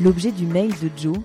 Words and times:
L'objet 0.00 0.32
du 0.32 0.46
mail 0.46 0.70
de 0.82 0.90
Joe, 0.96 1.18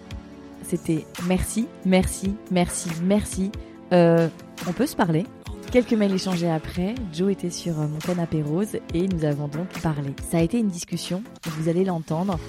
c'était 0.63 1.05
merci, 1.25 1.67
merci, 1.85 2.35
merci, 2.51 2.89
merci. 3.03 3.51
Euh, 3.91 4.27
on 4.67 4.73
peut 4.73 4.85
se 4.85 4.95
parler 4.95 5.25
Quelques 5.71 5.93
mails 5.93 6.13
échangés 6.13 6.49
après, 6.49 6.95
Joe 7.13 7.31
était 7.31 7.49
sur 7.49 7.79
euh, 7.79 7.87
mon 7.87 7.97
canapé 7.97 8.43
rose 8.43 8.77
et 8.93 9.07
nous 9.07 9.23
avons 9.25 9.47
donc 9.47 9.67
parlé. 9.81 10.13
Ça 10.31 10.37
a 10.37 10.41
été 10.41 10.59
une 10.59 10.69
discussion, 10.69 11.23
vous 11.45 11.69
allez 11.69 11.83
l'entendre, 11.83 12.39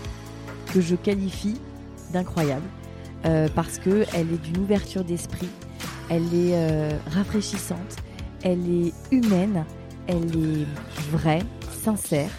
que 0.72 0.80
je 0.80 0.94
qualifie 0.94 1.58
d'incroyable 2.12 2.66
euh, 3.24 3.48
parce 3.54 3.78
que 3.78 4.04
elle 4.14 4.32
est 4.32 4.42
d'une 4.42 4.58
ouverture 4.58 5.04
d'esprit, 5.04 5.48
elle 6.10 6.34
est 6.34 6.98
rafraîchissante, 7.10 7.96
elle 8.42 8.60
est 8.70 8.92
humaine, 9.10 9.64
elle 10.06 10.36
est 10.36 10.66
vraie, 11.10 11.42
sincère. 11.82 12.30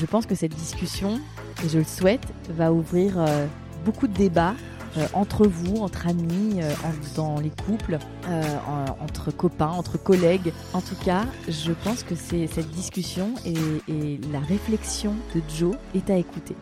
Je 0.00 0.06
pense 0.06 0.26
que 0.26 0.34
cette 0.34 0.54
discussion, 0.54 1.20
et 1.64 1.68
je 1.68 1.78
le 1.78 1.84
souhaite, 1.84 2.26
va 2.50 2.72
ouvrir 2.72 3.18
euh, 3.18 3.46
beaucoup 3.84 4.06
de 4.08 4.14
débats 4.14 4.54
euh, 4.96 5.06
entre 5.12 5.46
vous, 5.46 5.76
entre 5.82 6.06
amis, 6.08 6.60
euh, 6.62 6.70
dans 7.14 7.38
les 7.40 7.50
couples, 7.66 7.98
euh, 8.28 8.42
en- 8.66 9.02
entre 9.04 9.30
copains, 9.30 9.68
entre 9.68 9.98
collègues. 10.02 10.52
En 10.72 10.80
tout 10.80 10.96
cas, 11.04 11.24
je 11.48 11.72
pense 11.84 12.02
que 12.02 12.14
c'est 12.14 12.46
cette 12.46 12.70
discussion 12.70 13.34
et, 13.44 13.54
et 13.92 14.18
la 14.32 14.40
réflexion 14.40 15.14
de 15.34 15.42
Joe 15.56 15.76
est 15.94 16.08
à 16.10 16.16
écouter. 16.16 16.56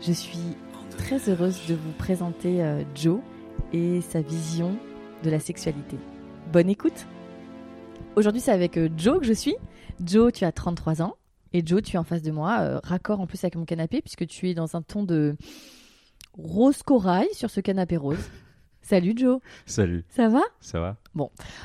Je 0.00 0.12
suis 0.12 0.38
très 0.96 1.28
heureuse 1.28 1.60
de 1.68 1.74
vous 1.74 1.92
présenter 1.98 2.62
euh, 2.62 2.82
Joe 2.94 3.18
et 3.72 4.00
sa 4.00 4.20
vision 4.22 4.76
de 5.22 5.30
la 5.30 5.40
sexualité. 5.40 5.96
Bonne 6.52 6.68
écoute 6.70 7.06
Aujourd'hui, 8.14 8.40
c'est 8.40 8.52
avec 8.52 8.78
Joe 8.96 9.18
que 9.20 9.26
je 9.26 9.32
suis. 9.34 9.56
Joe, 10.02 10.32
tu 10.32 10.44
as 10.46 10.52
33 10.52 11.02
ans. 11.02 11.16
Et 11.56 11.62
Joe, 11.64 11.80
tu 11.80 11.96
es 11.96 11.98
en 11.98 12.04
face 12.04 12.20
de 12.20 12.30
moi, 12.30 12.58
euh, 12.60 12.80
raccord 12.84 13.18
en 13.18 13.26
plus 13.26 13.42
avec 13.42 13.56
mon 13.56 13.64
canapé, 13.64 14.02
puisque 14.02 14.26
tu 14.26 14.50
es 14.50 14.52
dans 14.52 14.76
un 14.76 14.82
ton 14.82 15.04
de 15.04 15.36
rose 16.34 16.82
corail 16.82 17.28
sur 17.32 17.48
ce 17.48 17.60
canapé 17.60 17.96
rose. 17.96 18.18
Salut 18.82 19.14
Joe, 19.16 19.40
Salut, 19.64 20.04
ça 20.10 20.28
va? 20.28 20.42
Ça 20.60 20.80
va 20.80 20.98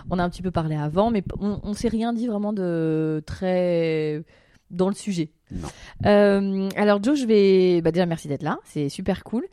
On 0.09 0.17
a 0.17 0.23
un 0.23 0.29
petit 0.29 0.41
peu 0.41 0.49
parlé 0.49 0.77
avant, 0.77 1.11
mais 1.11 1.25
on, 1.41 1.59
on 1.63 1.73
s'est 1.73 1.89
rien 1.89 2.13
dit 2.13 2.25
vraiment 2.25 2.53
de 2.53 3.21
très 3.25 4.23
dans 4.69 4.87
le 4.87 4.95
sujet. 4.95 5.29
Non. 5.51 5.67
Euh, 6.05 6.69
alors 6.77 7.03
Joe, 7.03 7.19
je 7.19 7.25
vais 7.25 7.81
bah 7.81 7.91
déjà 7.91 8.05
merci 8.05 8.29
d'être 8.29 8.43
là, 8.43 8.59
c'est 8.63 8.87
super 8.87 9.25
cool. 9.25 9.45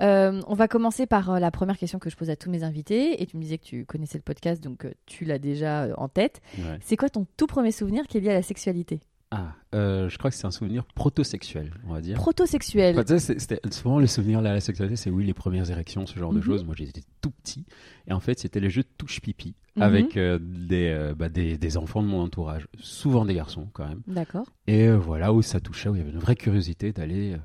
Euh, 0.00 0.42
on 0.46 0.54
va 0.54 0.68
commencer 0.68 1.06
par 1.06 1.40
la 1.40 1.50
première 1.50 1.78
question 1.78 1.98
que 1.98 2.10
je 2.10 2.16
pose 2.16 2.28
à 2.28 2.36
tous 2.36 2.50
mes 2.50 2.64
invités, 2.64 3.22
et 3.22 3.24
tu 3.24 3.38
me 3.38 3.42
disais 3.42 3.56
que 3.56 3.64
tu 3.64 3.86
connaissais 3.86 4.18
le 4.18 4.22
podcast, 4.22 4.62
donc 4.62 4.86
tu 5.06 5.24
l'as 5.24 5.38
déjà 5.38 5.88
en 5.96 6.08
tête. 6.08 6.42
Ouais. 6.58 6.78
C'est 6.82 6.98
quoi 6.98 7.08
ton 7.08 7.26
tout 7.38 7.46
premier 7.46 7.72
souvenir 7.72 8.06
qui 8.06 8.18
est 8.18 8.20
lié 8.20 8.28
à 8.28 8.34
la 8.34 8.42
sexualité? 8.42 9.00
Ah, 9.32 9.54
euh, 9.74 10.08
je 10.08 10.16
crois 10.18 10.30
que 10.30 10.36
c'est 10.36 10.46
un 10.46 10.52
souvenir 10.52 10.84
protosexuel, 10.84 11.74
on 11.88 11.92
va 11.92 12.00
dire. 12.00 12.16
Protosexuel. 12.16 12.96
Enfin, 12.98 13.18
c'était 13.18 13.58
souvent 13.72 13.98
le 13.98 14.06
souvenir 14.06 14.40
là, 14.40 14.50
à 14.50 14.54
la 14.54 14.60
sexualité, 14.60 14.94
c'est 14.94 15.10
oui, 15.10 15.24
les 15.26 15.34
premières 15.34 15.68
érections, 15.68 16.06
ce 16.06 16.16
genre 16.16 16.32
de 16.32 16.38
Mhm. 16.38 16.44
choses. 16.44 16.64
Moi, 16.64 16.76
j'étais 16.78 17.02
tout 17.20 17.30
petit. 17.32 17.64
Et 18.06 18.12
en 18.12 18.20
fait, 18.20 18.38
c'était 18.38 18.60
les 18.60 18.70
jeux 18.70 18.82
de 18.82 18.88
touche-pipi 18.96 19.54
Mhm. 19.74 19.82
avec 19.82 20.16
euh, 20.16 20.38
des, 20.40 20.90
euh, 20.94 21.12
bah, 21.14 21.28
des, 21.28 21.58
des 21.58 21.76
enfants 21.76 22.02
de 22.04 22.06
mon 22.08 22.22
entourage. 22.22 22.68
Souvent 22.78 23.24
des 23.24 23.34
garçons, 23.34 23.68
quand 23.72 23.88
même. 23.88 24.00
D'accord. 24.06 24.46
Et 24.68 24.88
voilà, 24.90 25.32
où 25.32 25.42
ça 25.42 25.58
touchait, 25.58 25.88
où 25.88 25.96
il 25.96 25.98
y 25.98 26.02
avait 26.02 26.12
une 26.12 26.18
vraie 26.20 26.36
curiosité 26.36 26.92
d'aller 26.92 27.36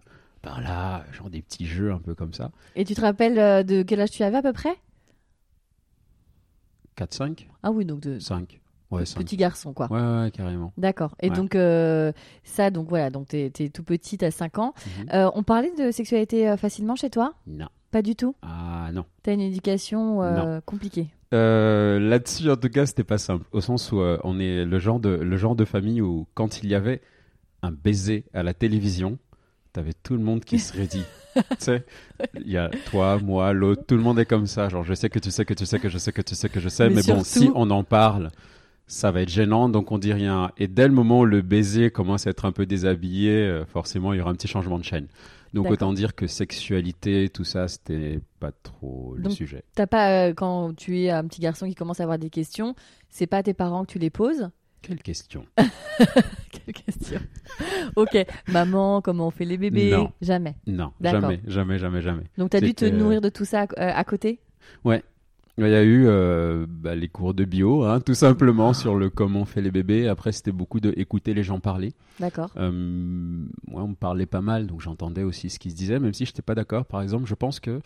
par 0.43 0.61
là, 0.61 1.03
genre 1.11 1.31
des 1.31 1.41
petits 1.41 1.65
jeux 1.65 1.91
un 1.91 1.99
peu 1.99 2.13
comme 2.13 2.33
ça. 2.33 2.51
Et 2.75 2.85
tu 2.85 2.93
te 2.93 3.01
rappelles 3.01 3.65
de 3.65 3.81
quel 3.81 3.99
âge 4.01 4.11
tu 4.11 4.21
avais 4.21 4.37
à 4.37 4.41
peu 4.43 4.53
près? 4.53 4.75
4, 6.95 7.13
5 7.15 7.49
Ah 7.63 7.71
oui, 7.71 7.85
donc 7.85 8.01
de 8.01 8.19
5. 8.19 8.60
Ouais, 8.91 9.05
5. 9.05 9.19
petit 9.19 9.37
garçon 9.37 9.73
quoi. 9.73 9.87
Ouais, 9.91 9.99
ouais, 10.23 10.31
carrément. 10.31 10.73
D'accord. 10.77 11.15
Et 11.21 11.29
Ouais. 11.29 11.35
donc 11.35 11.55
euh, 11.55 12.11
ça, 12.43 12.69
donc 12.71 12.89
voilà, 12.89 13.09
donc 13.09 13.29
t'es 13.29 13.51
es 13.59 13.69
tout 13.69 13.83
petit, 13.83 14.17
t'as 14.17 14.31
5 14.31 14.59
ans. 14.59 14.73
Mhm. 14.85 15.05
Euh, 15.13 15.31
on 15.33 15.43
parlait 15.43 15.71
de 15.77 15.91
sexualité 15.91 16.49
euh, 16.49 16.57
facilement 16.57 16.95
chez 16.95 17.09
toi? 17.09 17.33
Non. 17.47 17.67
Pas 17.91 18.01
du 18.01 18.15
tout? 18.15 18.35
Ah, 18.41 18.89
non. 18.93 19.05
T'as 19.23 19.33
une 19.33 19.41
éducation 19.41 20.21
euh, 20.23 20.61
compliquée? 20.65 21.07
Là-dessus, 21.33 22.49
en 22.49 22.55
tout 22.57 22.69
cas, 22.69 22.85
c'était 22.85 23.03
pas 23.03 23.17
simple. 23.17 23.45
Au 23.51 23.61
sens 23.61 23.91
où 23.91 23.99
on 24.23 24.39
est 24.39 24.65
le 24.65 24.79
genre, 24.79 24.99
de, 24.99 25.09
le 25.09 25.37
genre 25.37 25.55
de 25.55 25.65
famille 25.65 26.01
où, 26.01 26.27
quand 26.33 26.63
il 26.63 26.69
y 26.69 26.75
avait 26.75 27.01
un 27.61 27.71
baiser 27.71 28.25
à 28.33 28.43
la 28.43 28.53
télévision, 28.53 29.17
t'avais 29.73 29.93
tout 29.93 30.13
le 30.15 30.21
monde 30.23 30.43
qui 30.43 30.59
serait 30.59 30.87
dit. 30.87 31.03
tu 31.35 31.41
sais, 31.59 31.85
il 32.35 32.49
y 32.51 32.57
a 32.57 32.69
toi, 32.89 33.17
moi, 33.19 33.53
l'autre, 33.53 33.83
tout 33.87 33.95
le 33.95 34.01
monde 34.01 34.19
est 34.19 34.25
comme 34.25 34.47
ça. 34.47 34.67
Genre, 34.69 34.83
je 34.83 34.93
sais 34.93 35.09
que 35.09 35.19
tu 35.19 35.31
sais 35.31 35.45
que 35.45 35.53
tu 35.53 35.65
sais 35.65 35.79
que 35.79 35.87
je 35.89 35.97
sais 35.97 36.11
que 36.11 36.21
tu 36.21 36.35
sais 36.35 36.49
que 36.49 36.59
je 36.59 36.69
sais, 36.69 36.89
Mais 36.89 36.95
mais, 37.07 37.13
bon, 37.13 37.23
si 37.23 37.49
on 37.55 37.69
en 37.71 37.83
parle, 37.83 38.31
ça 38.91 39.09
va 39.11 39.21
être 39.21 39.29
gênant, 39.29 39.69
donc 39.69 39.91
on 39.91 39.97
dit 39.97 40.11
rien. 40.11 40.51
Et 40.57 40.67
dès 40.67 40.87
le 40.87 40.93
moment 40.93 41.21
où 41.21 41.25
le 41.25 41.41
baiser 41.41 41.91
commence 41.91 42.27
à 42.27 42.31
être 42.31 42.43
un 42.43 42.51
peu 42.51 42.65
déshabillé, 42.65 43.31
euh, 43.31 43.65
forcément, 43.65 44.11
il 44.11 44.17
y 44.17 44.21
aura 44.21 44.31
un 44.31 44.35
petit 44.35 44.49
changement 44.49 44.77
de 44.77 44.83
chaîne. 44.83 45.07
Donc 45.53 45.69
autant 45.69 45.93
dire 45.93 46.13
que 46.13 46.27
sexualité, 46.27 47.29
tout 47.29 47.43
ça, 47.43 47.67
c'était 47.67 48.19
pas 48.39 48.51
trop 48.51 49.15
le 49.15 49.23
Donc, 49.23 49.33
sujet. 49.33 49.63
T'as 49.75 49.87
pas 49.87 50.27
euh, 50.27 50.33
quand 50.33 50.75
tu 50.75 50.99
es 50.99 51.09
un 51.09 51.25
petit 51.25 51.41
garçon 51.41 51.67
qui 51.67 51.75
commence 51.75 51.99
à 51.99 52.03
avoir 52.03 52.19
des 52.19 52.29
questions, 52.29 52.75
c'est 53.09 53.27
pas 53.27 53.37
à 53.37 53.43
tes 53.43 53.53
parents 53.53 53.85
que 53.85 53.91
tu 53.91 53.99
les 53.99 54.09
poses? 54.09 54.49
Quelle 54.81 55.01
question 55.01 55.45
Quelle 55.57 56.73
question 56.73 57.19
Ok, 57.95 58.17
maman, 58.47 59.01
comment 59.01 59.27
on 59.27 59.31
fait 59.31 59.45
les 59.45 59.57
bébés? 59.57 59.91
Non. 59.91 60.11
Jamais. 60.21 60.55
Non, 60.67 60.91
jamais, 61.01 61.39
jamais, 61.47 61.77
jamais, 61.77 62.01
jamais. 62.01 62.23
Donc 62.37 62.49
t'as 62.49 62.59
dû 62.59 62.73
te 62.73 62.85
nourrir 62.85 63.21
de 63.21 63.29
tout 63.29 63.45
ça 63.45 63.63
euh, 63.63 63.67
à 63.77 64.03
côté? 64.03 64.39
Il 65.57 65.67
y 65.67 65.75
a 65.75 65.83
eu 65.83 66.05
euh, 66.07 66.65
bah, 66.67 66.95
les 66.95 67.07
cours 67.09 67.33
de 67.33 67.43
bio, 67.45 67.83
hein, 67.83 67.99
tout 67.99 68.13
simplement, 68.13 68.73
sur 68.73 68.95
le 68.95 69.09
comment 69.09 69.41
on 69.41 69.45
fait 69.45 69.61
les 69.61 69.69
bébés. 69.71 70.07
Après, 70.07 70.31
c'était 70.31 70.51
beaucoup 70.53 70.79
de 70.79 70.93
écouter 70.97 71.33
les 71.33 71.43
gens 71.43 71.59
parler. 71.59 71.93
D'accord. 72.19 72.49
Euh, 72.57 72.71
moi, 73.67 73.83
on 73.83 73.89
me 73.89 73.95
parlait 73.95 74.25
pas 74.25 74.41
mal, 74.41 74.65
donc 74.67 74.81
j'entendais 74.81 75.23
aussi 75.23 75.49
ce 75.49 75.59
qui 75.59 75.69
se 75.71 75.75
disait, 75.75 75.99
même 75.99 76.13
si 76.13 76.25
je 76.25 76.31
n'étais 76.31 76.41
pas 76.41 76.55
d'accord. 76.55 76.85
Par 76.85 77.01
exemple, 77.01 77.25
je 77.27 77.35
pense 77.35 77.59
que 77.59 77.81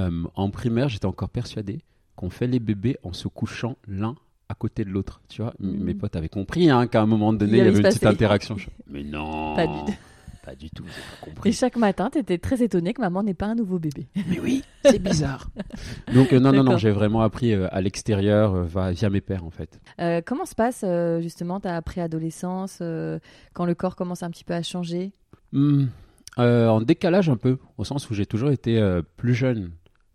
euh, 0.00 0.22
en 0.34 0.50
primaire, 0.50 0.88
j'étais 0.88 1.06
encore 1.06 1.28
persuadé 1.28 1.80
qu'on 2.16 2.30
fait 2.30 2.46
les 2.46 2.58
bébés 2.60 2.96
en 3.02 3.12
se 3.12 3.28
couchant 3.28 3.76
l'un 3.86 4.14
à 4.48 4.54
côté 4.54 4.84
de 4.84 4.90
l'autre. 4.90 5.20
Tu 5.28 5.42
vois, 5.42 5.52
M- 5.62 5.70
Mhm. 5.70 5.84
mes 5.84 5.94
potes 5.94 6.16
avaient 6.16 6.28
compris 6.28 6.70
hein, 6.70 6.86
qu'à 6.86 7.02
un 7.02 7.06
moment 7.06 7.32
donné, 7.32 7.52
Il 7.52 7.58
y 7.58 7.60
avait 7.60 7.76
une 7.76 7.82
petite 7.82 8.06
interaction. 8.06 8.56
Je- 8.56 8.68
Mais 8.90 9.02
non, 9.02 9.54
Pas 9.54 9.66
du- 9.66 9.92
pas 10.44 10.54
du 10.54 10.70
tout, 10.70 10.84
j'ai 10.84 11.02
pas 11.02 11.16
Et 11.16 11.20
compris. 11.20 11.52
chaque 11.52 11.76
matin, 11.76 12.10
t'étais 12.10 12.38
très 12.38 12.62
étonné 12.62 12.92
que 12.94 13.00
maman 13.00 13.22
n'ait 13.22 13.34
pas 13.34 13.46
un 13.46 13.54
nouveau 13.54 13.78
bébé. 13.78 14.08
Mais 14.28 14.40
oui, 14.40 14.62
c'est 14.82 14.98
bizarre. 15.02 15.48
Donc 16.12 16.32
euh, 16.32 16.40
non, 16.40 16.52
non, 16.52 16.64
non, 16.64 16.76
j'ai 16.78 16.90
vraiment 16.90 17.22
appris 17.22 17.52
euh, 17.52 17.68
à 17.70 17.80
l'extérieur 17.80 18.54
euh, 18.54 18.62
va- 18.64 18.92
via 18.92 19.08
mes 19.10 19.20
pères 19.20 19.44
en 19.44 19.50
fait. 19.50 19.80
Euh, 20.00 20.20
comment 20.24 20.44
se 20.44 20.54
passe 20.54 20.82
euh, 20.84 21.20
justement 21.20 21.60
ta 21.60 21.80
préadolescence 21.82 22.78
euh, 22.82 23.18
quand 23.54 23.64
le 23.64 23.74
corps 23.74 23.96
commence 23.96 24.22
un 24.22 24.30
petit 24.30 24.44
peu 24.44 24.54
à 24.54 24.62
changer? 24.62 25.12
Hmm, 25.52 25.86
euh, 26.38 26.68
en 26.68 26.80
décalage 26.80 27.28
un 27.28 27.36
peu, 27.36 27.58
au 27.78 27.84
sens 27.84 28.08
où 28.10 28.14
j'ai 28.14 28.26
toujours 28.26 28.50
été 28.50 28.78
euh, 28.78 29.02
plus 29.16 29.34
jeune 29.34 29.70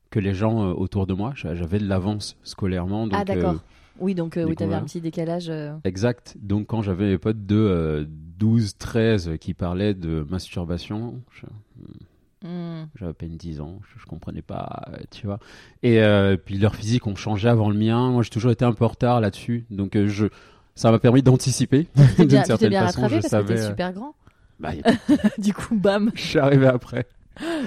que 0.10 0.20
les 0.20 0.34
gens 0.34 0.64
euh, 0.64 0.74
autour 0.74 1.06
de 1.08 1.14
moi. 1.14 1.34
J'a- 1.36 1.54
J'avais 1.56 1.80
de 1.80 1.88
l'avance 1.88 2.38
scolairement. 2.44 3.08
Donc, 3.08 3.20
Ah 3.20 3.26
d'accord. 3.26 3.56
Euh, 4.00 4.04
oui, 4.04 4.16
donc 4.16 4.38
euh, 4.38 4.44
oui, 4.46 4.56
t'avais 4.56 4.74
un 4.74 4.78
découvert. 4.78 4.86
petit 4.86 5.02
décalage. 5.02 5.50
euh, 5.50 5.74
exact. 5.84 6.36
Donc 6.42 6.68
quand 6.68 6.82
j'avais 6.82 7.06
mes 7.06 7.18
potes 7.18 7.46
de 7.46 7.56
euh, 7.56 8.06
12, 8.08 8.78
13 8.78 9.32
qui 9.40 9.54
parlaient 9.54 9.94
de 9.94 10.26
masturbation, 10.30 11.22
je- 11.32 12.48
hmm. 12.48 12.88
j'avais 12.96 13.12
à 13.12 13.14
peine 13.14 13.36
10 13.38 13.62
ans, 13.62 13.80
je, 13.94 14.00
je 14.02 14.06
comprenais 14.06 14.42
pas, 14.42 14.84
euh, 14.94 14.98
tu 15.12 15.26
vois. 15.28 15.40
Et 15.84 16.02
euh, 16.02 16.38
puis 16.38 16.58
leurs 16.58 16.76
physiques 16.76 17.08
ont 17.08 17.16
changé 17.16 17.48
avant 17.50 17.70
le 17.70 17.76
mien. 17.78 18.12
Moi, 18.12 18.24
j'ai 18.24 18.30
toujours 18.30 18.52
été 18.52 18.66
un 18.66 18.74
peu 18.74 18.86
en 18.86 18.90
retard 18.90 19.22
là-dessus. 19.22 19.66
Donc 19.70 19.96
euh, 19.96 20.08
je, 20.08 20.28
ça 20.76 20.92
m'a 20.92 21.00
permis 21.00 21.24
d'anticiper 21.24 21.88
Tu 21.96 22.02
d'une 22.18 22.26
bien, 22.28 22.42
tu 22.42 22.44
t'es 22.44 22.46
certaine 22.46 22.70
bien 22.70 22.86
façon. 22.86 23.02
rattrapé 23.02 23.22
Je 23.24 23.28
parce 23.30 23.44
que 23.44 23.48
t'es 23.48 23.58
savais. 23.58 23.66
euh, 23.66 23.70
super 23.70 23.94
grand. 23.94 24.16
bah, 24.60 24.72
du 25.40 25.54
coup, 25.54 25.76
bam. 25.76 26.12
je 26.16 26.22
suis 26.22 26.40
arrivé 26.40 26.68
après. 26.68 27.08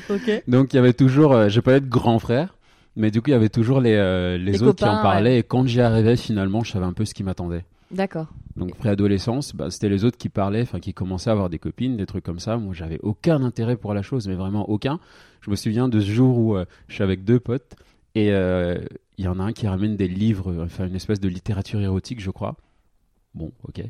Ok. 0.09 0.43
Donc 0.49 0.73
il 0.73 0.77
y 0.77 0.79
avait 0.81 0.93
toujours, 0.93 1.33
euh, 1.33 1.49
vais 1.49 1.63
pas 1.63 1.75
être 1.75 1.89
grand 1.89 2.19
frère, 2.19 2.57
mais 2.97 3.11
du 3.11 3.21
coup 3.23 3.29
il 3.31 3.33
y 3.33 3.37
avait 3.37 3.49
toujours 3.49 3.81
les, 3.81 3.95
euh, 3.95 4.37
les, 4.39 4.53
Les 4.53 4.63
autres 4.63 4.77
qui 4.79 4.85
en 4.85 5.03
parlaient. 5.03 5.39
Et 5.39 5.43
quand 5.43 5.67
j'y 5.67 5.81
arrivais 5.81 6.17
finalement, 6.17 6.63
je 6.65 6.73
savais 6.73 6.85
un 6.87 6.93
peu 6.93 7.05
ce 7.05 7.15
qui 7.15 7.23
m'attendait. 7.25 7.65
D'accord. 7.91 8.27
Donc 8.57 8.77
préadolescence, 8.77 9.55
bah, 9.55 9.71
c'était 9.71 9.89
les 9.89 10.05
autres 10.05 10.17
qui 10.19 10.29
parlaient, 10.29 10.63
enfin 10.63 10.79
qui 10.81 10.95
commençaient 10.95 11.31
à 11.31 11.33
avoir 11.33 11.51
des 11.51 11.59
copines, 11.59 11.97
des 11.97 12.07
trucs 12.07 12.25
comme 12.25 12.39
ça. 12.39 12.57
Moi 12.57 12.73
j'avais 12.75 12.99
aucun 13.03 13.43
intérêt 13.43 13.77
pour 13.77 13.95
la 13.95 14.03
chose, 14.03 14.29
mais 14.29 14.35
vraiment 14.35 14.69
aucun. 14.71 15.01
Je 15.41 15.51
me 15.51 15.57
souviens 15.57 15.89
de 15.89 15.99
ce 16.01 16.11
jour 16.11 16.39
où 16.39 16.57
euh, 16.57 16.65
je 16.89 16.95
suis 16.95 17.03
avec 17.03 17.25
deux 17.25 17.41
potes 17.41 17.75
et 18.15 18.33
euh, 18.33 18.79
il 19.19 19.25
y 19.25 19.29
en 19.29 19.39
a 19.41 19.43
un 19.45 19.53
qui 19.53 19.67
ramène 19.67 19.97
des 19.97 20.09
livres, 20.09 20.55
enfin 20.65 20.87
une 20.87 20.95
espèce 20.95 21.21
de 21.21 21.29
littérature 21.29 21.81
érotique, 21.81 22.21
je 22.21 22.31
crois. 22.31 22.57
Bon, 23.35 23.53
ok. 23.67 23.83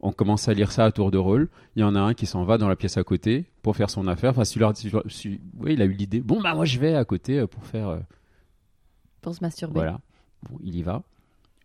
On 0.00 0.12
commence 0.12 0.48
à 0.48 0.54
lire 0.54 0.70
ça 0.70 0.84
à 0.84 0.92
tour 0.92 1.10
de 1.10 1.16
rôle. 1.18 1.48
Il 1.76 1.80
y 1.80 1.84
en 1.84 1.94
a 1.94 2.00
un 2.00 2.12
qui 2.14 2.26
s'en 2.26 2.44
va 2.44 2.58
dans 2.58 2.68
la 2.68 2.76
pièce 2.76 2.96
à 2.98 3.04
côté 3.04 3.46
pour 3.62 3.74
faire 3.76 3.88
son 3.88 4.06
affaire. 4.06 4.30
Enfin, 4.30 4.44
celui-là, 4.44 4.72
celui- 5.08 5.40
oui, 5.58 5.72
il 5.74 5.82
a 5.82 5.86
eu 5.86 5.92
l'idée. 5.92 6.20
Bon, 6.20 6.40
bah 6.42 6.54
moi 6.54 6.64
je 6.66 6.78
vais 6.78 6.94
à 6.94 7.04
côté 7.04 7.46
pour 7.46 7.64
faire. 7.64 7.98
Se 9.32 9.42
masturber. 9.42 9.74
voilà. 9.74 10.00
Il 10.62 10.76
y 10.76 10.82
va. 10.82 11.02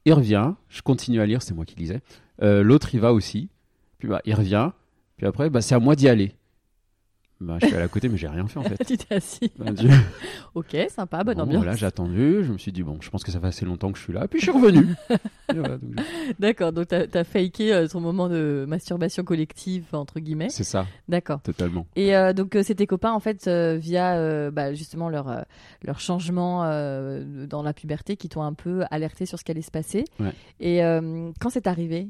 Il 0.05 0.13
revient. 0.13 0.53
Je 0.69 0.81
continue 0.81 1.19
à 1.19 1.25
lire. 1.25 1.41
C'est 1.41 1.53
moi 1.53 1.65
qui 1.65 1.75
lisais. 1.75 2.01
Euh, 2.41 2.63
L'autre, 2.63 2.93
il 2.93 2.99
va 3.01 3.13
aussi. 3.13 3.49
Puis 3.97 4.07
bah, 4.07 4.21
il 4.25 4.33
revient. 4.33 4.71
Puis 5.17 5.27
après, 5.27 5.49
bah, 5.49 5.61
c'est 5.61 5.75
à 5.75 5.79
moi 5.79 5.95
d'y 5.95 6.07
aller. 6.07 6.33
Bah, 7.41 7.57
je 7.61 7.67
suis 7.67 7.75
allé 7.75 7.85
à 7.85 7.87
côté, 7.87 8.09
mais 8.09 8.17
j'ai 8.17 8.27
rien 8.27 8.45
fait 8.47 8.59
en 8.59 8.63
fait. 8.63 8.75
tu 8.85 8.97
t'es 8.97 9.15
assis. 9.15 9.49
Bah, 9.57 9.71
Dieu. 9.71 9.89
Ok, 10.55 10.75
sympa, 10.89 11.23
bonne 11.23 11.37
Bon, 11.37 11.43
ambiance. 11.43 11.63
Voilà, 11.63 11.77
j'ai 11.77 11.85
attendu. 11.85 12.43
Je 12.43 12.51
me 12.51 12.57
suis 12.57 12.73
dit, 12.73 12.83
bon, 12.83 12.97
je 12.99 13.09
pense 13.09 13.23
que 13.23 13.31
ça 13.31 13.39
fait 13.39 13.47
assez 13.47 13.65
longtemps 13.65 13.93
que 13.93 13.97
je 13.97 14.03
suis 14.03 14.11
là. 14.11 14.27
Puis 14.27 14.39
je 14.41 14.51
suis 14.51 14.51
revenu. 14.51 14.93
Voilà, 15.51 15.77
D'accord, 16.37 16.71
donc 16.73 16.89
t'as 16.89 17.05
as 17.11 17.23
faké 17.23 17.73
euh, 17.73 17.87
ton 17.87 17.99
moment 18.01 18.29
de 18.29 18.65
masturbation 18.67 19.23
collective, 19.23 19.85
entre 19.93 20.19
guillemets. 20.19 20.49
c'est 20.49 20.63
ça, 20.63 20.85
D'accord. 21.07 21.41
totalement. 21.41 21.87
Et 21.95 22.15
euh, 22.15 22.33
donc 22.33 22.55
euh, 22.55 22.61
c'est 22.61 22.75
tes 22.75 22.85
copains 22.85 23.13
en 23.13 23.19
fait 23.19 23.47
euh, 23.47 23.75
via 23.77 24.15
euh, 24.17 24.51
bah, 24.51 24.73
justement 24.75 25.09
leur 25.09 25.45
leur 25.83 25.99
changement 25.99 26.59
dans 27.47 27.63
la 27.63 27.73
puberté 27.73 28.15
qui 28.15 28.29
t'ont 28.29 28.43
un 28.43 28.53
peu 28.53 28.83
alerté 28.91 29.25
sur 29.25 29.39
ce 29.39 29.43
qui 29.43 29.49
allait 29.51 29.61
se 29.63 29.71
passer. 29.71 30.05
Ouais. 30.19 30.33
Et 30.59 30.81
quand 31.39 31.49
c'est 31.49 31.65
arrivé, 31.67 32.09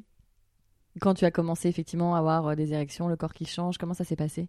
quand 1.00 1.14
tu 1.14 1.24
as 1.26 1.32
commencé 1.32 1.70
effectivement 1.70 2.16
à 2.16 2.20
avoir 2.20 2.56
des 2.58 2.74
érections, 2.74 3.08
le 3.08 3.16
corps 3.16 3.34
qui 3.34 3.46
change, 3.46 3.78
comment 3.78 3.94
ça 3.94 4.04
s'est 4.04 4.16
passé? 4.18 4.48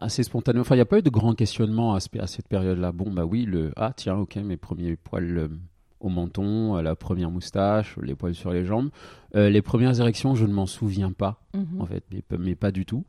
Assez 0.00 0.22
spontanément. 0.22 0.60
Enfin, 0.62 0.76
il 0.76 0.78
n'y 0.78 0.82
a 0.82 0.86
pas 0.86 0.98
eu 0.98 1.02
de 1.02 1.10
grands 1.10 1.34
questionnements 1.34 1.94
à, 1.94 2.00
ce- 2.00 2.08
à 2.20 2.26
cette 2.28 2.46
période-là. 2.48 2.92
Bon, 2.92 3.10
bah 3.10 3.24
oui, 3.24 3.44
le 3.44 3.72
ah 3.76 3.92
tiens, 3.96 4.14
ok, 4.16 4.36
mes 4.36 4.56
premiers 4.56 4.94
poils 4.96 5.36
euh, 5.36 5.48
au 5.98 6.08
menton, 6.08 6.76
euh, 6.76 6.82
la 6.82 6.94
première 6.94 7.30
moustache, 7.30 7.96
les 8.00 8.14
poils 8.14 8.34
sur 8.36 8.52
les 8.52 8.64
jambes. 8.64 8.90
Euh, 9.34 9.50
les 9.50 9.62
premières 9.62 9.98
érections, 10.00 10.36
je 10.36 10.46
ne 10.46 10.52
m'en 10.52 10.66
souviens 10.66 11.10
pas. 11.10 11.42
Mhm. 11.54 11.80
en 11.80 11.86
fait, 11.86 12.04
mais, 12.12 12.22
pas- 12.22 12.38
mais 12.38 12.54
pas 12.54 12.70
du 12.70 12.86
tout. 12.86 13.04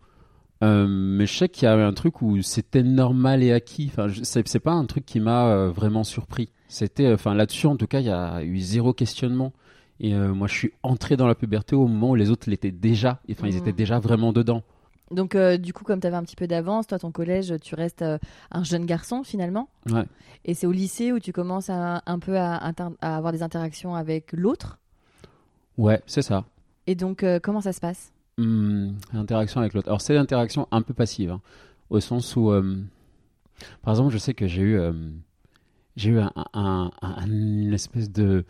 Mais 0.63 1.25
je 1.25 1.33
sais 1.38 1.50
qu'il 1.50 1.63
y 1.63 1.68
avait 1.68 1.81
un 1.81 1.94
truc 1.94 2.21
où 2.21 2.39
c'était 2.44 2.83
normal 2.83 3.41
et 3.41 3.51
acquis. 3.51 3.88
Enfin, 3.91 4.07
je- 4.07 4.21
c'est 4.23 4.47
c'est 4.47 4.59
pas 4.59 4.73
un 4.73 4.85
truc 4.85 5.06
qui 5.07 5.19
m'a 5.19 5.68
vraiment 5.68 6.03
surpris. 6.03 6.50
C'était, 6.68 7.12
enfin, 7.12 7.33
là-dessus, 7.33 7.65
en 7.68 7.77
tout 7.77 7.88
cas, 7.88 8.00
il 8.00 8.06
y 8.06 8.12
a 8.12 8.44
eu 8.44 8.59
zéro 8.59 8.94
questionnement. 8.94 9.53
Et 10.03 10.15
euh, 10.15 10.33
moi, 10.33 10.48
je 10.48 10.56
suis 10.56 10.74
entré 10.81 11.15
dans 11.15 11.27
la 11.27 11.36
puberté 11.36 11.75
au 11.75 11.86
moment 11.88 12.09
où 12.09 12.15
les 12.15 12.31
autres 12.31 12.50
l'étaient 12.50 12.71
déjà. 12.71 13.21
Enfin, 13.31 13.48
ils 13.48 13.56
étaient 13.56 13.71
déjà 13.71 14.00
vraiment 14.00 14.33
dedans. 14.33 14.63
Donc 15.12 15.36
euh, 15.36 15.57
du 15.57 15.74
coup 15.74 15.83
comme 15.83 16.00
tu 16.00 16.07
avais 16.07 16.15
un 16.15 16.24
petit 16.24 16.38
peu 16.38 16.48
d'avance, 16.48 16.88
toi 16.88 16.98
ton 16.98 17.12
collège, 17.12 17.53
tu 17.62 17.75
restes 17.75 18.01
euh, 18.01 18.18
un 18.50 18.63
jeune 18.63 18.86
garçon 18.86 19.24
finalement. 19.24 19.68
Ouais. 19.89 20.06
Et 20.45 20.53
c'est 20.53 20.65
au 20.65 20.71
lycée 20.71 21.12
où 21.12 21.19
tu 21.19 21.33
commences 21.33 21.69
à, 21.69 22.01
un 22.06 22.18
peu 22.18 22.38
à, 22.39 22.71
avoir 23.01 23.33
des 23.33 23.44
interactions 23.44 23.94
avec 23.94 24.31
l'autre? 24.31 24.80
Ouais, 25.77 26.01
c'est 26.06 26.21
ça. 26.21 26.45
Et 26.88 26.95
donc 26.95 27.25
comment 27.44 27.59
ça 27.59 27.74
se 27.74 27.81
passe? 27.81 28.13
Hum, 28.38 28.95
interaction 29.13 29.59
avec 29.59 29.74
l'autre. 29.74 29.89
Alors, 29.89 30.00
c'est 30.00 30.13
l'interaction 30.13 30.69
un 30.71 30.81
peu 30.81 30.94
passive, 30.94 31.31
hein, 31.31 31.42
au 31.89 32.00
sens 32.00 32.33
où, 32.38 32.50
par 33.81 33.94
exemple, 33.94 34.13
je 34.13 34.18
sais 34.18 34.33
que 34.33 34.47
j'ai 34.47 34.62
eu, 34.62 34.80
j'ai 35.97 36.12
eu 36.12 36.19
un, 36.19 36.31
un- 36.54 36.89
un- 37.01 37.27
une 37.27 37.74
espèce 37.74 38.09
de 38.09 38.45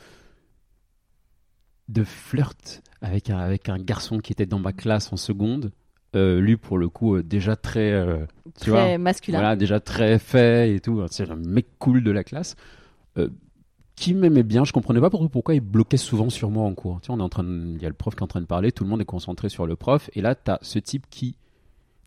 de 1.92 2.04
flirt 2.04 2.82
avec 3.02 3.30
un, 3.30 3.38
avec 3.38 3.70
un 3.70 3.78
garçon 3.78 4.20
qui 4.20 4.32
était 4.32 4.46
dans 4.46 4.60
ma 4.60 4.74
classe 4.74 5.12
en 5.12 5.18
seconde. 5.18 5.72
Euh, 6.16 6.42
lui, 6.42 6.58
pour 6.58 6.78
le 6.78 6.90
coup, 6.90 7.16
euh, 7.16 7.24
déjà 7.24 7.56
très, 7.56 7.92
euh, 7.92 8.26
tu 8.60 8.70
Très 8.70 8.72
vois, 8.72 8.98
masculin. 8.98 9.40
voilà, 9.40 9.56
déjà 9.56 9.80
très 9.80 10.20
fait 10.20 10.76
et 10.76 10.80
tout. 10.82 11.02
C'est 11.10 11.30
un 11.30 11.36
mec 11.38 11.68
cool 11.80 12.04
de 12.04 12.12
la 12.12 12.24
classe. 12.24 12.56
Qui 13.96 14.14
m'aimait 14.16 14.44
bien, 14.44 14.64
je 14.64 14.72
comprenais 14.74 15.00
pas 15.00 15.10
pourquoi, 15.12 15.30
pourquoi 15.30 15.54
il 15.54 15.60
bloquait 15.62 15.98
souvent 15.98 16.30
sur 16.30 16.50
moi 16.50 16.64
en 16.66 16.74
cours. 16.74 17.02
Tu 17.02 17.12
on 17.12 17.20
est 17.20 17.22
en 17.22 17.30
train 17.30 17.44
il 17.44 17.80
y 17.82 17.86
a 17.86 17.90
le 17.90 17.94
prof 17.94 18.16
qui 18.16 18.20
est 18.22 18.24
en 18.24 18.28
train 18.28 18.42
de 18.42 18.46
parler, 18.48 18.72
tout 18.72 18.84
le 18.84 18.90
monde 18.90 19.00
est 19.02 19.06
concentré 19.06 19.48
sur 19.48 19.68
le 19.68 19.76
prof, 19.76 20.10
et 20.14 20.22
là, 20.22 20.34
tu 20.34 20.50
as 20.50 20.58
ce 20.64 20.80
type 20.80 21.06
qui. 21.12 21.36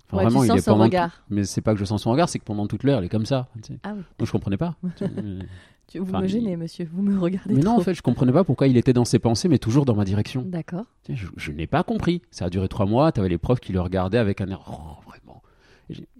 Enfin, 0.09 0.17
Ouais, 0.17 0.25
vraiment, 0.25 0.41
tu 0.45 0.49
il 0.51 0.57
est 0.57 0.61
son 0.61 0.77
regard. 0.77 1.23
Mais 1.31 1.45
c'est 1.45 1.61
pas 1.61 1.73
que 1.73 1.79
je 1.79 1.85
sens 1.85 2.03
son 2.03 2.11
regard, 2.11 2.29
c'est 2.29 2.39
que 2.41 2.45
pendant 2.45 2.67
toute 2.67 2.83
l'heure, 2.83 3.01
il 3.01 3.07
est 3.07 3.09
comme 3.09 3.27
ça. 3.27 3.49
tu 3.63 3.75
sais. 3.75 3.79
Ah 3.85 3.93
oui. 3.97 4.03
Donc 4.19 4.27
je 4.27 4.33
comprenais 4.33 4.57
pas. 4.57 4.75
Tu 5.87 5.99
vous 5.99 6.07
Enfin, 6.07 6.21
me 6.21 6.25
il- 6.27 6.31
gênez, 6.31 6.57
monsieur. 6.57 6.89
Vous 6.93 7.03
me 7.03 7.19
regardez 7.19 7.55
mais 7.55 7.61
trop. 7.61 7.73
non, 7.73 7.79
en 7.79 7.83
fait, 7.83 7.95
je 7.95 8.03
comprenais 8.03 8.33
pas 8.33 8.45
pourquoi 8.45 8.67
il 8.67 8.77
était 8.77 8.93
dans 8.93 9.05
ses 9.05 9.19
pensées, 9.19 9.49
mais 9.49 9.59
toujours 9.59 9.85
dans 9.85 9.95
ma 9.95 10.05
direction. 10.05 10.43
D'accord. 10.47 10.85
Je, 11.09 11.27
je 11.37 11.53
n'ai 11.53 11.67
pas 11.67 11.83
compris. 11.83 12.23
Ça 12.31 12.47
a 12.47 12.51
duré 12.51 12.69
trois 12.69 12.87
mois. 12.87 13.13
Tu 13.13 13.21
avais 13.21 13.29
les 13.29 13.39
profs 13.39 13.61
qui 13.61 13.73
le 13.73 13.81
regardaient 13.81 14.19
avec 14.19 14.41
un 14.41 14.49
air. 14.49 14.61
Oh, 14.69 15.03
vraiment. 15.09 15.43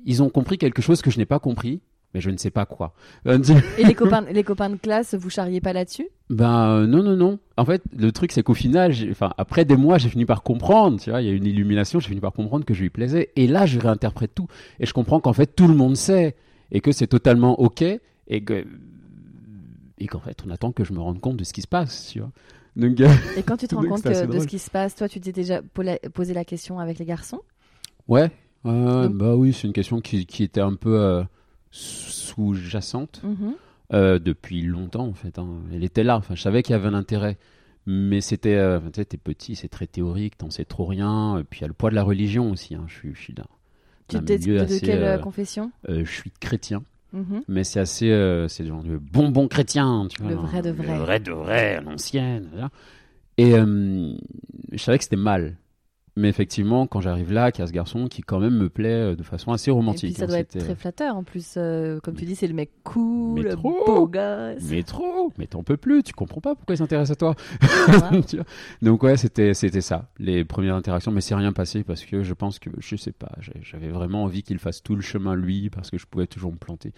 Ils 0.05 0.23
ont 0.23 0.29
compris 0.29 0.59
quelque 0.59 0.83
chose 0.83 1.01
que 1.03 1.11
je 1.11 1.19
n'ai 1.19 1.25
pas 1.25 1.39
compris, 1.39 1.81
mais 2.13 2.21
je 2.21 2.29
ne 2.31 2.37
sais 2.37 2.51
pas 2.51 2.67
quoi. 2.67 2.95
Et 3.25 3.85
les 3.85 3.95
copains, 3.95 4.21
les 4.31 4.45
copains 4.45 4.69
de 4.71 4.77
classe, 4.77 5.15
vous 5.15 5.31
charriez 5.31 5.61
pas 5.63 5.73
là-dessus? 5.73 6.09
Ben 6.31 6.69
euh, 6.69 6.87
non, 6.87 7.03
non, 7.03 7.17
non. 7.17 7.39
En 7.57 7.65
fait, 7.65 7.83
le 7.97 8.13
truc, 8.13 8.33
c'est 8.33 8.43
qu'au 8.43 8.55
final, 8.55 8.93
enfin, 9.11 9.33
après 9.39 9.65
des 9.65 9.77
mois, 9.77 9.97
j'ai 9.99 10.11
fini 10.11 10.27
par 10.27 10.43
comprendre. 10.43 11.01
Tu 11.01 11.09
vois, 11.11 11.23
il 11.23 11.27
y 11.29 11.31
a 11.31 11.33
une 11.35 11.47
illumination. 11.47 11.99
J'ai 12.01 12.09
fini 12.09 12.21
par 12.21 12.33
comprendre 12.35 12.65
que 12.67 12.75
je 12.75 12.83
lui 12.83 12.91
plaisais. 12.91 13.31
Et 13.37 13.47
là, 13.47 13.65
je 13.65 13.79
réinterprète 13.81 14.35
tout. 14.35 14.47
Et 14.79 14.87
je 14.87 14.93
comprends 14.93 15.21
qu'en 15.21 15.33
fait, 15.33 15.47
tout 15.57 15.67
le 15.69 15.75
monde 15.75 15.97
sait 15.97 16.37
et 16.71 16.81
que 16.81 16.93
c'est 16.93 17.07
totalement 17.07 17.59
ok 17.61 17.83
et 18.29 18.43
que 18.45 18.65
et 19.99 20.07
qu'en 20.07 20.21
fait, 20.21 20.43
on 20.47 20.51
attend 20.51 20.73
que 20.73 20.85
je 20.85 20.93
me 20.93 21.01
rende 21.01 21.21
compte 21.21 21.37
de 21.37 21.45
ce 21.45 21.53
qui 21.53 21.63
se 21.63 21.69
passe. 21.69 22.11
Tu 22.13 22.21
vois. 22.21 22.31
Donc, 22.77 23.01
Et 23.37 23.43
quand 23.43 23.57
tu 23.57 23.67
te 23.69 23.75
rends 23.77 23.85
compte 23.85 24.03
que- 24.03 24.27
de 24.27 24.39
ce 24.41 24.47
qui 24.47 24.59
se 24.59 24.71
passe, 24.71 24.95
toi, 24.97 25.09
tu 25.09 25.21
t'es 25.21 25.33
déjà 25.33 25.61
posé 26.15 26.35
la 26.35 26.45
question 26.45 26.79
avec 26.81 26.99
les 26.99 27.05
garçons? 27.05 27.41
Ouais. 28.09 28.31
euh, 28.67 29.09
bah 29.09 29.35
oui, 29.37 29.53
c'est 29.53 29.67
une 29.67 29.73
question 29.73 30.01
qui, 30.01 30.27
qui 30.27 30.43
était 30.43 30.61
un 30.61 30.75
peu 30.75 30.99
euh, 31.01 31.23
sous-jacente. 31.71 33.21
Mhm. 33.25 33.55
Euh, 33.93 34.19
depuis 34.19 34.63
longtemps 34.63 35.07
en 35.07 35.13
fait. 35.13 35.39
hein. 35.39 35.47
Elle 35.73 35.85
était 35.85 36.05
là. 36.05 36.17
Enfin, 36.17 36.35
je 36.35 36.41
savais 36.43 36.63
qu'il 36.63 36.73
y 36.73 36.77
avait 36.77 36.89
un 36.89 36.95
intérêt, 36.95 37.37
mais 37.87 38.23
c'était, 38.23 38.55
euh, 38.55 38.81
tu 38.81 38.93
sais, 38.95 39.05
t'es 39.05 39.19
petit, 39.19 39.57
c'est 39.57 39.69
très 39.69 39.87
théorique, 39.87 40.39
t'en 40.39 40.51
sais 40.51 40.65
trop 40.65 40.87
rien. 40.87 41.39
Et 41.39 41.45
puis 41.45 41.61
il 41.61 41.63
y 41.63 41.65
a 41.67 41.69
le 41.69 41.75
poids 41.75 41.91
de 41.91 41.95
la 41.95 42.03
religion 42.03 42.51
aussi. 42.51 42.75
hein. 42.75 42.85
Je 42.89 42.95
suis, 42.95 43.15
je 43.15 43.21
suis 43.21 43.35
d'un, 43.35 43.45
Tu 44.09 44.17
milieu 44.21 44.57
de 44.57 44.61
assez, 44.63 44.81
quelle 44.81 45.05
euh, 45.05 45.19
confession? 45.19 45.71
euh, 45.91 46.03
je 46.05 46.11
suis 46.11 46.31
chrétien, 46.41 46.83
Mhm. 47.15 47.43
mais 47.49 47.63
c'est 47.65 47.79
assez, 47.81 48.11
euh, 48.11 48.49
c'est 48.49 48.67
genre 48.67 48.83
le 48.83 48.99
bonbon 48.99 49.47
chrétien, 49.49 50.09
tu 50.11 50.21
vois, 50.21 50.31
Le 50.31 50.37
genre, 50.37 50.47
vrai 50.47 50.63
de 50.63 50.71
vrai. 50.71 50.87
le 50.99 50.99
vrai 51.05 51.21
de 51.21 51.31
vrai, 51.33 51.81
l'ancienne. 51.81 52.69
Et 53.39 53.55
euh, 53.55 54.13
je 54.73 54.79
savais 54.79 54.99
que 54.99 55.05
c'était 55.05 55.17
mal. 55.17 55.57
Mais 56.17 56.29
effectivement, 56.29 56.87
quand 56.87 57.01
j'arrive 57.01 57.33
là, 57.33 57.51
qu'il 57.51 57.63
y 57.63 57.65
a 57.65 57.67
ce 57.67 57.73
garçon 57.73 58.07
qui 58.07 58.23
quand 58.23 58.39
même 58.39 58.55
me 58.57 58.69
plaît 58.69 59.13
euh, 59.13 59.17
de 59.17 59.25
façon 59.25 59.51
assez 59.51 59.71
Et 59.71 59.73
romantique. 59.73 60.13
puis 60.13 60.15
ça 60.15 60.25
hein, 60.25 60.29
doit 60.29 60.39
être 60.39 60.57
très 60.59 60.77
flatteur 60.77 61.17
en 61.17 61.25
plus. 61.25 61.55
euh, 61.57 61.99
comme 62.01 62.15
tu 62.15 62.25
dis, 62.25 62.37
c'est 62.37 62.47
le 62.47 62.55
mec 62.55 62.71
cool, 62.85 63.43
Mais 63.43 63.51
trop. 63.51 63.85
beau 63.85 64.07
gosse. 64.07 64.63
Mais 64.71 64.85
trop, 64.85 65.33
mais 65.39 65.47
t'en 65.49 65.65
peux 65.65 65.77
plus, 65.77 66.05
tu 66.05 66.13
comprends 66.13 66.41
pas 66.41 66.55
pourquoi 66.55 66.77
il 66.77 66.79
s'intéresse 66.79 67.11
à 67.11 67.17
toi. 67.17 67.35
Donc 68.83 69.03
ouais, 69.03 69.17
c'était 69.17 69.55
c'était 69.55 69.81
ça, 69.81 70.09
les 70.19 70.45
premières 70.45 70.77
interactions, 70.77 71.11
mais 71.11 71.21
c'est 71.21 71.35
rien 71.35 71.53
passé 71.53 71.83
parce 71.83 72.05
que 72.05 72.23
je 72.23 72.33
pense 72.35 72.59
que 72.61 72.71
je 72.79 72.95
sais 72.97 73.13
pas, 73.13 73.33
j'avais 73.63 73.89
vraiment 73.89 74.23
envie 74.25 74.43
qu'il 74.45 74.59
fasse 74.59 74.83
tout 74.83 74.95
le 74.95 75.03
chemin 75.03 75.35
lui 75.35 75.69
parce 75.71 75.91
que 75.91 75.99
je 75.99 76.07
pouvais 76.07 76.27
toujours 76.29 76.53
me 76.53 76.59
planter. 76.59 76.93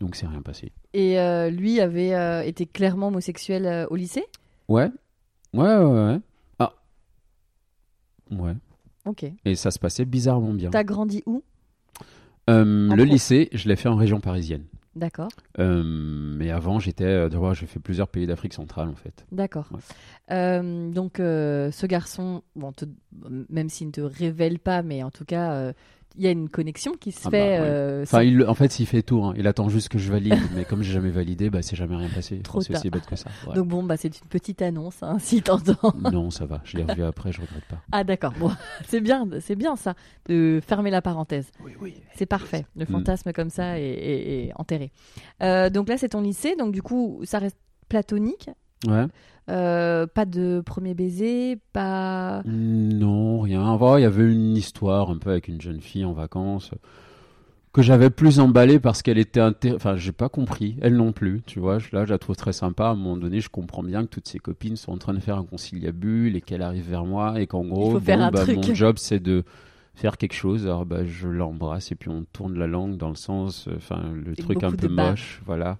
Donc 0.00 0.16
c'est 0.16 0.26
rien 0.26 0.40
passé. 0.42 0.72
Et 0.94 1.20
euh, 1.20 1.50
lui 1.50 1.80
avait 1.80 2.14
euh, 2.14 2.42
été 2.42 2.64
clairement 2.66 3.08
homosexuel 3.08 3.86
au 3.90 3.96
lycée? 3.96 4.24
Ouais. 4.68 4.90
Ouais 5.52 5.76
ouais 5.76 5.84
ouais. 5.84 6.20
Ouais. 8.38 8.54
Ok. 9.06 9.24
Et 9.44 9.54
ça 9.54 9.70
se 9.70 9.78
passait 9.78 10.04
bizarrement 10.04 10.52
bien. 10.52 10.70
T'as 10.70 10.84
grandi 10.84 11.22
où? 11.26 11.42
Euh, 12.50 12.88
le 12.88 12.96
pro- 12.96 13.04
lycée, 13.04 13.48
je 13.52 13.68
l'ai 13.68 13.76
fait 13.76 13.88
en 13.88 13.96
région 13.96 14.20
parisienne. 14.20 14.64
D'accord. 14.94 15.30
Euh, 15.58 15.82
mais 15.84 16.50
avant, 16.50 16.78
j'étais, 16.78 17.04
euh, 17.04 17.54
j'ai 17.54 17.66
fait 17.66 17.80
plusieurs 17.80 18.08
pays 18.08 18.26
d'Afrique 18.26 18.52
centrale 18.52 18.88
en 18.88 18.94
fait. 18.94 19.24
D'accord. 19.32 19.66
Ouais. 19.72 19.80
Euh, 20.32 20.90
donc, 20.90 21.14
ce 21.18 21.86
garçon, 21.86 22.42
bon, 22.56 22.72
te- 22.72 22.84
même 23.48 23.68
s'il 23.70 23.86
ne 23.86 23.92
te 23.92 24.00
révèle 24.02 24.58
pas, 24.58 24.82
mais 24.82 25.02
en 25.02 25.10
tout 25.10 25.24
cas, 25.24 25.72
il 26.16 26.22
y 26.24 26.26
a 26.26 26.30
une 26.30 26.48
connexion 26.48 26.92
qui 26.92 27.12
se 27.12 27.20
Ah 27.26 27.30
fait. 27.30 27.58
bah, 27.58 27.62
ouais. 27.64 27.68
euh, 27.70 28.02
Enfin, 28.02 28.18
sans- 28.18 28.22
il, 28.22 28.44
en 28.44 28.54
fait, 28.54 28.80
il 28.80 28.86
fait 28.86 29.02
tout. 29.02 29.22
hein. 29.24 29.34
Il 29.36 29.46
attend 29.46 29.68
juste 29.68 29.88
que 29.88 29.98
je 29.98 30.10
valide. 30.10 30.34
mais 30.54 30.64
comme 30.64 30.82
j'ai 30.82 30.92
jamais 30.92 31.10
validé, 31.10 31.50
bah, 31.50 31.62
c'est 31.62 31.76
jamais 31.76 31.96
rien 31.96 32.08
passé. 32.08 32.38
Trop 32.40 32.60
c'est 32.60 32.72
aussi 32.74 32.82
tard. 32.90 32.92
bête 33.00 33.06
que 33.06 33.16
ça. 33.16 33.30
Ouais. 33.46 33.54
Donc, 33.54 33.68
bon, 33.68 33.82
bah, 33.82 33.96
c'est 33.96 34.08
une 34.08 34.28
petite 34.28 34.62
annonce, 34.62 35.02
hein, 35.02 35.16
si 35.20 35.42
t'entends. 35.42 35.92
non, 36.12 36.30
ça 36.30 36.46
va. 36.46 36.60
Je 36.64 36.76
l'ai 36.76 36.84
revu 36.84 37.02
après, 37.02 37.32
je 37.32 37.40
regrette 37.40 37.64
pas. 37.64 37.80
Ah, 37.92 38.04
d'accord. 38.04 38.32
Bon, 38.38 38.50
c'est 38.88 39.00
bien, 39.00 39.26
c'est 39.40 39.56
bien 39.56 39.76
ça, 39.76 39.94
de 40.28 40.60
fermer 40.66 40.90
la 40.90 41.02
parenthèse. 41.02 41.50
Oui, 41.64 41.72
oui. 41.80 41.94
C'est 42.14 42.26
parfait. 42.26 42.66
Le 42.76 42.84
Mm. 42.84 42.88
fantasme 42.88 43.32
comme 43.32 43.50
ça 43.50 43.78
est, 43.78 43.82
est- 43.84 44.44
est 44.48 44.52
enterré. 44.56 44.90
Euh, 45.42 45.70
donc 45.70 45.88
là, 45.88 45.96
c'est 45.96 46.10
ton 46.10 46.20
lycée. 46.20 46.56
Donc, 46.56 46.72
du 46.72 46.82
coup, 46.82 47.20
ça 47.24 47.38
reste 47.38 47.56
platonique. 47.88 48.50
Ouais. 48.86 49.06
Euh, 49.48 50.06
pas 50.06 50.24
de 50.24 50.62
premier 50.64 50.94
baiser, 50.94 51.58
pas. 51.72 52.42
Non, 52.44 53.40
rien. 53.40 53.78
Il 53.98 54.02
y 54.02 54.04
avait 54.04 54.30
une 54.30 54.56
histoire 54.56 55.10
un 55.10 55.18
peu 55.18 55.30
avec 55.30 55.48
une 55.48 55.60
jeune 55.60 55.80
fille 55.80 56.04
en 56.04 56.12
vacances 56.12 56.70
que 57.72 57.80
j'avais 57.80 58.10
plus 58.10 58.38
emballée 58.38 58.78
parce 58.78 59.02
qu'elle 59.02 59.18
était. 59.18 59.40
Enfin, 59.74 59.96
j'ai 59.96 60.12
pas 60.12 60.28
compris. 60.28 60.76
Elle 60.82 60.96
non 60.96 61.12
plus, 61.12 61.42
tu 61.46 61.58
vois. 61.58 61.78
Là, 61.92 62.04
je 62.04 62.10
la 62.10 62.18
trouve 62.18 62.36
très 62.36 62.52
sympa. 62.52 62.86
À 62.86 62.90
un 62.90 62.94
moment 62.94 63.16
donné, 63.16 63.40
je 63.40 63.48
comprends 63.48 63.82
bien 63.82 64.02
que 64.02 64.10
toutes 64.10 64.28
ses 64.28 64.38
copines 64.38 64.76
sont 64.76 64.92
en 64.92 64.98
train 64.98 65.14
de 65.14 65.20
faire 65.20 65.38
un 65.38 65.44
conciliabule 65.44 66.36
et 66.36 66.40
qu'elle 66.40 66.62
arrive 66.62 66.88
vers 66.88 67.04
moi 67.04 67.40
et 67.40 67.46
qu'en 67.46 67.64
gros, 67.64 67.98
bon, 67.98 68.30
bah, 68.30 68.44
mon 68.46 68.74
job, 68.74 68.96
c'est 68.98 69.20
de 69.20 69.44
faire 69.94 70.18
quelque 70.18 70.34
chose. 70.34 70.66
Alors, 70.66 70.84
bah, 70.84 71.04
je 71.04 71.28
l'embrasse 71.28 71.92
et 71.92 71.94
puis 71.94 72.10
on 72.10 72.24
tourne 72.32 72.58
la 72.58 72.66
langue 72.66 72.96
dans 72.96 73.08
le 73.08 73.14
sens, 73.14 73.68
euh, 73.68 73.74
enfin, 73.76 74.02
le 74.12 74.32
Et 74.32 74.36
truc 74.36 74.62
un 74.62 74.72
peu 74.72 74.88
moche, 74.88 75.40
voilà. 75.46 75.78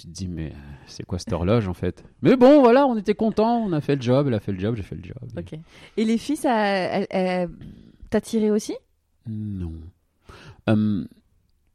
Tu 0.00 0.06
te 0.06 0.12
dis, 0.12 0.28
mais 0.28 0.48
euh, 0.52 0.56
c'est 0.86 1.04
quoi 1.04 1.18
cette 1.18 1.32
horloge 1.32 1.68
en 1.68 1.74
fait? 1.74 2.04
Mais 2.22 2.36
bon, 2.36 2.60
voilà, 2.60 2.86
on 2.86 2.96
était 2.96 3.14
contents, 3.14 3.58
on 3.58 3.72
a 3.72 3.80
fait 3.80 3.96
le 3.96 4.02
job, 4.02 4.26
elle 4.28 4.34
a 4.34 4.40
fait 4.40 4.52
le 4.52 4.58
job, 4.58 4.74
j'ai 4.76 4.82
fait 4.82 4.94
le 4.96 5.02
job. 5.02 5.16
Ok. 5.36 5.58
Et 5.96 6.04
les 6.04 6.18
filles, 6.18 6.36
ça, 6.36 6.56
elles- 6.66 7.50
t'attiraient 8.10 8.50
aussi? 8.50 8.74
Non. 9.26 9.72
Hum, 10.66 11.06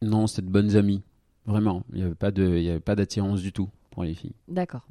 non, 0.01 0.27
c'était 0.27 0.43
de 0.43 0.51
bonnes 0.51 0.75
amies. 0.75 1.03
Vraiment. 1.45 1.83
Il 1.91 1.97
n'y 1.99 2.03
avait 2.03 2.15
pas 2.15 2.31
de- 2.31 2.57
il 2.57 2.63
y 2.63 2.69
avait 2.69 2.79
pas 2.79 2.95
d'attirance 2.95 3.41
du 3.41 3.51
tout 3.51 3.69
pour 3.91 4.03
les 4.03 4.13
filles. 4.13 4.35
D'accord. 4.47 4.87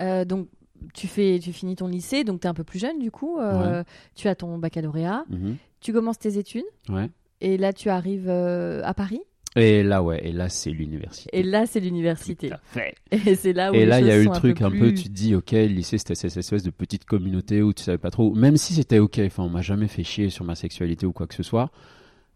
Euh, 0.00 0.24
donc, 0.24 0.48
tu, 0.94 1.06
fais, 1.06 1.38
tu 1.40 1.52
finis 1.52 1.76
ton 1.76 1.86
lycée, 1.86 2.24
donc 2.24 2.40
tu 2.40 2.46
es 2.46 2.50
un 2.50 2.54
peu 2.54 2.64
plus 2.64 2.78
jeune 2.80 2.98
du 2.98 3.10
coup. 3.10 3.38
euh, 3.38 3.84
Tu 4.14 4.26
as 4.28 4.34
ton 4.34 4.58
baccalauréat. 4.58 5.24
Mhm. 5.30 5.56
Tu 5.80 5.92
commences 5.92 6.18
tes 6.18 6.38
études. 6.38 6.64
Ouais. 6.88 7.08
Et 7.40 7.56
là, 7.56 7.72
tu 7.72 7.88
arrives 7.88 8.28
à 8.28 8.92
Paris? 8.94 9.20
Et 9.54 9.82
là, 9.82 10.02
ouais, 10.02 10.26
et 10.26 10.32
là, 10.32 10.48
c'est 10.48 10.70
l'université. 10.70 11.28
Et 11.34 11.42
là, 11.42 11.66
c'est 11.66 11.80
l'université. 11.80 12.48
Tout 12.48 12.54
à 12.54 12.58
fait. 12.64 12.94
Et 13.30 13.34
c'est 13.34 13.52
là 13.52 13.70
où 13.70 13.74
Et 13.74 13.80
les 13.80 13.86
là, 13.86 14.00
il 14.00 14.06
y 14.06 14.10
a 14.10 14.16
eu 14.18 14.24
le 14.24 14.30
truc 14.30 14.62
un 14.62 14.70
peu, 14.70 14.76
plus- 14.78 14.94
tu 14.94 15.02
te 15.04 15.08
dis, 15.14 15.34
ok, 15.34 15.52
le 15.52 15.66
lycée, 15.66 15.98
c'était 15.98 16.14
cette 16.14 16.34
espèce 16.36 16.62
de 16.62 16.70
petite 16.70 17.04
communauté 17.04 17.60
où 17.60 17.74
tu 17.74 17.82
savais 17.82 17.98
pas 17.98 18.10
trop, 18.10 18.34
même 18.34 18.56
si 18.56 18.72
c'était 18.72 18.98
ok, 18.98 19.20
enfin, 19.26 19.42
on 19.42 19.50
m'a 19.50 19.60
jamais 19.60 19.88
fait 19.88 20.04
chier 20.04 20.30
sur 20.30 20.46
ma 20.46 20.54
sexualité 20.54 21.04
ou 21.04 21.12
quoi 21.12 21.26
que 21.26 21.34
ce 21.34 21.42
soit, 21.42 21.70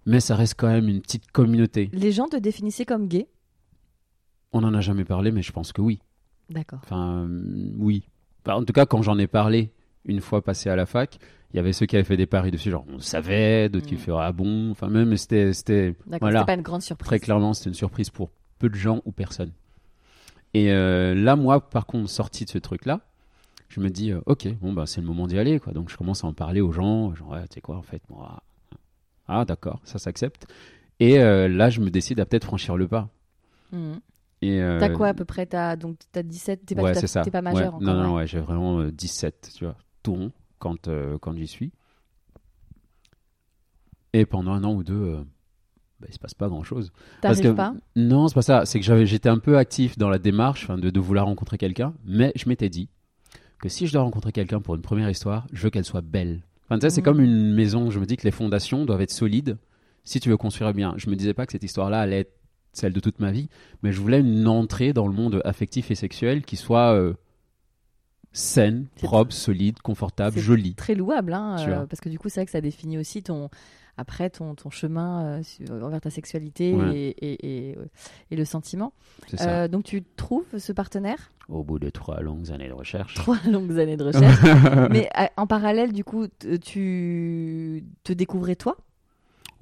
mais 0.04 0.20
ça 0.20 0.36
reste 0.36 0.54
quand 0.58 0.68
même 0.68 0.88
une 0.90 1.00
petite 1.00 1.30
communauté. 1.30 1.88
Les 1.94 2.12
gens 2.12 2.28
te 2.28 2.36
définissaient 2.36 2.84
comme 2.84 3.08
gay? 3.08 3.28
On 4.52 4.62
en 4.62 4.74
a 4.74 4.80
jamais 4.82 5.04
parlé, 5.04 5.32
mais 5.32 5.42
je 5.42 5.52
pense 5.52 5.72
que 5.72 5.80
oui. 5.80 6.00
D'accord. 6.50 6.80
Enfin, 6.84 7.28
oui. 7.78 8.04
Enfin, 8.44 8.58
en 8.58 8.64
tout 8.64 8.72
cas, 8.74 8.84
quand 8.86 9.00
j'en 9.02 9.18
ai 9.18 9.26
parlé 9.26 9.70
une 10.04 10.20
fois 10.20 10.42
passé 10.44 10.68
à 10.68 10.76
la 10.76 10.84
fac, 10.86 11.18
il 11.52 11.56
y 11.56 11.60
avait 11.60 11.72
ceux 11.72 11.86
qui 11.86 11.96
avaient 11.96 12.04
fait 12.04 12.16
des 12.16 12.26
paris 12.26 12.50
dessus, 12.50 12.70
genre 12.70 12.84
on 12.88 12.98
savait, 12.98 13.68
d'autres 13.68 13.86
qui 13.86 13.94
Mm. 13.94 13.98
feraient 13.98 14.24
ah 14.24 14.32
bon, 14.32 14.70
enfin 14.70 14.88
même 14.88 15.16
c'était 15.16 15.52
c'était 15.52 15.94
D'accord. 16.06 16.28
Voilà. 16.28 16.44
Pas 16.44 16.54
une 16.54 16.62
grande 16.62 16.82
surprise. 16.82 17.06
très 17.06 17.18
clairement 17.20 17.54
c'était 17.54 17.70
une 17.70 17.74
surprise 17.74 18.10
pour 18.10 18.30
peu 18.58 18.68
de 18.68 18.74
gens 18.74 19.00
ou 19.04 19.12
personne. 19.12 19.52
Et 20.54 20.70
euh, 20.72 21.14
là, 21.14 21.36
moi, 21.36 21.68
par 21.68 21.84
contre, 21.86 22.08
sorti 22.08 22.44
de 22.46 22.50
ce 22.50 22.56
truc-là, 22.58 23.00
je 23.68 23.80
me 23.80 23.90
dis 23.90 24.12
euh, 24.12 24.20
ok, 24.26 24.48
bon 24.60 24.72
bah 24.72 24.86
c'est 24.86 25.00
le 25.00 25.06
moment 25.06 25.26
d'y 25.26 25.38
aller 25.38 25.58
quoi. 25.60 25.72
Donc 25.72 25.90
je 25.90 25.96
commence 25.96 26.24
à 26.24 26.26
en 26.26 26.32
parler 26.32 26.60
aux 26.60 26.72
gens, 26.72 27.14
genre 27.14 27.30
ouais, 27.30 27.42
tu 27.48 27.54
sais 27.54 27.60
quoi 27.60 27.76
en 27.76 27.82
fait 27.82 28.00
moi, 28.08 28.42
ah 29.28 29.44
d'accord, 29.44 29.80
ça 29.84 29.98
s'accepte. 29.98 30.46
Et 31.00 31.18
euh, 31.18 31.46
là, 31.48 31.68
je 31.68 31.80
me 31.80 31.90
décide 31.90 32.20
à 32.20 32.24
peut-être 32.26 32.44
franchir 32.44 32.76
le 32.76 32.88
pas. 32.88 33.08
Et 34.42 34.60
euh, 34.62 34.78
T'as 34.78 34.90
quoi 34.90 35.08
à 35.08 35.14
peu 35.14 35.24
près? 35.24 35.44
T'as 35.46 35.76
donc 35.76 35.96
t'as 36.12 36.22
17. 36.22 36.64
T'es 36.66 36.74
pas, 36.74 36.82
ouais, 36.82 36.92
tout 36.92 36.98
à- 36.98 37.00
c'est 37.00 37.06
ça. 37.06 37.22
t'es 37.22 37.30
pas 37.30 37.38
Ouais. 37.38 37.42
majeur 37.52 37.74
encore. 37.74 37.80
Non, 37.82 37.94
non, 37.94 38.10
ouais. 38.14 38.20
ouais, 38.22 38.26
j'ai 38.26 38.38
vraiment 38.40 38.80
euh, 38.80 38.90
17, 38.92 39.52
tu 39.56 39.64
vois, 39.64 39.76
tout 40.02 40.14
rond 40.14 40.32
quand, 40.58 40.88
euh, 40.88 41.18
quand 41.18 41.36
j'y 41.36 41.46
suis. 41.46 41.72
Et 44.12 44.24
pendant 44.26 44.52
un 44.52 44.64
an 44.64 44.72
ou 44.74 44.82
deux, 44.82 44.94
euh, 44.94 45.16
bah, 46.00 46.06
il 46.08 46.14
se 46.14 46.18
passe 46.18 46.34
pas 46.34 46.48
grand-chose. 46.48 46.90
Parce 47.20 47.38
T'arrives 47.38 47.52
que- 47.52 47.56
pas? 47.56 47.74
Non, 47.96 48.28
c'est 48.28 48.34
pas 48.34 48.42
ça. 48.42 48.64
C'est 48.64 48.78
que 48.80 48.84
j'avais, 48.84 49.06
j'étais 49.06 49.28
un 49.28 49.38
peu 49.38 49.58
actif 49.58 49.98
dans 49.98 50.08
la 50.08 50.18
démarche 50.18 50.68
de, 50.70 50.90
de 50.90 51.00
vouloir 51.00 51.26
rencontrer 51.26 51.58
quelqu'un, 51.58 51.94
mais 52.04 52.32
je 52.36 52.48
m'étais 52.48 52.68
dit 52.68 52.88
que 53.58 53.68
si 53.68 53.86
je 53.86 53.92
dois 53.92 54.02
rencontrer 54.02 54.32
quelqu'un 54.32 54.60
pour 54.60 54.74
une 54.74 54.82
première 54.82 55.10
histoire, 55.10 55.46
je 55.52 55.62
veux 55.62 55.70
qu'elle 55.70 55.84
soit 55.84 56.00
belle. 56.02 56.42
Enfin, 56.68 56.80
sais, 56.80 56.90
c'est 56.90 57.02
comme 57.02 57.20
une 57.20 57.52
maison. 57.54 57.90
Je 57.90 57.98
me 58.00 58.06
dis 58.06 58.16
que 58.16 58.24
les 58.24 58.30
fondations 58.30 58.84
doivent 58.84 59.00
être 59.02 59.10
solides 59.12 59.56
si 60.04 60.20
tu 60.20 60.28
veux 60.28 60.36
construire 60.36 60.72
bien. 60.72 60.94
Je 60.96 61.10
me 61.10 61.16
disais 61.16 61.34
pas 61.34 61.46
que 61.46 61.52
cette 61.52 61.62
histoire-là 61.64 62.00
allait 62.00 62.20
être 62.20 62.32
celle 62.72 62.92
de 62.92 63.00
toute 63.00 63.20
ma 63.20 63.30
vie, 63.32 63.48
mais 63.82 63.92
je 63.92 64.00
voulais 64.00 64.20
une 64.20 64.46
entrée 64.46 64.92
dans 64.92 65.06
le 65.06 65.14
monde 65.14 65.40
affectif 65.44 65.90
et 65.90 65.94
sexuel 65.94 66.44
qui 66.44 66.56
soit 66.56 66.92
euh, 66.94 67.14
saine, 68.36 68.86
propre, 69.02 69.32
solide, 69.32 69.80
confortable, 69.80 70.38
jolie. 70.38 70.74
Très 70.74 70.94
louable, 70.94 71.32
hein, 71.32 71.56
euh, 71.68 71.86
parce 71.86 72.00
que 72.00 72.08
du 72.08 72.18
coup, 72.18 72.28
c'est 72.28 72.40
vrai 72.40 72.46
que 72.46 72.52
ça 72.52 72.60
définit 72.60 72.98
aussi 72.98 73.22
ton 73.22 73.48
après 73.98 74.28
ton, 74.28 74.54
ton 74.54 74.68
chemin 74.68 75.24
euh, 75.24 75.42
sur- 75.42 75.72
envers 75.82 76.02
ta 76.02 76.10
sexualité 76.10 76.74
Ouais. 76.74 76.94
et, 76.94 77.08
et, 77.32 77.70
et, 77.70 77.78
et 78.30 78.36
le 78.36 78.44
sentiment. 78.44 78.92
C'est 79.26 79.38
ça. 79.38 79.48
Euh, 79.62 79.68
donc 79.68 79.84
tu 79.84 80.02
trouves 80.16 80.44
ce 80.58 80.70
partenaire? 80.72 81.30
Au 81.48 81.62
bout 81.64 81.78
de 81.78 81.88
trois 81.88 82.20
longues 82.20 82.50
années 82.50 82.68
de 82.68 82.74
recherche. 82.74 83.14
Trois 83.14 83.38
longues 83.50 83.78
années 83.78 83.96
de 83.96 84.04
recherche. 84.04 84.38
Mais 84.90 85.08
euh, 85.18 85.24
en 85.38 85.46
parallèle, 85.46 85.92
du 85.94 86.04
coup, 86.04 86.26
tu 86.62 87.84
te 88.04 88.12
découvrais 88.12 88.56
toi? 88.56 88.76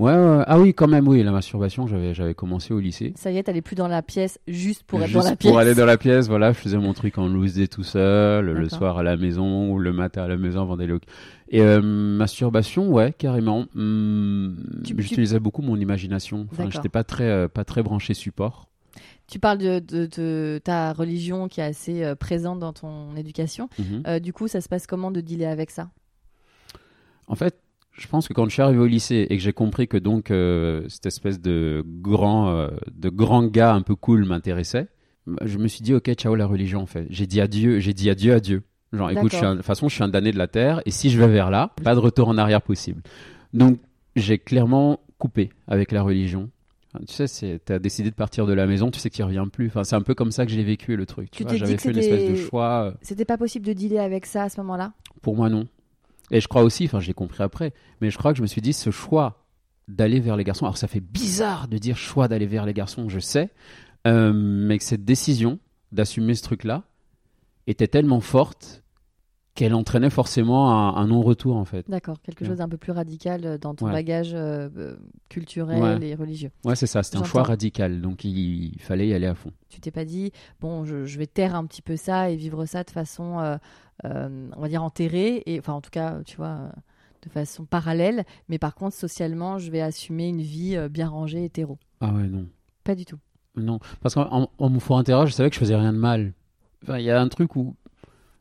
Ouais, 0.01 0.13
ouais, 0.13 0.43
ah 0.49 0.59
oui, 0.59 0.75
quand 0.75 0.89
même, 0.89 1.07
oui, 1.07 1.23
la 1.23 1.31
masturbation, 1.31 1.87
j'avais, 1.87 2.15
j'avais 2.15 2.35
commencé 2.35 2.75
au 2.75 2.81
lycée. 2.81 3.13
Ça 3.17 3.31
y 3.31 3.37
est, 3.39 3.45
t'allais 3.45 3.63
plus 3.63 3.77
dans 3.77 3.87
la 3.87 4.03
pièce 4.03 4.41
juste 4.49 4.83
pour 4.83 4.99
être 5.01 5.07
Juste 5.07 5.19
dans 5.23 5.31
la 5.31 5.37
pièce. 5.37 5.51
Pour 5.53 5.59
aller 5.61 5.75
dans 5.77 5.87
la 5.87 5.97
pièce, 5.97 6.27
voilà, 6.27 6.53
je 6.53 6.59
faisais 6.59 6.79
mon 6.79 6.93
truc 6.95 7.17
en 7.17 7.29
loose 7.29 7.55
day 7.55 7.69
tout 7.69 7.85
seul, 7.85 8.47
le 8.47 8.69
soir 8.69 8.99
à 8.99 9.03
la 9.05 9.17
maison 9.17 9.71
ou 9.71 9.79
le 9.79 9.93
matin 9.93 10.25
à 10.25 10.29
la 10.29 10.37
maison 10.37 10.63
avant 10.63 10.77
d'aller 10.77 10.95
au... 10.95 10.99
Et 11.49 11.61
euh, 11.61 11.81
masturbation, 11.81 12.89
ouais, 12.91 13.13
carrément. 13.17 13.67
Tu- 13.67 14.51
tu- 14.85 14.95
J'utilisais 15.03 15.39
beaucoup 15.39 15.63
mon 15.63 15.77
imagination. 15.77 16.49
Enfin, 16.51 16.65
D'accord. 16.65 16.73
j'étais 16.73 16.89
pas 16.89 17.05
très, 17.05 17.29
euh, 17.29 17.47
pas 17.47 17.65
très 17.65 17.85
branché 17.85 18.15
support. 18.15 18.67
Tu 19.29 19.39
parles 19.39 19.59
de, 19.59 19.79
de- 19.79 20.07
de 20.17 20.61
ta 20.65 20.93
religion 20.93 21.47
qui 21.47 21.61
est 21.61 21.65
assez 21.65 22.03
euh, 22.03 22.17
présente 22.17 22.59
dans 22.59 22.73
ton 22.73 23.15
éducation. 23.17 23.69
Mhm. 23.79 24.03
Euh, 24.09 24.19
du 24.19 24.33
coup, 24.33 24.49
ça 24.49 24.61
se 24.61 24.69
passe 24.69 24.87
comment 24.89 25.13
de 25.13 25.21
dealer 25.21 25.47
avec 25.47 25.71
ça? 25.71 25.89
En 27.29 27.37
fait, 27.37 27.57
je 27.97 28.07
pense 28.09 28.27
que 28.29 28.33
quand 28.35 28.45
je 28.47 28.51
suis 28.51 28.63
arrivé 28.63 28.79
au 28.81 28.87
lycée 28.87 29.27
et 29.31 29.37
que 29.37 29.43
j'ai 29.43 29.53
compris 29.53 29.87
que 29.89 29.97
donc 29.97 30.31
euh, 30.31 30.85
cette 30.89 31.07
espèce 31.07 31.41
de 31.41 31.85
grand, 31.87 32.49
euh, 32.51 32.69
de 32.93 33.09
grand 33.09 33.45
gars 33.47 33.73
un 33.73 33.83
peu 33.83 33.95
cool 33.95 34.25
m'intéressait, 34.25 34.89
je 35.45 35.59
me 35.59 35.69
suis 35.69 35.83
dit 35.83 35.95
ok, 35.95 36.13
ciao 36.15 36.35
la 36.35 36.47
religion 36.47 36.81
en 36.83 36.87
fait. 36.87 37.07
J'ai 37.11 37.27
dit 37.27 37.41
adieu, 37.41 37.79
j'ai 37.81 37.95
dit 37.95 38.11
adieu 38.11 38.35
à 38.35 38.41
Dieu. 38.41 38.63
Genre 38.93 39.11
écoute, 39.11 39.33
je 39.33 39.37
suis 39.37 39.47
un- 39.47 39.53
de 39.53 39.57
toute 39.59 39.67
façon 39.67 39.89
je 39.89 39.95
suis 39.95 40.05
un 40.05 40.09
damné 40.09 40.33
de 40.33 40.39
la 40.39 40.49
terre 40.49 40.83
et 40.87 40.91
si 40.91 41.09
je 41.11 41.19
vais 41.19 41.29
vers 41.29 41.51
là, 41.51 41.73
pas 41.83 41.95
de 41.95 42.01
retour 42.01 42.29
en 42.29 42.37
arrière 42.39 42.63
possible. 42.63 43.03
Donc 43.53 43.79
j'ai 44.17 44.39
clairement 44.39 45.01
coupé 45.19 45.51
avec 45.69 45.91
la 45.93 46.03
religion. 46.03 46.51
Enfin, 46.93 47.05
tu 47.09 47.13
sais, 47.15 47.27
c'est- 47.27 47.61
t'as 47.65 47.79
décidé 47.81 48.11
de 48.11 48.15
partir 48.15 48.47
de 48.47 48.53
la 48.53 48.67
maison, 48.67 48.91
tu 48.91 49.01
sais 49.01 49.11
que 49.11 49.15
tu 49.17 49.23
reviens 49.25 49.49
plus. 49.49 49.67
Enfin, 49.69 49.83
c'est 49.83 49.97
un 49.97 50.03
peu 50.03 50.15
comme 50.15 50.31
ça 50.31 50.47
que 50.47 50.53
j'ai 50.53 50.63
vécu 50.63 50.95
le 50.97 51.07
truc. 51.07 51.31
Tu 51.31 51.39
Tu 51.39 51.43
vois, 51.45 51.55
j'avais 51.57 51.77
fait 51.77 51.91
une 51.91 51.97
espèce 51.99 52.25
de 52.25 52.35
choix. 52.37 52.85
euh, 52.85 52.93
C'était 53.03 53.25
pas 53.25 53.37
possible 53.39 53.67
de 53.67 53.73
dealer 53.73 53.99
avec 53.99 54.27
ça 54.27 54.45
à 54.45 54.49
ce 54.49 54.61
moment-là? 54.61 54.93
Pour 55.23 55.35
moi, 55.37 55.49
non. 55.49 55.67
Et 56.31 56.41
je 56.41 56.49
crois 56.49 56.63
aussi, 56.63 56.85
enfin, 56.87 57.01
je 57.01 57.07
l'ai 57.07 57.15
compris 57.15 57.43
après, 57.43 57.73
mais 58.01 58.11
je 58.11 58.19
crois 58.19 58.33
que 58.33 58.37
je 58.39 58.43
me 58.43 58.47
suis 58.47 58.61
dit, 58.63 58.73
ce 58.73 58.91
choix 58.91 59.45
d'aller 59.89 60.21
vers 60.21 60.37
les 60.37 60.45
garçons, 60.45 60.65
alors 60.65 60.79
ça 60.79 60.89
fait 60.89 61.01
bizarre 61.01 61.69
de 61.69 61.77
dire 61.79 61.97
choix 61.97 62.27
d'aller 62.29 62.47
vers 62.47 62.65
les 62.65 62.73
garçons, 62.73 63.09
je 63.09 63.19
sais, 63.21 63.51
euh, 64.07 64.33
mais 64.35 64.79
que 64.79 64.85
cette 64.85 65.05
décision 65.05 65.59
d'assumer 65.93 66.35
ce 66.35 66.43
truc-là 66.43 66.85
était 67.67 67.89
tellement 67.89 68.21
forte 68.21 68.83
qu'elle 69.55 69.75
entraînait 69.75 70.11
forcément 70.11 70.73
un, 70.73 70.97
un 71.01 71.07
non-retour, 71.07 71.55
en 71.57 71.65
fait. 71.65 71.89
D'accord, 71.89 72.21
quelque 72.21 72.41
Ouais. 72.43 72.49
chose 72.49 72.59
d'un 72.59 72.69
peu 72.69 72.77
plus 72.77 72.91
radical 72.91 73.45
euh, 73.47 73.57
dans 73.59 73.75
ton 73.77 73.87
Ouais. 73.87 73.93
bagage 73.93 74.33
euh, 74.35 74.97
culturel 75.29 75.81
Ouais. 76.01 76.09
et 76.09 76.15
religieux. 76.17 76.51
Ouais, 76.65 76.75
c'est 76.75 76.89
ça, 76.89 77.05
c'était 77.05 77.19
un 77.19 77.25
choix 77.25 77.45
radical, 77.45 78.01
donc 78.01 78.25
il, 78.25 78.75
il 78.75 78.81
fallait 78.81 79.07
y 79.07 79.15
aller 79.15 79.29
à 79.29 79.35
fond. 79.37 79.53
Tu 79.69 79.81
t'es 79.81 79.93
pas 79.93 80.05
dit, 80.05 80.33
bon, 80.61 80.85
je, 80.85 81.05
je 81.05 81.19
vais 81.19 81.27
taire 81.29 81.55
un 81.55 81.67
petit 81.67 81.83
peu 81.83 81.97
ça 81.97 82.31
et 82.31 82.37
vivre 82.37 82.67
ça 82.67 82.83
de 82.83 82.91
façon, 82.91 83.39
euh, 83.39 83.57
on 84.03 84.61
va 84.61 84.69
dire, 84.69 84.83
enterrée, 84.83 85.43
et, 85.47 85.59
enfin, 85.59 85.75
en 85.75 85.81
tout 85.81 85.91
cas, 85.91 86.21
tu 86.25 86.37
vois, 86.37 86.47
euh, 86.47 86.69
de 87.23 87.31
façon 87.31 87.65
parallèle, 87.65 88.25
mais 88.49 88.59
par 88.59 88.75
contre, 88.75 88.97
socialement, 88.97 89.59
je 89.59 89.71
vais 89.71 89.81
assumer 89.81 90.29
une 90.29 90.43
vie 90.43 90.77
euh, 90.77 90.89
bien 90.89 91.09
rangée, 91.09 91.45
hétéro. 91.45 91.79
Ah 92.01 92.13
ouais, 92.13 92.27
non. 92.27 92.47
Pas 92.85 92.95
du 92.95 93.05
tout. 93.05 93.19
Non, 93.57 93.79
parce 94.03 94.15
qu'en 94.15 94.29
en, 94.31 94.51
en 94.59 94.69
mon 94.69 94.81
fort 94.81 94.99
intérieur, 94.99 95.27
je 95.27 95.33
savais 95.33 95.49
que 95.49 95.55
je 95.55 95.61
faisais 95.61 95.77
rien 95.77 95.93
de 95.93 95.99
mal. 95.99 96.33
Enfin, 96.83 96.99
il 96.99 97.05
y 97.05 97.11
a 97.11 97.21
un 97.21 97.29
truc 97.29 97.57
où, 97.57 97.77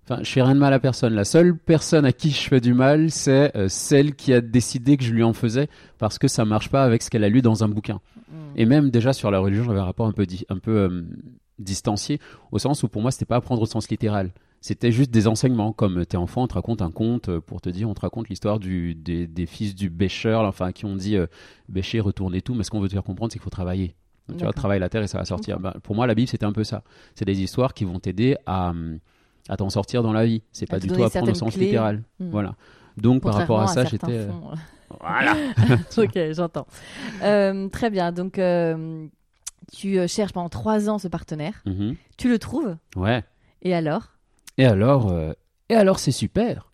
enfin, 0.03 0.21
je 0.23 0.29
fais 0.29 0.41
rien 0.41 0.55
de 0.55 0.59
mal 0.59 0.73
à 0.73 0.79
personne. 0.79 1.13
La 1.13 1.23
seule 1.23 1.57
personne 1.57 2.05
à 2.05 2.11
qui 2.11 2.31
je 2.31 2.41
fais 2.41 2.59
du 2.59 2.73
mal, 2.73 3.11
c'est 3.11 3.55
euh, 3.55 3.69
celle 3.69 4.15
qui 4.15 4.33
a 4.33 4.41
décidé 4.41 4.97
que 4.97 5.03
je 5.03 5.13
lui 5.13 5.23
en 5.23 5.33
faisais 5.33 5.69
parce 5.97 6.17
que 6.17 6.27
ça 6.27 6.45
marche 6.45 6.69
pas 6.69 6.83
avec 6.83 7.03
ce 7.03 7.09
qu'elle 7.09 7.23
a 7.23 7.29
lu 7.29 7.41
dans 7.41 7.63
un 7.63 7.69
bouquin. 7.69 8.01
Mm. 8.29 8.35
Et 8.55 8.65
même 8.65 8.89
déjà 8.89 9.13
sur 9.13 9.31
la 9.31 9.39
religion, 9.39 9.63
j'avais 9.63 9.79
un 9.79 9.85
rapport 9.85 10.07
un 10.07 10.11
peu, 10.11 10.25
un 10.49 10.57
peu 10.57 10.71
euh, 10.71 11.03
distancié, 11.59 12.19
au 12.51 12.59
sens 12.59 12.83
où 12.83 12.89
pour 12.89 13.01
moi, 13.01 13.11
c'était 13.11 13.25
pas 13.25 13.37
apprendre 13.37 13.61
au 13.61 13.65
sens 13.65 13.89
littéral. 13.89 14.31
C'était 14.65 14.93
juste 14.93 15.11
des 15.11 15.27
enseignements, 15.27 15.73
comme 15.73 16.05
t'es 16.05 16.15
enfant, 16.15 16.43
on 16.43 16.47
te 16.47 16.53
raconte 16.53 16.81
un 16.81 16.89
conte 16.89 17.27
euh, 17.27 17.41
pour 17.41 17.59
te 17.59 17.67
dire, 17.67 17.89
on 17.89 17.93
te 17.93 17.99
raconte 17.99 18.29
l'histoire 18.29 18.59
des, 18.59 18.93
des 18.95 19.45
fils 19.45 19.75
du 19.75 19.89
bêcheur, 19.89 20.43
enfin, 20.45 20.71
qui 20.71 20.85
ont 20.85 20.95
dit 20.95 21.17
euh, 21.17 21.27
bêcher, 21.67 21.99
retourner 21.99 22.41
tout, 22.41 22.53
mais 22.53 22.63
ce 22.63 22.71
qu'on 22.71 22.79
veut 22.79 22.87
te 22.87 22.93
faire 22.93 23.03
comprendre, 23.03 23.33
c'est 23.33 23.39
qu'il 23.39 23.43
faut 23.43 23.49
travailler. 23.49 23.93
Tu 24.37 24.41
vois, 24.45 24.53
travaille 24.53 24.79
la 24.79 24.87
terre 24.87 25.03
et 25.03 25.07
ça 25.07 25.17
va 25.17 25.25
sortir. 25.25 25.59
Ben, 25.59 25.73
pour 25.83 25.95
moi, 25.95 26.07
la 26.07 26.15
Bible, 26.15 26.29
c'était 26.29 26.45
un 26.45 26.53
peu 26.53 26.63
ça. 26.63 26.81
C'est 27.13 27.25
des 27.25 27.41
histoires 27.41 27.73
qui 27.73 27.83
vont 27.83 27.99
t'aider 27.99 28.37
à, 28.45 28.69
hum, 28.69 28.99
à 29.49 29.57
t'en 29.57 29.69
sortir 29.69 30.01
dans 30.01 30.13
la 30.13 30.25
vie. 30.25 30.43
C'est 30.53 30.69
À 30.71 30.75
pas 30.75 30.79
du 30.79 30.87
tout 30.87 30.93
donner 30.93 31.05
apprendre 31.07 31.29
au 31.31 31.35
sens 31.35 31.53
clés. 31.55 31.65
littéral. 31.65 32.03
Mm. 32.21 32.29
Voilà. 32.29 32.55
Donc, 32.95 33.21
par 33.21 33.33
rapport 33.33 33.59
à 33.59 33.67
ça, 33.67 33.83
j'étais. 33.83 34.07
euh, 34.11 34.29
fonds. 34.29 34.51
Voilà. 35.01 35.35
ok, 35.97 36.17
j'entends. 36.31 36.67
Euh, 37.21 37.67
très 37.67 37.89
bien. 37.89 38.13
Donc, 38.13 38.39
euh, 38.39 39.07
tu 39.73 39.99
euh, 39.99 40.07
cherches 40.07 40.31
pendant 40.31 40.47
trois 40.47 40.89
ans 40.89 40.99
ce 40.99 41.09
partenaire. 41.09 41.61
Mhm. 41.65 41.95
Tu 42.17 42.29
le 42.29 42.39
trouves. 42.39 42.77
Ouais. 42.95 43.25
Et 43.61 43.73
alors? 43.73 44.12
Et 44.57 44.65
alors, 44.65 45.11
euh, 45.11 45.33
et 45.69 45.75
alors 45.75 45.99
c'est 45.99 46.11
super. 46.11 46.69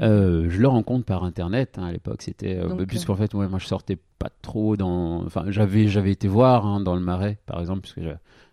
Euh, 0.00 0.46
je 0.48 0.60
le 0.60 0.66
rencontre 0.66 1.04
par 1.04 1.22
internet 1.22 1.78
hein, 1.78 1.84
à 1.84 1.92
l'époque. 1.92 2.22
C'était 2.22 2.56
euh, 2.56 2.84
puisqu'en 2.86 3.14
fait, 3.14 3.34
ouais, 3.34 3.46
moi, 3.46 3.58
je 3.60 3.66
sortais 3.66 3.98
pas 4.18 4.30
trop 4.42 4.76
dans. 4.76 5.24
Enfin, 5.24 5.44
j'avais 5.48 5.86
j'avais 5.86 6.10
été 6.10 6.26
voir 6.26 6.66
hein, 6.66 6.80
dans 6.80 6.94
le 6.96 7.00
Marais, 7.00 7.38
par 7.46 7.60
exemple, 7.60 7.82
puisque 7.82 8.00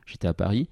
j'étais 0.05 0.27
à 0.27 0.33
Paris. 0.33 0.69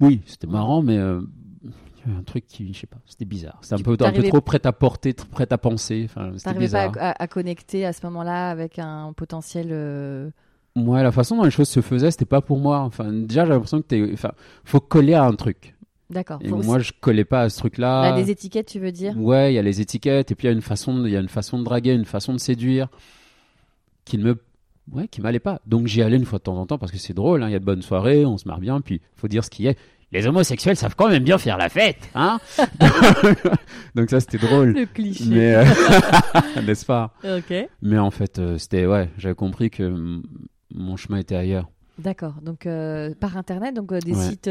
Oui, 0.00 0.20
c'était 0.26 0.46
marrant, 0.46 0.82
mais 0.82 0.96
euh, 0.98 1.20
il 1.62 1.70
y 1.70 2.10
avait 2.10 2.18
un 2.20 2.22
truc 2.22 2.46
qui, 2.46 2.72
je 2.72 2.80
sais 2.80 2.86
pas, 2.86 2.98
c'était 3.06 3.24
bizarre. 3.24 3.58
C'était 3.62 3.74
un 3.74 3.78
Tu- 3.78 3.84
peu, 3.84 3.96
un 4.00 4.12
peu 4.12 4.22
trop 4.24 4.40
prêt 4.40 4.60
à 4.64 4.72
porter, 4.72 5.12
prêt 5.14 5.46
à 5.50 5.58
penser. 5.58 6.02
Enfin, 6.06 6.32
c'était 6.36 6.44
T'arrivais 6.54 6.68
pas 6.72 6.88
bizarre. 6.88 7.14
à, 7.18 7.28
connecter 7.28 7.84
à 7.86 7.92
ce 7.92 8.04
moment-là 8.06 8.50
avec 8.50 8.78
un 8.78 9.12
potentiel 9.14 9.68
euh, 9.70 10.30
Moi, 10.74 11.02
la 11.02 11.12
façon 11.12 11.36
dont 11.36 11.44
les 11.44 11.50
choses 11.50 11.68
se 11.68 11.80
faisaient, 11.80 12.10
c'était 12.10 12.24
pas 12.24 12.40
pour 12.40 12.58
moi. 12.58 12.80
Enfin, 12.80 13.12
déjà, 13.12 13.44
j'ai 13.44 13.52
l'impression 13.52 13.80
que 13.82 13.86
t'es. 13.86 14.10
Enfin, 14.12 14.32
faut 14.64 14.80
coller 14.80 15.14
à 15.14 15.24
un 15.24 15.34
truc. 15.34 15.74
D'accord. 16.10 16.38
Et 16.42 16.48
moi, 16.48 16.78
je 16.80 16.92
collais 17.00 17.24
pas 17.24 17.42
à 17.42 17.48
ce 17.48 17.58
truc-là. 17.58 18.10
Là, 18.10 18.12
des 18.20 18.30
étiquettes, 18.30 18.66
tu 18.66 18.80
veux 18.80 18.90
dire? 18.92 19.16
Ouais, 19.16 19.52
il 19.52 19.54
y 19.54 19.58
a 19.58 19.62
les 19.62 19.80
étiquettes, 19.80 20.30
et 20.32 20.34
puis 20.34 20.46
il 20.46 20.50
y 20.50 20.52
a 20.52 20.54
une 20.54 20.60
façon, 20.62 20.98
de- 20.98 21.06
il 21.06 21.12
y 21.12 21.16
a 21.16 21.20
une 21.20 21.28
façon 21.28 21.58
de 21.58 21.64
draguer, 21.64 21.92
une 21.94 22.04
façon 22.04 22.32
de 22.32 22.38
séduire, 22.38 22.88
qui 24.04 24.18
ne 24.18 24.24
me, 24.24 24.38
ouais, 24.92 25.06
qui 25.08 25.20
m'allait 25.20 25.38
pas. 25.38 25.60
Donc 25.66 25.86
j'y 25.86 26.02
allais 26.02 26.16
une 26.16 26.24
fois 26.24 26.38
de 26.40 26.44
temps 26.44 26.56
en 26.56 26.66
temps 26.66 26.78
parce 26.78 26.90
que 26.92 26.98
c'est 26.98 27.14
drôle. 27.14 27.42
hein, 27.44 27.48
Il 27.48 27.52
y 27.52 27.56
a 27.56 27.60
de 27.60 27.64
bonnes 27.64 27.82
soirées, 27.82 28.26
on 28.26 28.38
se 28.38 28.48
marre 28.48 28.58
bien, 28.58 28.80
puis 28.80 29.00
faut 29.14 29.28
dire 29.28 29.44
ce 29.44 29.50
qui 29.50 29.66
est. 29.66 29.78
Les 30.12 30.26
homosexuels 30.26 30.74
savent 30.74 30.96
quand 30.96 31.08
même 31.08 31.22
bien 31.22 31.38
faire 31.38 31.56
la 31.56 31.68
fête, 31.68 32.10
hein 32.16 32.40
Donc 33.94 34.10
ça 34.10 34.18
c'était 34.18 34.38
drôle, 34.38 34.70
Le 34.72 34.86
cliché. 34.86 35.24
mais 35.28 35.54
euh, 35.54 35.64
n'est-ce 36.66 36.84
pas? 36.84 37.14
Ok. 37.24 37.54
Mais 37.82 37.98
en 37.98 38.10
fait, 38.10 38.38
euh, 38.40 38.58
c'était 38.58 38.86
ouais, 38.86 39.08
j'avais 39.18 39.36
compris 39.36 39.70
que 39.70 40.20
mon 40.74 40.96
chemin 40.96 41.18
était 41.18 41.36
ailleurs. 41.36 41.68
D'accord. 41.98 42.34
Donc, 42.42 42.66
euh, 42.66 43.14
par 43.20 43.36
Internet, 43.36 43.74
donc 43.76 43.92
des 43.94 44.14
Ouais. 44.14 44.28
sites 44.30 44.48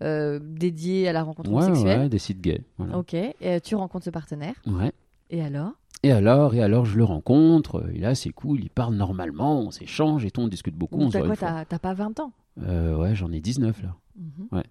dédiés 0.00 1.08
à 1.08 1.12
la 1.12 1.22
rencontre 1.22 1.50
Ouais, 1.50 1.64
homosexuelle. 1.64 2.00
ouais, 2.00 2.08
des 2.08 2.18
sites 2.18 2.40
gays. 2.40 2.62
Voilà. 2.78 2.96
Ok. 2.98 3.14
Et 3.14 3.34
euh, 3.44 3.58
tu 3.62 3.74
rencontres 3.74 4.04
ce 4.06 4.10
partenaire. 4.10 4.54
Ouais. 4.66 4.92
Et 5.30 5.42
alors? 5.42 5.72
Et 6.02 6.12
alors, 6.12 6.54
et 6.54 6.62
alors, 6.62 6.86
je 6.86 6.96
le 6.96 7.04
rencontre. 7.04 7.76
euh, 7.84 7.92
Et 7.94 7.98
là, 7.98 8.14
c'est 8.14 8.30
cool. 8.30 8.60
Il 8.60 8.70
parle 8.70 8.94
normalement, 8.94 9.60
on 9.60 9.70
s'échange 9.70 10.24
et 10.24 10.30
tout, 10.30 10.40
on 10.40 10.48
discute 10.48 10.74
beaucoup. 10.74 10.96
on 10.96 11.08
Donc, 11.08 11.12
T'as 11.12 11.20
quoi. 11.22 11.64
T'as 11.68 11.78
pas 11.78 11.94
20 11.94 12.20
ans? 12.20 12.32
Euh, 12.62 12.96
Ouais, 12.96 13.14
j'en 13.14 13.30
ai 13.32 13.40
19 13.40 13.82
là. 13.82 13.94
Mhm. 14.16 14.62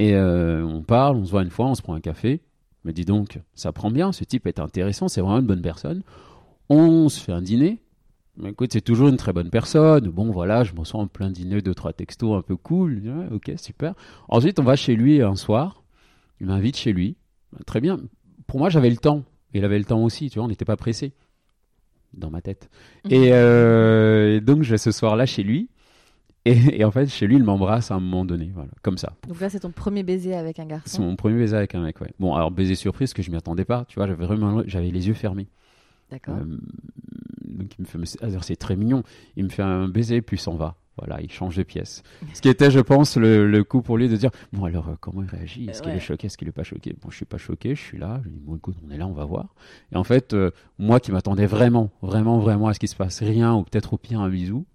Et 0.00 0.14
euh, 0.14 0.64
on 0.64 0.82
parle, 0.82 1.16
on 1.16 1.24
se 1.24 1.30
voit 1.30 1.42
une 1.42 1.50
fois, 1.50 1.66
on 1.66 1.74
se 1.76 1.82
prend 1.82 1.94
un 1.94 2.00
café. 2.00 2.40
Mais 2.84 2.92
dis 2.92 3.04
donc, 3.04 3.38
ça 3.54 3.70
prend 3.72 3.92
bien, 3.92 4.10
ce 4.10 4.24
type 4.24 4.48
est 4.48 4.58
intéressant, 4.58 5.06
c'est 5.06 5.20
vraiment 5.20 5.38
une 5.38 5.46
bonne 5.46 5.62
personne. 5.62 6.02
On 6.68 7.08
se 7.08 7.20
fait 7.20 7.30
un 7.32 7.42
dîner. 7.42 7.78
Mais 8.36 8.50
écoute, 8.50 8.72
c'est 8.72 8.80
toujours 8.80 9.08
une 9.08 9.16
très 9.18 9.32
bonne 9.32 9.50
personne. 9.50 10.08
Bon, 10.08 10.30
voilà, 10.30 10.64
je 10.64 10.72
me 10.72 10.84
sens 10.84 10.94
en 11.02 11.06
plein 11.06 11.30
dîner, 11.30 11.60
deux, 11.60 11.74
trois 11.74 11.92
textos 11.92 12.36
un 12.38 12.42
peu 12.42 12.56
cool. 12.56 13.02
Ouais, 13.04 13.26
ok, 13.30 13.52
super. 13.58 13.94
Ensuite, 14.28 14.58
on 14.58 14.64
va 14.64 14.74
chez 14.76 14.96
lui 14.96 15.20
un 15.20 15.36
soir. 15.36 15.82
Il 16.40 16.46
m'invite 16.46 16.76
chez 16.76 16.92
lui. 16.92 17.16
Très 17.66 17.80
bien. 17.80 17.98
Pour 18.46 18.58
moi, 18.58 18.70
j'avais 18.70 18.90
le 18.90 18.96
temps. 18.96 19.24
Il 19.54 19.64
avait 19.64 19.78
le 19.78 19.84
temps 19.84 20.02
aussi, 20.02 20.30
tu 20.30 20.38
vois, 20.38 20.46
on 20.46 20.48
n'était 20.48 20.64
pas 20.64 20.76
pressé. 20.76 21.12
Dans 22.14 22.30
ma 22.30 22.40
tête. 22.40 22.70
Et, 23.10 23.32
euh, 23.32 24.36
et 24.36 24.40
donc, 24.40 24.62
je 24.62 24.70
vais 24.70 24.78
ce 24.78 24.92
soir-là 24.92 25.26
chez 25.26 25.42
lui. 25.42 25.68
Et, 26.44 26.80
et 26.80 26.84
en 26.84 26.90
fait, 26.90 27.06
chez 27.06 27.26
lui, 27.26 27.36
il 27.36 27.44
m'embrasse 27.44 27.90
à 27.90 27.94
un 27.94 28.00
moment 28.00 28.24
donné. 28.24 28.50
Voilà, 28.54 28.70
comme 28.82 28.98
ça. 28.98 29.12
Donc 29.28 29.40
là, 29.40 29.48
c'est 29.50 29.60
ton 29.60 29.70
premier 29.70 30.02
baiser 30.02 30.34
avec 30.34 30.58
un 30.58 30.64
C'est 30.64 30.68
garçon. 30.68 31.02
mon 31.02 31.16
premier 31.16 31.38
baiser 31.38 31.56
avec 31.56 31.74
un 31.74 31.80
mec, 31.82 32.00
ouais. 32.00 32.12
Bon, 32.18 32.34
alors 32.34 32.50
baiser 32.50 32.74
surprise, 32.74 33.12
que 33.12 33.22
je 33.22 33.30
m'y 33.30 33.36
attendais 33.36 33.64
pas, 33.64 33.84
tu 33.88 33.96
vois, 33.98 34.06
j'avais 34.06 34.26
vraiment, 34.26 34.62
j'avais 34.66 34.90
les 34.90 35.06
yeux 35.08 35.14
fermés. 35.14 35.48
D'accord. 36.10 36.34
Euh, 36.34 36.58
donc 37.56 37.70
il 37.78 37.82
me 37.82 37.86
fait, 37.86 37.98
mais 37.98 38.06
c'est- 38.06 38.56
très 38.56 38.76
mignon. 38.76 39.02
Il 39.36 39.44
me 39.44 39.48
fait 39.48 39.62
un 39.62 39.88
baiser, 39.88 40.22
puis 40.22 40.38
s'en 40.38 40.54
va. 40.56 40.76
Voilà, 40.98 41.22
il 41.22 41.32
change 41.32 41.56
de 41.56 41.62
pièce. 41.62 42.02
Ce 42.34 42.42
qui 42.42 42.50
était, 42.50 42.70
je 42.70 42.78
pense, 42.80 43.16
le, 43.16 43.48
le 43.50 43.64
coup 43.64 43.80
pour 43.80 43.96
lui 43.96 44.10
de 44.10 44.16
dire, 44.16 44.30
bon 44.52 44.64
alors, 44.66 44.88
euh, 44.90 44.94
comment 45.00 45.22
il 45.22 45.28
réagit? 45.28 45.66
Est-ce 45.70 45.80
qu'il 45.80 45.90
Ouais. 45.90 45.96
est 45.96 46.00
choqué? 46.00 46.26
Est-ce 46.26 46.36
qu'il 46.36 46.48
est 46.48 46.52
pas 46.52 46.64
choqué? 46.64 46.94
Bon, 47.00 47.08
je 47.10 47.16
suis 47.16 47.24
pas 47.24 47.38
choqué, 47.38 47.74
je 47.74 47.80
suis 47.80 47.96
là. 47.98 48.18
Je 48.22 48.28
lui 48.28 48.34
dis, 48.36 48.40
bon 48.44 48.56
écoute, 48.56 48.76
on 48.86 48.90
est 48.90 48.98
là, 48.98 49.06
on 49.06 49.12
va 49.14 49.24
voir. 49.24 49.54
Et 49.90 49.96
en 49.96 50.04
fait, 50.04 50.34
euh, 50.34 50.50
moi 50.78 51.00
qui 51.00 51.10
m'attendais 51.10 51.46
vraiment, 51.46 51.90
vraiment, 52.02 52.38
vraiment 52.40 52.66
à 52.68 52.74
ce 52.74 52.78
qu'il 52.78 52.90
se 52.90 52.96
passe 52.96 53.22
rien, 53.22 53.54
ou 53.54 53.62
peut-être 53.62 53.94
au 53.94 53.96
pire 53.96 54.20
un 54.20 54.28
bisou, 54.28 54.66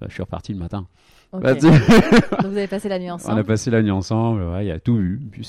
bah, 0.00 0.06
je 0.08 0.14
suis 0.14 0.22
reparti 0.22 0.54
le 0.54 0.58
matin. 0.58 0.86
Bah, 1.32 1.52
Donc, 1.60 1.72
vous 1.74 2.56
avez 2.56 2.68
passé 2.68 2.88
la 2.88 2.98
nuit 2.98 3.08
on 3.08 3.12
a 3.12 3.14
ensemble. 3.16 3.44
passé 3.44 3.70
la 3.70 3.82
nuit 3.82 3.90
ensemble, 3.90 4.44
ouais, 4.44 4.64
il 4.66 4.70
a 4.70 4.80
tout 4.80 4.96
vu. 4.96 5.20
Puis 5.30 5.42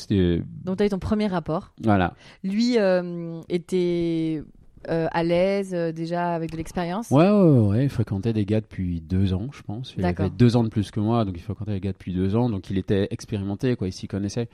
Donc, 0.66 0.76
tu 0.76 0.84
as 0.84 0.86
eu 0.88 0.90
ton 0.90 1.00
premier 1.00 1.28
rapport. 1.28 1.72
voilà. 1.82 2.14
Lui 2.44 2.78
euh, 2.78 3.40
était 3.48 4.44
euh, 4.90 5.08
à 5.12 5.24
l'aise 5.24 5.74
euh, 5.74 5.92
déjà 5.92 6.34
avec 6.34 6.52
de 6.52 6.58
l'expérience. 6.58 7.10
Ouais, 7.12 7.30
ouais, 7.30 7.60
ouais, 7.68 7.84
il 7.86 7.90
fréquentait 7.90 8.34
des 8.34 8.46
gars 8.46 8.62
depuis 8.62 9.02
deux 9.02 9.34
ans, 9.34 9.48
je 9.52 9.62
pense. 9.62 9.94
Il 9.98 10.06
avait 10.06 10.30
deux 10.30 10.56
ans 10.56 10.64
de 10.64 10.70
plus 10.70 10.92
que 10.92 11.00
moi, 11.00 11.26
donc 11.26 11.36
il 11.38 11.42
fréquentait 11.42 11.72
des 11.74 11.80
gars 11.80 11.92
depuis 11.92 12.14
deux 12.14 12.36
ans, 12.36 12.50
donc 12.50 12.70
il 12.70 12.78
était 12.78 13.08
expérimenté, 13.12 13.76
quoi, 13.76 13.88
il 13.88 13.92
s'y 13.94 14.08
connaissait. 14.08 14.44
Et 14.44 14.50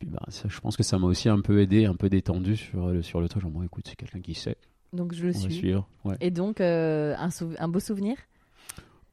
puis, 0.00 0.08
bah, 0.08 0.20
ça, 0.28 0.48
je 0.48 0.60
pense 0.60 0.76
que 0.76 0.82
ça 0.82 0.98
m'a 0.98 1.06
aussi 1.06 1.28
un 1.28 1.40
peu 1.40 1.60
aidé, 1.60 1.86
un 1.86 1.94
peu 1.94 2.08
détendu 2.08 2.56
sur 2.56 2.88
le, 2.88 3.02
sur 3.02 3.20
le 3.20 3.28
truc. 3.28 3.42
Genre, 3.42 3.50
bon, 3.50 3.62
écoute, 3.62 3.84
c'est 3.88 3.96
quelqu'un 3.96 4.20
qui 4.20 4.34
sait, 4.34 4.56
Donc, 4.92 5.14
je 5.14 5.24
le 5.24 5.30
on 5.34 5.40
suis. 5.40 5.54
suivre. 5.54 5.88
Ouais. 6.04 6.16
Et 6.20 6.30
donc, 6.30 6.60
euh, 6.60 7.14
un, 7.58 7.68
beau 7.68 7.80
souvenir? 7.80 8.16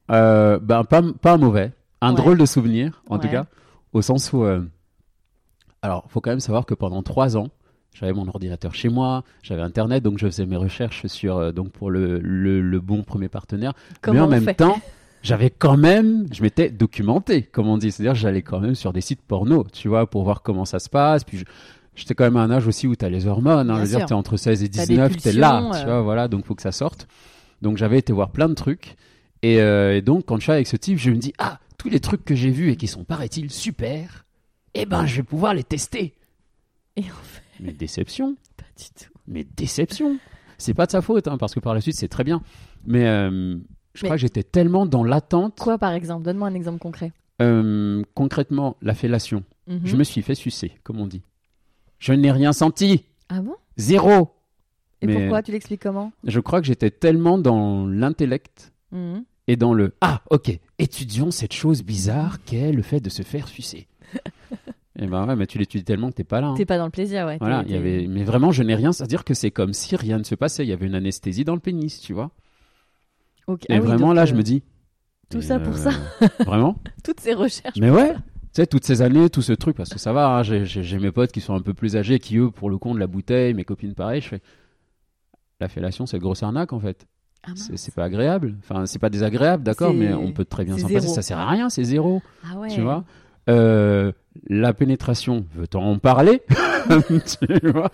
Ben, 0.08 0.58
pas, 0.84 1.02
pas 1.20 1.32
un 1.32 1.38
mauvais, 1.38 1.72
un 2.00 2.10
Ouais. 2.10 2.16
drôle 2.16 2.38
de 2.38 2.46
souvenir, 2.46 3.02
en 3.08 3.18
tout 3.18 3.28
cas, 3.28 3.46
au 3.92 4.02
sens 4.02 4.32
où. 4.32 4.44
Alors, 5.82 6.04
faut 6.10 6.20
quand 6.20 6.30
même 6.30 6.40
savoir 6.40 6.64
que 6.66 6.74
pendant 6.74 7.02
trois 7.02 7.36
ans, 7.36 7.48
j'avais 7.94 8.12
mon 8.12 8.28
ordinateur 8.28 8.74
chez 8.74 8.88
moi, 8.88 9.24
j'avais 9.42 9.62
Internet, 9.62 10.02
donc 10.02 10.18
je 10.18 10.26
faisais 10.26 10.46
mes 10.46 10.56
recherches 10.56 11.06
sur, 11.06 11.38
euh, 11.38 11.52
donc 11.52 11.70
pour 11.70 11.90
le, 11.90 12.18
le, 12.18 12.60
le 12.60 12.80
bon 12.80 13.02
premier 13.02 13.28
partenaire. 13.28 13.72
Comment 14.02 14.14
mais 14.14 14.24
en 14.24 14.28
même 14.28 14.44
fait 14.44 14.54
temps, 14.54 14.80
j'avais 15.24 15.48
quand 15.48 15.78
même, 15.78 16.26
je 16.32 16.42
m'étais 16.42 16.68
documenté, 16.68 17.42
comme 17.42 17.66
on 17.66 17.78
dit. 17.78 17.90
C'est-à-dire, 17.90 18.14
j'allais 18.14 18.42
quand 18.42 18.60
même 18.60 18.74
sur 18.74 18.92
des 18.92 19.00
sites 19.00 19.22
porno, 19.22 19.64
tu 19.72 19.88
vois, 19.88 20.08
pour 20.08 20.22
voir 20.22 20.42
comment 20.42 20.66
ça 20.66 20.78
se 20.78 20.90
passe. 20.90 21.24
Puis, 21.24 21.44
j'étais 21.96 22.14
quand 22.14 22.24
même 22.24 22.36
à 22.36 22.42
un 22.42 22.50
âge 22.50 22.66
aussi 22.68 22.86
où 22.86 22.94
tu 22.94 23.04
as 23.04 23.08
les 23.08 23.26
hormones. 23.26 23.70
Hein, 23.70 23.76
je 23.76 23.80
veux 23.80 23.86
dire, 23.86 23.98
sûr. 24.00 24.06
tu 24.08 24.12
es 24.12 24.16
entre 24.16 24.36
16 24.36 24.62
et 24.62 24.68
T'as 24.68 24.86
des 24.86 24.94
19, 24.94 25.16
tu 25.16 25.28
es 25.28 25.32
là, 25.32 25.70
tu 25.72 25.78
euh. 25.78 25.84
vois, 25.84 26.02
voilà, 26.02 26.28
donc 26.28 26.44
faut 26.44 26.54
que 26.54 26.62
ça 26.62 26.72
sorte. 26.72 27.08
Donc, 27.62 27.78
j'avais 27.78 27.98
été 27.98 28.12
voir 28.12 28.30
plein 28.30 28.50
de 28.50 28.54
trucs. 28.54 28.96
Et, 29.42 29.60
euh, 29.60 29.96
et 29.96 30.02
donc, 30.02 30.26
quand 30.26 30.36
je 30.36 30.42
suis 30.42 30.52
avec 30.52 30.66
ce 30.66 30.76
type, 30.76 30.98
je 30.98 31.10
me 31.10 31.16
dis, 31.16 31.32
ah, 31.38 31.58
tous 31.78 31.88
les 31.88 32.00
trucs 32.00 32.24
que 32.24 32.34
j'ai 32.34 32.50
vus 32.50 32.70
et 32.70 32.76
qui 32.76 32.86
sont, 32.86 33.04
paraît-il, 33.04 33.50
super, 33.50 34.26
eh 34.74 34.84
ben, 34.84 35.06
je 35.06 35.16
vais 35.16 35.22
pouvoir 35.22 35.54
les 35.54 35.64
tester. 35.64 36.12
Et 36.96 37.02
en 37.02 37.22
fait, 37.22 37.43
Mais 37.60 37.72
déception. 37.72 38.36
pas 38.56 38.64
du 38.76 38.84
tout. 39.04 39.10
Mais 39.26 39.44
déception. 39.56 40.18
C'est 40.58 40.74
pas 40.74 40.86
de 40.86 40.90
sa 40.92 41.02
faute, 41.02 41.26
hein, 41.28 41.36
parce 41.38 41.54
que 41.54 41.60
par 41.60 41.74
la 41.74 41.80
suite, 41.80 41.96
c'est 41.96 42.08
très 42.08 42.24
bien. 42.24 42.42
Mais 42.86 43.06
euh, 43.06 43.30
je 43.94 44.02
Mais- 44.02 44.08
crois 44.08 44.16
que 44.16 44.20
j'étais 44.20 44.42
tellement 44.42 44.86
dans 44.86 45.04
l'attente. 45.04 45.58
Quoi, 45.60 45.78
par 45.78 45.92
exemple? 45.92 46.24
Donne-moi 46.24 46.48
un 46.48 46.54
exemple 46.54 46.78
concret. 46.78 47.12
Euh, 47.42 48.02
concrètement, 48.14 48.76
la 48.82 48.94
fellation. 48.94 49.42
Mhm. 49.66 49.80
Je 49.84 49.96
me 49.96 50.04
suis 50.04 50.22
fait 50.22 50.34
sucer, 50.34 50.72
comme 50.84 51.00
on 51.00 51.06
dit. 51.06 51.22
Je 51.98 52.12
n'ai 52.12 52.30
rien 52.30 52.52
senti. 52.52 53.04
Ah 53.28 53.40
bon? 53.40 53.54
Zéro. 53.76 54.30
Et 55.00 55.06
Mais- 55.06 55.14
pourquoi? 55.14 55.42
Tu 55.42 55.50
l'expliques 55.52 55.82
comment? 55.82 56.12
Je 56.24 56.38
crois 56.40 56.60
que 56.60 56.66
j'étais 56.66 56.90
tellement 56.90 57.38
dans 57.38 57.86
l'intellect 57.86 58.72
Mhm. 58.92 59.24
et 59.48 59.56
dans 59.56 59.74
le 59.74 59.94
Ah, 60.00 60.22
ok, 60.30 60.58
étudions 60.78 61.30
cette 61.30 61.52
chose 61.52 61.82
bizarre 61.82 62.42
qu'est 62.44 62.72
le 62.72 62.82
fait 62.82 63.00
de 63.00 63.10
se 63.10 63.22
faire 63.22 63.48
sucer. 63.48 63.88
Et 64.98 65.06
ben 65.06 65.26
ouais, 65.26 65.34
mais 65.36 65.46
tu 65.46 65.58
l'étudies 65.58 65.84
tellement 65.84 66.10
que 66.10 66.14
t'es 66.14 66.24
pas 66.24 66.40
là. 66.40 66.48
hein. 66.48 66.54
T'es 66.56 66.64
pas 66.66 66.78
dans 66.78 66.84
le 66.84 66.90
plaisir, 66.90 67.26
ouais. 67.26 67.36
Voilà, 67.40 67.64
il 67.66 67.72
y 67.72 67.76
avait, 67.76 68.06
mais 68.08 68.22
vraiment, 68.24 68.52
je 68.52 68.62
n'ai 68.62 68.74
rien, 68.74 68.92
c'est-à-dire 68.92 69.24
que 69.24 69.34
c'est 69.34 69.50
comme 69.50 69.72
si 69.72 69.96
rien 69.96 70.18
ne 70.18 70.22
se 70.24 70.34
passait. 70.34 70.64
Il 70.64 70.68
y 70.68 70.72
avait 70.72 70.86
une 70.86 70.94
anesthésie 70.94 71.44
dans 71.44 71.54
le 71.54 71.60
pénis, 71.60 72.00
tu 72.00 72.12
vois. 72.12 72.30
Ok. 73.46 73.64
Et 73.68 73.74
Ah 73.74 73.80
oui, 73.80 73.86
vraiment, 73.86 74.12
là, 74.12 74.22
euh, 74.22 74.26
je 74.26 74.34
me 74.34 74.42
dis. 74.42 74.62
tout 75.30 75.42
ça 75.42 75.58
pour 75.58 75.76
ça. 75.76 75.90
Vraiment 76.46 76.76
Toutes 77.04 77.20
ces 77.20 77.34
recherches. 77.34 77.76
Mais 77.78 77.90
ouais, 77.90 78.14
tu 78.14 78.20
sais, 78.52 78.66
toutes 78.66 78.84
ces 78.84 79.02
années, 79.02 79.28
tout 79.30 79.42
ce 79.42 79.52
truc, 79.52 79.76
parce 79.76 79.90
que 79.90 79.98
ça 79.98 80.12
va, 80.12 80.28
hein, 80.28 80.42
j'ai- 80.44 80.98
mes 80.98 81.10
potes 81.10 81.32
qui 81.32 81.40
sont 81.40 81.54
un 81.54 81.60
peu 81.60 81.74
plus 81.74 81.96
âgés, 81.96 82.18
qui 82.20 82.36
eux, 82.38 82.50
pour 82.50 82.70
le 82.70 82.78
compte 82.78 82.94
de 82.94 83.00
la 83.00 83.06
bouteille, 83.08 83.52
mes 83.54 83.64
copines 83.64 83.94
pareil, 83.94 84.20
je 84.20 84.28
fais. 84.28 84.40
La 85.60 85.68
fellation, 85.68 86.06
c'est 86.06 86.16
une 86.18 86.22
grosse 86.22 86.42
arnaque 86.42 86.72
en 86.72 86.80
fait. 86.80 87.06
Ah. 87.46 87.50
C'est 87.56 87.94
pas 87.94 88.04
agréable. 88.04 88.56
Enfin, 88.60 88.86
c'est 88.86 88.98
pas 88.98 89.10
désagréable, 89.10 89.62
d'accord, 89.64 89.92
mais 89.92 90.14
on 90.14 90.32
peut 90.32 90.44
très 90.46 90.64
bien 90.64 90.78
s'en 90.78 90.88
passer. 90.88 91.08
Ça 91.08 91.20
sert 91.20 91.38
à 91.38 91.50
rien, 91.50 91.68
c'est 91.68 91.84
zéro. 91.84 92.22
Ah 92.44 92.58
ouais. 92.58 92.68
Tu 92.68 92.80
vois 92.80 93.04
Euh, 93.48 94.12
La 94.48 94.72
pénétration, 94.72 95.44
veut-on 95.54 95.82
en 95.82 95.98
parler 95.98 96.42
Tu 97.08 97.70
vois? 97.70 97.90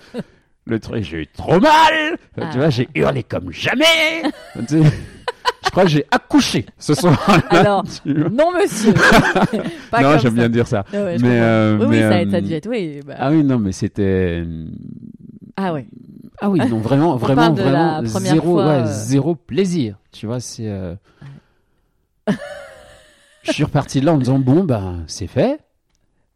Le 0.66 0.78
truc, 0.78 1.02
j'ai 1.04 1.22
eu 1.22 1.26
trop 1.26 1.58
mal 1.58 2.16
Ah. 2.40 2.48
Tu 2.52 2.58
vois, 2.58 2.70
j'ai 2.70 2.88
hurlé 2.94 3.22
comme 3.22 3.50
jamais 3.52 4.22
Je 4.56 5.70
crois 5.70 5.84
que 5.84 5.90
j'ai 5.90 6.04
accouché 6.10 6.66
ce 6.78 6.94
soir. 6.94 7.18
Alors, 7.50 7.84
non 8.04 8.52
monsieur. 8.52 8.92
pas 9.90 10.02
non, 10.02 10.18
j'aime 10.18 10.34
bien 10.34 10.48
dire 10.48 10.66
ça. 10.66 10.84
Ah 10.92 11.04
ouais, 11.04 11.16
mais, 11.18 11.40
euh, 11.40 11.78
oui, 11.80 11.86
oui, 11.90 11.98
ça, 12.00 12.08
euh, 12.18 12.30
ça 12.30 12.36
a 12.38 12.40
dû 12.40 12.52
être. 12.52 12.68
Oui, 12.68 13.00
bah- 13.06 13.14
Ah 13.18 13.30
oui, 13.30 13.44
non, 13.44 13.58
mais 13.58 13.72
c'était. 13.72 14.42
Ah 15.56 15.72
ouais. 15.72 15.86
Ah 16.40 16.48
oui, 16.50 16.58
non, 16.68 16.78
vraiment, 16.78 17.16
vraiment, 17.16 17.52
vraiment, 17.52 18.02
zéro, 18.04 18.54
fois, 18.54 18.66
ouais, 18.66 18.82
euh. 18.82 18.86
zéro 18.86 19.34
plaisir. 19.34 19.96
Tu 20.10 20.26
vois, 20.26 20.40
c'est. 20.40 20.68
Je 23.42 23.52
suis 23.52 23.64
reparti 23.64 24.00
de 24.00 24.06
là 24.06 24.12
en 24.12 24.16
me 24.16 24.20
disant 24.20 24.38
bon, 24.38 24.64
ben, 24.64 25.04
c'est 25.06 25.26
fait. 25.26 25.60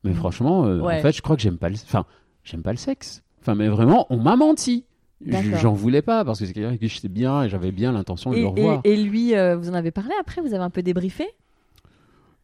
Mais 0.05 0.13
franchement, 0.13 0.67
euh, 0.67 0.81
Ouais. 0.81 0.99
en 0.99 1.03
fait, 1.03 1.13
je 1.13 1.23
crois 1.23 1.35
que 1.37 1.43
j'aime 1.43 1.57
pas 1.59 1.69
le. 1.71 1.77
Enfin, 1.77 2.05
j'aime 2.45 2.63
pas 2.63 2.73
le 2.73 2.77
sexe. 2.79 3.23
Enfin, 3.41 3.55
mais 3.55 3.69
vraiment, 3.69 4.07
on 4.11 4.19
m'a 4.19 4.37
menti. 4.37 4.85
D'accord. 5.21 5.59
J'en 5.59 5.73
voulais 5.73 6.03
pas 6.03 6.25
parce 6.25 6.39
que 6.41 6.45
c'est 6.47 6.53
quelqu'un 6.53 6.69
avec 6.71 6.81
qui 6.81 6.89
j'étais 6.89 7.09
bien 7.09 7.43
et 7.45 7.49
j'avais 7.49 7.73
bien 7.73 7.93
l'intention 7.93 8.31
de 8.33 8.37
Et, 8.37 8.41
le 8.43 8.47
revoir. 8.49 8.81
et- 8.85 8.93
et 8.93 8.97
lui, 8.97 9.35
euh, 9.35 9.57
vous 9.57 9.71
en 9.71 9.75
avez 9.75 9.91
parlé 9.91 10.11
après? 10.21 10.43
Vous 10.43 10.53
avez 10.53 10.63
un 10.65 10.69
peu 10.71 10.83
débriefé? 10.83 11.27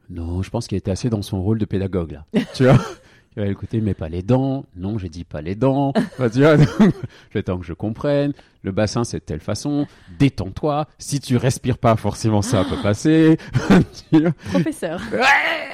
Non, 0.09 0.43
je 0.43 0.51
pense 0.51 0.67
qu'il 0.67 0.79
était 0.79 0.91
assez 0.91 1.11
dans 1.11 1.23
son 1.23 1.43
rôle 1.43 1.59
de 1.59 1.65
pédagogue 1.67 2.13
là. 2.13 2.25
tu 2.55 2.65
vois? 2.65 2.79
Il 3.37 3.43
avait 3.43 3.53
écouté, 3.53 3.81
mais 3.81 3.95
pas 3.95 4.09
les 4.09 4.23
dents. 4.23 4.65
Non, 4.77 4.99
j'ai 4.99 5.09
dit 5.09 5.25
pas 5.25 5.41
les 5.41 5.55
dents. 5.55 5.93
Enfin, 5.97 6.29
tu 6.29 6.41
vois, 6.41 6.57
donc, 6.59 6.95
le 7.33 7.43
temps 7.43 7.59
que 7.59 7.65
je 7.67 7.73
comprenne. 7.73 8.33
Le 8.63 8.73
bassin, 8.73 9.05
c'est 9.05 9.19
de 9.21 9.25
telle 9.25 9.41
façon. 9.41 9.87
Détends-toi. 10.19 10.87
Si 10.99 11.21
tu 11.21 11.37
respires 11.37 11.79
pas, 11.79 11.97
forcément, 11.97 12.43
ça 12.43 12.65
peut 12.65 12.81
passer. 12.83 13.39
Professeur. 14.51 15.01
Ouais 15.13 15.71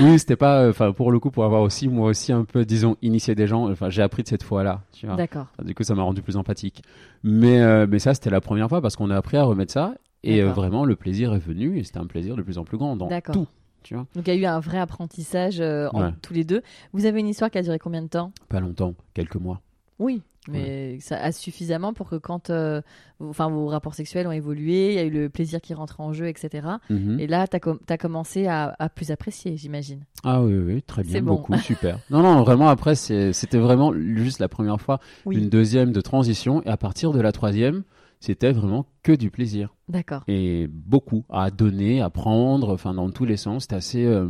oui, 0.00 0.18
c'était 0.18 0.36
pas. 0.36 0.68
Enfin, 0.68 0.92
pour 0.92 1.10
le 1.12 1.18
coup, 1.18 1.30
pour 1.30 1.44
avoir 1.44 1.62
aussi, 1.62 1.88
moi 1.88 2.08
aussi, 2.08 2.32
un 2.32 2.44
peu, 2.44 2.64
disons, 2.64 2.96
initié 3.02 3.34
des 3.34 3.46
gens. 3.46 3.70
Enfin, 3.70 3.90
j'ai 3.90 4.02
appris 4.02 4.22
de 4.22 4.28
cette 4.28 4.42
fois-là. 4.42 4.82
D'accord. 5.16 5.46
Enfin, 5.52 5.64
Du 5.64 5.74
coup, 5.74 5.82
ça 5.82 5.94
m'a 5.94 6.02
rendu 6.02 6.22
plus 6.22 6.36
empathique. 6.36 6.82
Mais, 7.22 7.60
euh, 7.60 7.86
mais 7.88 7.98
ça, 7.98 8.14
c'était 8.14 8.30
la 8.30 8.40
première 8.40 8.68
fois 8.68 8.80
parce 8.80 8.96
qu'on 8.96 9.10
a 9.10 9.16
appris 9.16 9.36
à 9.36 9.44
remettre 9.44 9.72
ça. 9.72 9.94
Et 10.24 10.42
euh, 10.42 10.52
vraiment, 10.52 10.84
le 10.84 10.94
plaisir 10.94 11.34
est 11.34 11.38
venu 11.38 11.78
et 11.78 11.84
c'était 11.84 11.98
un 11.98 12.06
plaisir 12.06 12.36
de 12.36 12.42
plus 12.42 12.58
en 12.58 12.64
plus 12.64 12.78
grand 12.78 12.96
dans 12.96 13.08
D'accord. 13.08 13.34
tout. 13.34 13.48
Tu 13.82 13.94
vois, 13.94 14.06
Donc 14.14 14.26
il 14.28 14.34
y 14.34 14.36
a 14.36 14.40
eu 14.40 14.44
un 14.46 14.60
vrai 14.60 14.78
apprentissage 14.78 15.60
euh, 15.60 15.88
en 15.92 16.02
Ouais. 16.02 16.10
tous 16.22 16.34
les 16.34 16.44
deux. 16.44 16.62
Vous 16.92 17.06
avez 17.06 17.20
une 17.20 17.28
histoire 17.28 17.50
qui 17.50 17.58
a 17.58 17.62
duré 17.62 17.78
combien 17.78 18.02
de 18.02 18.08
temps? 18.08 18.32
Pas 18.48 18.60
longtemps, 18.60 18.94
quelques 19.14 19.36
mois. 19.36 19.60
Oui, 19.98 20.20
mais 20.48 20.98
ça 21.00 21.16
a 21.22 21.30
suffisamment 21.30 21.92
pour 21.92 22.08
que 22.08 22.16
quand 22.16 22.50
euh, 22.50 22.80
vos- 23.20 23.28
enfin, 23.30 23.48
vos 23.48 23.68
rapports 23.68 23.94
sexuels 23.94 24.26
ont 24.26 24.32
évolué, 24.32 24.88
il 24.88 24.94
y 24.94 24.98
a 24.98 25.04
eu 25.04 25.10
le 25.10 25.28
plaisir 25.28 25.60
qui 25.60 25.74
rentre 25.74 26.00
en 26.00 26.12
jeu, 26.12 26.26
etc. 26.26 26.66
Mhm. 26.90 27.20
Et 27.20 27.28
là, 27.28 27.46
tu 27.46 27.56
as, 27.56 27.98
commencé 27.98 28.46
à, 28.48 28.74
à 28.80 28.88
plus 28.88 29.12
apprécier, 29.12 29.56
j'imagine. 29.56 30.00
Ah 30.24 30.42
oui, 30.42 30.54
oui, 30.56 30.82
très 30.82 31.04
bien, 31.04 31.22
bon. 31.22 31.36
beaucoup, 31.36 31.56
super. 31.58 32.00
Non, 32.10 32.20
non, 32.22 32.42
vraiment, 32.42 32.68
après, 32.68 32.96
c'était 32.96 33.58
vraiment 33.58 33.92
juste 33.94 34.40
la 34.40 34.48
première 34.48 34.80
fois, 34.80 34.98
Oui. 35.24 35.36
une 35.38 35.48
deuxième 35.48 35.92
de 35.92 36.00
transition, 36.00 36.62
et 36.64 36.68
à 36.68 36.76
partir 36.76 37.12
de 37.12 37.20
la 37.20 37.30
troisième, 37.30 37.84
c'était 38.22 38.52
vraiment 38.52 38.86
que 39.02 39.12
du 39.12 39.30
plaisir. 39.30 39.74
D'accord. 39.88 40.22
Et 40.28 40.68
beaucoup 40.68 41.24
à 41.28 41.50
donner, 41.50 42.00
à 42.00 42.08
prendre, 42.08 42.72
enfin, 42.72 42.94
dans 42.94 43.10
tous 43.10 43.24
les 43.24 43.36
sens, 43.36 43.62
c'était 43.64 43.74
assez. 43.74 44.04
euh, 44.04 44.28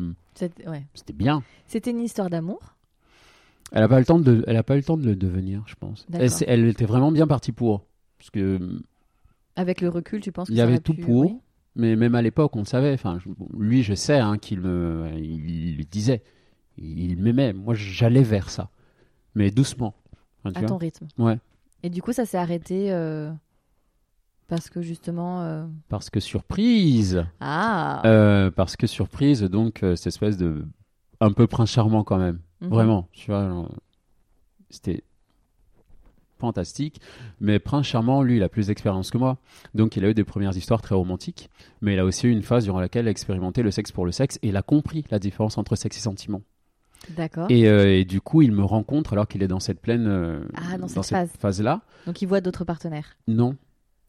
ouais. 0.66 0.86
c'était 0.94 1.12
bien. 1.12 1.42
C'était 1.66 1.90
une 1.90 2.00
histoire 2.00 2.30
d'amour? 2.30 2.74
Elle 3.70 3.80
n'a 3.82 3.88
pas, 3.88 3.98
le 3.98 4.04
temps 4.06 4.18
de- 4.18 4.44
elle 4.46 4.56
a 4.56 4.62
pas 4.62 4.74
eu 4.74 4.78
le 4.78 4.84
temps 4.84 4.96
de 4.96 5.04
le 5.04 5.14
devenir, 5.14 5.62
je 5.66 5.74
pense. 5.74 6.06
Elle, 6.12 6.66
était 6.68 6.84
vraiment 6.86 7.12
bien 7.12 7.26
partie 7.26 7.52
pour. 7.52 7.84
Parce 8.18 8.30
que, 8.30 8.80
Avec 9.56 9.80
le 9.82 9.88
recul, 9.90 10.20
tu 10.20 10.32
penses 10.32 10.48
que 10.48 10.52
Il 10.54 10.56
y 10.56 10.62
avait 10.62 10.78
tout 10.78 10.94
pu- 10.94 11.02
pour. 11.02 11.16
oui 11.20 11.36
mais 11.74 11.96
même 11.96 12.14
à 12.14 12.20
l'époque, 12.20 12.54
on 12.56 12.60
le 12.60 12.64
savait. 12.66 12.92
Enfin, 12.92 13.18
je- 13.18 13.30
lui, 13.58 13.82
je 13.82 13.94
sais 13.94 14.18
hein, 14.18 14.36
qu'il 14.38 14.60
me, 14.60 15.10
il, 15.18 15.86
disait. 15.88 16.22
Il 16.76 17.16
m'aimait. 17.22 17.52
Moi, 17.52 17.74
j'allais 17.74 18.22
vers 18.22 18.50
ça. 18.50 18.68
Mais 19.34 19.50
doucement. 19.50 19.94
À 20.44 20.52
ton 20.64 20.76
rythme. 20.76 21.08
Ouais. 21.18 21.38
Et 21.82 21.88
du 21.90 22.02
coup, 22.02 22.12
ça 22.12 22.26
s'est 22.26 22.36
arrêté 22.38 22.92
euh, 22.92 23.30
parce 24.56 24.68
que 24.68 24.82
justement. 24.82 25.42
euh, 25.42 25.64
Parce 25.88 26.10
que 26.10 26.20
surprise 26.20 27.24
Ah 27.40 28.02
Euh, 28.04 28.50
Parce 28.50 28.76
que 28.76 28.86
surprise, 28.86 29.42
donc, 29.42 29.82
euh, 29.82 29.96
cette 29.96 30.08
espèce 30.08 30.36
de. 30.36 30.64
Un 31.20 31.32
peu 31.32 31.46
prince 31.46 31.70
charmant 31.70 32.04
quand 32.04 32.18
même. 32.18 32.38
Mhm. 32.60 32.68
Vraiment. 32.68 33.08
Tu 33.12 33.30
vois, 33.30 33.48
genre, 33.48 33.70
c'était 34.68 35.02
fantastique. 36.38 37.00
Mais 37.40 37.58
Prince 37.60 37.86
Charmant, 37.86 38.22
lui, 38.22 38.36
il 38.36 38.42
a 38.42 38.48
plus 38.48 38.66
d'expérience 38.66 39.10
que 39.12 39.18
moi. 39.18 39.38
Donc, 39.74 39.96
il 39.96 40.04
a 40.04 40.10
eu 40.10 40.14
des 40.14 40.24
premières 40.24 40.56
histoires 40.56 40.82
très 40.82 40.94
romantiques. 40.96 41.48
Mais 41.80 41.94
il 41.94 41.98
a 42.00 42.04
aussi 42.04 42.26
eu 42.26 42.30
une 42.32 42.42
phase 42.42 42.64
durant 42.64 42.80
laquelle 42.80 43.04
il 43.04 43.08
a 43.08 43.12
expérimenté 43.12 43.62
le 43.62 43.70
sexe 43.70 43.92
pour 43.92 44.04
le 44.04 44.10
sexe 44.12 44.38
et 44.42 44.48
il 44.48 44.56
a 44.56 44.62
compris 44.62 45.04
la 45.10 45.18
différence 45.20 45.56
entre 45.56 45.76
sexe 45.76 45.98
et 45.98 46.00
sentiment. 46.00 46.42
D'accord. 47.10 47.46
Et, 47.48 47.68
euh, 47.68 47.96
et 47.96 48.04
du 48.04 48.20
coup, 48.20 48.42
il 48.42 48.50
me 48.52 48.64
rencontre 48.64 49.12
alors 49.12 49.28
qu'il 49.28 49.42
est 49.44 49.48
dans 49.48 49.60
cette 49.60 49.80
pleine. 49.80 50.06
euh, 50.08 50.44
Ah, 50.56 50.78
dans 50.78 50.88
cette 50.88 51.04
phase. 51.06 51.30
phase-là. 51.38 51.82
Donc, 52.06 52.20
il 52.22 52.26
voit 52.26 52.40
d'autres 52.40 52.64
partenaires. 52.64 53.16
Non. 53.28 53.56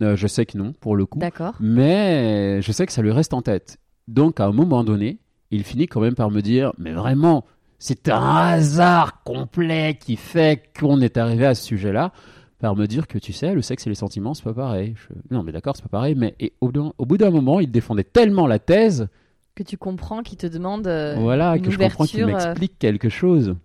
Euh, 0.02 0.16
je 0.16 0.28
sais 0.28 0.46
que 0.46 0.58
non, 0.58 0.74
pour 0.80 0.96
le 0.96 1.06
coup. 1.06 1.20
D'accord. 1.20 1.54
Mais 1.60 2.62
je 2.62 2.72
sais 2.72 2.86
que 2.86 2.92
ça 2.92 3.02
lui 3.02 3.12
reste 3.12 3.34
en 3.34 3.42
tête. 3.42 3.78
Donc, 4.08 4.40
à 4.40 4.46
un 4.46 4.52
moment 4.52 4.84
donné, 4.84 5.20
il 5.52 5.64
finit 5.64 5.88
quand 5.88 6.02
même 6.02 6.16
par 6.16 6.32
me 6.32 6.42
dire 6.42 6.74
Mais 6.78 6.92
vraiment, 6.92 7.46
c'est 7.80 8.10
un 8.10 8.36
hasard 8.36 9.24
complet 9.24 9.98
qui 10.00 10.16
fait 10.16 10.64
qu'on 10.78 11.00
est 11.02 11.18
arrivé 11.18 11.46
à 11.46 11.56
ce 11.56 11.64
sujet-là. 11.64 12.12
Par 12.60 12.76
me 12.78 12.86
dire 12.88 13.08
que 13.08 13.18
tu 13.18 13.34
sais, 13.34 13.54
le 13.54 13.62
sexe 13.62 13.86
et 13.88 13.90
les 13.90 13.96
sentiments, 13.96 14.34
c'est 14.34 14.44
pas 14.46 14.54
pareil. 14.54 14.96
Je- 14.98 15.36
Non, 15.36 15.44
mais 15.44 15.52
d'accord, 15.52 15.76
c'est 15.76 15.84
pas 15.84 15.90
pareil. 15.90 16.16
Mais 16.16 16.34
et 16.40 16.54
au, 16.62 16.72
au 16.98 17.06
bout 17.06 17.18
d'un 17.18 17.30
moment, 17.30 17.60
il 17.60 17.70
défendait 17.70 18.06
tellement 18.06 18.48
la 18.48 18.58
thèse 18.58 19.08
Que 19.56 19.64
tu 19.64 19.78
comprends, 19.78 20.24
qui 20.24 20.38
te 20.38 20.48
demande. 20.48 20.88
euh, 20.88 21.16
voilà, 21.20 21.56
une 21.58 21.62
que 21.64 21.72
je 21.72 21.78
comprends 21.78 22.06
qu'il 22.06 22.24
ouverture, 22.24 22.42
euh, 22.42 22.48
m'explique 22.50 22.80
quelque 22.80 23.10
chose. 23.10 23.56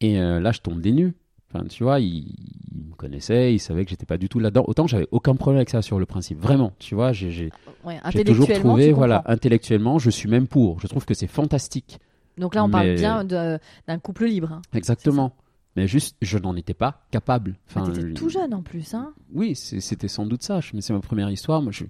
Et 0.00 0.18
euh, 0.20 0.40
là, 0.40 0.50
je 0.52 0.60
tombe 0.60 0.80
des 0.80 0.92
nues. 0.92 1.14
Enfin, 1.54 1.66
tu 1.66 1.84
vois, 1.84 2.00
il, 2.00 2.34
il 2.74 2.84
me 2.90 2.94
connaissait, 2.96 3.54
il 3.54 3.58
savait 3.60 3.84
que 3.84 3.90
j'étais 3.90 4.06
pas 4.06 4.18
du 4.18 4.28
tout 4.28 4.40
là-dedans. 4.40 4.64
Autant 4.66 4.86
j'avais 4.88 5.06
aucun 5.12 5.36
problème 5.36 5.58
avec 5.58 5.70
ça 5.70 5.82
sur 5.82 5.98
le 6.00 6.06
principe. 6.06 6.38
Vraiment, 6.40 6.72
tu 6.80 6.94
vois, 6.94 7.12
j'ai 7.12 7.50
ouais, 7.84 8.00
j'ai 8.10 8.24
toujours 8.24 8.46
trouvé, 8.60 8.92
voilà, 8.92 9.22
intellectuellement, 9.26 9.98
je 9.98 10.10
suis 10.10 10.28
même 10.28 10.48
pour. 10.48 10.80
Je 10.80 10.86
trouve 10.88 11.04
que 11.04 11.14
c'est 11.14 11.26
fantastique. 11.28 11.98
Donc 12.38 12.54
là, 12.56 12.64
on 12.64 12.70
parle 12.70 12.94
bien 12.96 13.24
d'un 13.24 13.98
couple 14.02 14.26
libre. 14.26 14.52
hein. 14.52 14.62
Exactement. 14.74 15.32
Mais 15.76 15.86
juste, 15.88 16.16
je 16.22 16.38
n'en 16.38 16.54
étais 16.56 16.74
pas 16.74 17.02
capable. 17.10 17.54
Ah, 17.56 17.60
Enfin, 17.80 17.92
T'étais 17.92 18.08
je- 18.08 18.14
tout 18.14 18.28
jeune 18.28 18.54
en 18.54 18.62
plus, 18.62 18.94
hein 18.94 19.12
Oui, 19.32 19.54
c'était 19.56 20.06
sans 20.08 20.24
doute 20.26 20.42
ça. 20.44 20.60
Mais 20.72 20.80
c'est 20.80 20.92
ma 20.92 21.00
première 21.00 21.30
histoire. 21.30 21.62
Moi, 21.62 21.72
je, 21.72 21.84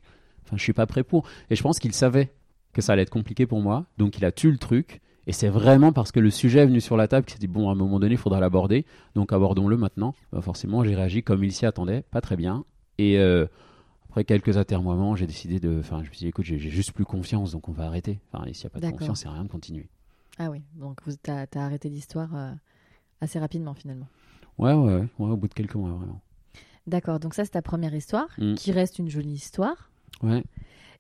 enfin, 0.45 0.57
je 0.57 0.63
suis 0.63 0.73
pas 0.73 0.87
prêt 0.87 1.03
pour. 1.05 1.27
Et 1.51 1.57
je 1.57 1.63
pense 1.63 1.79
qu'il 1.79 1.93
savait 1.93 2.33
que 2.73 2.81
ça 2.83 2.95
allait 2.95 3.03
être 3.03 3.11
compliqué 3.11 3.47
pour 3.47 3.61
moi. 3.61 3.85
Donc, 3.99 4.17
il 4.19 4.25
a 4.25 4.33
tué 4.33 4.51
le 4.51 4.57
truc. 4.57 5.03
Et 5.27 5.33
c'est 5.33 5.49
vraiment 5.49 5.93
parce 5.93 6.13
que 6.13 6.21
le 6.21 6.31
sujet 6.31 6.61
est 6.61 6.67
venu 6.67 6.81
sur 6.81 6.97
la 6.97 7.09
table 7.09 7.25
qu'il 7.27 7.35
s'est 7.35 7.39
dit 7.41 7.47
bon, 7.47 7.69
à 7.69 7.73
un 7.73 7.75
moment 7.75 7.99
donné, 7.99 8.15
il 8.15 8.19
faudra 8.19 8.41
l'aborder. 8.41 8.85
Donc, 9.15 9.33
abordons-le 9.33 9.77
maintenant. 9.77 10.15
Bah, 10.33 10.41
forcément, 10.41 10.85
j'ai 10.85 10.95
réagi 10.95 11.23
comme 11.23 11.43
il 11.45 11.53
s'y 11.53 11.65
attendait, 11.67 12.03
pas 12.11 12.21
très 12.21 12.37
bien. 12.37 12.65
Et 12.99 13.19
euh, 13.19 13.47
après 14.11 14.25
quelques 14.25 14.57
atermoiements, 14.59 15.17
j'ai 15.17 15.27
décidé 15.27 15.61
de. 15.61 15.79
Enfin, 15.81 16.03
je 16.05 16.09
me 16.09 16.15
suis 16.15 16.19
dit 16.25 16.29
écoute, 16.29 16.45
j'ai 16.45 16.59
juste 16.59 16.93
plus 16.93 17.05
confiance, 17.07 17.53
donc 17.53 17.69
on 17.69 17.73
va 17.73 17.87
arrêter. 17.87 18.21
Enfin, 18.33 18.45
s'il 18.53 18.67
n'y 18.67 18.67
a 18.67 18.81
pas 18.81 18.87
de 18.87 18.91
confiance, 18.93 19.21
c'est 19.23 19.29
rien 19.29 19.45
de 19.45 19.49
continuer. 19.49 19.89
Ah 20.39 20.51
oui, 20.51 20.63
donc 20.75 21.01
t'as 21.23 21.47
as 21.55 21.65
arrêté 21.65 21.89
l'histoire 21.89 22.29
euh, 22.35 22.53
assez 23.21 23.39
rapidement 23.39 23.73
finalement. 23.75 24.09
Ouais, 24.59 24.73
ouais, 24.73 24.95
ouais, 24.95 25.07
ouais, 25.19 25.31
au 25.31 25.37
bout 25.37 25.49
de 25.49 25.55
quelques 25.55 25.75
mois, 25.77 25.91
vraiment. 25.91 26.21
D'accord, 26.87 27.19
donc 27.19 27.35
ça 27.35 27.45
c'est 27.45 27.53
ta 27.53 27.63
première 27.63 27.95
histoire, 27.95 28.29
Mm. 28.39 28.55
qui 28.55 28.71
reste 28.73 28.99
une 28.99 29.09
jolie 29.09 29.33
histoire. 29.33 29.91
Ouais, 30.23 30.45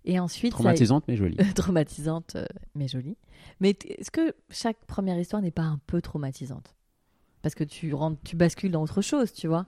Et 0.05 0.19
ensuite, 0.19 0.53
a- 0.53 0.57
traumatisante 0.57 1.05
mais 1.09 1.17
jolie. 1.17 1.37
traumatisante, 1.55 2.37
euh, 2.37 2.45
mais 2.75 2.88
jolie. 2.88 3.17
Mais 3.61 3.77
est-ce 3.88 4.11
que 4.11 4.35
chaque 4.51 4.85
première 4.87 5.19
histoire 5.19 5.43
n'est 5.43 5.51
pas 5.51 5.62
un 5.62 5.81
peu 5.87 6.01
traumatisante? 6.03 6.75
Parce 7.43 7.55
que 7.55 7.64
tu 7.64 7.93
rentres, 7.95 8.21
tu 8.25 8.37
bascules 8.37 8.71
dans 8.71 8.83
autre 8.83 9.03
chose, 9.03 9.33
tu 9.33 9.49
vois. 9.49 9.67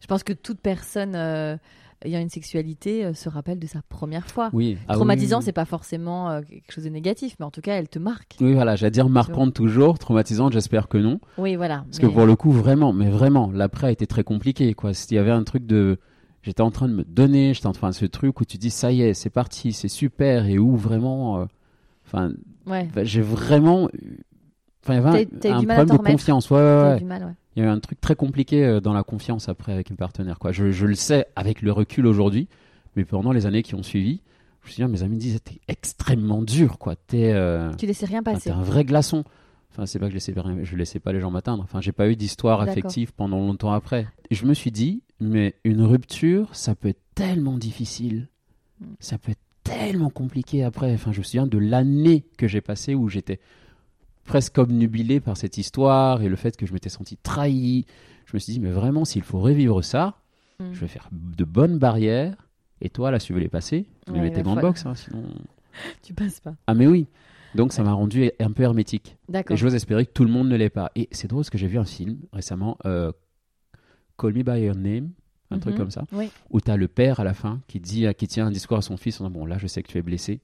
Je 0.00 0.06
pense 0.06 0.22
que 0.22 0.32
toute 0.32 0.60
personne 0.60 1.14
euh, 1.14 1.56
ayant 2.04 2.20
une 2.20 2.28
sexualité 2.28 3.04
euh, 3.04 3.14
se 3.14 3.28
rappelle 3.28 3.58
de 3.58 3.66
sa 3.66 3.82
première 3.88 4.26
fois. 4.28 4.50
Oui. 4.52 4.76
Ah 4.86 4.92
oui, 4.92 4.96
Traumatisant, 4.96 5.38
oui, 5.38 5.44
c'est 5.44 5.52
pas 5.52 5.64
forcément 5.64 6.30
euh, 6.30 6.42
quelque 6.42 6.70
chose 6.72 6.84
de 6.84 6.90
négatif, 6.90 7.36
mais 7.38 7.46
en 7.46 7.50
tout 7.50 7.60
cas, 7.62 7.74
elle 7.74 7.88
te 7.88 7.98
marque. 7.98 8.36
Oui, 8.40 8.54
voilà, 8.54 8.76
j'allais 8.76 8.90
dire 8.90 9.08
marquante 9.08 9.54
toujours, 9.54 9.98
traumatisante, 9.98 10.52
j'espère 10.52 10.88
que 10.88 10.98
non. 10.98 11.20
Oui, 11.38 11.56
voilà. 11.56 11.84
Parce 11.86 12.00
mais- 12.02 12.08
que 12.08 12.12
pour 12.12 12.26
le 12.26 12.36
coup, 12.36 12.52
vraiment, 12.52 12.92
mais 12.92 13.08
vraiment, 13.08 13.50
l'après 13.52 13.88
a 13.88 13.90
été 13.90 14.06
très 14.06 14.24
compliqué, 14.24 14.74
quoi. 14.74 14.92
Il 15.10 15.14
y 15.14 15.18
avait 15.18 15.30
un 15.30 15.44
truc 15.44 15.66
de. 15.66 15.98
J'étais 16.46 16.60
en 16.62 16.70
train 16.70 16.86
de 16.88 16.94
me 16.94 17.02
donner, 17.04 17.52
j'étais 17.54 17.66
en 17.66 17.72
train 17.72 17.90
de 17.90 17.94
ce 17.94 18.06
truc 18.06 18.40
où 18.40 18.44
tu 18.44 18.56
dis, 18.56 18.70
ça 18.70 18.92
y 18.92 19.02
est, 19.02 19.14
c'est 19.14 19.30
parti, 19.30 19.72
c'est 19.72 19.88
super, 19.88 20.46
et 20.46 20.58
où 20.58 20.76
vraiment. 20.76 21.40
euh, 21.40 21.44
Enfin, 22.06 22.30
Ouais. 22.68 22.88
bah, 22.94 23.02
j'ai 23.02 23.20
vraiment. 23.20 23.88
eu- 23.92 24.20
Enfin, 24.84 24.94
il 24.94 24.96
y 24.96 24.98
avait 25.00 25.08
un, 25.08 25.56
problème 25.56 25.86
de 25.86 25.92
remettre 25.92 26.10
confiance. 26.12 26.48
Ouais, 26.50 26.58
ouais. 26.58 26.98
Il 27.56 27.62
y 27.62 27.66
a 27.66 27.68
eu 27.68 27.68
un 27.68 27.80
truc 27.80 28.00
très 28.00 28.14
compliqué 28.14 28.64
euh, 28.64 28.80
dans 28.80 28.92
la 28.92 29.02
confiance 29.02 29.48
après 29.48 29.72
avec 29.72 29.90
une 29.90 29.96
partenaire, 29.96 30.38
quoi. 30.38 30.52
Je, 30.52 30.70
je 30.70 30.86
le 30.86 30.94
sais 30.94 31.26
avec 31.34 31.62
le 31.62 31.72
recul 31.72 32.06
aujourd'hui, 32.06 32.46
mais 32.94 33.04
pendant 33.04 33.32
les 33.32 33.46
années 33.46 33.64
qui 33.64 33.74
ont 33.74 33.82
suivi, 33.82 34.20
je 34.62 34.68
me 34.68 34.72
suis 34.72 34.84
dit, 34.84 34.88
mes 34.92 35.02
amis 35.02 35.16
me 35.16 35.20
disaient, 35.20 35.40
t'es 35.40 35.58
extrêmement 35.66 36.42
dur, 36.42 36.78
quoi. 36.78 36.94
T'es. 36.94 37.32
euh, 37.32 37.72
Tu 37.76 37.86
laissais 37.86 38.06
rien 38.06 38.22
passer. 38.22 38.50
t'es 38.50 38.56
un 38.56 38.62
vrai 38.62 38.84
glaçon. 38.84 39.24
Enfin, 39.72 39.84
c'est 39.86 39.98
pas 39.98 40.04
que 40.06 40.10
je 40.12 40.14
laissais, 40.16 40.34
je 40.62 40.76
laissais 40.76 41.00
pas 41.00 41.12
les 41.12 41.18
gens 41.20 41.32
m'atteindre. 41.32 41.64
Enfin, 41.64 41.80
j'ai 41.80 41.90
pas 41.92 42.08
eu 42.08 42.14
d'histoire 42.14 42.60
affective 42.70 43.12
pendant 43.14 43.38
longtemps 43.40 43.72
après. 43.72 44.06
Et 44.30 44.36
je 44.36 44.46
me 44.46 44.54
suis 44.54 44.70
dit, 44.70 45.02
mais 45.20 45.54
une 45.64 45.82
rupture, 45.82 46.54
ça 46.54 46.74
peut 46.74 46.88
être 46.88 47.02
tellement 47.14 47.56
difficile. 47.58 48.28
Mm. 48.80 48.84
Ça 49.00 49.18
peut 49.18 49.32
être 49.32 49.40
tellement 49.64 50.10
compliqué 50.10 50.62
après. 50.64 50.92
Enfin, 50.94 51.12
je 51.12 51.18
me 51.18 51.24
souviens 51.24 51.46
de 51.46 51.58
l'année 51.58 52.24
que 52.38 52.46
j'ai 52.48 52.60
passée 52.60 52.94
où 52.94 53.08
j'étais 53.08 53.40
presque 54.24 54.58
obnubilé 54.58 55.20
par 55.20 55.36
cette 55.36 55.56
histoire 55.58 56.22
et 56.22 56.28
le 56.28 56.36
fait 56.36 56.56
que 56.56 56.66
je 56.66 56.72
m'étais 56.72 56.88
senti 56.88 57.16
trahi. 57.16 57.84
Je 58.26 58.32
me 58.34 58.38
suis 58.38 58.54
dit, 58.54 58.60
mais 58.60 58.70
vraiment, 58.72 59.04
s'il 59.04 59.22
faut 59.22 59.38
revivre 59.40 59.82
ça, 59.84 60.16
Mm. 60.58 60.64
je 60.72 60.80
vais 60.80 60.88
faire 60.88 61.08
de 61.12 61.44
bonnes 61.44 61.78
barrières. 61.78 62.34
Et 62.80 62.88
toi, 62.90 63.10
là, 63.10 63.18
si 63.20 63.26
tu 63.28 63.32
veux 63.34 63.40
les 63.40 63.48
passer, 63.48 63.86
tu 64.06 64.12
les 64.14 64.20
Ouais, 64.20 64.30
de 64.30 64.36
falloir- 64.36 64.56
boxe, 64.60 64.86
hein, 64.86 64.94
sinon. 64.94 65.22
Tu 66.02 66.14
passes 66.14 66.40
pas. 66.40 66.54
Ah, 66.66 66.72
mais 66.74 66.86
oui. 66.86 67.06
Donc, 67.54 67.72
ça 67.74 67.82
m'a 67.82 67.92
rendu 67.92 68.30
un 68.40 68.50
peu 68.52 68.62
hermétique. 68.62 69.16
D'accord. 69.28 69.54
Et 69.54 69.56
j'ose 69.58 69.74
espérer 69.74 70.06
que 70.06 70.12
tout 70.12 70.24
le 70.24 70.30
monde 70.30 70.48
ne 70.48 70.56
l'est 70.56 70.70
pas. 70.70 70.90
Et 70.96 71.08
c'est 71.12 71.28
drôle 71.28 71.40
parce 71.42 71.50
que 71.50 71.58
j'ai 71.58 71.66
vu 71.66 71.78
un 71.78 71.84
film 71.84 72.18
récemment, 72.32 72.76
euh, 72.86 73.12
Call 74.18 74.32
Me 74.34 74.42
By 74.42 74.60
Your 74.62 74.74
Name, 74.76 75.10
un 75.50 75.58
truc 75.58 75.74
Mhm. 75.74 75.78
comme 75.80 75.90
ça, 75.90 76.04
Oui. 76.12 76.30
où 76.50 76.60
tu 76.60 76.70
as 76.70 76.76
le 76.76 76.88
père 76.88 77.20
à 77.20 77.24
la 77.24 77.34
fin 77.34 77.60
qui, 77.68 77.80
dit, 77.80 78.06
qui 78.16 78.26
tient 78.28 78.46
un 78.46 78.50
discours 78.50 78.78
à 78.78 78.82
son 78.82 78.96
fils 78.96 79.20
en 79.20 79.28
disant 79.28 79.38
Bon, 79.40 79.46
là, 79.46 79.58
je 79.58 79.66
sais 79.66 79.82
que 79.82 79.88
tu 79.88 79.98
es 79.98 80.02
blessé, 80.02 80.40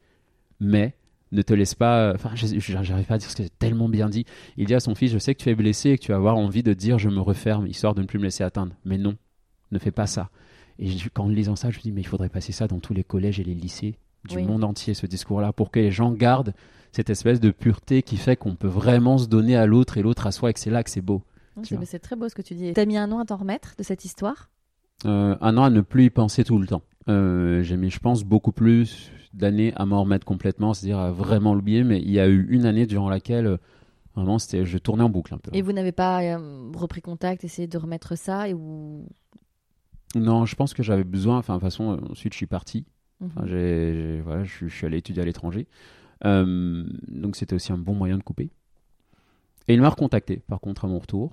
mais 0.60 0.94
ne 1.32 1.42
te 1.42 1.54
laisse 1.54 1.74
pas. 1.74 2.12
Enfin, 2.14 2.30
je- 2.34 2.46
je- 2.58 2.82
j'arrive 2.82 3.06
pas 3.06 3.14
à 3.14 3.18
dire 3.18 3.30
ce 3.30 3.36
que 3.36 3.42
c'est 3.42 3.58
tellement 3.58 3.88
bien 3.88 4.08
dit. 4.08 4.24
Il 4.56 4.66
dit 4.66 4.74
à 4.74 4.80
son 4.80 4.94
fils 4.94 5.10
Je 5.12 5.18
sais 5.18 5.34
que 5.34 5.42
tu 5.42 5.48
es 5.48 5.54
blessé 5.54 5.90
et 5.90 5.98
que 5.98 6.04
tu 6.04 6.12
vas 6.12 6.18
avoir 6.18 6.36
envie 6.36 6.62
de 6.62 6.74
dire 6.74 6.98
Je 6.98 7.08
me 7.08 7.20
referme, 7.20 7.66
histoire 7.66 7.94
de 7.94 8.02
ne 8.02 8.06
plus 8.06 8.18
me 8.18 8.24
laisser 8.24 8.44
atteindre. 8.44 8.74
Mais 8.84 8.98
non, 8.98 9.16
ne 9.70 9.78
fais 9.78 9.90
pas 9.92 10.06
ça. 10.06 10.28
Et 10.78 10.88
quand 11.14 11.24
en 11.24 11.28
lisant 11.28 11.56
ça, 11.56 11.70
je 11.70 11.78
me 11.78 11.82
dis 11.82 11.92
Mais 11.92 12.00
il 12.02 12.06
faudrait 12.06 12.28
passer 12.28 12.52
ça 12.52 12.66
dans 12.68 12.80
tous 12.80 12.92
les 12.94 13.04
collèges 13.04 13.40
et 13.40 13.44
les 13.44 13.54
lycées 13.54 13.96
du 14.28 14.36
Oui. 14.36 14.44
monde 14.44 14.62
entier, 14.62 14.94
ce 14.94 15.06
discours-là, 15.06 15.52
pour 15.52 15.70
que 15.70 15.80
les 15.80 15.90
gens 15.90 16.12
gardent 16.12 16.54
cette 16.92 17.08
espèce 17.10 17.40
de 17.40 17.50
pureté 17.50 18.02
qui 18.02 18.16
fait 18.18 18.36
qu'on 18.36 18.54
peut 18.54 18.68
vraiment 18.68 19.16
se 19.18 19.26
donner 19.26 19.56
à 19.56 19.64
l'autre 19.66 19.96
et 19.96 20.02
l'autre 20.02 20.26
à 20.26 20.32
soi 20.32 20.50
et 20.50 20.52
que 20.52 20.60
c'est 20.60 20.70
là 20.70 20.84
que 20.84 20.90
c'est 20.90 21.00
beau. 21.00 21.22
C'est 21.62 21.98
très 21.98 22.16
beau 22.16 22.28
ce 22.28 22.34
que 22.34 22.42
tu 22.42 22.54
dis. 22.54 22.72
T'as 22.72 22.86
mis 22.86 22.96
un 22.96 23.10
an 23.12 23.18
à 23.18 23.24
t'en 23.24 23.36
remettre 23.36 23.74
de 23.76 23.82
cette 23.82 24.04
histoire? 24.04 24.50
Euh, 25.04 25.36
un 25.40 25.56
an 25.58 25.64
à 25.64 25.70
ne 25.70 25.80
plus 25.80 26.04
y 26.04 26.10
penser 26.10 26.44
tout 26.44 26.58
le 26.58 26.66
temps. 26.66 26.82
Euh, 27.08 27.62
J'ai 27.62 27.76
mis, 27.76 27.90
je 27.90 27.98
pense, 27.98 28.24
beaucoup 28.24 28.52
plus 28.52 29.10
d'années 29.34 29.72
à 29.76 29.84
m'en 29.86 30.02
remettre 30.02 30.24
complètement, 30.26 30.74
c'est-à-dire 30.74 30.98
à 30.98 31.10
vraiment 31.10 31.54
l'oublier, 31.54 31.84
mais 31.84 32.00
il 32.00 32.10
y 32.10 32.20
a 32.20 32.28
eu 32.28 32.46
une 32.50 32.66
année 32.66 32.86
durant 32.86 33.08
laquelle 33.10 33.46
euh, 33.46 33.56
vraiment 34.14 34.38
c'était, 34.38 34.64
je 34.64 34.78
tournais 34.78 35.02
en 35.02 35.08
boucle 35.08 35.34
un 35.34 35.38
peu. 35.38 35.50
Et 35.54 35.62
vous 35.62 35.72
n'avez 35.72 35.92
pas 35.92 36.22
euh, 36.22 36.70
repris 36.74 37.00
contact, 37.02 37.42
essayé 37.44 37.66
de 37.66 37.78
remettre 37.78 38.16
ça 38.16 38.48
et 38.48 38.54
ou... 38.54 39.06
Non, 40.14 40.44
je 40.44 40.54
pense 40.54 40.74
que 40.74 40.82
j'avais 40.82 41.04
besoin, 41.04 41.38
enfin 41.38 41.54
de 41.54 41.58
toute 41.60 41.66
façon, 41.66 41.98
ensuite 42.10 42.34
je 42.34 42.36
suis 42.36 42.46
parti. 42.46 42.84
Enfin, 43.24 43.42
Mhm. 43.46 44.20
voilà, 44.24 44.44
je, 44.44 44.50
suis- 44.52 44.68
je 44.68 44.74
suis 44.74 44.86
allé 44.86 44.98
étudier 44.98 45.22
à 45.22 45.24
l'étranger. 45.24 45.66
Euh, 46.24 46.84
donc 47.08 47.36
c'était 47.36 47.54
aussi 47.54 47.72
un 47.72 47.78
bon 47.78 47.94
moyen 47.94 48.18
de 48.18 48.22
couper. 48.22 48.50
Et 49.68 49.74
il 49.74 49.80
m'a 49.80 49.88
recontacté, 49.88 50.42
par 50.48 50.60
contre, 50.60 50.84
à 50.84 50.88
mon 50.88 50.98
retour. 50.98 51.32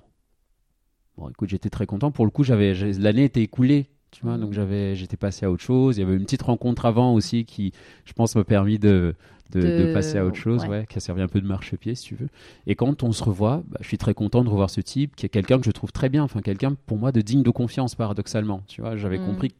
Bon, 1.20 1.28
écoute, 1.28 1.50
j'étais 1.50 1.68
très 1.68 1.84
content. 1.84 2.10
Pour 2.10 2.24
le 2.24 2.30
coup, 2.30 2.44
j'avais 2.44 2.72
l'année 2.98 3.24
était 3.24 3.42
écoulée, 3.42 3.90
tu 4.10 4.22
vois, 4.22 4.36
Mhm. 4.36 4.40
donc 4.40 4.52
j'avais 4.54 4.96
j'étais 4.96 5.18
passé 5.18 5.44
à 5.44 5.50
autre 5.50 5.62
chose. 5.62 5.98
Il 5.98 6.00
y 6.00 6.02
avait 6.02 6.14
une 6.16 6.24
petite 6.24 6.40
rencontre 6.42 6.86
avant 6.86 7.12
aussi 7.12 7.44
qui, 7.44 7.72
je 8.06 8.14
pense, 8.14 8.34
m'a 8.36 8.44
permis 8.44 8.78
de, 8.78 9.14
de, 9.50 9.60
De- 9.60 9.70
de 9.82 9.92
passer 9.92 10.16
à 10.16 10.24
autre 10.24 10.36
chose, 10.38 10.62
ouais. 10.62 10.68
ouais, 10.70 10.86
qui 10.88 10.96
a 10.96 11.00
servi 11.00 11.20
un 11.20 11.28
peu 11.28 11.42
de 11.42 11.46
marchepied, 11.46 11.94
si 11.94 12.04
tu 12.04 12.14
veux. 12.14 12.28
Et 12.66 12.74
quand 12.74 13.02
on 13.02 13.12
se 13.12 13.22
revoit, 13.22 13.62
bah, 13.68 13.76
je 13.82 13.86
suis 13.88 13.98
très 13.98 14.14
content 14.14 14.42
de 14.44 14.48
revoir 14.48 14.70
ce 14.70 14.80
type, 14.80 15.14
qui 15.14 15.26
est 15.26 15.28
quelqu'un 15.28 15.58
que 15.58 15.66
je 15.66 15.72
trouve 15.72 15.92
très 15.92 16.08
bien, 16.08 16.22
enfin 16.22 16.40
quelqu'un 16.40 16.74
pour 16.86 16.96
moi 16.96 17.12
de 17.12 17.20
digne 17.20 17.42
de 17.42 17.50
confiance, 17.50 17.94
paradoxalement. 17.96 18.62
Tu 18.66 18.80
vois, 18.80 18.96
j'avais 18.96 19.18
Mhm. 19.18 19.26
compris 19.26 19.52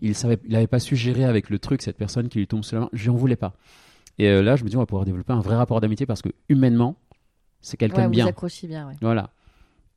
qu'il 0.00 0.14
savait, 0.14 0.38
il 0.46 0.54
avait 0.54 0.66
pas 0.66 0.80
su 0.80 0.96
gérer 0.96 1.24
avec 1.24 1.48
le 1.48 1.58
truc 1.58 1.80
cette 1.80 1.96
personne 1.96 2.28
qui 2.28 2.40
lui 2.40 2.46
tombe 2.46 2.62
sous 2.62 2.74
la 2.74 2.82
main. 2.82 2.90
Je 2.92 3.10
n'en 3.10 3.16
voulais 3.16 3.36
pas. 3.36 3.54
Et 4.18 4.28
euh, 4.28 4.42
là, 4.42 4.56
je 4.56 4.64
me 4.64 4.68
dis, 4.68 4.76
on 4.76 4.80
va 4.80 4.86
pouvoir 4.86 5.06
développer 5.06 5.32
un 5.32 5.40
vrai 5.40 5.56
rapport 5.56 5.80
d'amitié 5.80 6.04
parce 6.04 6.20
que 6.20 6.28
humainement, 6.50 6.96
c'est 7.62 7.78
quelqu'un 7.78 7.96
Ouais, 7.96 8.02
de 8.02 8.08
vous 8.08 8.12
bien. 8.12 8.26
accrochez 8.26 8.66
bien, 8.66 8.86
ouais. 8.88 8.94
Voilà. 9.00 9.30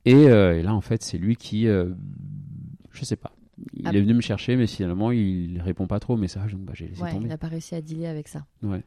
Et, 0.06 0.14
euh, 0.16 0.58
et 0.58 0.62
là, 0.62 0.74
en 0.74 0.82
fait, 0.82 1.04
c'est 1.04 1.18
lui 1.18 1.36
qui, 1.36 1.68
euh, 1.68 1.90
je 2.92 3.04
sais 3.06 3.16
pas. 3.16 3.34
Il 3.74 3.86
Ah. 3.88 3.92
est 3.94 4.00
venu 4.00 4.14
me 4.14 4.22
chercher, 4.22 4.56
mais 4.56 4.68
finalement, 4.68 5.12
il 5.12 5.60
répond 5.62 5.86
pas 5.86 6.00
trop 6.00 6.14
aux 6.14 6.18
messages, 6.18 6.54
donc 6.54 6.62
bah, 6.62 6.72
j'ai 6.76 6.88
laissé 6.88 7.02
Ouais, 7.02 7.10
il 7.12 7.16
tomber. 7.16 7.28
n'a 7.28 7.38
pas 7.38 7.48
réussi 7.48 7.76
à 7.76 7.82
dealer 7.82 8.08
avec 8.08 8.30
ça. 8.30 8.46
Ouais. 8.64 8.82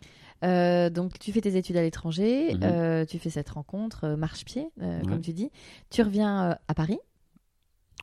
Euh, 0.44 0.88
donc, 0.90 1.18
tu 1.18 1.30
fais 1.30 1.42
tes 1.42 1.56
études 1.56 1.76
à 1.76 1.82
l'étranger, 1.82 2.54
Mhm. 2.54 2.60
euh, 2.62 3.04
tu 3.04 3.18
fais 3.18 3.28
cette 3.30 3.50
rencontre, 3.50 4.04
euh, 4.04 4.16
marche-pied, 4.16 4.66
Ouais. 4.80 5.02
comme 5.06 5.20
tu 5.20 5.32
dis. 5.34 5.50
Tu 5.90 6.00
reviens 6.02 6.56
à 6.66 6.74
Paris? 6.74 6.98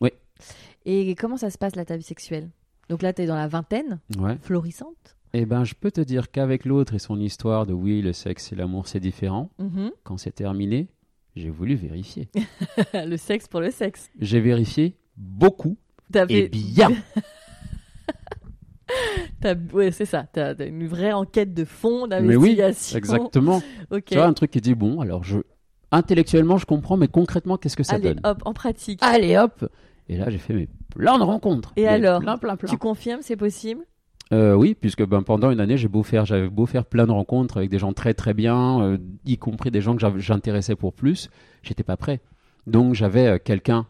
Oui. 0.02 0.12
Et 0.86 1.16
comment 1.16 1.38
ça 1.38 1.50
se 1.50 1.58
passe, 1.58 1.76
là, 1.76 1.84
ta 1.86 1.98
vie 1.98 2.04
sexuelle? 2.04 2.50
Donc 2.88 3.02
là, 3.02 3.14
tu 3.14 3.24
es 3.24 3.26
dans 3.26 3.36
la 3.36 3.48
vingtaine, 3.48 4.00
florissante. 4.42 5.18
Eh 5.34 5.46
ben, 5.46 5.64
je 5.64 5.74
peux 5.76 5.92
te 5.92 6.02
dire 6.02 6.32
qu'avec 6.32 6.66
l'autre 6.66 6.94
et 6.96 7.00
son 7.00 7.20
histoire 7.20 7.66
de 7.68 7.74
oui, 7.74 8.02
le 8.02 8.14
sexe 8.14 8.52
et 8.52 8.56
l'amour, 8.56 8.88
c'est 8.88 9.00
différent. 9.00 9.50
Mhm. 9.60 9.92
Quand 10.04 10.18
c'est 10.18 10.32
terminé, 10.32 10.88
j'ai 11.40 11.50
voulu 11.50 11.76
vérifier. 11.76 12.30
le 12.94 13.18
sexe 13.18 13.48
pour 13.48 13.60
le 13.62 13.72
sexe. 13.72 14.10
J'ai 14.20 14.40
vérifié 14.40 14.96
beaucoup 15.18 15.78
T'as 16.12 16.26
et 16.30 16.48
bien. 16.50 16.90
t'as- 19.42 19.56
Ouais, 19.74 19.92
c'est 19.92 20.06
ça. 20.06 20.26
Tu 20.34 20.40
as 20.40 20.54
une 20.64 20.88
vraie 20.88 21.12
enquête 21.14 21.54
de 21.54 21.66
fond, 21.66 22.08
Mais 22.08 22.36
oui, 22.36 22.56
d'investigation. 22.56 22.98
exactement. 22.98 23.62
Ok. 23.92 24.06
Tu 24.06 24.16
vois, 24.16 24.26
un 24.26 24.34
truc 24.34 24.52
qui 24.52 24.62
dit 24.62 24.76
bon, 24.76 25.00
alors 25.02 25.24
je 25.24 25.40
intellectuellement 25.92 26.58
je 26.58 26.66
comprends, 26.66 26.98
mais 26.98 27.08
concrètement, 27.08 27.58
qu'est-ce 27.58 27.76
que 27.78 27.84
ça 27.84 27.96
Allez, 27.96 28.14
donne 28.14 28.22
hop, 28.24 28.42
en 28.46 28.54
pratique. 28.54 29.00
Allez 29.02 29.38
hop 29.38 29.66
Et 30.08 30.18
là, 30.18 30.30
j'ai 30.30 30.38
fait 30.38 30.54
mes 30.54 30.68
plein 30.96 31.18
de 31.18 31.24
rencontres. 31.24 31.74
Et 31.76 31.88
alors 31.88 32.20
Plein, 32.22 32.38
plein, 32.38 32.56
plein. 32.58 32.70
Tu 32.70 32.78
confirmes, 32.78 33.22
c'est 33.22 33.36
possible 33.38 33.84
Euh, 34.32 34.54
oui, 34.54 34.76
puisque 34.80 35.04
ben, 35.06 35.24
pendant 35.24 35.50
une 35.50 35.60
année, 35.60 35.76
j'ai 35.78 35.88
beau 35.88 36.04
faire, 36.04 36.26
j'avais 36.26 36.50
beau 36.50 36.66
faire 36.68 36.86
plein 36.86 37.08
de 37.08 37.12
rencontres 37.12 37.58
avec 37.58 37.70
des 37.72 37.80
gens 37.80 37.94
très 37.94 38.14
très 38.14 38.34
bien, 38.36 38.82
euh, 38.82 38.98
y 39.26 39.38
compris 39.38 39.72
des 39.72 39.82
gens 39.82 39.96
que 39.96 40.20
j'intéressais 40.20 40.76
pour 40.76 40.94
plus, 40.94 41.30
j'étais 41.64 41.84
pas 41.84 41.98
prêt. 41.98 42.22
Donc 42.68 42.94
j'avais 42.94 43.26
euh, 43.28 43.38
quelqu'un, 43.44 43.88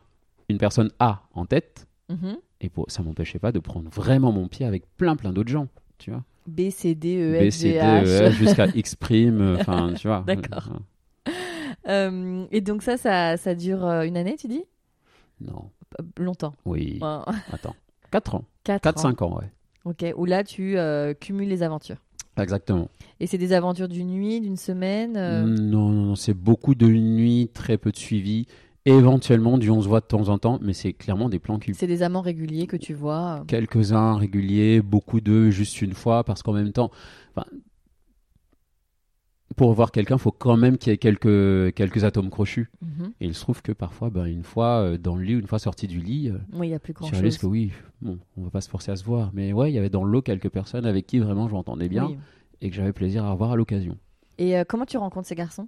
une 0.48 0.58
personne 0.58 0.92
A 1.00 1.24
en 1.34 1.46
tête, 1.46 1.88
Mhm. 2.10 2.38
et 2.62 2.70
pour, 2.70 2.90
ça 2.90 3.04
m'empêchait 3.04 3.38
pas 3.40 3.52
de 3.52 3.60
prendre 3.60 3.90
vraiment 3.90 4.32
mon 4.32 4.48
pied 4.48 4.66
avec 4.66 4.84
plein 4.96 5.16
plein 5.18 5.32
d'autres 5.34 5.52
gens, 5.52 5.68
tu 5.98 6.10
vois. 6.12 6.24
B, 6.48 6.70
C, 6.72 6.96
D, 6.96 7.18
E, 7.22 7.40
B, 7.46 7.52
F, 7.52 7.54
C, 7.56 7.68
G, 7.68 7.74
D, 7.74 7.80
H. 7.80 8.04
E, 8.06 8.32
F, 8.32 8.36
jusqu'à 8.36 8.66
X 8.68 8.96
prime, 8.96 9.58
enfin, 9.60 9.94
tu 9.94 10.08
vois. 10.08 10.24
D'accord. 10.26 10.70
Et 12.52 12.62
donc 12.62 12.82
ça, 12.84 12.98
ça, 12.98 13.36
ça 13.38 13.56
dure 13.56 13.84
une 13.84 14.16
année, 14.18 14.36
tu 14.38 14.48
dis? 14.48 14.64
Non, 15.42 15.70
Longtemps. 16.18 16.54
oui, 16.66 17.00
attends. 17.52 17.76
4 18.12 18.36
ans, 18.36 18.44
4 18.64 18.84
4-5 18.84 19.24
ans, 19.24 19.38
ouais. 19.38 19.52
Ok, 19.86 20.06
où 20.16 20.26
là, 20.26 20.44
tu 20.44 20.78
euh, 20.78 21.14
cumules 21.14 21.48
les 21.48 21.64
aventures. 21.64 21.98
Exactement. 22.38 22.90
Et 23.20 23.28
c'est 23.28 23.38
des 23.38 23.54
aventures 23.54 23.88
d'une 23.88 24.10
nuit, 24.10 24.40
d'une 24.40 24.58
semaine 24.58 25.18
euh, 25.18 25.44
Non, 25.44 25.90
non, 25.90 26.04
non, 26.04 26.16
c'est 26.16 26.34
beaucoup 26.34 26.76
de 26.76 26.88
nuits, 26.88 27.50
très 27.54 27.78
peu 27.78 27.92
de 27.92 27.98
suivi. 27.98 28.46
Éventuellement, 28.86 29.58
du 29.58 29.70
on 29.70 29.82
se 29.82 29.88
voit 29.88 30.00
de 30.00 30.06
temps 30.06 30.30
en 30.30 30.38
temps, 30.38 30.58
mais 30.62 30.74
c'est 30.74 30.94
clairement 30.94 31.30
des 31.30 31.38
plans 31.38 31.60
qui 31.60 31.74
C'est 31.74 31.86
des 31.86 32.02
amants 32.02 32.22
réguliers 32.22 32.66
que 32.66 32.78
tu 32.78 32.94
vois. 32.94 33.44
quelques-uns 33.48 34.16
réguliers, 34.16 34.82
beaucoup 34.82 35.20
d'eux 35.22 35.50
juste 35.50 35.82
une 35.82 35.94
fois, 35.94 36.24
parce 36.24 36.42
qu'en 36.44 36.54
même 36.54 36.72
temps, 36.72 36.90
pour 39.60 39.74
voir 39.74 39.92
quelqu'un, 39.92 40.16
il 40.16 40.20
faut 40.22 40.32
quand 40.32 40.56
même 40.56 40.78
qu'il 40.78 40.90
y 40.92 40.94
ait 40.94 40.98
quelques, 40.98 41.74
quelques 41.76 42.06
atomes 42.06 42.30
crochus. 42.30 42.70
Mhm. 42.82 43.12
Et 43.20 43.26
il 43.26 43.36
se 43.36 43.42
trouve 43.42 43.62
que 43.62 43.74
parfois, 43.74 44.10
ben, 44.10 44.24
une 44.24 44.44
fois 44.44 44.80
euh, 44.80 44.98
dans 44.98 45.18
le 45.18 45.24
lit, 45.24 45.34
une 45.34 45.48
fois 45.48 45.60
sorti 45.60 45.86
du 45.86 46.00
lit, 46.00 46.30
euh, 46.30 46.38
Oui, 46.54 46.68
il 46.68 46.70
n'y 46.70 46.76
a 46.76 46.80
plus 46.80 46.94
tu 46.94 47.00
grand-chose. 47.00 47.20
réalises 47.20 47.38
que 47.38 47.46
oui, 47.46 47.74
bon, 48.02 48.20
on 48.38 48.44
va 48.44 48.52
pas 48.52 48.62
se 48.62 48.70
forcer 48.70 48.92
à 48.92 48.96
se 48.96 49.04
voir. 49.04 49.32
Mais 49.34 49.52
ouais, 49.52 49.70
il 49.70 49.76
y 49.76 49.78
avait 49.78 49.90
dans 49.90 50.06
le 50.06 50.12
lot 50.14 50.22
quelques 50.22 50.48
personnes 50.48 50.86
avec 50.86 51.06
qui 51.08 51.20
vraiment 51.20 51.50
je 51.50 51.54
m'entendais 51.56 51.90
bien 51.90 52.06
Oui. 52.06 52.18
et 52.62 52.70
que 52.70 52.76
j'avais 52.78 52.94
plaisir 52.94 53.26
à 53.26 53.32
revoir 53.34 53.52
à 53.52 53.58
l'occasion. 53.58 53.98
Et 54.38 54.58
euh, 54.58 54.64
comment 54.66 54.86
tu 54.86 54.96
rencontres 54.96 55.28
ces 55.28 55.36
garçons? 55.36 55.68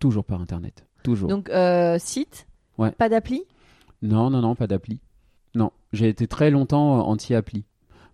Toujours 0.00 0.24
par 0.24 0.40
Internet. 0.40 0.84
Toujours. 1.04 1.28
Donc, 1.28 1.50
euh, 1.50 1.98
site? 2.00 2.48
Ouais. 2.78 2.90
Pas 2.90 3.08
d'appli? 3.08 3.44
Non, 4.02 4.28
non, 4.30 4.40
non, 4.40 4.56
pas 4.56 4.66
d'appli. 4.66 5.00
Non, 5.54 5.70
j'ai 5.92 6.08
été 6.08 6.26
très 6.26 6.50
longtemps 6.50 6.98
euh, 6.98 7.02
anti-appli. 7.02 7.64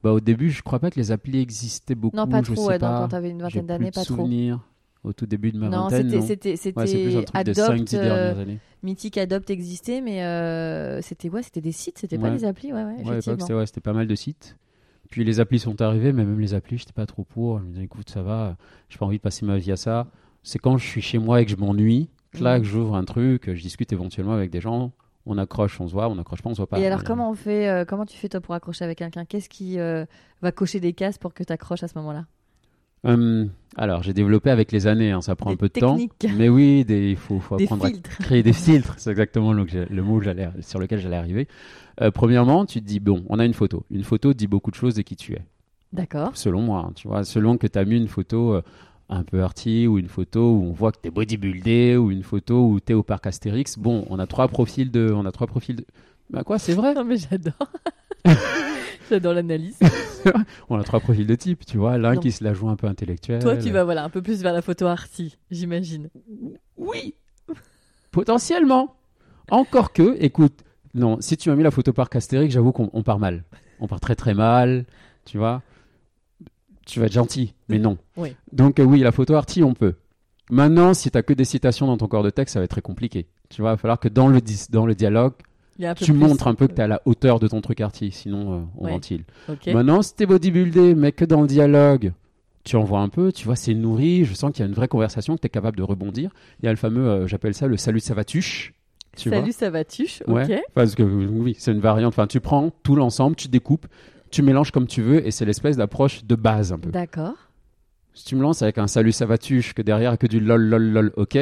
Bah, 0.02 0.12
au 0.12 0.20
début, 0.20 0.50
je 0.50 0.62
crois 0.62 0.79
pas 0.79 0.90
que 0.90 1.00
les 1.00 1.11
applis 1.11 1.38
existaient 1.38 1.94
beaucoup. 1.94 2.18
Non, 2.18 2.29
pas 2.29 2.42
je 2.42 2.52
trop. 2.52 2.64
sais 2.64 2.68
ouais, 2.68 2.79
pas. 2.79 2.98
quand 3.00 3.09
tu 3.09 3.14
avais 3.14 3.31
une 3.31 3.40
vingtaine 3.40 3.62
plus 3.62 3.66
d'années, 3.66 3.90
pas 3.90 4.05
trop. 4.05 4.29
Au 5.07 5.12
tout 5.12 5.25
début 5.27 5.53
de 5.53 5.59
ma 5.59 5.69
Non, 5.69 5.83
vingtaine. 5.88 6.03
c'était 6.11 6.16
non? 6.16 6.27
c'était 6.27 6.57
c'était 6.57 6.79
Ouais, 6.81 6.87
c'est 6.87 6.99
plus 7.03 7.16
un 7.16 7.23
truc 7.23 7.45
des 7.45 7.61
Adopt, 7.61 7.79
5-10 7.81 7.97
euh, 7.97 8.03
dernières 8.03 8.38
années. 8.38 8.59
Mythique 8.83 9.16
Adopt 9.19 9.49
existait, 9.51 10.01
mais 10.01 10.23
euh, 10.25 11.01
c'était 11.01 11.29
ouais, 11.31 11.42
c'était 11.42 11.61
des 11.61 11.73
sites, 11.73 11.99
c'était 11.99 12.19
pas 12.19 12.31
des 12.31 12.45
applis, 12.45 12.73
ouais, 12.73 12.85
ouais, 12.85 13.03
Ouais, 13.05 13.21
c'était 13.23 13.55
ouais, 13.55 13.66
c'était 13.66 13.81
pas 13.81 13.92
mal 13.92 14.07
de 14.07 14.14
sites. 14.14 14.57
Puis 15.11 15.25
les 15.25 15.38
applis 15.40 15.61
sont 15.61 15.81
arrivés, 15.81 16.12
mais 16.12 16.25
même 16.25 16.40
les 16.40 16.53
applis, 16.55 16.79
j'étais 16.79 16.92
pas 16.92 17.07
trop 17.07 17.23
pour. 17.25 17.61
Je 17.61 17.64
me 17.64 17.71
disais, 17.71 17.85
écoute, 17.85 18.11
ça 18.11 18.23
va, 18.23 18.57
j'ai 18.88 18.99
pas 18.99 19.07
envie 19.07 19.19
de 19.19 19.23
passer 19.23 19.47
ma 19.47 19.57
vie 19.57 19.71
à 19.73 19.77
ça. 19.77 20.09
C'est 20.42 20.59
quand 20.59 20.77
je 20.79 20.85
suis 20.87 21.01
chez 21.01 21.19
moi 21.19 21.40
et 21.40 21.45
que 21.45 21.51
je 21.53 21.57
m'ennuie, 21.57 22.11
là, 22.40 22.57
Mhm. 22.57 22.62
que 22.62 22.69
j'ouvre 22.69 22.97
un 22.97 23.05
truc, 23.05 23.55
je 23.55 23.62
discute 23.62 23.92
éventuellement 23.92 24.33
avec 24.35 24.51
des 24.51 24.61
gens, 24.61 24.92
on 25.25 25.38
accroche, 25.38 25.81
on 25.81 25.87
se 25.88 25.92
voit, 25.92 26.09
on 26.09 26.19
accroche 26.19 26.42
pas, 26.42 26.51
on 26.51 26.55
se 26.55 26.59
voit 26.59 26.66
pas. 26.69 26.79
Et 26.81 26.87
alors, 26.87 27.05
comment 27.05 27.31
on 27.31 27.35
fait 27.35 27.69
euh, 27.69 27.85
Comment 27.85 28.05
tu 28.05 28.16
fais 28.16 28.29
toi 28.29 28.40
pour 28.40 28.55
accrocher 28.55 28.85
avec 28.85 28.99
quelqu'un? 28.99 29.25
Qu'est-ce 29.25 29.49
qui 29.49 29.79
euh, 29.79 30.05
va 30.42 30.51
cocher 30.53 30.81
des 30.81 30.92
cases 30.92 31.19
pour 31.19 31.35
que 31.35 31.42
tu 31.45 31.53
accroches 31.53 31.83
à 31.85 31.88
ce 31.88 31.97
moment-là? 31.99 32.27
Hum, 33.04 33.50
alors, 33.76 34.02
j'ai 34.02 34.12
développé 34.14 34.50
avec 34.50 34.72
les 34.72 34.87
années, 34.87 35.11
hein, 35.12 35.20
ça 35.20 35.37
prend 35.37 35.50
Des 35.50 35.54
un 35.54 35.56
peu 35.59 35.68
de 35.68 35.72
temps. 35.80 35.96
Mais 36.37 36.48
oui, 36.48 36.85
des- 36.85 37.11
il 37.11 37.16
faut, 37.16 37.38
faut 37.40 37.56
Des 37.56 37.64
apprendre 37.64 37.85
à 37.87 37.90
créer 37.90 38.42
des 38.42 38.52
filtres. 38.52 38.94
C'est 38.98 39.11
exactement 39.11 39.52
le, 39.52 39.64
le 39.88 40.02
mot 40.02 40.20
sur 40.61 40.78
lequel 40.80 40.98
j'allais 41.00 41.16
arriver. 41.16 41.46
Euh, 42.00 42.11
premièrement, 42.11 42.64
tu 42.66 42.80
te 42.80 42.87
dis, 42.87 42.98
bon, 43.00 43.24
on 43.28 43.38
a 43.38 43.44
une 43.44 43.54
photo. 43.54 43.85
Une 43.90 44.02
photo 44.02 44.32
dit 44.35 44.46
beaucoup 44.46 44.70
de 44.70 44.76
choses 44.76 44.94
de 44.94 45.02
qui 45.02 45.14
tu 45.14 45.35
es, 45.35 45.42
D'accord. 45.92 46.37
selon 46.37 46.62
moi. 46.62 46.87
hein, 46.88 46.92
tu 46.96 47.06
vois, 47.06 47.24
selon 47.24 47.59
que 47.59 47.66
tu 47.66 47.78
as 47.78 47.85
mis 47.85 47.96
une 47.96 48.09
photo 48.09 48.54
euh, 48.54 48.62
un 49.09 49.22
peu 49.22 49.42
arty 49.42 49.87
ou 49.87 49.98
une 49.98 50.09
photo 50.09 50.40
où 50.52 50.64
on 50.64 50.72
voit 50.72 50.90
que 50.92 50.98
tu 51.02 51.09
es 51.09 51.11
bodybuildé 51.11 51.96
ou 51.96 52.11
une 52.11 52.22
photo 52.22 52.66
où 52.66 52.80
tu 52.80 52.92
es 52.92 52.94
au 52.94 53.02
parc 53.02 53.26
Astérix. 53.26 53.78
Bon, 53.78 54.04
on 54.11 54.18
a 54.18 54.26
trois 54.26 54.48
profils 54.48 54.90
de. 54.90 55.12
On 55.14 55.24
a 55.26 55.32
trois 55.32 55.46
profils 55.46 55.76
de. 55.76 55.85
Bah 56.31 56.43
quoi, 56.45 56.59
c'est 56.59 56.73
vrai 56.75 56.95
Non, 56.95 57.05
mais 57.05 57.17
j'adore. 57.17 57.55
j'adore 59.11 59.35
l'analyse. 59.35 59.79
On 60.69 60.79
a 60.79 60.83
trois 60.85 61.01
profils 61.01 61.27
de 61.27 61.35
type, 61.35 61.65
tu 61.65 61.79
vois. 61.79 61.99
L'un 61.99 62.15
Non. 62.15 62.21
qui 62.21 62.33
se 62.33 62.43
la 62.43 62.53
joue 62.53 62.69
un 62.69 62.77
peu 62.77 62.87
intellectuel. 62.87 63.41
Toi, 63.43 63.57
tu 63.57 63.71
vas 63.71 63.85
voilà 63.85 64.03
un 64.05 64.11
peu 64.11 64.23
plus 64.23 64.43
vers 64.43 64.53
la 64.53 64.62
photo 64.62 64.87
arty, 64.87 65.37
j'imagine. 65.51 66.09
Oui, 66.77 67.15
potentiellement. 68.11 68.95
Encore 69.51 69.93
que, 69.93 70.17
écoute, 70.19 70.65
non, 70.95 71.19
si 71.21 71.37
tu 71.37 71.49
m'as 71.51 71.57
mis 71.57 71.62
la 71.62 71.71
photo 71.71 71.93
par 71.93 72.09
Astérix, 72.12 72.53
j'avoue 72.53 72.73
qu'on 72.73 72.91
on 72.93 73.03
part 73.03 73.19
mal. 73.19 73.45
On 73.79 73.87
part 73.87 74.01
très 74.01 74.17
très 74.17 74.35
mal, 74.35 74.85
tu 75.25 75.39
vois. 75.39 75.62
Tu 76.87 76.99
vas 77.01 77.07
être 77.07 77.12
gentil, 77.12 77.55
mais 77.69 77.79
non. 77.79 77.99
Oui. 78.17 78.35
Donc 78.53 78.81
euh, 78.81 78.85
oui, 78.85 79.01
la 79.01 79.12
photo 79.12 79.35
arty, 79.35 79.62
on 79.62 79.75
peut. 79.75 79.95
Maintenant, 80.51 80.95
si 80.95 81.11
tu 81.11 81.19
as 81.19 81.23
que 81.23 81.33
des 81.33 81.45
citations 81.45 81.87
dans 81.87 81.97
ton 81.97 82.07
corps 82.07 82.23
de 82.23 82.31
texte, 82.31 82.55
ça 82.55 82.61
va 82.61 82.65
être 82.65 82.71
très 82.71 82.81
compliqué. 82.81 83.27
Tu 83.49 83.61
vois, 83.61 83.71
il 83.71 83.75
va 83.75 83.77
falloir 83.77 83.99
que 84.01 84.09
dans 84.09 84.29
le, 84.29 84.41
dis- 84.41 84.67
dans 84.71 84.87
le 84.87 84.95
dialogue, 84.95 85.35
Tu 85.97 86.05
plus- 86.12 86.12
montres 86.15 86.47
un 86.49 86.55
peu 86.55 86.67
que 86.67 86.73
tu 86.73 86.81
es 86.81 86.85
à 86.85 86.87
la 86.89 87.03
hauteur 87.05 87.39
de 87.39 87.49
ton 87.49 87.61
truc 87.61 87.81
arty, 87.81 88.11
sinon 88.11 88.53
euh, 88.55 88.61
on 88.79 88.85
Ouais. 88.87 88.93
ventile. 88.93 89.25
Maintenant, 89.67 90.03
si 90.03 90.15
t'es 90.15 90.27
bodybuildé, 90.27 90.95
mais 90.95 91.12
que 91.12 91.25
dans 91.25 91.43
le 91.43 91.47
dialogue, 91.47 92.12
tu 92.65 92.77
en 92.77 92.83
vois 92.85 93.01
un 93.01 93.09
peu, 93.09 93.31
tu 93.33 93.45
vois, 93.45 93.57
c'est 93.57 93.75
nourri, 93.75 94.25
je 94.25 94.35
sens 94.35 94.51
qu'il 94.53 94.61
y 94.61 94.62
a 94.65 94.69
une 94.69 94.75
vraie 94.75 94.89
conversation, 94.89 95.37
que 95.37 95.41
tu 95.41 95.47
es 95.47 95.51
capable 95.51 95.77
de 95.77 95.83
rebondir. 95.83 96.31
Il 96.62 96.67
y 96.67 96.69
a 96.69 96.73
le 96.73 96.77
fameux, 96.77 97.07
euh, 97.07 97.27
j'appelle 97.27 97.55
ça 97.55 97.67
le 97.67 97.77
salut 97.77 98.01
savatuche. 98.01 98.73
Tu 99.17 99.31
Salut, 99.31 99.53
ça 99.53 99.71
va 99.71 99.85
tuche. 99.85 100.23
vois 100.27 100.43
Ok. 100.43 100.49
Ouais, 100.51 100.62
parce 100.75 100.95
que 100.95 101.03
oui, 101.03 101.55
c'est 101.59 101.73
une 101.73 101.81
variante. 101.81 102.12
Enfin, 102.12 102.27
tu 102.27 102.41
prends 102.41 102.71
tout 102.83 102.97
l'ensemble, 102.97 103.35
tu 103.37 103.49
découpes, 103.49 103.87
tu 104.31 104.43
mélanges 104.43 104.71
comme 104.73 104.87
tu 104.87 105.01
veux, 105.01 105.27
et 105.27 105.31
c'est 105.31 105.45
l'espèce 105.47 105.77
d'approche 105.77 106.25
de 106.25 106.35
base 106.35 106.73
un 106.73 106.79
peu. 106.79 106.91
D'accord. 106.91 107.35
Si 108.12 108.25
tu 108.25 108.35
me 108.37 108.43
lances 108.43 108.62
avec 108.62 108.79
un 108.79 108.87
salut 108.89 109.12
savatuche, 109.12 109.73
que 109.75 109.83
derrière, 109.83 110.19
que 110.19 110.27
du 110.27 110.41
lol, 110.41 110.62
lol, 110.62 110.83
lol, 110.91 111.12
ok. 111.17 111.39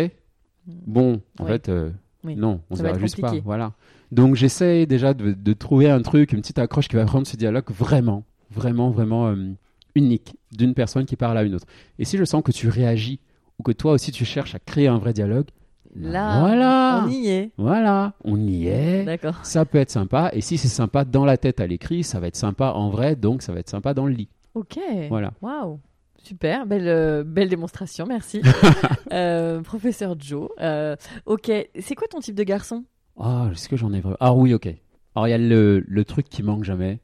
Bon, 0.67 1.21
en 1.39 1.45
Ouais. 1.45 1.53
fait, 1.53 1.69
euh, 1.69 1.91
Oui. 2.25 2.37
non, 2.37 2.61
on 2.71 2.77
être 2.85 2.99
juste 2.99 3.21
pas. 3.21 3.33
Voilà. 3.45 3.73
Donc, 4.13 4.35
j'essaye 4.35 4.87
déjà 4.87 5.15
de, 5.15 5.33
de 5.33 5.53
trouver 5.53 5.91
un 5.91 6.01
truc, 6.03 6.33
une 6.33 6.41
petite 6.41 6.59
accroche 6.59 6.89
qui 6.89 6.97
va 6.97 7.05
rendre 7.05 7.27
ce 7.27 7.37
dialogue 7.37 7.71
vraiment, 7.71 8.25
vraiment, 8.51 8.91
vraiment 8.91 9.29
euh, 9.29 9.53
unique 9.95 10.37
d'une 10.53 10.75
personne 10.75 11.05
qui 11.05 11.17
parle 11.17 11.37
à 11.39 11.43
une 11.43 11.55
autre. 11.55 11.67
Et 11.99 12.05
si 12.05 12.17
je 12.17 12.25
sens 12.25 12.43
que 12.43 12.53
tu 12.53 12.69
réagis 12.69 13.21
ou 13.59 13.63
que 13.63 13.73
toi 13.73 13.93
aussi 13.93 14.13
tu 14.13 14.25
cherches 14.25 14.55
à 14.55 14.59
créer 14.59 14.89
un 14.89 14.99
vrai 14.99 15.13
dialogue, 15.13 15.47
ben 15.95 16.11
Là, 16.11 16.41
voilà, 16.41 17.05
on 17.07 17.09
y 17.11 17.29
est. 17.29 17.51
voilà, 17.57 18.15
on 18.25 18.41
y 18.41 18.67
est. 18.67 19.05
D'accord. 19.05 19.39
Ça 19.45 19.65
peut 19.65 19.79
être 19.79 19.91
sympa. 19.91 20.31
Et 20.33 20.41
si 20.41 20.59
c'est 20.59 20.67
sympa 20.69 21.05
dans 21.05 21.25
la 21.25 21.37
tête 21.37 21.61
à 21.61 21.67
l'écrit, 21.69 22.03
ça 22.03 22.19
va 22.19 22.27
être 22.27 22.37
sympa 22.37 22.73
en 22.75 22.91
vrai, 22.91 23.15
donc 23.15 23.43
ça 23.43 23.53
va 23.53 23.61
être 23.61 23.71
sympa 23.71 23.95
dans 23.95 24.07
le 24.07 24.13
lit. 24.13 24.29
Ok. 24.55 24.79
Voilà. 25.09 25.33
Waouh. 25.41 25.79
Super, 26.25 26.67
belle, 26.67 26.89
euh, 26.89 27.23
belle 27.25 27.49
démonstration, 27.49 28.07
merci. 28.07 28.41
Euh, 29.13 29.61
professeur 29.61 30.17
Joe. 30.19 30.49
Euh, 30.61 30.97
ok, 31.27 31.53
c'est 31.79 31.95
quoi 31.95 32.09
ton 32.09 32.19
type 32.19 32.35
de 32.35 32.43
garçon? 32.43 32.85
Ah, 33.21 33.49
est-ce 33.53 33.69
que 33.69 33.77
j'en 33.77 33.93
ai 33.93 34.01
vraiment 34.01 34.17
Ah 34.19 34.35
oui, 34.35 34.53
ok. 34.55 34.67
Alors 35.15 35.29
il 35.29 35.31
y 35.31 35.35
a 35.35 35.39
le, 35.39 35.85
le 35.87 36.05
truc 36.05 36.29
qui 36.29 36.43
manque 36.43 36.65
jamais. 36.65 37.01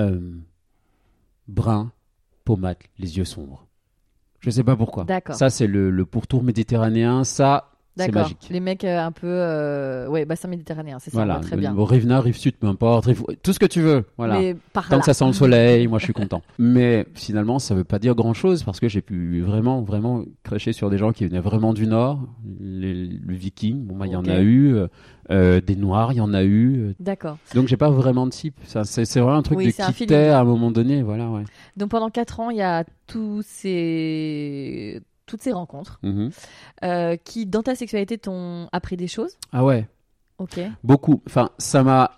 Euh, 0.00 0.32
brun, 1.48 1.92
pommade, 2.44 2.78
les 2.98 3.18
yeux 3.18 3.24
sombres. 3.26 3.66
Je 4.40 4.48
sais 4.50 4.64
pas 4.64 4.76
pourquoi. 4.76 5.04
D'accord. 5.04 5.34
Ça, 5.34 5.50
c'est 5.50 5.66
le, 5.66 5.90
le 5.90 6.06
pourtour 6.06 6.42
méditerranéen. 6.42 7.24
Ça, 7.24 7.72
D'accord. 7.96 8.30
Les 8.50 8.60
mecs 8.60 8.84
euh, 8.84 8.98
un 9.04 9.12
peu. 9.12 9.26
euh, 9.26 10.06
Ouais, 10.08 10.24
bassin 10.24 10.48
méditerranéen, 10.48 10.98
c'est 10.98 11.10
ça, 11.10 11.16
Voilà. 11.16 11.36
très 11.40 11.56
bien. 11.56 11.74
Rive 11.76 12.06
nord, 12.06 12.24
rive 12.24 12.36
sud, 12.36 12.54
peu 12.56 12.66
importe. 12.66 13.06
rive- 13.06 13.22
Tout 13.42 13.52
ce 13.52 13.58
que 13.58 13.66
tu 13.66 13.80
veux. 13.80 14.04
Voilà. 14.18 14.38
Mais 14.38 14.56
par 14.72 14.88
Tant 14.88 14.96
là. 14.96 15.00
que 15.00 15.06
ça 15.06 15.14
sent 15.14 15.26
le 15.26 15.32
soleil, 15.32 15.86
moi 15.88 15.98
je 15.98 16.04
suis 16.04 16.12
content. 16.12 16.42
Mais 16.58 17.06
finalement, 17.14 17.58
ça 17.58 17.74
veut 17.74 17.84
pas 17.84 17.98
dire 17.98 18.14
grand 18.14 18.34
chose 18.34 18.62
parce 18.64 18.80
que 18.80 18.88
j'ai 18.88 19.00
pu 19.02 19.40
vraiment, 19.40 19.80
vraiment 19.82 20.24
cracher 20.42 20.72
sur 20.72 20.90
des 20.90 20.98
gens 20.98 21.12
qui 21.12 21.26
venaient 21.26 21.40
vraiment 21.40 21.72
du 21.72 21.86
Nord. 21.86 22.20
Les, 22.60 22.94
le 23.06 23.34
viking, 23.34 23.84
bon, 23.86 23.96
bah, 23.96 24.06
il 24.06 24.12
y 24.12 24.16
en 24.16 24.24
a 24.26 24.40
eu. 24.40 24.74
euh, 24.74 24.88
euh, 25.32 25.60
des 25.60 25.74
noirs, 25.74 26.12
il 26.12 26.18
y 26.18 26.20
en 26.20 26.32
a 26.34 26.44
eu. 26.44 26.94
D'accord. 27.00 27.36
Donc 27.52 27.66
j'ai 27.66 27.76
pas 27.76 27.90
vraiment 27.90 28.26
de 28.26 28.30
type. 28.30 28.54
C'est 28.64 29.18
vraiment 29.18 29.34
un 29.38 29.42
truc 29.42 29.58
Oui, 29.58 29.66
de 29.76 29.92
quitter 29.92 30.28
à 30.28 30.38
un 30.38 30.44
moment 30.44 30.70
donné. 30.70 31.02
Voilà, 31.02 31.28
ouais. 31.30 31.42
Donc 31.76 31.88
pendant 31.90 32.10
4 32.10 32.38
ans, 32.38 32.50
il 32.50 32.58
y 32.58 32.62
a 32.62 32.84
tous 33.08 33.42
ces... 33.44 35.00
toutes 35.26 35.42
ces 35.42 35.52
rencontres 35.52 35.98
Mhm. 36.02 36.30
euh, 36.84 37.16
qui, 37.16 37.46
dans 37.46 37.62
ta 37.62 37.74
sexualité, 37.74 38.16
t'ont 38.18 38.68
appris 38.72 38.96
des 38.96 39.08
choses? 39.08 39.36
Ah 39.52 39.64
ouais, 39.64 39.88
Ok. 40.38 40.58
beaucoup. 40.84 41.22
Enfin, 41.26 41.50
ça 41.58 41.82
m'a. 41.82 42.10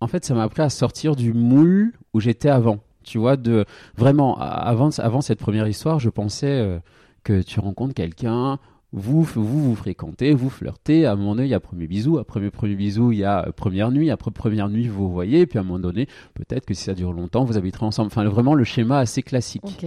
En 0.00 0.06
fait, 0.06 0.24
ça 0.24 0.34
m'a 0.34 0.44
appris 0.44 0.62
à 0.62 0.70
sortir 0.70 1.14
du 1.16 1.32
moule 1.34 1.92
où 2.14 2.20
j'étais 2.20 2.48
avant. 2.48 2.78
Tu 3.02 3.18
vois, 3.18 3.36
de 3.36 3.64
vraiment 3.96 4.38
avant, 4.38 4.90
avant 4.98 5.20
cette 5.20 5.38
première 5.38 5.66
histoire, 5.66 5.98
je 6.00 6.08
pensais 6.10 6.46
euh, 6.60 6.78
que 7.24 7.42
tu 7.42 7.60
rencontres 7.60 7.94
quelqu'un, 7.94 8.58
vous, 8.92 9.22
vous 9.22 9.44
vous 9.44 9.74
fréquentez, 9.74 10.32
vous 10.34 10.50
flirtez. 10.50 11.06
À 11.06 11.12
un 11.12 11.16
moment 11.16 11.34
donné, 11.34 11.46
il 11.46 11.50
y 11.50 11.54
a 11.54 11.60
premier 11.60 11.86
bisou. 11.86 12.18
Après 12.18 12.40
premier, 12.40 12.50
premier 12.50 12.74
bisou, 12.76 13.12
il 13.12 13.18
y 13.18 13.24
a 13.24 13.46
euh, 13.48 13.52
première 13.52 13.90
nuit. 13.90 14.10
Après 14.10 14.30
première 14.30 14.68
nuit, 14.68 14.88
vous 14.88 15.10
voyez. 15.10 15.46
Puis 15.46 15.58
à 15.58 15.62
un 15.62 15.64
moment 15.64 15.78
donné, 15.78 16.06
peut-être 16.34 16.66
que 16.66 16.74
si 16.74 16.84
ça 16.84 16.94
dure 16.94 17.12
longtemps, 17.12 17.44
vous 17.44 17.56
habiterez 17.56 17.86
ensemble. 17.86 18.06
Enfin, 18.08 18.24
vraiment 18.24 18.54
le 18.54 18.64
schéma 18.64 18.98
assez 18.98 19.22
classique. 19.22 19.86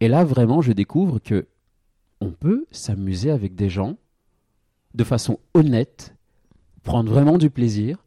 Et 0.00 0.08
là, 0.08 0.24
vraiment, 0.24 0.60
je 0.62 0.72
découvre 0.72 1.18
que 1.20 1.46
on 2.20 2.30
peut 2.30 2.66
s'amuser 2.70 3.30
avec 3.30 3.54
des 3.54 3.68
gens 3.68 3.96
de 4.94 5.04
façon 5.04 5.38
honnête, 5.54 6.14
prendre 6.82 7.10
vraiment 7.10 7.38
du 7.38 7.50
plaisir, 7.50 7.98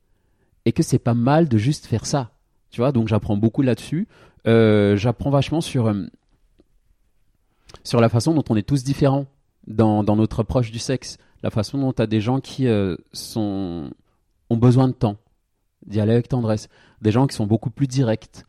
et 0.65 0.71
que 0.71 0.83
c'est 0.83 0.99
pas 0.99 1.13
mal 1.13 1.47
de 1.47 1.57
juste 1.57 1.85
faire 1.85 2.05
ça. 2.05 2.31
Tu 2.69 2.81
vois, 2.81 2.91
donc 2.91 3.07
j'apprends 3.07 3.37
beaucoup 3.37 3.61
là-dessus. 3.61 4.07
Euh, 4.47 4.95
j'apprends 4.97 5.29
vachement 5.29 5.61
sur 5.61 5.87
euh, 5.87 6.05
sur 7.83 8.01
la 8.01 8.09
façon 8.09 8.33
dont 8.33 8.43
on 8.49 8.55
est 8.55 8.67
tous 8.67 8.83
différents 8.83 9.25
dans, 9.65 10.03
dans 10.03 10.15
notre 10.15 10.41
approche 10.41 10.71
du 10.71 10.79
sexe, 10.79 11.17
la 11.43 11.49
façon 11.49 11.77
dont 11.77 11.93
tu 11.93 12.01
as 12.01 12.07
des 12.07 12.21
gens 12.21 12.39
qui 12.39 12.67
euh, 12.67 12.95
sont 13.13 13.91
ont 14.49 14.57
besoin 14.57 14.87
de 14.87 14.93
temps, 14.93 15.17
d'y 15.85 15.99
aller 15.99 16.13
avec 16.13 16.29
tendresse, 16.29 16.69
des 17.01 17.11
gens 17.11 17.27
qui 17.27 17.35
sont 17.35 17.47
beaucoup 17.47 17.69
plus 17.69 17.87
directs. 17.87 18.43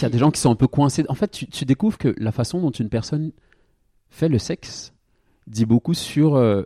Qu'il 0.00 0.06
y 0.06 0.10
a 0.10 0.12
des 0.12 0.18
gens 0.18 0.30
qui 0.30 0.40
sont 0.40 0.50
un 0.50 0.54
peu 0.56 0.66
coincés. 0.66 1.04
En 1.10 1.14
fait, 1.14 1.30
tu, 1.30 1.46
tu 1.46 1.66
découvres 1.66 1.98
que 1.98 2.14
la 2.16 2.32
façon 2.32 2.58
dont 2.60 2.70
une 2.70 2.88
personne 2.88 3.32
fait 4.08 4.28
le 4.30 4.38
sexe 4.38 4.94
dit 5.46 5.66
beaucoup 5.66 5.92
sur 5.94 6.36
euh, 6.36 6.62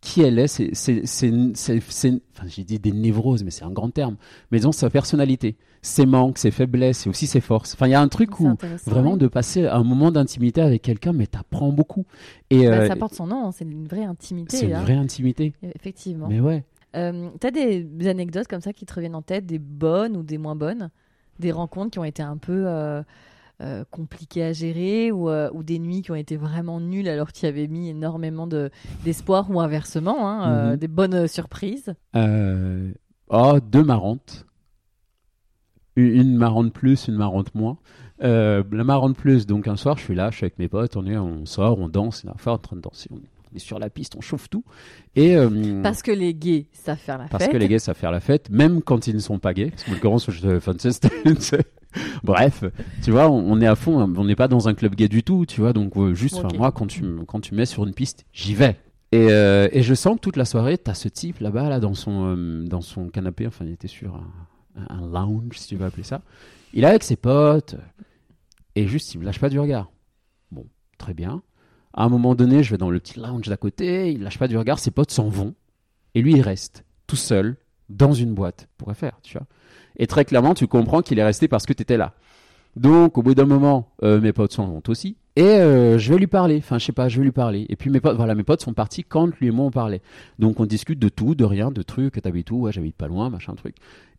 qui 0.00 0.22
elle 0.22 0.38
est. 0.38 0.46
C'est, 0.48 0.70
c'est, 0.72 1.04
c'est, 1.04 1.30
c'est- 1.54 1.80
c'est- 1.90 2.20
enfin, 2.34 2.46
j'ai 2.48 2.64
dit 2.64 2.78
des 2.78 2.92
névroses, 2.92 3.44
mais 3.44 3.50
c'est 3.50 3.64
un 3.64 3.70
grand 3.70 3.90
terme. 3.90 4.16
Mais 4.50 4.58
disons 4.58 4.72
sa 4.72 4.88
personnalité, 4.88 5.56
ses 5.82 6.06
manques, 6.06 6.38
ses 6.38 6.50
faiblesses 6.50 7.06
et 7.06 7.10
aussi 7.10 7.26
ses 7.26 7.40
forces. 7.42 7.74
Enfin, 7.74 7.88
il 7.88 7.90
y 7.90 7.94
a 7.94 8.00
un 8.00 8.08
truc 8.08 8.40
où 8.40 8.56
vraiment 8.86 9.12
oui. 9.12 9.18
de 9.18 9.26
passer 9.26 9.66
un 9.66 9.82
moment 9.84 10.10
d'intimité 10.10 10.62
avec 10.62 10.80
quelqu'un, 10.82 11.12
mais 11.12 11.26
t'apprends 11.26 11.72
beaucoup. 11.72 12.06
Et 12.50 12.66
Bah, 12.66 12.74
euh, 12.74 12.88
ça 12.88 12.96
porte 12.96 13.14
son 13.14 13.26
nom, 13.26 13.48
hein, 13.48 13.52
c'est 13.52 13.64
une 13.66 13.86
vraie 13.86 14.04
intimité. 14.04 14.56
c'est 14.56 14.66
une 14.66 14.74
hein. 14.74 14.82
vraie 14.82 14.94
intimité. 14.96 15.52
Effectivement. 15.74 16.28
Mais 16.28 16.40
ouais. 16.40 16.64
Euh, 16.96 17.28
T'as 17.38 17.50
des 17.50 17.86
anecdotes 18.06 18.48
comme 18.48 18.62
ça 18.62 18.72
qui 18.72 18.86
te 18.86 18.94
reviennent 18.94 19.14
en 19.14 19.20
tête, 19.22 19.44
des 19.44 19.58
bonnes 19.58 20.16
ou 20.16 20.22
des 20.22 20.38
moins 20.38 20.56
bonnes? 20.56 20.90
Des 21.38 21.52
rencontres 21.52 21.90
qui 21.92 21.98
ont 21.98 22.04
été 22.04 22.22
un 22.22 22.36
peu 22.36 22.64
euh, 22.66 23.02
euh, 23.60 23.84
compliquées 23.90 24.44
à 24.44 24.52
gérer 24.52 25.10
ou, 25.12 25.28
euh, 25.30 25.50
ou 25.52 25.62
des 25.62 25.78
nuits 25.78 26.02
qui 26.02 26.10
ont 26.10 26.16
été 26.16 26.36
vraiment 26.36 26.80
nulles 26.80 27.08
alors 27.08 27.32
tu 27.32 27.44
y 27.44 27.48
avais 27.48 27.66
mis 27.66 27.88
énormément 27.90 28.46
de- 28.46 28.70
d'espoir 29.04 29.50
ou 29.50 29.60
inversement, 29.60 30.28
hein, 30.28 30.70
Mhm. 30.72 30.76
des 30.76 30.88
bonnes 30.88 31.26
surprises 31.28 31.94
Oh, 33.30 33.58
deux 33.60 33.82
marrantes. 33.84 34.46
Une 35.96 36.36
marrante 36.36 36.72
plus, 36.72 37.08
une 37.08 37.16
marrante 37.16 37.54
moins. 37.54 37.76
La 38.20 38.62
marrante 38.84 39.16
plus, 39.16 39.46
donc 39.46 39.66
un 39.68 39.76
soir, 39.76 39.98
je 39.98 40.04
suis 40.04 40.14
là, 40.14 40.30
je 40.30 40.36
suis 40.36 40.44
avec 40.44 40.58
mes 40.58 40.68
potes, 40.68 40.96
on, 40.96 41.04
est, 41.06 41.16
on 41.18 41.44
sort, 41.44 41.78
on 41.78 41.88
danse, 41.88 42.24
on 42.24 42.28
est 42.28 42.48
en 42.48 42.58
train 42.58 42.76
de 42.76 42.80
danser, 42.80 43.08
on 43.12 43.16
est 43.18 43.30
sur 43.56 43.78
la 43.78 43.88
piste, 43.90 44.14
on 44.16 44.20
chauffe 44.20 44.48
tout. 44.50 44.64
Et, 45.16 45.36
euh, 45.36 45.82
Parce 45.82 46.02
que 46.02 46.10
les 46.12 46.34
gays 46.34 46.66
savent 46.72 46.98
faire 46.98 47.18
la 47.18 47.24
parce 47.28 47.44
fête. 47.44 47.52
que 47.52 47.56
les 47.56 47.68
gays 47.68 47.78
savent 47.78 47.96
faire 47.96 48.10
la 48.12 48.20
fête, 48.20 48.50
même 48.50 48.82
quand 48.82 49.06
ils 49.06 49.14
ne 49.14 49.20
sont 49.20 49.38
pas 49.38 49.54
gays. 49.54 49.70
Parce 49.70 49.84
que, 49.84 50.90
c'était- 50.90 51.08
c'est- 51.40 51.66
Bref, 52.22 52.64
tu 53.02 53.10
vois, 53.10 53.30
on, 53.30 53.50
on 53.50 53.60
est 53.62 53.66
à 53.66 53.74
fond, 53.74 53.98
on 54.14 54.24
n'est 54.24 54.36
pas 54.36 54.46
dans 54.48 54.68
un 54.68 54.74
club 54.74 54.94
gay 54.94 55.08
du 55.08 55.22
tout, 55.22 55.46
tu 55.46 55.62
vois, 55.62 55.72
donc 55.72 55.96
euh, 55.96 56.14
juste, 56.14 56.42
moi, 56.56 56.70
quand 56.70 56.86
tu, 56.86 57.02
quand 57.26 57.40
tu 57.40 57.54
mets 57.54 57.64
sur 57.66 57.86
une 57.86 57.94
piste, 57.94 58.26
j'y 58.32 58.54
vais. 58.54 58.76
Et, 59.10 59.28
euh, 59.30 59.68
et 59.72 59.82
je 59.82 59.94
sens 59.94 60.16
que 60.16 60.20
toute 60.20 60.36
la 60.36 60.44
soirée, 60.44 60.76
t'as 60.76 60.92
ce 60.92 61.08
type 61.08 61.38
là-bas, 61.40 61.70
là, 61.70 61.80
dans 61.80 61.94
son, 61.94 62.36
euh, 62.36 62.62
dans 62.66 62.82
son 62.82 63.08
canapé, 63.08 63.46
enfin, 63.46 63.64
il 63.64 63.72
était 63.72 63.88
sur 63.88 64.14
un, 64.16 64.86
un 64.90 65.00
lounge, 65.00 65.56
si 65.58 65.68
tu 65.68 65.76
veux 65.76 65.86
appeler 65.86 66.02
ça. 66.02 66.20
Il 66.74 66.84
est 66.84 66.86
avec 66.86 67.02
ses 67.02 67.16
potes, 67.16 67.76
et 68.76 68.86
juste, 68.86 69.14
il 69.14 69.20
me 69.20 69.24
lâche 69.24 69.40
pas 69.40 69.48
du 69.48 69.58
regard. 69.58 69.90
Bon, 70.52 70.66
très 70.98 71.14
bien. 71.14 71.42
À 71.98 72.04
un 72.04 72.08
moment 72.08 72.36
donné, 72.36 72.62
je 72.62 72.70
vais 72.70 72.78
dans 72.78 72.90
le 72.90 73.00
petit 73.00 73.18
lounge 73.18 73.48
d'à 73.48 73.56
côté, 73.56 74.12
il 74.12 74.22
lâche 74.22 74.38
pas 74.38 74.46
du 74.46 74.56
regard, 74.56 74.78
ses 74.78 74.92
potes 74.92 75.10
s'en 75.10 75.28
vont, 75.28 75.56
et 76.14 76.22
lui, 76.22 76.34
il 76.34 76.42
reste 76.42 76.84
tout 77.08 77.16
seul 77.16 77.56
dans 77.88 78.12
une 78.12 78.34
boîte. 78.34 78.68
Pourrait 78.78 78.94
faire, 78.94 79.18
tu 79.24 79.36
vois. 79.36 79.48
Et 79.96 80.06
très 80.06 80.24
clairement, 80.24 80.54
tu 80.54 80.68
comprends 80.68 81.02
qu'il 81.02 81.18
est 81.18 81.24
resté 81.24 81.48
parce 81.48 81.66
que 81.66 81.72
tu 81.72 81.82
étais 81.82 81.96
là. 81.96 82.14
Donc, 82.76 83.18
au 83.18 83.22
bout 83.22 83.34
d'un 83.34 83.46
moment, 83.46 83.90
euh, 84.04 84.20
mes 84.20 84.32
potes 84.32 84.52
s'en 84.52 84.68
vont 84.68 84.80
aussi. 84.86 85.16
Et 85.34 85.42
euh, 85.42 85.98
je 85.98 86.12
vais 86.12 86.20
lui 86.20 86.28
parler. 86.28 86.58
Enfin, 86.58 86.78
je 86.78 86.84
sais 86.84 86.92
pas, 86.92 87.08
je 87.08 87.18
vais 87.18 87.24
lui 87.24 87.32
parler. 87.32 87.66
Et 87.68 87.74
puis 87.74 87.90
mes 87.90 87.98
potes, 88.00 88.16
voilà, 88.16 88.36
mes 88.36 88.44
potes 88.44 88.62
sont 88.62 88.74
partis 88.74 89.02
quand 89.02 89.26
lui 89.38 89.48
et 89.48 89.50
moi 89.50 89.66
on 89.66 89.70
parlait. 89.72 90.00
Donc 90.38 90.60
on 90.60 90.66
discute 90.66 91.00
de 91.00 91.08
tout, 91.08 91.34
de 91.34 91.44
rien, 91.44 91.72
de 91.72 91.82
trucs. 91.82 92.22
T'habites 92.22 92.52
où 92.52 92.62
Ouais, 92.62 92.72
j'habite 92.72 92.96
pas 92.96 93.08
loin, 93.08 93.28
machin 93.28 93.54
truc. 93.54 93.74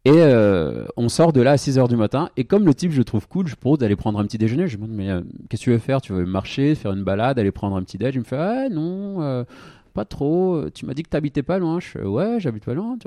Et 0.06 0.12
euh, 0.16 0.86
on 0.96 1.10
sort 1.10 1.34
de 1.34 1.42
là 1.42 1.52
à 1.52 1.58
6 1.58 1.78
h 1.78 1.88
du 1.90 1.98
matin. 1.98 2.30
Et 2.38 2.46
comme 2.46 2.66
le 2.66 2.74
type, 2.74 2.92
je 2.92 3.00
le 3.00 3.04
trouve 3.04 3.28
cool, 3.28 3.48
je 3.48 3.56
propose 3.56 3.80
d'aller 3.80 3.98
prendre 3.98 4.20
un 4.20 4.24
petit 4.24 4.38
déjeuner. 4.38 4.68
Je 4.68 4.78
lui 4.78 4.84
demande, 4.84 4.96
mais 4.96 5.10
euh, 5.10 5.22
qu'est-ce 5.50 5.62
que 5.62 5.66
tu 5.66 5.72
veux 5.72 5.78
faire? 5.78 6.02
Tu 6.02 6.14
veux 6.14 6.26
marcher, 6.26 6.74
faire 6.76 6.94
une 6.94 7.04
balade, 7.04 7.38
aller 7.38 7.52
prendre 7.52 7.76
un 7.76 7.84
petit 7.84 7.98
déj? 7.98 8.16
Il 8.16 8.20
me 8.20 8.24
fait, 8.24 8.38
ah 8.38 8.70
non, 8.70 9.22
euh, 9.22 9.44
pas 9.94 10.06
trop. 10.06 10.70
Tu 10.74 10.86
m'as 10.86 10.94
dit 10.94 11.04
que 11.04 11.10
t'habitais 11.10 11.44
pas 11.44 11.60
loin. 11.60 11.82
Je 11.82 11.88
fais, 11.88 12.02
ouais, 12.02 12.40
j'habite 12.40 12.64
pas 12.64 12.74
loin. 12.74 12.98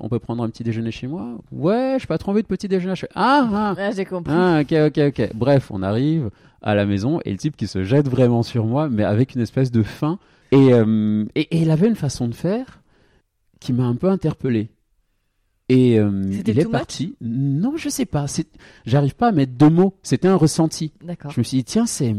On 0.00 0.08
peut 0.08 0.18
prendre 0.18 0.42
un 0.42 0.50
petit 0.50 0.64
déjeuner 0.64 0.90
chez 0.90 1.06
moi? 1.06 1.38
Ouais, 1.52 1.96
j'ai 2.00 2.06
pas 2.06 2.18
trop 2.18 2.32
envie 2.32 2.42
de 2.42 2.48
petit 2.48 2.66
déjeuner. 2.66 2.96
Je 2.96 3.02
fais, 3.02 3.12
ah, 3.14 3.48
ah. 3.52 3.74
Ah, 3.78 3.90
j'ai 3.92 4.04
compris. 4.04 4.34
Ah, 4.36 4.62
ok, 4.62 4.72
ok, 4.88 4.98
ok. 5.08 5.30
Bref, 5.34 5.70
on 5.70 5.80
arrive 5.80 6.30
à 6.60 6.74
la 6.74 6.86
maison 6.86 7.20
et 7.24 7.30
le 7.30 7.38
type 7.38 7.56
qui 7.56 7.68
se 7.68 7.84
jette 7.84 8.08
vraiment 8.08 8.42
sur 8.42 8.66
moi, 8.66 8.88
mais 8.88 9.04
avec 9.04 9.36
une 9.36 9.40
espèce 9.42 9.70
de 9.70 9.84
faim. 9.84 10.18
Et, 10.50 10.70
et, 11.34 11.40
et 11.40 11.62
il 11.62 11.70
avait 11.70 11.88
une 11.88 11.96
façon 11.96 12.26
de 12.26 12.34
faire 12.34 12.82
qui 13.60 13.72
m'a 13.72 13.84
un 13.84 13.94
peu 13.94 14.08
interpellé. 14.08 14.71
Et 15.68 15.98
euh, 15.98 16.10
il 16.30 16.58
est 16.58 16.64
parti. 16.70 17.14
Non, 17.20 17.76
je 17.76 17.88
sais 17.88 18.04
pas. 18.06 18.26
C'est- 18.26 18.48
J'arrive 18.84 19.14
pas 19.14 19.28
à 19.28 19.32
mettre 19.32 19.52
deux 19.52 19.70
mots. 19.70 19.94
C'était 20.02 20.28
un 20.28 20.36
ressenti. 20.36 20.92
Je 21.30 21.40
me 21.40 21.44
suis 21.44 21.58
dit, 21.58 21.64
tiens, 21.64 21.86
c'est 21.86 22.14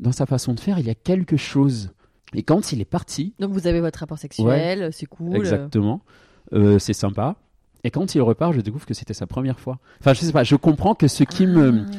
dans 0.00 0.12
sa 0.12 0.26
façon 0.26 0.54
de 0.54 0.60
faire, 0.60 0.78
il 0.78 0.86
y 0.86 0.90
a 0.90 0.94
quelque 0.94 1.36
chose. 1.36 1.90
Et 2.34 2.42
quand 2.42 2.72
il 2.72 2.80
est 2.80 2.84
parti, 2.84 3.32
Donc 3.38 3.52
vous 3.52 3.66
avez 3.68 3.80
votre 3.80 4.00
rapport 4.00 4.18
sexuel, 4.18 4.90
c'est 4.92 5.06
cool. 5.06 5.36
Exactement. 5.36 6.00
Euh, 6.52 6.78
c'est 6.78 6.92
sympa. 6.94 7.36
Et 7.84 7.90
quand 7.90 8.14
il 8.14 8.22
repart, 8.22 8.52
je 8.54 8.60
découvre 8.60 8.86
que 8.86 8.94
c'était 8.94 9.14
sa 9.14 9.26
première 9.26 9.60
fois. 9.60 9.78
Enfin, 10.00 10.14
je 10.14 10.20
sais 10.20 10.32
pas, 10.32 10.42
je 10.42 10.56
comprends 10.56 10.94
que 10.94 11.06
ce 11.06 11.22
qui 11.22 11.46
me. 11.46 11.82
Ah. 11.86 11.90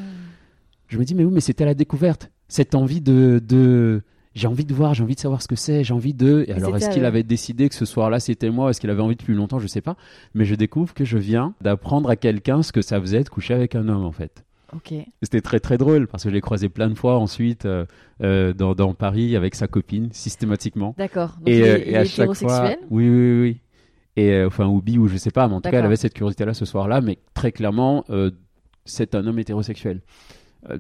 Je 0.88 0.98
me 1.00 1.06
dis, 1.06 1.16
mais 1.16 1.24
oui, 1.24 1.32
mais 1.34 1.42
c'était 1.42 1.64
la 1.66 1.74
découverte. 1.74 2.32
Cette 2.48 2.76
envie 2.76 3.02
de. 3.02 3.42
de... 3.44 4.02
J'ai 4.36 4.48
envie 4.48 4.66
de 4.66 4.74
voir, 4.74 4.94
j'ai 4.94 5.02
envie 5.04 5.16
de 5.16 5.20
savoir 5.20 5.42
ce 5.42 5.48
que 5.48 5.56
c'est, 5.56 5.86
j'ai 5.86 5.94
envie 5.94 6.14
de. 6.14 6.44
Et 6.48 6.52
alors, 6.52 6.76
est-ce 6.76 6.90
qu'il 6.90 7.06
avait 7.06 7.24
décidé 7.24 7.70
que 7.70 7.76
ce 7.76 7.86
soir-là 7.86 8.20
c'était 8.20 8.50
moi 8.50 8.70
Est-ce 8.70 8.82
qu'il 8.82 8.90
avait 8.90 9.02
envie 9.02 9.16
depuis 9.16 9.34
longtemps 9.34 9.60
Je 9.60 9.68
sais 9.68 9.82
pas. 9.82 9.96
Mais 10.34 10.44
je 10.44 10.56
découvre 10.56 10.94
que 10.94 11.06
je 11.06 11.18
viens 11.18 11.54
d'apprendre 11.62 12.10
à 12.10 12.18
quelqu'un 12.18 12.62
ce 12.62 12.72
que 12.74 12.82
ça 12.82 13.00
faisait 13.00 13.24
de 13.24 13.30
coucher 13.30 13.54
avec 13.54 13.76
un 13.76 13.88
homme, 13.88 14.04
en 14.04 14.12
fait. 14.12 14.44
Ok. 14.76 14.94
C'était 15.22 15.42
très 15.42 15.60
très 15.60 15.78
drôle 15.78 16.08
parce 16.08 16.24
que 16.24 16.30
je 16.30 16.34
l'ai 16.34 16.42
croisé 16.42 16.70
plein 16.70 16.90
de 16.90 16.96
fois 16.96 17.18
ensuite 17.18 17.66
euh, 17.66 17.86
euh, 18.22 18.54
dans, 18.54 18.76
dans 18.76 18.94
Paris 18.94 19.36
avec 19.36 19.56
sa 19.56 19.68
copine, 19.68 20.10
systématiquement. 20.12 20.96
D'accord. 20.98 21.36
Donc 21.40 21.48
Et, 21.48 21.58
il 21.60 21.64
euh, 21.64 21.80
et 21.86 21.96
à 21.96 22.04
chaque 22.06 22.34
fois, 22.34 22.72
oui, 22.90 23.10
oui, 23.10 23.42
oui. 23.42 23.62
Et 24.18 24.32
euh, 24.32 24.48
enfin, 24.48 24.66
ou 24.66 24.82
bi 24.82 24.98
ou 24.98 25.08
je 25.08 25.18
sais 25.18 25.32
pas, 25.32 25.48
mais 25.48 25.56
en 25.56 25.62
tout 25.62 25.70
cas, 25.70 25.80
elle 25.80 25.86
avait 25.86 25.96
cette 25.96 26.14
curiosité-là 26.14 26.54
ce 26.54 26.66
soir-là, 26.66 27.02
mais 27.02 27.20
très 27.34 27.52
clairement, 27.52 28.04
c'est 28.86 29.16
un 29.16 29.26
homme 29.28 29.40
hétérosexuel. 29.40 30.02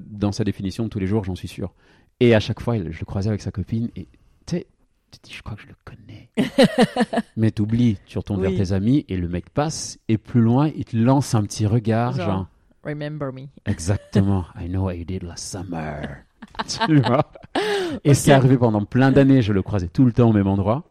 Dans 0.09 0.31
sa 0.31 0.43
définition 0.43 0.85
de 0.85 0.89
tous 0.89 0.99
les 0.99 1.07
jours, 1.07 1.23
j'en 1.23 1.35
suis 1.35 1.47
sûr. 1.47 1.73
Et 2.19 2.33
à 2.33 2.39
chaque 2.39 2.61
fois, 2.61 2.77
je 2.77 2.83
le 2.99 3.05
croisais 3.05 3.29
avec 3.29 3.41
sa 3.41 3.51
copine, 3.51 3.89
et 3.95 4.07
tu 4.45 4.55
sais, 4.55 4.67
tu 5.11 5.19
te 5.19 5.27
dis, 5.27 5.33
je 5.33 5.41
crois 5.43 5.55
que 5.57 5.63
je 5.63 5.67
le 5.67 5.75
connais. 5.83 6.29
mais 7.37 7.51
t'oublies, 7.51 7.97
tu 8.05 8.17
retournes 8.17 8.41
Oui. 8.45 8.55
vers 8.55 8.65
tes 8.67 8.73
amis, 8.73 9.05
et 9.09 9.17
le 9.17 9.27
mec 9.27 9.49
passe, 9.49 9.99
et 10.07 10.17
plus 10.17 10.41
loin, 10.41 10.69
il 10.75 10.85
te 10.85 10.95
lance 10.95 11.35
un 11.35 11.43
petit 11.43 11.65
regard, 11.65 12.13
Genre, 12.13 12.25
genre, 12.25 12.47
remember 12.85 13.33
me. 13.33 13.47
Exactement. 13.65 14.45
I 14.59 14.67
know 14.69 14.83
what 14.83 14.95
you 14.95 15.03
did 15.03 15.23
last 15.23 15.43
summer. 15.45 16.19
tu 16.87 17.01
vois? 17.01 17.31
Et 18.03 18.13
c'est 18.13 18.31
arrivé 18.31 18.57
pendant 18.57 18.85
plein 18.85 19.11
d'années. 19.11 19.41
Je 19.41 19.51
le 19.51 19.61
croisais 19.61 19.87
tout 19.87 20.05
le 20.05 20.11
temps 20.13 20.29
au 20.29 20.33
même 20.33 20.47
endroit, 20.47 20.83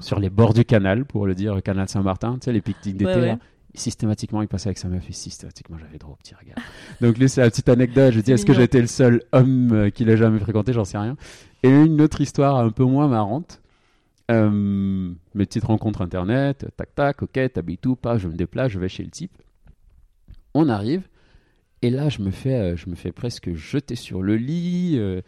sur 0.00 0.18
les 0.18 0.30
bords 0.30 0.54
du 0.54 0.64
canal, 0.64 1.04
pour 1.04 1.26
le 1.26 1.34
dire, 1.36 1.62
canal 1.62 1.88
Saint-Martin, 1.88 2.34
tu 2.34 2.46
sais, 2.46 2.52
les 2.52 2.60
pique-niques 2.60 2.96
d'été. 2.96 3.10
Ouais, 3.14 3.20
ouais. 3.32 3.38
Systématiquement, 3.74 4.40
il 4.40 4.48
passait 4.48 4.68
avec 4.68 4.78
sa 4.78 4.88
meuf 4.88 5.08
et 5.08 5.12
systématiquement, 5.12 5.76
j'avais 5.78 5.98
trop 5.98 6.14
petit 6.14 6.34
regard. 6.34 6.56
Donc, 7.00 7.18
lui, 7.18 7.28
c'est 7.28 7.40
la 7.40 7.50
petite 7.50 7.68
anecdote. 7.68 8.12
Je 8.12 8.20
dis, 8.20 8.32
est-ce 8.32 8.46
que 8.46 8.52
j'ai 8.52 8.62
été 8.62 8.80
le 8.80 8.86
seul 8.86 9.22
homme 9.32 9.72
euh, 9.72 9.90
qu'il 9.90 10.08
a 10.10 10.16
jamais 10.16 10.38
fréquenté? 10.38 10.72
J'en 10.72 10.84
sais 10.84 10.98
rien. 10.98 11.16
Et 11.64 11.70
une 11.70 12.00
autre 12.00 12.20
histoire 12.20 12.56
un 12.56 12.70
peu 12.70 12.84
moins 12.84 13.08
marrante. 13.08 13.60
Euh, 14.30 14.50
mes 15.34 15.44
petites 15.46 15.64
rencontres 15.64 16.00
internet, 16.00 16.66
tac 16.78 16.94
tac, 16.94 17.22
ok, 17.22 17.38
t'habites 17.52 17.84
où 17.84 17.94
Pas, 17.94 18.16
je 18.16 18.26
me 18.28 18.34
déplace, 18.34 18.72
je 18.72 18.78
vais 18.78 18.88
chez 18.88 19.02
le 19.02 19.10
type. 19.10 19.32
On 20.54 20.68
arrive, 20.70 21.02
et 21.82 21.90
là 21.90 22.08
je 22.08 22.22
me 22.22 22.30
fais, 22.30 22.54
euh, 22.54 22.76
je 22.76 22.88
me 22.88 22.94
fais 22.94 23.12
presque 23.12 23.52
jeter 23.54 23.96
sur 23.96 24.22
le 24.22 24.36
lit, 24.36 24.94
euh, 24.96 25.20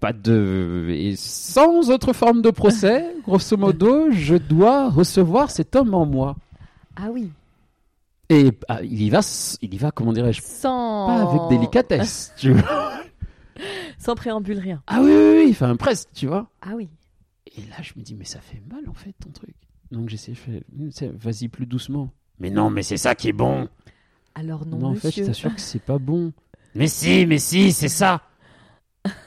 pas 0.00 0.12
de 0.12 0.88
et 0.90 1.14
sans 1.16 1.88
autre 1.90 2.12
forme 2.12 2.42
de 2.42 2.50
procès, 2.50 3.06
grosso 3.22 3.56
modo, 3.56 4.10
je 4.10 4.34
dois 4.34 4.90
recevoir 4.90 5.50
cet 5.50 5.74
homme 5.74 5.94
en 5.94 6.04
moi. 6.04 6.36
Ah 6.96 7.08
oui. 7.10 7.30
Et 8.30 8.50
ah, 8.68 8.82
il 8.82 9.02
y 9.02 9.10
va, 9.10 9.20
il 9.60 9.74
y 9.74 9.78
va, 9.78 9.90
comment 9.90 10.12
dirais-je, 10.12 10.40
Sans. 10.42 11.06
pas 11.06 11.30
avec 11.30 11.48
délicatesse, 11.50 12.32
tu 12.38 12.52
vois. 12.52 13.02
Sans 13.98 14.14
préambule, 14.14 14.58
rien. 14.58 14.82
Ah 14.86 15.00
oui, 15.00 15.10
oui, 15.12 15.42
oui, 15.44 15.50
enfin 15.50 15.76
presque, 15.76 16.08
tu 16.14 16.26
vois. 16.26 16.48
Ah 16.62 16.72
oui. 16.74 16.88
Et 17.56 17.60
là, 17.62 17.76
je 17.82 17.92
me 17.96 18.02
dis, 18.02 18.14
mais 18.14 18.24
ça 18.24 18.40
fait 18.40 18.62
mal 18.70 18.88
en 18.88 18.94
fait 18.94 19.14
ton 19.22 19.30
truc. 19.30 19.54
Donc 19.90 20.08
j'essaie, 20.08 20.34
je 20.34 20.40
fais, 20.40 20.62
sais, 20.90 21.10
vas-y 21.14 21.48
plus 21.48 21.66
doucement. 21.66 22.10
Mais 22.40 22.50
non, 22.50 22.70
mais 22.70 22.82
c'est 22.82 22.96
ça 22.96 23.14
qui 23.14 23.28
est 23.28 23.32
bon. 23.32 23.68
Alors 24.34 24.66
non, 24.66 24.78
Non, 24.78 24.88
en 24.88 24.94
fait, 24.94 25.10
je 25.12 25.22
t'assure 25.22 25.54
que 25.54 25.60
c'est 25.60 25.82
pas 25.82 25.98
bon. 25.98 26.32
Mais 26.76 26.88
si, 26.88 27.24
mais 27.24 27.38
si, 27.38 27.70
c'est 27.70 27.86
ça. 27.86 28.20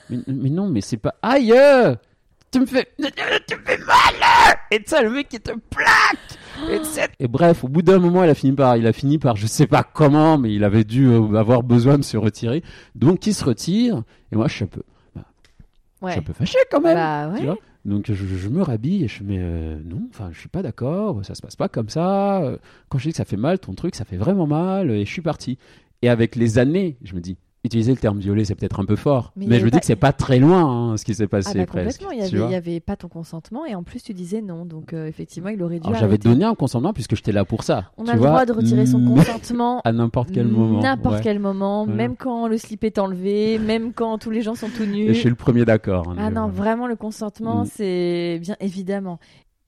mais, 0.09 0.17
mais 0.27 0.49
non, 0.49 0.67
mais 0.67 0.81
c'est 0.81 0.97
pas. 0.97 1.15
Aïe 1.21 1.53
euh, 1.53 1.95
Tu 2.51 2.59
me 2.59 2.65
fais. 2.65 2.91
Tu 3.47 3.55
me 3.55 3.63
fais 3.63 3.77
mal 3.77 4.57
Et 4.69 4.83
tu 4.83 4.89
sais, 4.89 5.01
le 5.01 5.11
mec 5.11 5.29
qui 5.29 5.39
te 5.39 5.51
plaque 5.51 6.37
sais- 6.85 7.07
et 7.19 7.27
bref, 7.27 7.63
au 7.63 7.67
bout 7.67 7.81
d'un 7.81 7.99
moment, 7.99 8.23
il 8.23 8.29
a 8.29 8.33
fini 8.35 8.53
par, 8.53 8.77
il 8.77 8.85
a 8.87 8.93
fini 8.93 9.17
par, 9.17 9.35
je 9.35 9.47
sais 9.47 9.67
pas 9.67 9.83
comment, 9.83 10.37
mais 10.37 10.53
il 10.53 10.63
avait 10.63 10.83
dû 10.83 11.07
euh, 11.07 11.35
avoir 11.35 11.63
besoin 11.63 11.97
de 11.97 12.03
se 12.03 12.17
retirer. 12.17 12.63
Donc 12.95 13.25
il 13.27 13.33
se 13.33 13.43
retire. 13.45 14.03
Et 14.31 14.35
moi, 14.35 14.47
je 14.47 14.53
suis 14.55 14.63
un 14.63 14.67
peu, 14.67 14.83
je 15.15 15.21
Ouais. 16.05 16.11
suis 16.11 16.19
un 16.19 16.23
peu 16.23 16.33
fâché 16.33 16.57
quand 16.71 16.81
même. 16.81 16.95
Bah 16.95 17.29
ouais. 17.31 17.39
tu 17.39 17.45
vois. 17.45 17.57
Donc 17.85 18.05
je, 18.07 18.13
je 18.13 18.49
me 18.49 18.61
rhabille 18.61 19.05
et 19.05 19.07
je 19.07 19.23
me 19.23 19.35
euh, 19.39 19.79
non, 19.85 20.01
enfin 20.09 20.29
je 20.33 20.39
suis 20.39 20.49
pas 20.49 20.61
d'accord, 20.61 21.23
ça 21.23 21.35
se 21.35 21.41
passe 21.41 21.55
pas 21.55 21.69
comme 21.69 21.87
ça. 21.89 22.41
Euh, 22.41 22.57
Quand 22.89 22.97
je 22.97 23.05
dis 23.05 23.11
que 23.11 23.17
ça 23.17 23.23
fait 23.25 23.37
mal, 23.37 23.59
ton 23.59 23.73
truc, 23.73 23.95
ça 23.95 24.03
fait 24.03 24.17
vraiment 24.17 24.45
mal 24.45 24.91
et 24.91 25.05
je 25.05 25.11
suis 25.11 25.21
parti. 25.21 25.57
Et 26.01 26.09
avec 26.09 26.35
les 26.35 26.59
années, 26.59 26.97
je 27.03 27.15
me 27.15 27.21
dis, 27.21 27.37
utiliser 27.67 27.91
le 27.91 27.97
terme 27.97 28.19
violer, 28.19 28.43
c'est 28.45 28.55
peut-être 28.55 28.79
un 28.79 28.85
peu 28.85 28.95
fort, 28.95 29.31
Mais 29.37 29.45
je 29.45 29.53
avait 29.53 29.63
dis 29.65 29.69
pas- 29.71 29.79
que 29.79 29.85
c'est 29.85 29.95
pas 29.95 30.11
très 30.11 30.39
loin 30.39 30.65
hein, 30.91 30.97
ce 30.97 31.05
qui 31.05 31.13
s'est 31.13 31.23
Ah 31.23 31.27
passé 31.27 31.59
bah 31.59 31.65
presque. 31.65 32.01
complètement, 32.01 32.11
il 32.11 32.25
y 32.25 32.29
tu 32.29 32.55
avait, 32.55 32.79
pas 32.79 32.95
ton 32.95 33.07
consentement 33.07 33.65
et 33.65 33.75
en 33.75 33.83
plus 33.83 34.01
tu 34.03 34.13
disais 34.13 34.41
non, 34.41 34.65
donc 34.65 34.93
euh, 34.93 35.05
effectivement 35.07 35.49
il 35.49 35.61
aurait 35.61 35.79
dû 35.79 35.87
Alors 35.87 35.99
j'avais 35.99 36.17
donné 36.17 36.43
un 36.45 36.55
consentement 36.55 36.93
puisque 36.93 37.15
j'étais 37.15 37.31
là 37.31 37.45
pour 37.45 37.63
ça. 37.63 37.91
On 37.97 38.03
tu 38.05 38.09
a 38.09 38.13
le 38.13 38.19
vois. 38.19 38.29
droit 38.29 38.45
de 38.45 38.53
retirer 38.53 38.85
son 38.85 39.03
consentement 39.15 39.81
à 39.83 39.91
n'importe 39.91 40.31
quel 40.33 40.47
moment. 40.47 40.79
N'importe 40.81 41.15
ouais. 41.17 41.21
quel 41.23 41.39
moment, 41.39 41.85
même 41.85 42.15
quand 42.15 42.47
le 42.47 42.57
slip 42.57 42.83
est 42.83 42.97
enlevé, 42.99 43.59
même 43.59 43.93
quand 43.93 44.17
tous 44.17 44.31
les 44.31 44.41
gens 44.41 44.55
sont 44.55 44.69
tout 44.69 44.85
nus. 44.85 45.03
Et 45.09 45.13
je 45.13 45.19
suis 45.19 45.29
le 45.29 45.35
premier 45.35 45.65
d'accord. 45.65 46.09
hein, 46.09 46.15
Ah 46.19 46.29
non, 46.31 46.47
vraiment 46.47 46.87
le 46.87 46.95
consentement, 46.95 47.63
Mm. 47.63 47.67
c'est 47.73 48.39
bien 48.41 48.55
évidemment. 48.59 49.19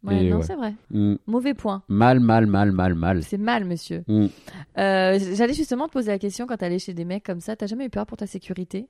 Ouais, 0.04 0.30
non, 0.30 0.38
ouais. 0.38 0.43
c'est 0.43 0.56
vrai. 0.56 0.74
Mm. 0.91 1.16
Mauvais 1.28 1.54
point. 1.54 1.84
Mal, 1.89 2.20
mal, 2.22 2.45
mal, 2.45 2.72
mal, 2.72 2.95
mal. 2.95 3.24
C'est 3.24 3.38
mal, 3.38 3.66
monsieur. 3.66 4.04
Mm. 4.08 4.28
Euh, 4.78 5.20
J'allais 5.36 5.54
justement 5.54 5.88
te 5.88 5.93
poser 5.93 6.12
la 6.12 6.20
question 6.20 6.47
quand 6.47 6.58
t'allais 6.58 6.80
chez 6.80 6.93
des 6.93 7.06
mecs 7.06 7.24
comme 7.26 7.41
ça, 7.41 7.56
t'as 7.56 7.68
jamais 7.68 7.86
eu 7.86 7.89
peur 7.89 8.06
pour 8.06 8.18
ta 8.18 8.26
sécurité? 8.28 8.88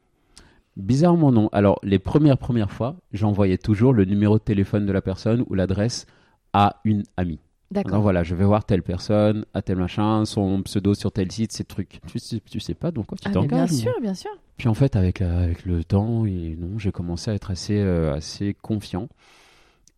Bizarrement 0.78 1.32
non. 1.32 1.50
Alors 1.52 1.80
les 1.84 2.00
premières 2.00 2.38
premières 2.38 2.72
fois, 2.72 2.96
j'envoyais 3.12 3.58
toujours 3.58 3.92
le 3.92 4.06
numéro 4.06 4.38
de 4.38 4.44
téléphone 4.44 4.86
de 4.86 4.92
la 4.92 5.02
personne 5.02 5.44
ou 5.50 5.56
l'adresse 5.56 6.06
à 6.54 6.80
une 6.86 7.04
amie. 7.18 7.40
D'accord. 7.72 8.02
voilà, 8.02 8.24
je 8.24 8.34
vais 8.34 8.46
voir 8.46 8.66
telle 8.66 8.82
personne, 8.82 9.46
à 9.54 9.62
tel 9.62 9.78
machin, 9.78 10.26
son 10.26 10.64
pseudo 10.64 10.96
sur 10.96 11.12
tel 11.12 11.32
site, 11.32 11.52
ces 11.52 11.64
trucs. 11.64 12.00
Tu 12.08 12.18
sais, 12.18 12.40
tu 12.40 12.60
sais 12.60 12.74
pas 12.74 12.90
dans 12.90 13.04
quoi 13.04 13.16
tu 13.18 13.28
Ah, 13.28 13.32
mais 13.36 13.42
bien 13.42 13.48
t'engages. 13.48 13.72
sûr, 13.74 13.94
bien 14.02 14.16
sûr. 14.16 14.32
Puis 14.58 14.68
en 14.68 14.74
fait, 14.74 14.96
avec, 14.96 15.22
euh, 15.22 15.44
avec 15.44 15.66
le 15.66 15.84
temps, 15.84 16.26
et 16.26 16.56
non, 16.60 16.80
j'ai 16.80 16.92
commencé 16.92 17.30
à 17.30 17.36
être 17.36 17.52
assez, 17.52 17.78
euh, 17.78 18.16
assez 18.16 18.56
confiant. 18.60 19.08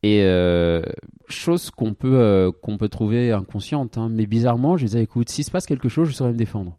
Et 0.03 0.23
euh, 0.23 0.81
chose 1.27 1.69
qu'on 1.69 1.93
peut, 1.93 2.15
euh, 2.19 2.51
qu'on 2.51 2.77
peut 2.77 2.89
trouver 2.89 3.31
inconsciente, 3.31 3.97
hein, 3.97 4.09
mais 4.09 4.25
bizarrement, 4.25 4.75
je 4.77 4.85
disais, 4.85 5.03
écoute, 5.03 5.29
s'il 5.29 5.43
se 5.45 5.51
passe 5.51 5.65
quelque 5.67 5.89
chose, 5.89 6.07
je 6.09 6.13
saurais 6.13 6.31
me 6.33 6.37
défendre. 6.37 6.77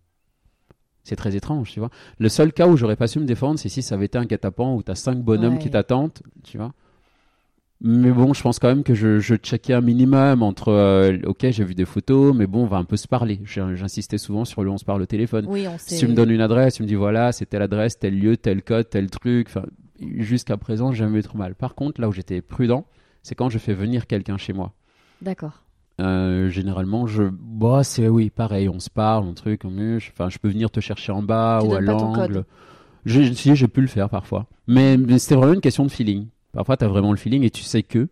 C'est 1.05 1.17
très 1.17 1.35
étrange, 1.37 1.71
tu 1.71 1.81
vois. 1.81 1.91
Le 2.19 2.29
seul 2.29 2.53
cas 2.53 2.67
où 2.69 2.77
j'aurais 2.77 2.97
pas 2.97 3.07
su 3.09 3.19
me 3.21 3.25
défendre, 3.25 3.59
c'est 3.59 3.69
si 3.69 3.83
ça 3.83 3.95
avait 3.97 4.07
été 4.07 4.19
un 4.19 4.25
guet-apens 4.25 4.75
où 4.77 4.83
t'as 4.83 4.95
cinq 4.95 5.19
bonhommes 5.19 5.55
Ouais. 5.55 5.59
qui 5.59 5.71
t'attendent, 5.71 6.13
tu 6.45 6.59
vois. 6.59 6.73
Mais 7.85 8.13
bon, 8.13 8.33
je 8.33 8.41
pense 8.43 8.61
quand 8.61 8.69
même 8.69 8.85
que 8.85 8.95
je, 8.95 9.19
je 9.19 9.35
checkais 9.35 9.73
un 9.73 9.81
minimum 9.81 10.45
entre, 10.45 10.69
euh, 10.69 11.19
ok, 11.27 11.47
j'ai 11.51 11.65
vu 11.65 11.75
des 11.75 11.85
photos, 11.85 12.33
mais 12.33 12.47
bon, 12.47 12.63
on 12.63 12.67
va 12.67 12.77
un 12.77 12.85
peu 12.85 12.97
se 12.97 13.09
parler. 13.09 13.41
J'insistais 13.45 14.19
souvent 14.19 14.45
sur 14.45 14.63
le 14.63 14.71
on 14.71 14.79
se 14.79 14.85
parle 14.85 15.03
au 15.03 15.07
téléphone. 15.07 15.47
Oui, 15.49 15.67
on 15.67 15.77
sait. 15.79 15.97
Si 15.97 15.99
tu 15.99 16.07
me 16.07 16.15
donnes 16.15 16.31
une 16.31 16.41
adresse, 16.41 16.75
tu 16.75 16.85
me 16.85 16.89
dis 16.89 16.95
voilà, 16.95 17.33
c'est 17.33 17.47
telle 17.47 17.63
adresse, 17.63 17.99
tel 17.99 18.17
lieu, 18.17 18.37
tel 18.37 18.63
code, 18.63 18.89
tel 18.89 19.11
truc. 19.11 19.49
Enfin, 19.49 19.67
jusqu'à 19.99 20.57
présent, 20.57 20.93
j'ai 20.93 20.99
jamais 20.99 21.19
eu 21.19 21.23
trop 21.25 21.39
mal. 21.39 21.57
Par 21.57 21.75
contre, 21.75 22.01
là 22.01 22.09
où 22.09 22.13
j'étais 22.13 22.41
prudent, 22.41 22.87
c'est 23.23 23.35
quand 23.35 23.49
je 23.51 23.59
fais 23.59 23.75
venir 23.75 24.07
quelqu'un 24.07 24.37
chez 24.37 24.53
moi. 24.53 24.73
D'accord. 25.21 25.63
Euh, 26.01 26.49
généralement, 26.49 27.07
je, 27.07 27.25
bah, 27.31 27.85
c'est 27.85 28.09
oui, 28.09 28.31
pareil, 28.31 28.69
on 28.69 28.81
se 28.81 28.91
parle, 28.91 29.29
un 29.29 29.35
truc, 29.35 29.63
on- 29.65 29.97
enfin, 29.97 30.31
je 30.31 30.39
peux 30.39 30.49
venir 30.49 30.71
te 30.71 30.81
chercher 30.81 31.13
en 31.13 31.23
bas 31.23 31.61
Tu 31.63 31.69
ou 31.69 31.75
à 31.75 31.81
l'angle. 31.81 32.45
si, 33.07 33.55
j'ai 33.57 33.69
pu 33.69 33.81
le 33.83 33.87
faire 33.87 34.09
parfois, 34.09 34.47
mais, 34.67 34.97
mais 34.97 35.19
c'était 35.19 35.35
vraiment 35.37 35.53
une 35.55 35.61
question 35.61 35.85
de 35.85 35.91
feeling. 35.91 36.29
Parfois, 36.53 36.77
tu 36.77 36.85
as 36.85 36.89
vraiment 36.89 37.11
le 37.13 37.19
feeling 37.19 37.43
et 37.45 37.51
tu 37.51 37.63
sais 37.63 37.83
que. 37.83 38.09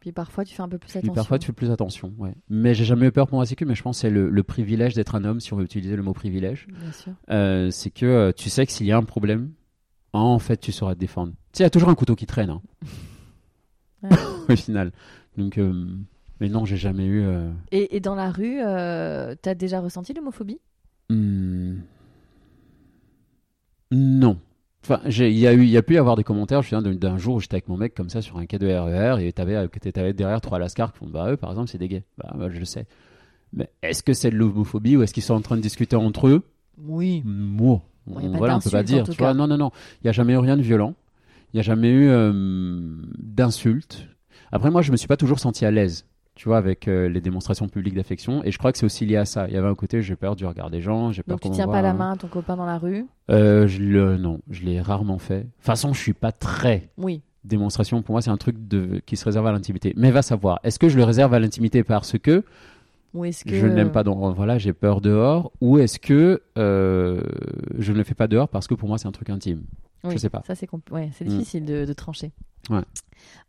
Puis 0.00 0.12
parfois 0.12 0.44
tu 0.44 0.54
fais 0.54 0.62
un 0.62 0.68
peu 0.68 0.78
plus 0.78 0.88
Puis 0.90 0.98
attention. 0.98 1.14
parfois, 1.14 1.38
tu 1.40 1.46
fais 1.46 1.52
plus 1.52 1.70
attention. 1.72 2.12
Ouais. 2.18 2.32
Mais 2.48 2.74
j'ai 2.74 2.84
jamais 2.84 3.06
eu 3.06 3.12
peur 3.12 3.26
pour 3.26 3.40
ma 3.40 3.46
sécu, 3.46 3.64
mais 3.64 3.74
je 3.74 3.82
pense 3.82 3.96
que 3.96 4.02
c'est 4.02 4.10
le, 4.10 4.30
le 4.30 4.42
privilège 4.44 4.94
d'être 4.94 5.16
un 5.16 5.24
homme, 5.24 5.40
si 5.40 5.52
on 5.52 5.56
veut 5.56 5.64
utiliser 5.64 5.96
le 5.96 6.02
mot 6.04 6.12
privilège. 6.12 6.68
Bien 6.68 6.92
sûr. 6.92 7.12
Euh, 7.30 7.70
c'est 7.72 7.90
que 7.90 8.06
euh, 8.06 8.32
tu 8.32 8.48
sais 8.48 8.64
que 8.66 8.70
s'il 8.72 8.86
y 8.86 8.92
a 8.92 8.96
un 8.96 9.02
problème, 9.02 9.50
en 10.12 10.38
fait, 10.38 10.58
tu 10.58 10.70
sauras 10.70 10.94
te 10.94 11.00
défendre. 11.00 11.32
Tu 11.52 11.58
sais, 11.58 11.62
il 11.62 11.66
y 11.66 11.66
a 11.66 11.70
toujours 11.70 11.88
un 11.88 11.94
couteau 11.96 12.14
qui 12.14 12.26
traîne, 12.26 12.50
hein. 12.50 12.62
au 14.48 14.56
final. 14.56 14.92
Donc, 15.36 15.58
euh, 15.58 15.72
mais 16.40 16.48
non, 16.48 16.64
j'ai 16.64 16.76
jamais 16.76 17.06
eu. 17.06 17.22
euh, 17.24 17.50
Et, 17.72 17.96
et 17.96 18.00
dans 18.00 18.14
la 18.14 18.30
rue, 18.30 18.60
euh, 18.60 19.34
t'as 19.40 19.54
déjà 19.54 19.80
ressenti 19.80 20.12
l'homophobie? 20.14 20.60
Hmm, 21.10 21.76
Non. 23.90 24.38
Enfin, 24.84 25.00
il 25.06 25.32
y 25.36 25.46
a 25.48 25.52
eu, 25.52 25.62
il 25.62 25.70
y 25.70 25.76
a 25.76 25.82
pu 25.82 25.94
y 25.94 25.98
avoir 25.98 26.16
des 26.16 26.22
commentaires. 26.22 26.62
Je 26.62 26.74
me 26.74 26.80
souviens 26.82 26.94
d'un- 26.94 27.18
jour 27.18 27.36
où 27.36 27.40
j'étais 27.40 27.54
avec 27.56 27.68
mon 27.68 27.76
mec 27.76 27.94
comme 27.94 28.08
ça 28.08 28.22
sur 28.22 28.36
un 28.38 28.46
quai 28.46 28.58
de 28.58 28.66
RER 28.68 29.26
et 29.26 29.32
t'avais, 29.32 29.66
t'avais 29.68 30.12
derrière 30.12 30.40
trois 30.40 30.58
lascars 30.58 30.92
qui 30.92 30.98
font, 31.00 31.08
bah 31.08 31.30
eux, 31.32 31.36
par 31.36 31.50
exemple, 31.50 31.68
c'est 31.68 31.78
des 31.78 31.88
gays. 31.88 32.04
Bah, 32.18 32.32
bah, 32.36 32.48
je 32.50 32.58
le 32.58 32.64
sais. 32.64 32.86
Mais 33.52 33.68
est-ce 33.82 34.02
que 34.02 34.12
c'est 34.12 34.30
de 34.30 34.36
l'homophobie 34.36 34.96
ou 34.96 35.02
est-ce 35.02 35.14
qu'ils 35.14 35.22
sont 35.22 35.34
en 35.34 35.40
train 35.40 35.56
de 35.56 35.60
discuter 35.62 35.96
entre 35.96 36.28
eux? 36.28 36.42
Oui. 36.78 37.22
Moi, 37.24 37.80
Bon, 38.06 38.20
y 38.20 38.36
voilà, 38.36 38.56
on 38.56 38.60
peut 38.60 38.70
pas 38.70 38.82
dire. 38.84 39.04
Tu 39.08 39.16
vois, 39.18 39.34
non, 39.34 39.46
non, 39.48 39.56
non. 39.56 39.70
Il 40.02 40.04
n'y 40.04 40.10
a 40.10 40.12
jamais 40.12 40.34
eu 40.34 40.38
rien 40.38 40.56
de 40.56 40.62
violent. 40.62 40.94
Il 41.52 41.56
n'y 41.56 41.60
a 41.60 41.62
jamais 41.62 41.90
eu 41.90 42.08
euh, 42.08 42.32
d'insultes. 43.18 44.08
Après, 44.52 44.70
moi, 44.70 44.82
je 44.82 44.92
me 44.92 44.96
suis 44.96 45.08
pas 45.08 45.16
toujours 45.16 45.38
senti 45.38 45.64
à 45.64 45.70
l'aise, 45.70 46.06
tu 46.34 46.48
vois, 46.48 46.58
avec 46.58 46.86
euh, 46.86 47.08
les 47.08 47.20
démonstrations 47.20 47.68
publiques 47.68 47.94
d'affection. 47.94 48.44
Et 48.44 48.50
je 48.50 48.58
crois 48.58 48.72
que 48.72 48.78
c'est 48.78 48.86
aussi 48.86 49.06
lié 49.06 49.16
à 49.16 49.24
ça. 49.24 49.48
Il 49.48 49.54
y 49.54 49.56
avait 49.56 49.68
un 49.68 49.74
côté, 49.74 50.02
j'ai 50.02 50.16
peur 50.16 50.36
du 50.36 50.44
regard 50.44 50.70
des 50.70 50.80
gens, 50.80 51.12
j'ai 51.12 51.22
peur 51.22 51.36
Donc 51.36 51.42
tu 51.42 51.50
tiens 51.50 51.66
pas 51.66 51.82
la 51.82 51.90
hein. 51.90 51.94
main 51.94 52.12
à 52.12 52.16
ton 52.16 52.28
copain 52.28 52.56
dans 52.56 52.66
la 52.66 52.78
rue? 52.78 53.06
Euh, 53.30 53.66
je 53.66 53.80
le, 53.80 54.16
non, 54.18 54.40
je 54.50 54.64
l'ai 54.64 54.80
rarement 54.80 55.18
fait. 55.18 55.38
De 55.38 55.42
toute 55.44 55.62
façon, 55.62 55.92
je 55.92 56.00
suis 56.00 56.12
pas 56.12 56.32
très 56.32 56.90
Oui. 56.98 57.22
démonstration. 57.44 58.02
Pour 58.02 58.12
moi, 58.12 58.22
c'est 58.22 58.30
un 58.30 58.36
truc 58.36 58.68
de, 58.68 59.00
qui 59.06 59.16
se 59.16 59.24
réserve 59.24 59.46
à 59.46 59.52
l'intimité. 59.52 59.94
Mais 59.96 60.10
va 60.10 60.22
savoir. 60.22 60.60
Est-ce 60.62 60.78
que 60.78 60.88
je 60.88 60.96
le 60.96 61.04
réserve 61.04 61.32
à 61.34 61.40
l'intimité 61.40 61.82
parce 61.84 62.18
que 62.18 62.44
Ou 63.14 63.24
est-ce 63.24 63.44
que 63.44 63.54
je 63.54 63.66
n'aime 63.66 63.90
pas 63.90 64.02
dans, 64.04 64.32
voilà, 64.32 64.58
j'ai 64.58 64.72
peur 64.72 65.00
dehors, 65.00 65.50
ou 65.60 65.78
est-ce 65.78 65.98
que 65.98 66.42
euh, 66.58 67.22
je 67.78 67.92
ne 67.92 67.98
le 67.98 68.04
fais 68.04 68.14
pas 68.14 68.26
dehors 68.28 68.48
parce 68.48 68.66
que 68.66 68.74
pour 68.74 68.88
moi 68.88 68.98
c'est 68.98 69.08
un 69.08 69.12
truc 69.12 69.30
intime? 69.30 69.62
Oui, 70.06 70.14
Je 70.14 70.18
sais 70.18 70.30
pas. 70.30 70.42
Ça, 70.46 70.54
c'est 70.54 70.68
ouais, 70.90 71.10
c'est 71.16 71.24
Mm. 71.24 71.28
difficile 71.28 71.64
de, 71.64 71.84
de 71.84 71.92
trancher. 71.92 72.32
Ouais. 72.70 72.80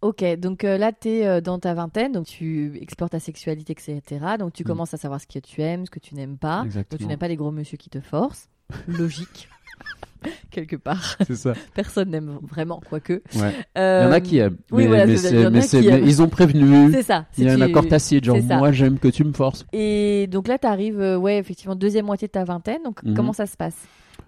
Ok, 0.01 0.23
donc 0.37 0.63
euh, 0.63 0.77
là, 0.77 0.91
tu 0.91 1.09
es 1.09 1.41
dans 1.41 1.59
ta 1.59 1.73
vingtaine, 1.73 2.11
donc 2.11 2.25
tu 2.27 2.77
explores 2.81 3.09
ta 3.09 3.19
sexualité, 3.19 3.73
etc. 3.73 4.01
Donc 4.39 4.53
tu 4.53 4.63
Mm. 4.63 4.67
commences 4.67 4.93
à 4.93 4.97
savoir 4.97 5.19
ce 5.21 5.27
que 5.27 5.39
tu 5.39 5.61
aimes, 5.61 5.85
ce 5.85 5.91
que 5.91 5.99
tu 5.99 6.15
n'aimes 6.15 6.37
pas. 6.37 6.57
Donc 6.57 6.63
tu 6.71 6.77
Exactement. 6.79 7.09
n'aimes 7.09 7.19
pas 7.19 7.27
les 7.27 7.35
gros 7.35 7.51
monsieur 7.51 7.77
qui 7.77 7.89
te 7.89 7.99
forcent. 7.99 8.49
Logique. 8.87 9.49
Quelque 10.51 10.75
part. 10.75 11.15
C'est 11.25 11.35
ça. 11.35 11.53
Personne 11.75 12.09
n'aime 12.09 12.39
vraiment, 12.41 12.81
quoique. 12.89 13.21
Ouais. 13.35 13.53
Euh, 13.77 14.01
Il 14.03 14.05
y 14.05 14.09
en 14.09 14.11
a 14.11 14.19
qui 14.21 14.37
aiment. 14.39 14.57
oui, 14.71 14.87
voilà, 14.87 15.05
mais 15.05 15.13
ils 15.15 16.21
ont 16.21 16.27
prévenu. 16.29 16.91
C'est 16.91 17.03
ça. 17.03 17.25
Il 17.37 17.43
y 17.45 17.49
a 17.49 17.53
un 17.53 17.61
accord 17.61 17.87
tacite, 17.87 18.23
genre 18.23 18.37
moi 18.41 18.71
j'aime 18.71 18.97
que 18.99 19.07
tu 19.09 19.23
me 19.23 19.33
forces. 19.33 19.65
Et 19.73 20.27
donc 20.27 20.47
là, 20.47 20.57
tu 20.57 20.65
arrives, 20.67 20.99
ouais, 21.19 21.37
effectivement, 21.37 21.75
deuxième 21.75 22.05
moitié 22.05 22.27
de 22.27 22.31
ta 22.31 22.43
vingtaine. 22.43 22.81
Donc 22.83 23.03
Mhm. 23.03 23.13
comment 23.13 23.33
ça 23.33 23.45
se 23.45 23.55
passe? 23.55 23.77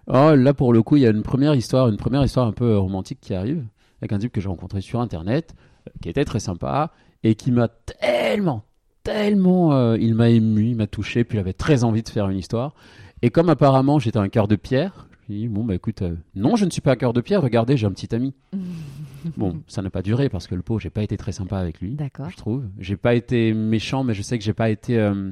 Oh, 0.10 0.34
là 0.36 0.54
pour 0.54 0.74
le 0.74 0.82
coup, 0.82 0.96
il 0.96 1.04
y 1.04 1.08
a 1.08 1.12
une 1.12 1.22
première 1.24 1.54
histoire, 1.56 1.88
une 1.88 1.98
première 1.98 2.24
histoire 2.24 2.48
un 2.48 2.52
peu 2.52 2.72
euh, 2.72 2.80
romantique 2.80 3.20
qui 3.22 3.34
arrive 3.34 3.64
avec 4.02 4.12
un 4.14 4.18
type 4.18 4.32
que 4.32 4.42
j'ai 4.42 4.50
rencontré 4.50 4.82
sur 4.82 5.00
internet, 5.02 5.54
euh, 5.88 5.92
qui 6.02 6.10
était 6.10 6.26
très 6.26 6.40
sympa 6.40 6.92
et 7.24 7.36
qui 7.36 7.52
m'a 7.52 7.68
tellement, 7.68 8.64
tellement, 9.04 9.74
euh, 9.74 9.98
il 10.00 10.16
m'a 10.16 10.30
ému, 10.30 10.70
il 10.70 10.76
m'a 10.76 10.88
touché, 10.88 11.24
puis 11.24 11.38
j'avais 11.38 11.54
très 11.54 11.84
envie 11.84 12.02
de 12.02 12.10
faire 12.10 12.28
une 12.30 12.38
histoire. 12.38 12.74
Et 13.22 13.30
comme 13.30 13.50
apparemment 13.50 14.00
j'étais 14.00 14.18
un 14.18 14.30
cœur 14.30 14.48
de 14.48 14.56
pierre, 14.56 15.08
j'ai 15.28 15.36
dit 15.36 15.48
bon 15.48 15.64
bah 15.64 15.76
écoute, 15.76 16.02
euh, 16.02 16.16
non 16.34 16.56
je 16.56 16.66
ne 16.66 16.72
suis 16.72 16.82
pas 16.82 16.94
un 16.94 16.96
cœur 16.96 17.14
de 17.14 17.22
pierre. 17.22 17.42
Regardez, 17.44 17.78
j'ai 17.78 17.86
un 17.86 17.92
petit 17.92 18.16
ami. 18.16 18.34
bon, 19.38 19.62
ça 19.68 19.82
n'a 19.84 19.90
pas 19.92 20.02
duré 20.02 20.28
parce 20.30 20.48
que 20.48 20.56
le 20.56 20.64
pauvre, 20.64 20.80
j'ai 20.80 20.90
pas 20.90 21.04
été 21.04 21.18
très 21.18 21.34
sympa 21.34 21.58
avec 21.60 21.82
lui. 21.82 21.94
D'accord. 21.94 22.30
Je 22.32 22.38
trouve. 22.38 22.64
J'ai 22.80 22.98
pas 22.98 23.14
été 23.14 23.54
méchant, 23.54 24.04
mais 24.04 24.16
je 24.16 24.24
sais 24.24 24.40
que 24.40 24.44
j'ai 24.44 24.54
pas 24.54 24.70
été. 24.72 24.98
euh, 24.98 25.30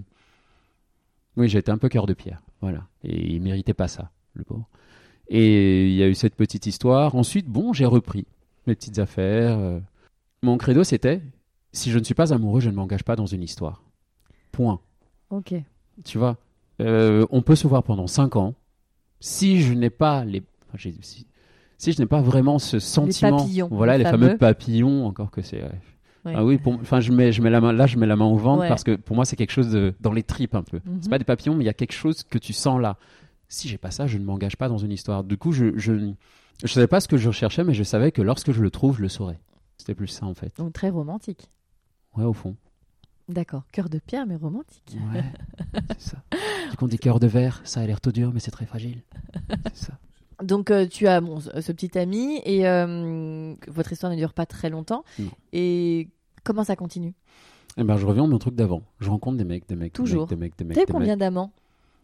Oui, 1.35 1.49
j'ai 1.49 1.57
été 1.59 1.71
un 1.71 1.77
peu 1.79 1.89
cœur 1.89 2.05
de 2.05 2.13
pierre. 2.13 2.43
Voilà. 2.61 2.83
Et 3.03 3.33
il 3.35 3.41
méritait 3.41 3.73
pas 3.73 3.87
ça, 3.87 4.11
le 4.37 4.43
pauvre. 4.43 4.67
Et 5.29 5.87
il 5.87 5.93
y 5.95 6.03
a 6.03 6.07
eu 6.07 6.15
cette 6.15 6.35
petite 6.35 6.65
histoire. 6.67 7.15
Ensuite, 7.15 7.47
bon, 7.47 7.73
j'ai 7.73 7.85
repris 7.85 8.25
mes 8.65 8.75
petites 8.75 8.99
affaires. 8.99 9.57
euh. 9.57 9.79
Mon 10.43 10.57
credo, 10.57 10.83
c'était 10.83 11.21
si 11.73 11.91
je 11.91 11.99
ne 11.99 12.03
suis 12.03 12.13
pas 12.15 12.33
amoureux, 12.33 12.59
je 12.61 12.69
ne 12.69 12.75
m'engage 12.75 13.03
pas 13.03 13.15
dans 13.15 13.25
une 13.25 13.43
histoire. 13.43 13.83
Point. 14.51 14.79
Ok. 15.29 15.53
Tu 16.05 16.17
vois, 16.17 16.37
Euh, 16.79 17.25
on 17.31 17.41
peut 17.41 17.55
se 17.55 17.67
voir 17.67 17.81
pendant 17.83 18.05
5 18.07 18.35
ans. 18.35 18.53
Si 19.19 19.61
je 19.63 19.73
n'ai 19.73 19.89
pas 19.89 20.23
les, 20.25 20.43
enfin, 20.67 20.77
si, 21.01 21.25
si 21.79 21.91
je 21.91 21.99
n'ai 21.99 22.05
pas 22.05 22.21
vraiment 22.21 22.59
ce 22.59 22.77
sentiment, 22.79 23.37
papillons, 23.37 23.67
voilà, 23.71 23.97
les 23.97 24.03
les 24.03 24.09
fameux. 24.11 24.27
fameux. 24.27 24.37
papillons, 24.37 25.05
encore 25.07 25.31
que 25.31 25.41
c'est. 25.41 25.63
ouais. 25.63 25.71
Ah 26.35 26.43
oui, 26.45 26.57
pour- 26.59 26.73
enfin, 26.75 26.99
je 26.99 27.11
mets, 27.13 27.31
je 27.31 27.41
mets 27.41 27.49
la 27.49 27.61
main, 27.61 27.71
là, 27.73 27.87
je 27.87 27.97
mets 27.97 28.05
la 28.05 28.15
main 28.15 28.25
au 28.25 28.35
ventre 28.35 28.61
Ouais. 28.61 28.67
parce 28.69 28.83
que 28.83 28.95
pour 28.95 29.15
moi, 29.15 29.25
c'est 29.25 29.35
quelque 29.37 29.51
chose 29.51 29.71
de, 29.71 29.93
dans 30.01 30.11
les 30.13 30.21
tripes 30.23 30.53
un 30.55 30.61
peu. 30.61 30.79
Mhm. 30.85 30.99
C'est 31.01 31.09
pas 31.09 31.17
des 31.17 31.23
papillons, 31.25 31.55
mais 31.55 31.63
il 31.63 31.67
y 31.67 31.69
a 31.69 31.73
quelque 31.73 31.93
chose 31.93 32.21
que 32.23 32.37
tu 32.37 32.53
sens 32.53 32.79
là. 32.79 32.97
Si 33.49 33.67
j'ai 33.69 33.77
pas 33.77 33.91
ça, 33.91 34.07
je 34.07 34.17
ne 34.17 34.25
m'engage 34.25 34.57
pas 34.57 34.67
dans 34.69 34.77
une 34.77 34.91
histoire. 34.91 35.23
Du 35.23 35.37
coup, 35.37 35.51
je, 35.51 35.77
je, 35.77 36.11
je 36.63 36.67
savais 36.67 36.87
pas 36.87 36.99
ce 36.99 37.07
que 37.07 37.17
je 37.17 37.27
recherchais, 37.27 37.63
mais 37.63 37.73
je 37.73 37.83
savais 37.83 38.11
que 38.11 38.21
lorsque 38.21 38.51
je 38.51 38.61
le 38.61 38.69
trouve, 38.69 38.97
je 38.97 39.01
le 39.01 39.09
saurais. 39.09 39.39
C'était 39.77 39.95
plus 39.95 40.07
ça 40.07 40.25
en 40.25 40.33
fait. 40.33 40.57
Donc 40.57 40.73
très 40.73 40.89
romantique. 40.89 41.49
Ouais, 42.15 42.23
au 42.25 42.33
fond. 42.33 42.55
D'accord. 43.29 43.63
Cœur 43.71 43.89
de 43.89 43.99
pierre, 43.99 44.25
mais 44.25 44.35
romantique. 44.37 44.97
Ouais, 45.13 45.23
c'est 45.97 46.11
ça. 46.11 46.17
On 46.81 46.87
dit 46.87 46.97
cœur 46.97 47.19
de 47.19 47.27
verre, 47.27 47.61
ça 47.63 47.81
a 47.81 47.85
l'air 47.85 47.99
tout 48.01 48.11
dur, 48.11 48.31
mais 48.33 48.39
c'est 48.39 48.51
très 48.51 48.65
fragile. 48.65 49.01
C'est 49.73 49.87
ça. 49.87 49.93
Donc 50.43 50.69
euh, 50.71 50.85
tu 50.87 51.07
as 51.07 51.19
bon, 51.19 51.39
ce 51.39 51.71
petit 51.71 51.97
ami 51.97 52.39
et 52.45 52.67
euh, 52.67 53.53
votre 53.67 53.91
histoire 53.91 54.11
ne 54.11 54.17
dure 54.17 54.33
pas 54.33 54.45
très 54.45 54.69
longtemps. 54.69 55.03
Non. 55.19 55.29
Et 55.51 56.09
comment 56.43 56.63
ça 56.63 56.75
continue? 56.75 57.13
Eh 57.77 57.83
ben, 57.83 57.97
je 57.97 58.05
reviens 58.05 58.23
à 58.23 58.27
mon 58.27 58.37
truc 58.39 58.55
d'avant. 58.55 58.81
Je 58.99 59.09
rencontre 59.09 59.37
des 59.37 59.43
mecs, 59.43 59.67
des 59.67 59.75
mecs, 59.75 59.93
des 59.93 59.97
Toujours. 59.97 60.21
mecs, 60.21 60.29
des 60.29 60.35
mecs, 60.35 60.57
des 60.57 60.63
mecs. 60.65 60.77
T'as 60.77 60.85
des 60.85 60.91
combien 60.91 61.13
mecs. 61.13 61.19
d'amants? 61.19 61.51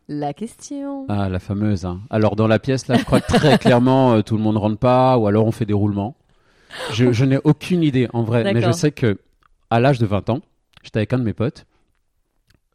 La 0.08 0.34
question. 0.34 1.06
Ah, 1.08 1.30
la 1.30 1.40
fameuse. 1.40 1.86
Hein. 1.86 2.02
Alors, 2.10 2.36
dans 2.36 2.48
la 2.48 2.60
pièce, 2.60 2.88
là, 2.88 2.98
je 2.98 3.04
crois 3.06 3.22
que 3.22 3.28
très 3.28 3.58
clairement, 3.60 4.14
euh, 4.14 4.22
tout 4.22 4.36
le 4.36 4.44
monde 4.44 4.58
rentre 4.58 4.78
pas, 4.78 5.18
ou 5.18 5.28
alors 5.28 5.46
on 5.46 5.52
fait 5.52 5.66
des 5.66 5.74
roulements. 5.74 6.16
Je, 6.92 7.12
je 7.12 7.26
n'ai 7.26 7.40
aucune 7.44 7.84
idée, 7.84 8.10
en 8.14 8.24
vrai. 8.24 8.44
Mais 8.44 8.56
je 8.56 8.60
D'accord. 8.60 8.76
sais 8.76 8.92
que, 8.92 9.20
à 9.70 9.80
l'âge 9.80 10.00
de 10.00 10.06
20 10.06 10.30
ans, 10.30 10.42
j'étais 10.84 10.98
avec 11.00 11.14
un 11.14 11.20
de 11.20 11.24
mes 11.24 11.34
potes, 11.34 11.66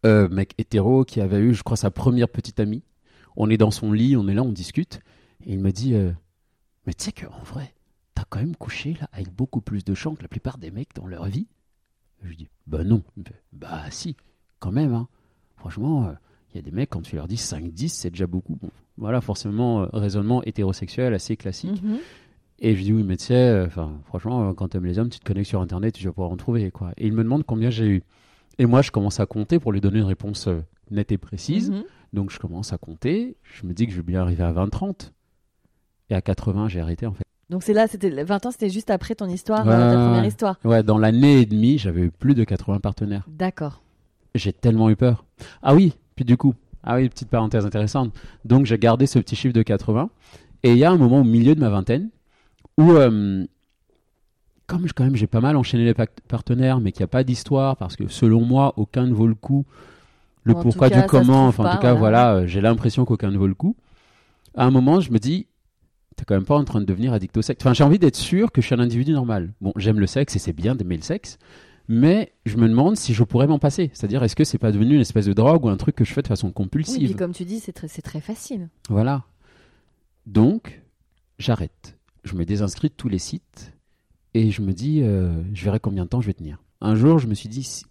euh, 0.07 0.29
mec 0.29 0.55
hétéro, 0.59 1.05
qui 1.05 1.21
avait 1.21 1.39
eu, 1.39 1.55
je 1.55 1.63
crois, 1.63 1.77
sa 1.77 1.91
première 1.91 2.29
petite 2.29 2.61
amie. 2.61 2.83
On 3.37 3.51
est 3.51 3.57
dans 3.57 3.71
son 3.71 3.93
lit, 3.93 4.17
on 4.17 4.27
est 4.29 4.35
là, 4.35 4.43
on 4.43 4.53
discute. 4.53 5.01
Et 5.45 5.53
il 5.53 5.61
me 5.61 5.71
dit, 5.71 5.95
euh, 5.95 6.13
mais 6.87 6.95
tu 6.95 7.05
sais 7.05 7.13
qu'en 7.13 7.43
vrai, 7.45 7.75
t'as 8.15 8.25
quand 8.29 8.39
même 8.39 8.57
couché 8.57 8.97
là 9.01 9.09
avec 9.13 9.31
beaucoup 9.33 9.61
plus 9.61 9.85
de 9.85 9.95
chance 9.95 10.17
que 10.17 10.23
la 10.23 10.29
plupart 10.29 10.59
des 10.59 10.71
mecs 10.71 10.95
dans 10.95 11.07
leur 11.07 11.27
vie. 11.27 11.47
Je 12.23 12.29
lui 12.29 12.37
dis, 12.37 12.49
bah 12.67 12.85
non. 12.85 13.03
Il 13.17 13.21
me 13.21 13.25
fait, 13.27 13.43
bah 13.53 13.83
si, 13.91 14.17
quand 14.59 14.73
même. 14.73 14.95
Hein. 14.95 15.09
Franchement, 15.57 16.07
euh, 16.07 16.13
il 16.53 16.57
y 16.57 16.59
a 16.59 16.63
des 16.63 16.71
mecs, 16.71 16.91
quand 16.91 17.03
tu 17.03 17.17
leur 17.17 17.29
dis 17.29 17.37
5-10, 17.37 17.89
c'est 17.89 18.11
déjà 18.11 18.27
beaucoup. 18.27 18.57
Bon, 18.61 18.71
voilà, 18.97 19.21
forcément, 19.21 19.83
euh, 19.83 19.87
raisonnement 19.93 20.43
hétérosexuel 20.45 21.15
assez 21.15 21.37
classique. 21.37 21.83
Mhm. 21.83 21.99
Et 22.61 22.75
je 22.75 22.83
dis, 22.83 22.93
oui, 22.93 23.05
mais 23.05 23.17
tu 23.17 23.27
sais, 23.27 23.35
euh, 23.35 23.69
franchement, 24.07 24.49
euh, 24.49 24.53
quand 24.53 24.69
t'aimes 24.69 24.87
les 24.87 24.99
hommes, 24.99 25.11
tu 25.11 25.21
te 25.21 25.25
connectes 25.25 25.49
sur 25.49 25.61
Internet, 25.61 25.95
tu 25.95 26.05
vas 26.05 26.13
pouvoir 26.13 26.31
en 26.31 26.37
trouver. 26.37 26.71
Quoi. 26.71 26.93
Et 26.97 27.07
il 27.07 27.13
me 27.13 27.23
demande 27.23 27.45
combien 27.45 27.71
j'ai 27.71 27.87
eu. 27.87 28.03
Et 28.59 28.67
moi, 28.67 28.83
je 28.83 28.91
commence 28.91 29.21
à 29.21 29.27
compter 29.27 29.61
pour 29.61 29.73
lui 29.73 29.81
donner 29.81 29.99
une 29.99 30.05
réponse 30.05 30.49
euh, 30.49 30.65
nette 30.91 31.13
et 31.13 31.19
précise. 31.19 31.71
Mhm. 31.71 31.85
Donc, 32.13 32.31
je 32.31 32.39
commence 32.39 32.73
à 32.73 32.79
compter. 32.79 33.37
Je 33.43 33.67
me 33.67 33.75
dis 33.75 33.87
que 33.87 33.93
je 33.93 33.99
vais 33.99 34.03
bien 34.03 34.23
arriver 34.23 34.43
à 34.43 34.53
20-30. 34.53 35.13
Et 36.11 36.15
à 36.15 36.23
80, 36.23 36.69
j'ai 36.69 36.81
arrêté, 36.81 37.07
en 37.07 37.13
fait. 37.13 37.23
Donc 37.51 37.63
c'est 37.63 37.73
là, 37.73 37.87
c'était 37.87 38.11
20 38.11 38.45
ans, 38.45 38.51
c'était 38.51 38.69
juste 38.69 38.91
après 38.91 39.15
ton 39.15 39.27
histoire, 39.27 39.67
Ouais, 39.67 39.73
ta 39.73 39.95
première 39.95 40.25
histoire. 40.27 40.57
Ouais, 40.65 40.83
dans 40.83 40.99
l'année 40.99 41.41
et 41.41 41.47
demie, 41.47 41.79
j'avais 41.79 42.03
eu 42.03 42.11
plus 42.11 42.35
de 42.35 42.45
80 42.45 42.79
partenaires. 42.81 43.25
D'accord. 43.27 43.81
J'ai 44.35 44.53
tellement 44.53 44.91
eu 44.91 44.97
peur. 44.97 45.25
Ah 45.63 45.75
oui, 45.75 45.95
puis 46.19 46.25
du 46.25 46.37
coup, 46.37 46.53
ah 46.83 46.97
oui, 46.97 47.09
petite 47.09 47.29
parenthèse 47.29 47.65
intéressante. 47.65 48.13
Donc 48.45 48.67
j'ai 48.67 48.77
gardé 48.77 49.07
ce 49.07 49.21
petit 49.21 49.37
chiffre 49.37 49.55
de 49.55 49.63
80. 49.63 50.11
Et 50.65 50.73
il 50.73 50.79
y 50.79 50.83
a 50.85 50.91
un 50.91 50.97
moment 50.97 51.21
au 51.21 51.25
milieu 51.25 51.55
de 51.55 51.61
ma 51.61 51.69
vingtaine 51.69 52.09
où, 52.77 52.91
euh, 52.91 53.45
comme 54.67 54.89
je- 54.89 54.93
quand 54.93 55.05
même 55.05 55.15
j'ai 55.15 55.29
pas 55.29 55.41
mal 55.41 55.57
enchaîné 55.57 55.85
les 55.85 55.95
partenaires, 56.27 56.81
mais 56.81 56.91
qu'il 56.91 57.01
n'y 57.03 57.05
a 57.05 57.09
pas 57.09 57.23
d'histoire, 57.23 57.77
parce 57.77 57.95
que 57.95 58.09
selon 58.09 58.41
moi, 58.45 58.75
aucun 58.77 59.07
ne 59.07 59.15
vaut 59.15 59.29
le 59.29 59.37
coup. 59.37 59.65
Le 60.43 60.57
En 60.57 60.61
pourquoi 60.61 60.91
cas, 60.91 61.03
du 61.03 61.07
comment, 61.07 61.47
enfin 61.47 61.67
en 61.71 61.77
tout 61.77 61.79
cas, 61.83 61.95
voilà. 61.95 62.33
voilà, 62.33 62.47
j'ai 62.49 62.61
l'impression 62.61 63.05
qu'aucun 63.05 63.31
ne 63.31 63.39
vaut 63.39 63.47
le 63.47 63.55
coup. 63.55 63.77
À 64.57 64.65
un 64.65 64.73
moment, 64.73 64.99
je 64.99 65.13
me 65.13 65.19
dis, 65.19 65.47
t'es 66.17 66.25
quand 66.25 66.35
même 66.35 66.45
pas 66.45 66.57
en 66.57 66.65
train 66.65 66.81
de 66.81 66.85
devenir 66.87 67.13
addict 67.13 67.37
au 67.37 67.43
sexe. 67.43 67.63
Enfin, 67.63 67.75
j'ai 67.75 67.85
envie 67.85 68.01
d'être 68.01 68.17
sûr 68.17 68.51
que 68.51 68.61
je 68.61 68.67
suis 68.67 68.75
un 68.75 68.81
individu 68.81 69.13
normal. 69.13 69.53
Bon, 69.61 69.73
j'aime 69.77 70.01
le 70.01 70.07
sexe 70.09 70.35
et 70.35 70.41
c'est 70.41 70.53
bien 70.53 70.75
d'aimer 70.75 70.97
le 70.97 71.03
sexe, 71.03 71.39
mais 71.89 72.33
je 72.45 72.57
me 72.59 72.69
demande 72.69 72.97
si 72.97 73.15
je 73.15 73.25
pourrais 73.25 73.47
m'en 73.47 73.59
passer. 73.59 73.91
C'est-à-dire, 73.95 74.23
est-ce 74.23 74.37
que 74.37 74.45
c'est 74.45 74.59
pas 74.59 74.73
devenu 74.73 74.95
une 74.95 75.01
espèce 75.01 75.27
de 75.27 75.33
drogue 75.33 75.65
ou 75.65 75.69
un 75.69 75.77
truc 75.77 75.97
que 75.97 76.05
je 76.05 76.13
fais 76.13 76.23
de 76.23 76.29
façon 76.29 76.49
Oui, 76.49 76.53
compulsive 76.53 77.09
puis 77.09 77.17
comme 77.17 77.33
tu 77.33 77.45
dis, 77.45 77.61
c'est 77.61 77.73
très, 77.73 77.89
très 77.89 78.21
facile. 78.21 78.69
Voilà. 78.91 79.25
Donc, 80.27 80.83
j'arrête. 81.39 81.97
Je 82.25 82.35
me 82.35 82.45
désinscris 82.45 82.89
de 82.89 82.95
tous 82.95 83.09
les 83.09 83.19
sites 83.19 83.73
et 84.35 84.51
je 84.51 84.61
me 84.61 84.73
dis, 84.73 85.01
euh, 85.03 85.33
je 85.55 85.65
verrai 85.65 85.81
combien 85.81 86.05
de 86.05 86.11
temps 86.11 86.21
je 86.21 86.27
vais 86.27 86.35
tenir. 86.35 86.63
Un 86.81 86.95
jour, 86.95 87.19
je 87.19 87.27
me 87.27 87.35
suis 87.35 87.49
dit 87.49 87.83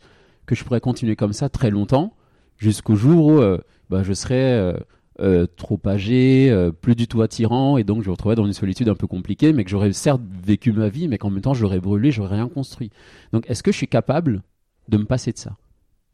que 0.45 0.53
je 0.53 0.63
pourrais 0.63 0.79
continuer 0.79 1.15
comme 1.15 1.33
ça 1.33 1.49
très 1.49 1.71
longtemps, 1.71 2.13
jusqu'au 2.57 2.95
jour 2.95 3.25
où 3.25 3.39
euh, 3.39 3.57
bah, 3.89 4.03
je 4.03 4.13
serais 4.13 4.53
euh, 4.53 4.77
euh, 5.19 5.47
trop 5.47 5.79
âgé, 5.85 6.49
euh, 6.49 6.71
plus 6.71 6.95
du 6.95 7.07
tout 7.07 7.21
attirant, 7.21 7.77
et 7.77 7.83
donc 7.83 8.03
je 8.03 8.07
me 8.07 8.11
retrouvais 8.11 8.35
dans 8.35 8.45
une 8.45 8.53
solitude 8.53 8.89
un 8.89 8.95
peu 8.95 9.07
compliquée, 9.07 9.53
mais 9.53 9.63
que 9.63 9.69
j'aurais 9.69 9.93
certes 9.93 10.21
vécu 10.43 10.71
ma 10.71 10.89
vie, 10.89 11.07
mais 11.07 11.17
qu'en 11.17 11.29
même 11.29 11.41
temps 11.41 11.53
j'aurais 11.53 11.79
brûlé, 11.79 12.11
j'aurais 12.11 12.35
rien 12.35 12.47
construit. 12.47 12.91
Donc, 13.31 13.49
est-ce 13.49 13.63
que 13.63 13.71
je 13.71 13.77
suis 13.77 13.87
capable 13.87 14.43
de 14.89 14.97
me 14.97 15.05
passer 15.05 15.31
de 15.31 15.37
ça? 15.37 15.57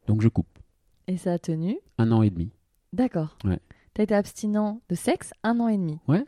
Donc, 0.08 0.22
je 0.22 0.28
coupe. 0.28 0.48
Et 1.08 1.18
ça 1.18 1.34
a 1.34 1.40
tenu? 1.40 1.78
Un 1.98 2.12
an 2.12 2.22
et 2.24 2.30
demi. 2.30 2.50
D'accord. 2.94 3.38
Ouais. 3.44 3.60
T'as 3.94 4.04
été 4.04 4.16
abstinent 4.16 4.82
de 4.90 4.96
sexe 4.96 5.34
un 5.44 5.60
an 5.60 5.68
et 5.68 5.78
demi? 5.78 6.00
Ouais. 6.08 6.24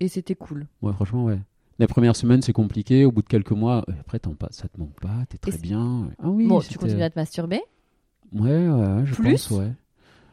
Et 0.00 0.08
c'était 0.08 0.34
cool. 0.34 0.66
Ouais, 0.82 0.92
franchement, 0.92 1.24
ouais. 1.24 1.38
Les 1.78 1.86
premières 1.86 2.16
semaines, 2.16 2.42
c'est 2.42 2.52
compliqué. 2.52 3.04
Au 3.04 3.12
bout 3.12 3.22
de 3.22 3.28
quelques 3.28 3.52
mois, 3.52 3.84
euh, 3.88 3.92
après, 4.00 4.18
t'en 4.18 4.34
pas, 4.34 4.48
ça 4.50 4.68
te 4.68 4.78
manque 4.78 5.00
pas, 5.00 5.24
t'es 5.28 5.38
très 5.38 5.58
bien. 5.58 6.10
Ah 6.18 6.28
oui, 6.28 6.46
bon, 6.46 6.60
tu 6.60 6.78
continues 6.78 7.02
à 7.02 7.10
te 7.10 7.18
masturber? 7.18 7.60
Ouais, 8.32 8.68
ouais, 8.68 8.68
ouais, 8.68 9.06
je 9.06 9.14
Plus? 9.14 9.48
pense, 9.48 9.50
ouais. 9.50 9.72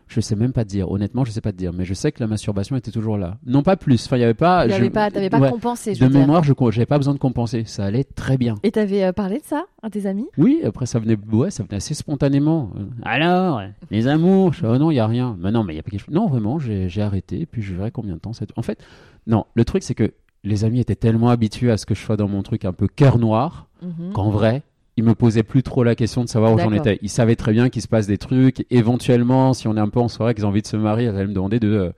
Je 0.09 0.21
sais 0.21 0.35
même 0.35 0.53
pas 0.53 0.63
te 0.65 0.69
dire. 0.69 0.91
Honnêtement, 0.91 1.23
je 1.23 1.29
sais 1.29 1.39
pas 1.39 1.51
te 1.51 1.57
dire. 1.57 1.71
Mais 1.71 1.85
je 1.85 1.93
sais 1.93 2.11
que 2.11 2.19
la 2.19 2.25
masturbation 2.25 2.75
était 2.75 2.89
toujours 2.89 3.15
là. 3.17 3.37
Non, 3.45 3.61
pas 3.61 3.77
plus. 3.77 4.03
Enfin, 4.07 4.17
il 4.17 4.21
y 4.21 4.23
avait 4.23 4.33
pas. 4.33 4.63
Tu 4.65 4.71
je- 4.71 4.75
n'avais 4.77 4.89
pas, 4.89 5.11
t'avais 5.11 5.29
pas 5.29 5.39
ouais. 5.39 5.51
compensé, 5.51 5.93
je 5.93 6.03
De 6.03 6.09
dire. 6.09 6.19
mémoire, 6.21 6.43
je 6.43 6.51
n'avais 6.51 6.85
pas 6.87 6.97
besoin 6.97 7.13
de 7.13 7.19
compenser. 7.19 7.63
Ça 7.65 7.85
allait 7.85 8.03
très 8.03 8.35
bien. 8.37 8.55
Et 8.63 8.71
t'avais 8.71 9.03
euh, 9.03 9.13
parlé 9.13 9.37
de 9.37 9.43
ça 9.45 9.65
à 9.83 9.89
tes 9.91 10.07
amis? 10.07 10.25
Oui, 10.39 10.61
après, 10.65 10.87
ça 10.87 10.97
venait, 10.97 11.15
ouais, 11.31 11.51
ça 11.51 11.61
venait 11.63 11.75
assez 11.77 11.93
spontanément. 11.93 12.71
Euh, 12.75 12.85
Alors, 13.03 13.61
les 13.91 14.07
amours 14.07 14.51
je 14.53 14.65
Oh 14.65 14.77
non, 14.79 14.89
il 14.89 14.95
y 14.95 14.99
a 14.99 15.05
rien. 15.05 15.37
Mais 15.39 15.51
non, 15.51 15.63
mais 15.63 15.73
il 15.73 15.77
y 15.77 15.79
a 15.79 15.83
pas 15.83 15.91
quelque 15.91 16.01
chose. 16.05 16.13
Non, 16.15 16.27
vraiment, 16.27 16.57
j'ai 16.57 16.89
arrêté. 17.01 17.45
Puis 17.45 17.61
je 17.61 17.75
verrai 17.75 17.91
combien 17.91 18.15
de 18.15 18.19
temps. 18.19 18.31
En 18.55 18.61
fait, 18.63 18.83
non, 19.27 19.45
le 19.53 19.63
truc, 19.63 19.83
c'est 19.83 19.93
que 19.95 20.11
les 20.43 20.63
amis 20.65 20.79
étaient 20.79 20.95
tellement 20.95 21.29
habitués 21.29 21.69
à 21.69 21.77
ce 21.77 21.85
que 21.85 21.93
je 21.93 21.99
sois 22.01 22.17
dans 22.17 22.27
mon 22.27 22.41
truc 22.41 22.65
un 22.65 22.73
peu 22.73 22.87
cœur 22.87 23.19
noir 23.19 23.67
Mhm. 23.83 24.13
qu'en 24.13 24.29
vrai, 24.31 24.63
ils 24.99 25.03
me 25.03 25.15
posaient 25.15 25.43
plus 25.43 25.63
trop 25.63 25.83
la 25.83 25.95
question 25.95 26.23
de 26.23 26.29
savoir 26.29 26.53
où 26.53 26.57
j'en 26.59 26.71
étais. 26.73 26.99
Ils 27.01 27.09
savaient 27.09 27.35
très 27.37 27.53
bien 27.53 27.69
qu'il 27.69 27.81
se 27.81 27.87
passe 27.87 28.05
des 28.05 28.17
trucs. 28.17 28.65
Éventuellement, 28.69 29.53
si 29.53 29.67
on 29.67 29.77
est 29.77 29.79
un 29.79 29.87
peu 29.89 29.99
en 29.99 30.07
soirée, 30.09 30.33
qu'ils 30.35 30.45
ont 30.45 30.49
envie 30.49 30.61
de 30.61 30.67
se 30.67 30.75
marier, 30.77 31.05
ils 31.07 31.09
allaient 31.15 31.25
me 31.27 31.33
demander 31.33 31.59
de, 31.59 31.93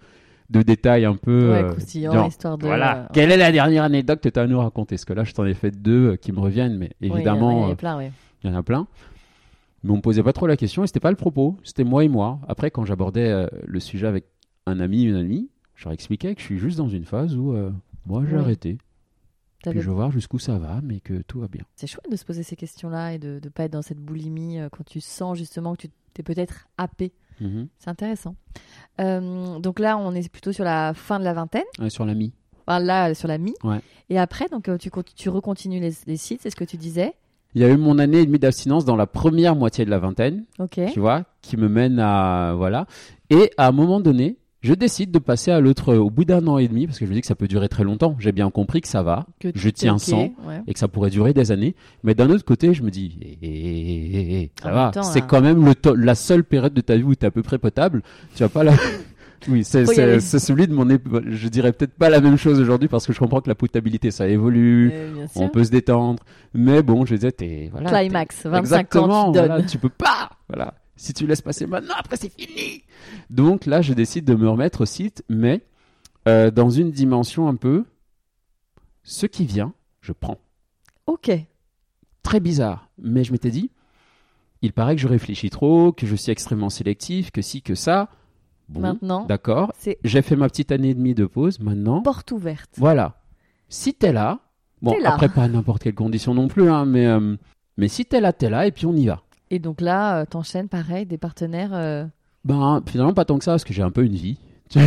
de 0.52 0.62
détails 0.62 1.06
un 1.06 1.16
peu. 1.16 1.52
Ouais, 1.52 1.64
euh, 1.64 1.70
croustillant, 1.72 2.14
genre, 2.14 2.28
histoire 2.28 2.58
de. 2.58 2.66
voilà. 2.68 3.00
euh, 3.04 3.08
Quelle 3.14 3.32
est 3.32 3.38
la 3.38 3.52
dernière 3.52 3.84
anecdote 3.84 4.22
que 4.22 4.30
tu 4.30 4.40
as 4.40 4.44
à 4.44 4.48
nous 4.48 4.60
raconter? 4.60 4.96
Parce 4.96 5.06
que 5.06 5.14
là, 5.14 5.24
je 5.24 5.34
t'en 5.34 5.46
ai 5.46 5.54
fait 5.56 5.72
deux 5.72 6.12
euh, 6.12 6.16
qui 6.16 6.32
me 6.32 6.40
reviennent, 6.40 6.78
mais 6.78 6.92
évidemment, 7.02 7.52
il 7.52 7.58
y 7.58 7.66
en 7.66 7.70
euh, 7.70 7.74
a 7.74 7.76
plein, 7.76 8.02
il 8.44 8.50
y 8.50 8.54
en 8.54 8.56
a 8.56 8.64
plein. 8.64 8.88
Mais 9.84 9.92
on 9.92 9.96
me 9.98 10.02
posait 10.02 10.22
pas 10.22 10.34
trop 10.34 10.46
la 10.46 10.58
question 10.58 10.84
et 10.84 10.88
c'était 10.88 11.00
pas 11.00 11.10
le 11.10 11.18
propos. 11.18 11.58
C'était 11.64 11.84
moi 11.84 12.04
et 12.06 12.08
moi. 12.08 12.40
Après, 12.48 12.70
quand 12.70 12.86
j'abordais 12.86 13.30
euh, 13.30 13.48
le 13.66 13.80
sujet 13.80 14.06
avec 14.06 14.26
un 14.68 14.80
ami, 14.80 15.04
une 15.06 15.16
amie, 15.16 15.50
je 15.74 15.86
leur 15.86 15.94
expliquais 15.94 16.36
que 16.36 16.42
je 16.42 16.46
suis 16.46 16.60
juste 16.60 16.78
dans 16.78 16.88
une 16.90 17.06
phase 17.06 17.36
où 17.36 17.54
euh, 17.54 17.72
moi 18.06 18.22
j'ai 18.30 18.36
Oui. 18.36 18.42
arrêté. 18.42 18.78
Puis 19.70 19.82
je 19.82 19.88
veux 19.90 19.96
voir 19.96 20.12
jusqu'où 20.12 20.40
ça 20.40 20.58
va, 20.58 20.80
mais 20.84 21.00
que 21.00 21.22
tout 21.22 21.40
va 21.40 21.48
bien. 21.48 21.64
C'est 21.76 21.88
chouette 21.88 22.10
de 22.10 22.16
se 22.16 22.26
poser 22.26 22.44
ces 22.44 22.56
questions-là 22.56 23.14
et 23.14 23.20
de 23.20 23.40
ne 23.44 23.50
pas 23.50 23.64
être 23.66 23.74
dans 23.74 23.82
cette 23.82 24.00
boulimie 24.00 24.60
euh, 24.60 24.70
quand 24.70 24.84
tu 24.84 25.00
sens 25.02 25.38
justement 25.38 25.76
que 25.76 25.82
tu 25.82 25.90
t'es 26.14 26.24
peut-être 26.24 26.68
happé. 26.78 27.14
Mhm. 27.40 27.68
C'est 27.80 27.90
intéressant. 27.90 28.36
Euh, 29.00 29.60
donc 29.60 29.80
là, 29.80 29.98
on 29.98 30.14
est 30.14 30.28
plutôt 30.30 30.52
sur 30.52 30.64
la 30.64 30.94
fin 30.94 31.20
de 31.20 31.24
la 31.24 31.34
vingtaine. 31.34 31.64
Ouais, 31.80 31.90
sur 31.90 32.06
l'ami. 32.06 32.34
Enfin, 32.68 32.80
là, 32.80 33.14
sur 33.14 33.28
la 33.28 33.38
mi. 33.38 33.54
Ouais. 33.64 33.80
Et 34.10 34.20
après, 34.20 34.48
donc 34.50 34.68
euh, 34.70 34.78
tu, 34.78 34.90
tu 35.16 35.30
recontinues 35.30 35.80
les, 35.80 35.94
les 36.06 36.18
sites, 36.18 36.42
c'est 36.42 36.50
ce 36.50 36.56
que 36.56 36.64
tu 36.64 36.78
disais. 36.78 37.14
Il 37.54 37.62
y 37.62 37.66
a 37.66 37.70
eu 37.70 37.78
mon 37.78 38.00
année 38.00 38.20
et 38.20 38.26
demie 38.26 38.40
d'abstinence 38.40 38.86
dans 38.86 38.96
la 38.96 39.08
première 39.08 39.56
moitié 39.56 39.84
de 39.84 39.90
la 39.90 40.00
vingtaine, 40.00 40.46
Ok. 40.58 40.80
tu 40.94 41.00
vois, 41.02 41.26
qui 41.42 41.58
me 41.58 41.68
mène 41.68 42.00
à 42.00 42.54
voilà. 42.56 42.86
Et 43.30 43.52
à 43.58 43.68
un 43.68 43.72
moment 43.74 44.00
donné, 44.00 44.38
je 44.62 44.74
décide 44.74 45.12
de 45.12 45.20
passer 45.20 45.52
à 45.52 45.60
l'autre 45.60 45.96
au 45.96 46.10
bout 46.10 46.24
d'un 46.26 46.46
an 46.48 46.58
et 46.60 46.68
demi 46.68 46.86
parce 46.88 47.00
que 47.00 47.06
je 47.06 47.10
me 47.10 47.16
dis 47.16 47.22
que 47.22 47.28
ça 47.28 47.36
peut 47.36 47.48
durer 47.48 47.68
très 47.68 47.84
longtemps. 47.84 48.16
J'ai 48.20 48.32
bien 48.32 48.50
compris 48.52 48.82
que 48.82 48.88
ça 48.88 49.02
va 49.04 49.26
Que 49.40 49.50
je 49.56 49.70
tiens 49.70 49.96
ok, 49.96 50.00
sans. 50.02 50.18
ouais. 50.48 50.62
et 50.68 50.74
que 50.74 50.80
ça 50.80 50.88
pourrait 50.88 51.10
durer 51.10 51.34
des 51.34 51.52
années. 51.52 51.76
Mais 52.04 52.14
d'un 52.14 52.30
autre 52.30 52.46
côté, 52.46 52.74
je 52.74 52.84
me 52.84 52.92
dis, 52.92 53.18
eh, 53.22 53.38
eh, 53.42 53.48
eh, 53.50 54.42
eh, 54.44 54.52
ça 54.62 54.70
En 54.70 54.74
va, 54.74 54.92
c'est 55.04 55.20
là- 55.22 55.26
quand 55.28 55.42
même 55.42 55.66
le 55.66 55.74
to- 55.76 55.96
la 55.96 56.16
seule 56.16 56.44
période 56.44 56.74
de 56.74 56.82
ta 56.82 56.96
vie 56.96 57.04
où 57.04 57.16
tu 57.16 57.24
es 57.24 57.26
à 57.28 57.32
peu 57.32 57.42
près 57.44 57.58
potable. 57.58 58.02
Tu 58.36 58.44
vas 58.44 58.50
pas 58.50 58.64
la, 58.64 58.74
Oui, 59.48 59.64
c'est 59.64 59.88
c'est- 59.88 60.20
c'est 60.20 60.38
celui 60.38 60.68
de 60.68 60.74
mon. 60.76 60.88
Je 61.26 61.48
dirais 61.48 61.72
peut-être 61.74 61.96
pas 61.96 62.12
la 62.12 62.22
même 62.22 62.38
chose 62.38 62.60
aujourd'hui 62.60 62.88
parce 62.88 63.08
que 63.08 63.14
je 63.14 63.18
comprends 63.18 63.42
que 63.42 63.50
la 63.50 63.56
potabilité 63.56 64.12
ça 64.12 64.28
évolue. 64.28 64.92
Euh. 64.94 65.26
On 65.36 65.50
peut 65.50 65.64
se 65.64 65.72
détendre, 65.72 66.22
mais 66.54 66.84
bon, 66.84 67.08
je 67.08 67.16
disais, 67.16 67.32
t'es 67.32 67.70
voilà, 67.72 67.90
Climax, 67.90 68.44
t'es- 68.44 68.50
25 68.50 68.60
Exactement, 68.60 69.30
ans, 69.30 69.32
tu 69.32 69.40
voilà, 69.40 69.64
tu 69.64 69.80
peux 69.80 69.90
pas, 69.90 70.30
voilà. 70.48 70.76
Si 70.96 71.14
tu 71.14 71.26
laisses 71.26 71.42
passer 71.42 71.66
maintenant, 71.66 71.96
après 71.98 72.18
c'est 72.18 72.30
fini. 72.30 72.84
Donc 73.30 73.66
là, 73.66 73.82
je 73.82 73.94
décide 73.94 74.26
de 74.26 74.36
me 74.36 74.48
remettre 74.50 74.82
au 74.82 74.86
site, 74.86 75.24
mais 75.30 75.62
euh, 76.28 76.52
dans 76.52 76.70
une 76.70 76.92
dimension 76.92 77.48
un 77.48 77.56
peu, 77.56 77.86
ce 79.04 79.26
qui 79.26 79.46
vient, 79.46 79.74
je 80.02 80.12
prends. 80.12 80.38
Ok. 81.08 81.32
Très 82.24 82.40
bizarre, 82.40 82.90
mais 83.00 83.24
je 83.24 83.32
m'étais 83.32 83.50
dit, 83.50 83.72
il 84.62 84.74
paraît 84.74 84.96
que 84.96 85.02
je 85.02 85.08
réfléchis 85.08 85.50
trop, 85.50 85.92
que 85.92 86.06
je 86.06 86.16
suis 86.16 86.32
extrêmement 86.32 86.70
sélectif, 86.70 87.32
que 87.32 87.42
si, 87.42 87.64
que 87.64 87.74
ça. 87.74 88.10
Bon, 88.70 88.82
Maintenant, 88.82 89.26
d'accord. 89.26 89.74
J'ai 90.04 90.22
fait 90.22 90.36
ma 90.36 90.48
petite 90.48 90.72
année 90.72 90.90
et 90.90 90.94
demie 90.94 91.16
de 91.16 91.26
pause. 91.26 91.60
Maintenant, 91.60 92.02
porte 92.04 92.32
ouverte. 92.32 92.70
voilà. 92.78 93.18
Si 93.70 93.94
t'es 93.96 94.14
là, 94.14 94.40
bon, 94.82 94.92
T'es 94.92 95.00
là. 95.00 95.14
après 95.14 95.30
pas 95.30 95.44
à 95.44 95.48
n'importe 95.48 95.82
quelle 95.82 95.96
condition 95.96 96.34
non 96.36 96.48
plus, 96.48 96.70
hein, 96.70 96.86
mais, 96.86 97.08
euh, 97.08 97.36
mais 97.78 97.88
si 97.88 98.06
t'es 98.06 98.22
là, 98.22 98.34
t'es 98.34 98.50
là, 98.50 98.68
et 98.68 98.72
puis 98.72 98.86
on 98.86 98.94
y 98.94 99.08
va. 99.08 99.24
Et 99.52 99.60
donc 99.60 99.82
là, 99.82 100.22
euh, 100.22 100.26
t'enchaînes 100.26 100.68
pareil, 100.70 101.06
des 101.06 101.18
partenaires. 101.18 101.72
euh, 101.74 102.06
Ben, 102.46 102.82
finalement, 102.88 103.14
pas 103.14 103.26
tant 103.26 103.38
que 103.38 103.44
ça, 103.44 103.52
parce 103.52 103.64
que 103.64 103.74
j'ai 103.74 103.84
un 103.84 103.92
peu 103.92 104.04
une 104.04 104.16
vie. 104.16 104.38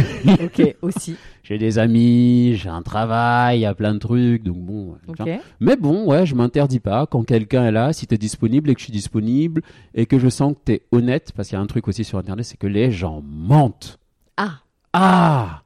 Ok, 0.42 0.76
aussi. 0.82 1.16
J'ai 1.42 1.58
des 1.58 1.78
amis, 1.78 2.54
j'ai 2.56 2.70
un 2.70 2.80
travail, 2.80 3.58
il 3.58 3.60
y 3.60 3.66
a 3.66 3.74
plein 3.74 3.92
de 3.92 3.98
trucs, 3.98 4.42
donc 4.42 4.56
bon. 4.56 4.96
Ok. 5.06 5.16
tiens. 5.22 5.40
Mais 5.60 5.76
bon, 5.76 6.06
ouais, 6.06 6.24
je 6.24 6.34
m'interdis 6.34 6.80
pas. 6.80 7.06
Quand 7.06 7.22
quelqu'un 7.22 7.66
est 7.66 7.70
là, 7.72 7.92
si 7.92 8.06
t'es 8.06 8.16
disponible 8.16 8.70
et 8.70 8.74
que 8.74 8.80
je 8.80 8.84
suis 8.84 8.92
disponible, 8.92 9.60
et 9.94 10.06
que 10.06 10.18
je 10.18 10.30
sens 10.30 10.54
que 10.54 10.58
t'es 10.64 10.82
honnête, 10.90 11.32
parce 11.36 11.48
qu'il 11.50 11.56
y 11.56 11.60
a 11.60 11.62
un 11.62 11.66
truc 11.66 11.86
aussi 11.86 12.02
sur 12.02 12.16
Internet, 12.18 12.46
c'est 12.46 12.56
que 12.56 12.66
les 12.66 12.90
gens 12.90 13.20
mentent. 13.22 13.98
Ah, 14.38 14.60
Ah 14.94 15.62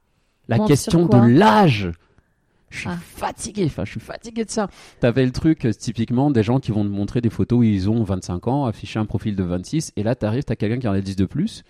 La 0.49 0.59
question 0.59 1.05
de 1.05 1.15
l'âge 1.17 1.89
Je 2.69 2.79
suis 2.79 2.89
Ah. 2.89 2.97
fatigué, 3.01 3.63
enfin, 3.65 3.83
je 3.85 3.91
suis 3.91 3.99
fatigué 3.99 4.45
de 4.45 4.49
ça. 4.49 4.67
T'avais 4.99 5.25
le 5.25 5.31
truc, 5.31 5.65
euh, 5.65 5.71
typiquement, 5.73 6.31
des 6.31 6.43
gens 6.43 6.59
qui 6.59 6.71
vont 6.71 6.83
te 6.83 6.89
montrer 6.89 7.21
des 7.21 7.29
photos 7.29 7.59
où 7.59 7.63
ils 7.63 7.89
ont 7.89 8.03
25 8.03 8.47
ans, 8.47 8.65
afficher 8.65 8.99
un 8.99 9.05
profil 9.05 9.35
de 9.35 9.43
26, 9.43 9.91
et 9.95 10.03
là, 10.03 10.15
t'arrives, 10.15 10.43
t'as 10.43 10.55
quelqu'un 10.55 10.79
qui 10.79 10.87
en 10.87 10.93
a 10.93 11.01
10 11.01 11.15
de 11.15 11.25
plus, 11.25 11.63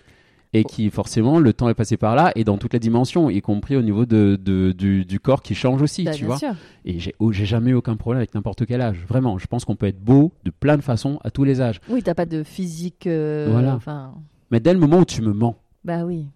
et 0.52 0.64
qui, 0.64 0.90
forcément, 0.90 1.38
le 1.38 1.52
temps 1.52 1.68
est 1.68 1.74
passé 1.74 1.96
par 1.96 2.16
là, 2.16 2.32
et 2.34 2.42
dans 2.44 2.58
toutes 2.58 2.72
les 2.72 2.80
dimensions, 2.80 3.30
y 3.30 3.40
compris 3.40 3.76
au 3.76 3.82
niveau 3.82 4.04
de, 4.04 4.36
de- 4.42 4.72
du, 4.72 5.04
du 5.04 5.20
corps 5.20 5.42
qui 5.42 5.54
change 5.54 5.80
aussi, 5.80 6.02
bah, 6.04 6.10
tu 6.10 6.18
bien 6.24 6.26
vois. 6.26 6.38
sûr. 6.38 6.54
Et 6.84 6.98
j'ai 6.98 7.14
oh, 7.20 7.30
j'ai 7.30 7.46
jamais 7.46 7.70
eu 7.70 7.74
aucun 7.74 7.96
problème 7.96 8.18
avec 8.18 8.34
n'importe 8.34 8.66
quel 8.66 8.80
âge. 8.80 8.98
Vraiment, 9.08 9.38
je 9.38 9.46
pense 9.46 9.64
qu'on 9.64 9.76
peut 9.76 9.86
être 9.86 10.00
beau 10.02 10.32
de 10.44 10.50
plein 10.50 10.76
de 10.76 10.82
façons 10.82 11.20
à 11.22 11.30
tous 11.30 11.44
les 11.44 11.60
âges. 11.60 11.80
Oui, 11.88 12.02
t'as 12.02 12.14
pas 12.14 12.26
de 12.26 12.42
physique. 12.42 13.06
euh, 13.06 13.46
Voilà. 13.50 13.76
Enfin, 13.76 14.14
Mais 14.50 14.58
dès 14.58 14.72
le 14.72 14.80
moment 14.80 14.98
où 14.98 15.04
tu 15.04 15.22
me 15.22 15.32
mens, 15.32 15.56
bah 15.84 16.04
oui. 16.04 16.26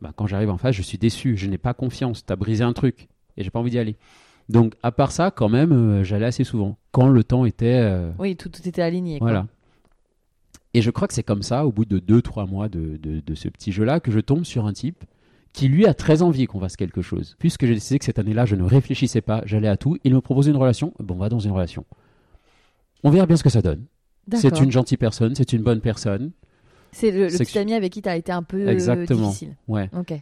bah, 0.00 0.12
quand 0.14 0.28
j'arrive 0.28 0.50
en 0.50 0.58
face, 0.58 0.76
je 0.76 0.82
suis 0.82 0.96
déçu, 0.98 1.36
je 1.36 1.48
n'ai 1.48 1.58
pas 1.58 1.74
confiance, 1.74 2.24
t'as 2.24 2.36
brisé 2.36 2.62
un 2.62 2.72
truc 2.72 3.08
et 3.36 3.42
j'ai 3.44 3.50
pas 3.50 3.58
envie 3.58 3.70
d'y 3.70 3.78
aller. 3.78 3.96
Donc, 4.48 4.74
à 4.82 4.92
part 4.92 5.10
ça, 5.12 5.30
quand 5.30 5.48
même, 5.48 5.72
euh, 5.72 6.04
j'allais 6.04 6.26
assez 6.26 6.44
souvent 6.44 6.76
quand 6.92 7.08
le 7.08 7.24
temps 7.24 7.44
était. 7.44 7.80
euh, 7.82 8.10
Oui, 8.18 8.36
tout, 8.36 8.48
tout 8.48 8.66
était 8.68 8.82
aligné. 8.82 9.18
quoi. 9.18 9.28
voilà. 9.30 9.46
Et 10.74 10.82
je 10.82 10.90
crois 10.90 11.08
que 11.08 11.14
c'est 11.14 11.22
comme 11.22 11.42
ça, 11.42 11.66
au 11.66 11.72
bout 11.72 11.84
de 11.84 11.98
2-3 11.98 12.46
mois 12.48 12.68
de, 12.68 12.96
de- 12.98 13.20
de 13.20 13.34
ce 13.34 13.48
petit 13.48 13.72
jeu-là, 13.72 13.98
que 13.98 14.10
je 14.12 14.20
tombe 14.20 14.44
sur 14.44 14.66
un 14.66 14.72
type 14.72 15.04
qui, 15.52 15.68
lui, 15.68 15.86
a 15.86 15.94
très 15.94 16.20
envie 16.22 16.46
qu'on 16.46 16.60
fasse 16.60 16.76
quelque 16.76 17.00
chose. 17.00 17.34
Puisque 17.38 17.64
j'ai 17.66 17.72
décidé 17.74 17.98
que 17.98 18.04
cette 18.04 18.18
année-là, 18.18 18.44
je 18.44 18.56
ne 18.56 18.62
réfléchissais 18.62 19.22
pas, 19.22 19.42
j'allais 19.46 19.68
à 19.68 19.76
tout. 19.78 19.96
Il 20.04 20.14
me 20.14 20.20
propose 20.20 20.46
une 20.48 20.56
relation, 20.56 20.92
bon, 21.00 21.14
on 21.14 21.18
va 21.18 21.28
dans 21.30 21.38
une 21.38 21.52
relation. 21.52 21.84
On 23.04 23.10
verra 23.10 23.26
bien 23.26 23.36
ce 23.36 23.42
que 23.42 23.48
ça 23.50 23.62
donne. 23.62 23.84
C'est 24.32 24.50
D'accord. 24.50 24.62
une 24.64 24.72
gentille 24.72 24.98
personne, 24.98 25.34
c'est 25.34 25.52
une 25.52 25.62
bonne 25.62 25.80
personne. 25.80 26.32
C'est 26.92 27.10
le, 27.10 27.28
le 27.28 27.38
petit 27.38 27.58
ami 27.58 27.74
avec 27.74 27.92
qui 27.92 28.02
t'as 28.02 28.16
été 28.16 28.32
un 28.32 28.42
peu 28.42 28.58
euh, 28.66 28.70
Exactement. 28.70 29.28
difficile. 29.28 29.54
Ouais. 29.68 29.88
Ok. 29.96 30.12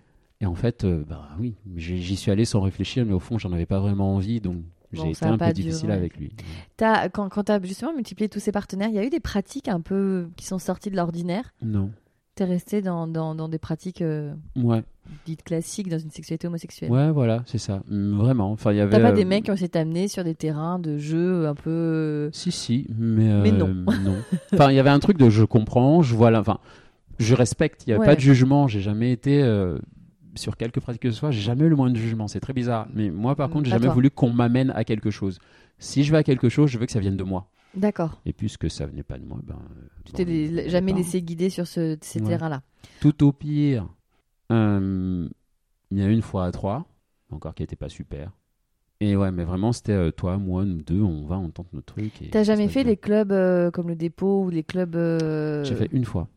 Et 0.45 0.47
en 0.47 0.55
fait, 0.55 0.85
euh, 0.85 1.03
bah 1.09 1.31
oui, 1.41 1.55
j'y 1.75 2.17
suis 2.17 2.31
allé 2.31 2.45
sans 2.45 2.61
réfléchir, 2.61 3.07
mais 3.07 3.15
au 3.15 3.19
fond, 3.19 3.39
j'en 3.39 3.51
avais 3.55 3.65
pas 3.65 3.81
vraiment 3.81 4.15
envie, 4.15 4.43
donc 4.43 4.59
j'ai 4.93 5.05
Bon, 5.05 5.11
été 5.11 5.25
a 5.25 5.29
un 5.29 5.39
peu 5.39 5.45
duré. 5.47 5.55
difficile 5.55 5.91
avec 5.91 6.19
lui. 6.19 6.33
T'as- 6.77 7.09
quand 7.09 7.31
quand 7.31 7.45
tu 7.45 7.53
as 7.53 7.63
justement 7.63 7.95
multiplié 7.95 8.29
tous 8.29 8.41
ces 8.41 8.53
partenaires, 8.53 8.91
il 8.91 8.95
y 8.95 8.99
a 8.99 9.05
eu 9.07 9.09
des 9.09 9.21
pratiques 9.21 9.69
un 9.69 9.81
peu 9.81 10.29
qui 10.37 10.45
sont 10.45 10.59
sorties 10.59 10.91
de 10.91 10.97
l'ordinaire? 10.97 11.55
Non. 11.63 11.91
T'es 12.35 12.45
resté 12.45 12.83
dans, 12.83 13.07
dans, 13.07 13.35
dans 13.35 13.49
des 13.49 13.57
pratiques 13.59 14.03
euh, 14.03 14.35
Ouais, 14.55 14.83
dites 15.25 15.45
classiques 15.45 15.89
dans 15.89 15.99
une 15.99 16.11
sexualité 16.11 16.47
homosexuelle? 16.47 16.91
ouais, 16.91 17.11
voilà, 17.11 17.43
c'est 17.47 17.57
ça. 17.59 17.83
Mm, 17.89 18.19
Vraiment. 18.19 18.51
Enfin, 18.53 18.73
il 18.73 18.77
y 18.77 18.81
avait. 18.81 18.91
T'as 18.91 19.01
pas 19.01 19.13
euh, 19.13 19.15
des 19.15 19.25
mecs 19.25 19.45
qui 19.45 19.51
ont 19.51 19.55
de 19.55 19.67
t'amener 19.67 20.09
sur 20.09 20.25
des 20.25 20.35
terrains 20.35 20.79
de 20.79 20.99
jeu 20.99 21.47
un 21.47 21.55
peu. 21.55 21.71
euh, 21.71 22.29
Si, 22.33 22.53
si, 22.53 22.87
mais, 22.99 23.31
euh, 23.31 23.41
Mais 23.43 23.53
non. 23.53 23.69
non. 24.03 24.17
Enfin, 24.53 24.71
il 24.71 24.75
y 24.75 24.79
avait 24.79 24.91
un 24.91 24.99
truc 24.99 25.17
de 25.17 25.31
je 25.31 25.45
comprends, 25.45 26.03
je 26.03 26.15
vois 26.15 26.31
la. 26.31 26.41
Enfin, 26.41 26.59
je 27.19 27.35
respecte, 27.35 27.85
il 27.87 27.91
n'y 27.91 27.93
avait 27.95 28.01
Ouais. 28.01 28.07
pas 28.07 28.17
de 28.17 28.21
jugement, 28.21 28.67
j'ai 28.69 28.81
jamais 28.83 29.11
été. 29.13 29.41
euh, 29.43 29.79
sur 30.37 30.57
quelque 30.57 30.81
pratique 30.81 31.03
que 31.03 31.11
ce 31.11 31.17
soit, 31.19 31.31
j'ai 31.31 31.41
jamais 31.41 31.65
eu 31.65 31.69
le 31.69 31.77
moins 31.77 31.91
de 31.91 31.97
jugement, 31.97 32.29
c'est 32.29 32.41
très 32.41 32.53
bizarre. 32.53 32.87
Mais 32.93 33.11
moi, 33.11 33.35
par 33.37 33.49
Mm, 33.49 33.53
contre, 33.53 33.65
j'ai 33.67 33.71
jamais 33.73 33.89
voulu 33.89 34.11
qu'on 34.11 34.31
m'amène 34.33 34.71
à 34.71 34.85
quelque 34.85 35.11
chose. 35.11 35.39
Si 35.79 36.05
je 36.05 36.13
vais 36.13 36.19
à 36.19 36.23
quelque 36.23 36.49
chose, 36.49 36.71
je 36.71 36.79
veux 36.79 36.87
que 36.87 36.93
ça 36.93 37.01
vienne 37.01 37.17
de 37.17 37.25
moi. 37.25 37.51
D'accord. 37.75 38.21
Et 38.25 38.33
puisque 38.33 38.71
ça 38.71 38.87
venait 38.87 39.03
pas 39.03 39.19
de 39.19 39.25
moi, 39.25 39.39
ben. 39.43 39.59
Tu 40.05 40.13
t'es 40.13 40.69
jamais 40.69 40.93
pas. 40.93 40.99
laissé 40.99 41.21
guider 41.23 41.51
sur 41.51 41.67
ce, 41.67 41.97
ces 42.01 42.21
Ouais. 42.21 42.29
terrains-là. 42.29 42.63
Tout 43.01 43.25
au 43.25 43.33
pire, 43.33 43.89
euh, 44.53 45.29
il 45.91 45.99
y 45.99 46.03
a 46.03 46.09
une 46.09 46.23
fois 46.23 46.45
à 46.47 46.53
trois, 46.53 46.87
encore 47.31 47.55
qui 47.55 47.63
n'était 47.63 47.77
pas 47.77 47.89
super. 47.89 48.31
Et 49.01 49.17
ouais, 49.17 49.33
mais 49.33 49.45
vraiment, 49.45 49.73
c'était 49.73 49.93
euh, 49.93 50.11
toi, 50.13 50.39
moi, 50.39 50.65
nous 50.65 50.81
deux, 50.83 51.01
on 51.03 51.27
va, 51.27 51.37
on 51.37 51.51
tente 51.51 51.73
notre 51.73 51.93
truc. 51.95 52.23
et 52.23 52.31
T'as 52.31 52.45
jamais 52.45 52.69
fait 52.69 52.85
les 52.85 52.97
clubs 52.97 53.33
euh, 53.33 53.71
comme 53.73 53.89
le 53.89 53.97
dépôt 53.97 54.45
ou 54.45 54.51
les 54.51 54.63
clubs. 54.63 54.95
J'ai 55.65 55.75
fait 55.75 55.89
une 55.93 56.05
fois. 56.05 56.29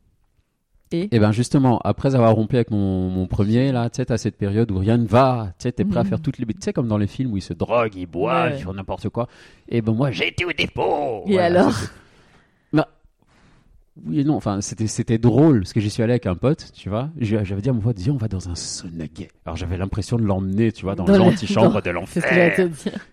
Et 0.92 1.14
Et 1.16 1.20
ben 1.20 1.32
justement, 1.32 1.80
après 1.84 2.16
avoir 2.16 2.34
rompu 2.34 2.56
avec 2.56 2.72
mon, 2.72 3.10
mon 3.10 3.28
premier, 3.28 3.72
là, 3.72 3.90
tu 3.90 3.98
sais, 3.98 4.06
t'as 4.06 4.18
cette 4.18 4.38
période 4.38 4.72
où 4.72 4.78
rien 4.78 4.98
ne 4.98 5.06
va, 5.08 5.50
tu 5.60 5.64
sais, 5.64 5.72
t'es 5.74 5.84
prêt 5.86 6.00
à 6.00 6.04
Mhm. 6.04 6.10
faire 6.10 6.22
toutes 6.22 6.38
les 6.38 6.46
bêtises, 6.46 6.62
tu 6.62 6.66
sais, 6.66 6.74
comme 6.74 6.88
dans 6.88 6.98
les 6.98 7.08
films 7.08 7.34
où 7.34 7.38
ils 7.38 7.42
se 7.42 7.54
droguent, 7.54 7.96
ils 7.96 8.06
boivent, 8.06 8.54
ils 8.58 8.64
font 8.64 8.74
n'importe 8.74 9.10
quoi. 9.10 9.28
Et 9.68 9.82
ben 9.82 9.94
moi, 9.94 10.12
j'ai 10.12 10.30
été 10.30 10.46
au 10.46 10.54
dépôt 10.54 11.24
Et 11.28 11.40
alors 11.40 11.72
c'était- 11.74 11.92
Bah, 12.74 12.88
oui 14.06 14.20
et 14.20 14.24
non, 14.24 14.36
enfin, 14.36 14.62
c'était, 14.62 14.88
c'était 14.88 15.18
drôle, 15.18 15.62
parce 15.62 15.74
que 15.74 15.80
j'y 15.80 15.90
suis 15.90 16.04
allé 16.04 16.14
avec 16.14 16.26
un 16.28 16.36
pote, 16.36 16.72
tu 16.74 16.88
vois. 16.88 17.10
J'avais 17.20 17.62
dit 17.62 17.70
à 17.70 17.74
mon 17.74 17.82
pote, 17.82 17.98
viens, 18.00 18.14
on 18.14 18.18
va 18.18 18.28
dans 18.28 18.48
un 18.48 18.54
gay. 19.14 19.28
Alors 19.46 19.58
j'avais 19.58 19.78
l'impression 19.78 20.18
de 20.18 20.24
l'emmener, 20.24 20.72
tu 20.72 20.84
vois, 20.86 20.96
dans, 20.96 21.04
Dans 21.06 21.14
la- 21.14 21.20
l'antichambre 21.20 21.82
de 21.82 21.90
l'enfer. 21.90 22.70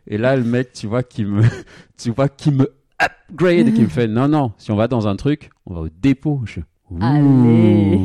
Et 0.07 0.19
là, 0.19 0.37
le 0.37 0.45
mec, 0.45 0.73
tu 0.75 0.87
vois, 0.87 1.03
qui 1.03 1.25
me, 1.25 1.43
tu 1.97 2.11
vois, 2.11 2.29
qui 2.29 2.51
me 2.53 2.69
upgrade 3.03 3.67
et 3.69 3.73
qui 3.73 3.83
me 3.83 3.89
fait, 3.89 4.07
non, 4.07 4.29
non, 4.29 4.53
si 4.59 4.71
on 4.71 4.77
va 4.77 4.87
dans 4.87 5.09
un 5.09 5.17
truc, 5.17 5.51
on 5.67 5.75
va 5.75 5.81
au 5.81 5.89
dépôt. 5.89 6.43
Je, 6.45 6.61
Ouh, 6.91 6.99
Allez. 7.01 8.01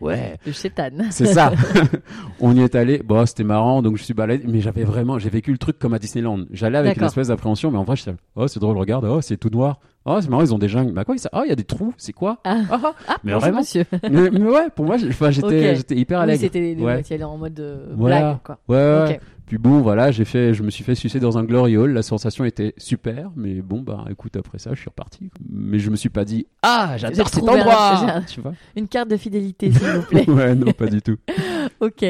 Ouais. 0.00 0.36
Le 0.46 0.52
chétan. 0.52 0.88
C'est 1.10 1.26
ça. 1.26 1.52
on 2.40 2.56
y 2.56 2.60
est 2.62 2.74
allé. 2.74 3.02
Bon, 3.04 3.26
c'était 3.26 3.44
marrant, 3.44 3.82
donc 3.82 3.98
je 3.98 4.02
suis 4.02 4.14
baladé. 4.14 4.44
Mais 4.48 4.60
j'avais 4.60 4.84
vraiment, 4.84 5.18
j'ai 5.18 5.28
vécu 5.28 5.52
le 5.52 5.58
truc 5.58 5.78
comme 5.78 5.92
à 5.92 5.98
Disneyland. 5.98 6.44
J'allais 6.52 6.78
avec 6.78 6.92
une 6.92 6.94
D'accord. 7.00 7.08
espèce 7.08 7.28
d'appréhension, 7.28 7.70
mais 7.70 7.76
en 7.76 7.84
vrai, 7.84 7.96
j'étais, 7.96 8.12
oh, 8.34 8.48
c'est 8.48 8.60
drôle, 8.60 8.78
regarde, 8.78 9.04
oh, 9.04 9.20
c'est 9.20 9.36
tout 9.36 9.50
noir. 9.50 9.78
Oh, 10.06 10.16
c'est 10.22 10.30
marrant, 10.30 10.42
ils 10.42 10.54
ont 10.54 10.58
des 10.58 10.68
jungles. 10.70 10.92
Bah 10.94 11.04
quoi, 11.04 11.18
ça 11.18 11.28
Oh, 11.34 11.42
il 11.44 11.50
y 11.50 11.52
a 11.52 11.56
des 11.56 11.64
trous, 11.64 11.92
c'est 11.98 12.14
quoi? 12.14 12.38
Ah. 12.44 12.60
Ah, 12.70 12.80
ah. 12.82 12.92
Ah, 13.08 13.16
Mais 13.22 13.32
bonjour, 13.32 13.40
vraiment 13.40 13.58
monsieur. 13.58 13.84
mais, 14.10 14.30
mais 14.30 14.40
ouais, 14.50 14.68
pour 14.74 14.86
moi, 14.86 14.96
j'ai- 14.96 15.08
enfin, 15.10 15.30
j'étais, 15.30 15.70
Ok. 15.70 15.76
j'étais 15.76 15.96
hyper 15.96 16.18
Oui, 16.20 16.22
allègre. 16.24 16.40
c'était 16.40 16.60
les 16.60 16.74
Ouais. 16.82 17.02
tu 17.02 17.12
allais 17.12 17.24
en 17.24 17.36
mode 17.36 17.60
euh, 17.60 17.92
Voilà. 17.94 18.20
blague, 18.20 18.36
quoi. 18.42 18.58
Ouais, 18.68 18.76
ouais, 18.76 19.02
ouais. 19.02 19.14
Ok. 19.16 19.20
Puis 19.50 19.58
bon, 19.58 19.80
voilà, 19.80 20.12
j'ai 20.12 20.24
fait, 20.24 20.54
je 20.54 20.62
me 20.62 20.70
suis 20.70 20.84
fait 20.84 20.94
sucer 20.94 21.18
dans 21.18 21.36
un 21.36 21.42
glory 21.42 21.76
hole. 21.76 21.90
La 21.90 22.02
sensation 22.02 22.44
était 22.44 22.72
super, 22.76 23.32
mais 23.34 23.60
bon, 23.62 23.80
bah, 23.80 24.04
écoute, 24.08 24.36
après 24.36 24.60
ça, 24.60 24.70
je 24.74 24.78
suis 24.80 24.88
reparti. 24.88 25.28
quoi. 25.28 25.40
Mais 25.50 25.80
je 25.80 25.90
me 25.90 25.96
suis 25.96 26.08
pas 26.08 26.24
dit, 26.24 26.46
ah, 26.62 26.90
J'ai 26.92 27.08
j'adore 27.08 27.28
cet 27.28 27.40
retrouvé 27.42 27.60
un- 27.60 27.64
j'ai 27.64 27.70
endroit. 28.04 28.20
Tu 28.28 28.40
vois 28.40 28.52
Une 28.76 28.86
carte 28.86 29.10
de 29.10 29.16
fidélité, 29.16 29.72
s'il 29.72 29.88
vous 29.88 30.02
plaît. 30.02 30.24
Ouais, 30.30 30.54
non, 30.54 30.70
pas 30.70 30.86
du 30.86 31.02
tout. 31.02 31.16
ok. 31.80 32.04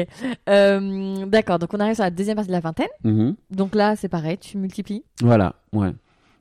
Euh, 0.49 1.25
D'accord, 1.25 1.57
donc 1.57 1.73
on 1.73 1.79
arrive 1.79 1.95
sur 1.95 2.03
la 2.03 2.11
deuxième 2.11 2.35
partie 2.35 2.49
de 2.49 2.53
la 2.53 2.59
vingtaine. 2.59 2.85
Mhm. 3.03 3.33
Donc 3.49 3.73
là, 3.73 3.95
c'est 3.95 4.07
pareil, 4.07 4.37
tu 4.37 4.59
multiplies. 4.59 5.03
Voilà, 5.21 5.55
ouais. 5.73 5.89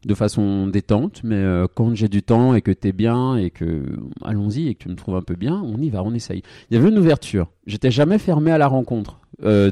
De 0.05 0.15
façon 0.15 0.67
détente, 0.67 1.23
mais 1.25 1.37
euh, 1.37 1.67
quand 1.75 1.95
j'ai 1.95 2.09
du 2.09 2.23
temps 2.23 2.55
et 2.55 2.61
que 2.61 2.73
t'es 2.73 2.93
bien 2.93 3.37
et 3.37 3.49
que 3.51 3.85
allons-y 4.23 4.69
et 4.69 4.75
que 4.75 4.83
tu 4.83 4.89
me 4.91 4.97
trouves 4.97 5.17
un 5.17 5.23
peu 5.23 5.35
bien, 5.35 5.63
on 5.65 5.79
y 5.81 5.89
va, 5.89 6.03
on 6.03 6.13
essaye. 6.13 6.43
Il 6.71 6.75
y 6.77 6.81
avait 6.81 6.91
une 6.91 6.99
ouverture. 6.99 7.49
J'étais 7.67 7.91
jamais 7.91 8.19
fermé 8.19 8.51
à 8.51 8.59
la 8.59 8.67
rencontre, 8.67 9.20
euh, 9.45 9.71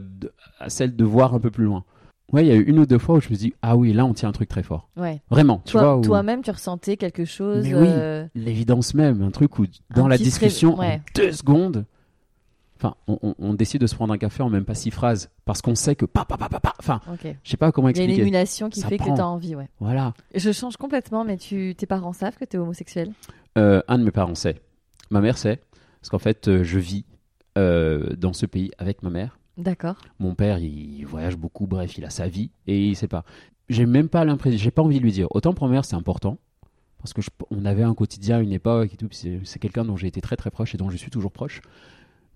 à 0.59 0.71
celle 0.71 0.97
de 0.97 1.05
voir 1.05 1.35
un 1.35 1.41
peu 1.41 1.51
plus 1.51 1.65
loin. 1.65 1.85
Ouais, 2.33 2.45
il 2.45 2.49
y 2.49 2.53
a 2.53 2.57
eu 2.57 2.63
une 2.65 2.79
ou 2.79 2.85
deux 2.87 2.99
fois 2.99 3.17
où 3.17 3.21
je 3.21 3.31
me 3.31 3.35
dis 3.37 3.55
ah 3.63 3.75
oui, 3.77 3.93
là 3.95 4.05
on 4.05 4.13
tient 4.13 4.29
un 4.29 4.33
truc 4.33 4.49
très 4.51 4.63
fort. 4.63 4.91
Ouais. 4.97 5.23
Vraiment, 5.31 5.63
tu 5.65 5.73
vois. 5.73 5.81
Toi- 5.83 5.97
où- 5.97 6.03
Toi-même, 6.03 6.43
tu 6.43 6.51
ressentais 6.51 6.97
quelque 6.99 7.25
chose. 7.25 7.65
Mais 7.65 7.75
oui. 7.75 7.87
euh, 7.89 8.27
L'évidence 8.35 8.93
même, 8.95 9.23
un 9.23 9.31
truc 9.31 9.59
où 9.59 9.65
dans 9.95 10.05
Un 10.05 10.09
la 10.09 10.19
discussion, 10.19 10.73
fré- 10.77 10.79
ouais. 10.81 10.95
en 10.97 11.01
deux 11.15 11.33
secondes, 11.33 11.87
enfin, 12.77 12.97
on, 13.07 13.19
on- 13.23 13.35
on 13.39 13.55
décide 13.55 13.81
de 13.81 13.87
se 13.87 13.95
prendre 13.95 14.13
un 14.13 14.19
café 14.19 14.43
en 14.43 14.51
même 14.51 14.67
pas 14.67 14.75
six 14.75 14.91
phrases 14.91 15.31
parce 15.47 15.63
qu'on 15.63 15.75
sait 15.75 15.95
que 15.97 16.05
pa 16.05 16.27
pa 16.27 16.37
pa 16.37 16.51
pa 16.51 16.61
pa. 16.61 16.75
Enfin, 16.79 17.01
Ok. 17.11 17.35
je 17.43 17.51
sais 17.51 17.57
pas 17.57 17.73
comment 17.73 17.89
Il 17.89 17.97
y 17.97 18.01
a 18.01 18.05
une 18.05 18.11
expliquer. 18.11 18.29
émulation 18.29 18.69
qui 18.69 18.81
Ça 18.81 18.89
fait 18.89 18.99
prend. 18.99 19.11
que 19.13 19.17
tu 19.17 19.21
as 19.23 19.27
envie, 19.27 19.55
ouais. 19.57 19.71
Voilà. 19.81 20.13
Je 20.35 20.53
change 20.53 20.77
complètement, 20.77 21.25
mais 21.25 21.39
tu, 21.39 21.75
tes 21.77 21.87
parents 21.87 22.13
savent 22.13 22.37
que 22.37 22.45
tu 22.45 22.57
es 22.57 22.61
homosexuel? 22.61 23.11
Euh, 23.57 23.81
un 23.89 23.99
de 23.99 24.05
mes 24.05 24.11
parents 24.11 24.35
sait. 24.35 24.61
Ma 25.11 25.23
mère 25.23 25.39
sait. 25.39 25.63
Parce 26.03 26.11
qu'en 26.11 26.19
fait, 26.19 26.47
euh, 26.49 26.63
je 26.63 26.79
vis 26.79 27.05
dans 27.57 28.33
ce 28.35 28.47
pays 28.47 28.71
avec 28.79 29.03
ma 29.03 29.11
mère. 29.11 29.39
D'accord. 29.59 29.97
Mon 30.21 30.35
père, 30.35 30.59
il 30.59 31.05
voyage 31.05 31.37
beaucoup, 31.37 31.67
bref, 31.67 31.99
il 31.99 32.05
a 32.05 32.11
sa 32.11 32.29
vie 32.29 32.51
et 32.67 32.87
il 32.89 32.97
sait 32.97 33.09
pas. 33.09 33.25
J'ai 33.69 33.85
même 33.87 34.09
pas 34.09 34.25
l'impression, 34.25 34.57
j'ai 34.59 34.71
pas 34.71 34.83
envie 34.83 34.99
de 34.99 35.03
lui 35.05 35.13
dire. 35.13 35.27
Autant 35.33 35.53
pour 35.53 35.67
ma 35.67 35.73
mère, 35.75 35.85
c'est 35.85 35.97
important. 35.97 36.39
Parce 36.99 37.13
que 37.13 37.21
je- 37.23 37.31
on 37.51 37.65
avait 37.65 37.83
un 37.83 37.95
quotidien, 37.95 38.41
une 38.41 38.53
époque 38.53 38.95
et 38.95 38.97
tout. 38.97 39.09
C'est 39.11 39.59
quelqu'un 39.59 39.85
dont 39.85 39.97
j'ai 39.97 40.07
été 40.07 40.21
très 40.21 40.37
très 40.37 40.51
proche 40.51 40.75
et 40.75 40.79
dont 40.79 40.89
je 40.91 40.97
suis 40.97 41.11
toujours 41.11 41.33
proche. 41.33 41.61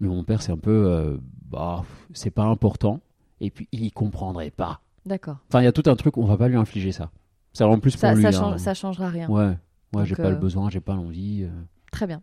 Mais 0.00 0.08
mon 0.08 0.24
père, 0.24 0.42
c'est 0.42 0.52
un 0.52 0.56
peu, 0.58 0.86
euh, 0.88 1.16
bah, 1.50 1.84
c'est 2.12 2.30
pas 2.30 2.44
important. 2.44 3.00
Et 3.40 3.50
puis, 3.50 3.68
il 3.72 3.92
comprendrait 3.92 4.50
pas. 4.50 4.80
D'accord. 5.06 5.38
Enfin, 5.48 5.60
il 5.60 5.64
y 5.64 5.68
a 5.68 5.72
tout 5.72 5.88
un 5.90 5.96
truc, 5.96 6.16
on 6.16 6.24
va 6.24 6.36
pas 6.36 6.48
lui 6.48 6.56
infliger 6.56 6.92
ça. 6.92 7.10
C'est 7.52 7.64
en 7.64 7.78
plus 7.78 7.92
pour 7.92 8.00
Ça, 8.00 8.14
lui. 8.14 8.22
ça, 8.22 8.44
hein. 8.44 8.58
ça 8.58 8.74
changera 8.74 9.08
rien. 9.08 9.28
Ouais, 9.28 9.56
ouais, 9.94 10.04
j'ai 10.06 10.14
Donc, 10.14 10.22
pas 10.24 10.30
le 10.30 10.36
euh, 10.36 10.40
besoin, 10.40 10.70
j'ai 10.70 10.80
pas 10.80 10.94
l'envie. 10.94 11.42
euh. 11.44 11.50
Très 11.90 12.06
bien. 12.06 12.22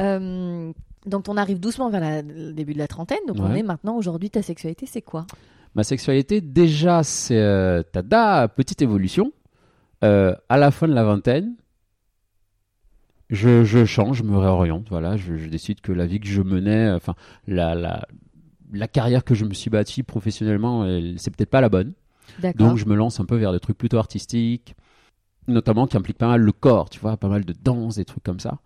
Euh, 0.00 0.72
donc, 1.06 1.28
on 1.28 1.36
arrive 1.36 1.60
doucement 1.60 1.88
vers 1.90 2.00
la- 2.00 2.22
le 2.22 2.52
début 2.52 2.72
de 2.74 2.78
la 2.78 2.88
trentaine. 2.88 3.18
Donc, 3.28 3.36
on 3.40 3.54
est 3.54 3.62
maintenant, 3.62 3.96
aujourd'hui, 3.96 4.30
ta 4.30 4.42
sexualité, 4.42 4.86
c'est 4.86 5.02
quoi? 5.02 5.26
Ma 5.74 5.84
sexualité, 5.84 6.40
déjà, 6.40 7.02
c'est 7.02 7.38
euh, 7.38 7.82
tada, 7.92 8.48
petite 8.48 8.82
évolution. 8.82 9.32
Euh, 10.04 10.34
à 10.48 10.56
la 10.58 10.70
fin 10.70 10.88
de 10.88 10.92
la 10.94 11.04
vingtaine, 11.04 11.54
je, 13.30 13.64
je 13.64 13.84
change, 13.84 14.18
je 14.18 14.22
me 14.22 14.36
réoriente. 14.36 14.86
Voilà, 14.90 15.16
je, 15.16 15.36
je 15.36 15.48
décide 15.48 15.80
que 15.80 15.92
la 15.92 16.06
vie 16.06 16.20
que 16.20 16.28
je 16.28 16.42
menais, 16.42 16.90
enfin, 16.92 17.14
la, 17.46 17.74
la, 17.74 18.06
la 18.72 18.88
carrière 18.88 19.24
que 19.24 19.34
je 19.34 19.44
me 19.44 19.54
suis 19.54 19.70
bâtie 19.70 20.02
professionnellement, 20.02 20.84
elle- 20.86 21.14
c'est 21.18 21.34
peut-être 21.34 21.50
pas 21.50 21.60
la 21.60 21.68
bonne. 21.68 21.92
Donc, 22.54 22.76
je 22.76 22.86
me 22.86 22.94
lance 22.94 23.20
un 23.20 23.24
peu 23.24 23.36
vers 23.36 23.52
des 23.52 23.60
trucs 23.60 23.78
plutôt 23.78 23.98
artistiques, 23.98 24.74
notamment 25.48 25.86
qui 25.86 25.96
impliquent 25.96 26.18
pas 26.18 26.28
mal 26.28 26.40
le 26.40 26.52
corps, 26.52 26.90
tu 26.90 27.00
vois, 27.00 27.16
pas 27.16 27.28
mal 27.28 27.44
de 27.44 27.54
danse, 27.62 27.96
des 27.96 28.04
trucs 28.04 28.22
comme 28.24 28.40
ça, 28.40 28.58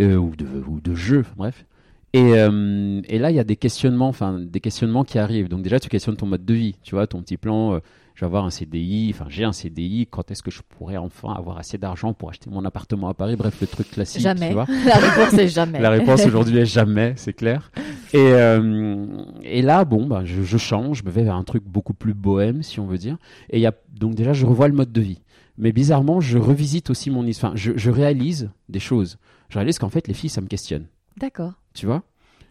Euh, 0.00 0.16
ou, 0.16 0.34
de, 0.36 0.46
ou 0.66 0.80
de 0.80 0.94
jeux, 0.94 1.20
enfin, 1.20 1.34
bref. 1.36 1.64
Et, 2.12 2.32
euh, 2.34 3.00
et 3.08 3.18
là, 3.18 3.30
il 3.30 3.36
y 3.36 3.40
a 3.40 3.44
des 3.44 3.56
questionnements, 3.56 4.08
enfin, 4.08 4.38
des 4.40 4.60
questionnements 4.60 5.04
qui 5.04 5.18
arrivent. 5.18 5.48
Donc 5.48 5.62
déjà, 5.62 5.78
tu 5.78 5.88
questionnes 5.88 6.16
ton 6.16 6.26
mode 6.26 6.44
de 6.44 6.54
vie, 6.54 6.74
tu 6.82 6.94
vois, 6.96 7.06
ton 7.06 7.22
petit 7.22 7.36
plan. 7.36 7.74
euh, 7.74 7.78
je 8.16 8.26
vais 8.26 8.26
avoir 8.26 8.44
un 8.44 8.50
CDI, 8.50 9.12
enfin, 9.14 9.26
j'ai 9.30 9.44
un 9.44 9.52
CDI. 9.52 10.06
Quand 10.10 10.30
est-ce 10.30 10.42
que 10.42 10.50
je 10.50 10.60
pourrais 10.68 10.98
enfin 10.98 11.32
avoir 11.32 11.56
assez 11.56 11.78
d'argent 11.78 12.12
pour 12.12 12.28
acheter 12.28 12.50
mon 12.50 12.64
appartement 12.66 13.08
à 13.08 13.14
Paris? 13.14 13.34
Bref, 13.36 13.56
le 13.60 13.66
truc 13.66 13.90
classique, 13.90 14.20
Jamais. 14.20 14.48
tu 14.48 14.52
vois. 14.54 14.66
la 14.86 14.96
réponse 14.96 15.38
est 15.38 15.48
jamais. 15.48 15.80
La 15.80 15.88
réponse 15.88 16.26
aujourd'hui 16.26 16.58
est 16.58 16.66
jamais, 16.66 17.14
c'est 17.16 17.32
clair. 17.32 17.70
Et, 18.12 18.18
euh, 18.18 19.06
et 19.42 19.62
là, 19.62 19.84
bon, 19.86 20.06
bah, 20.06 20.22
je, 20.24 20.42
je 20.42 20.58
change, 20.58 20.98
je 20.98 21.04
me 21.04 21.10
vais 21.10 21.22
vers 21.22 21.36
un 21.36 21.44
truc 21.44 21.62
beaucoup 21.64 21.94
plus 21.94 22.12
bohème, 22.12 22.62
si 22.62 22.78
on 22.80 22.86
veut 22.86 22.98
dire. 22.98 23.16
Et 23.48 23.58
il 23.58 23.62
y 23.62 23.66
a, 23.66 23.72
donc 23.98 24.16
déjà, 24.16 24.34
je 24.34 24.44
revois 24.44 24.68
le 24.68 24.74
mode 24.74 24.92
de 24.92 25.00
vie. 25.00 25.20
Mais 25.60 25.72
bizarrement, 25.72 26.20
je 26.20 26.38
revisite 26.38 26.90
aussi 26.90 27.10
mon 27.10 27.24
histoire. 27.26 27.52
Enfin, 27.52 27.56
je, 27.60 27.72
je 27.76 27.90
réalise 27.90 28.50
des 28.68 28.80
choses. 28.80 29.18
Je 29.50 29.58
réalise 29.58 29.78
qu'en 29.78 29.90
fait, 29.90 30.08
les 30.08 30.14
filles, 30.14 30.30
ça 30.30 30.40
me 30.40 30.46
questionne. 30.48 30.86
D'accord. 31.18 31.52
Tu 31.74 31.86
vois? 31.86 32.02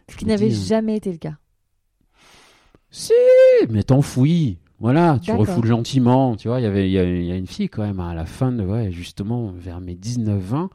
Ce 0.09 0.15
qui 0.15 0.25
n'avait 0.25 0.49
dis, 0.49 0.55
euh, 0.55 0.67
jamais 0.67 0.95
été 0.95 1.11
le 1.11 1.17
cas. 1.17 1.35
Si, 2.91 3.13
mais 3.69 3.83
t'enfouis. 3.83 4.57
Voilà, 4.79 5.19
tu 5.21 5.31
refoules 5.31 5.65
gentiment. 5.67 6.35
Tu 6.37 6.47
vois, 6.47 6.59
il 6.61 6.63
y 6.63 6.65
avait, 6.67 6.89
il 6.89 6.91
y, 6.91 7.27
y 7.27 7.31
a 7.31 7.35
une 7.35 7.47
fille 7.47 7.67
quand 7.67 7.83
même 7.83 7.99
à 7.99 8.13
la 8.13 8.25
fin 8.25 8.51
de, 8.51 8.63
ouais, 8.63 8.91
justement, 8.91 9.51
vers 9.51 9.81
mes 9.81 9.95
19-20. 9.95 10.69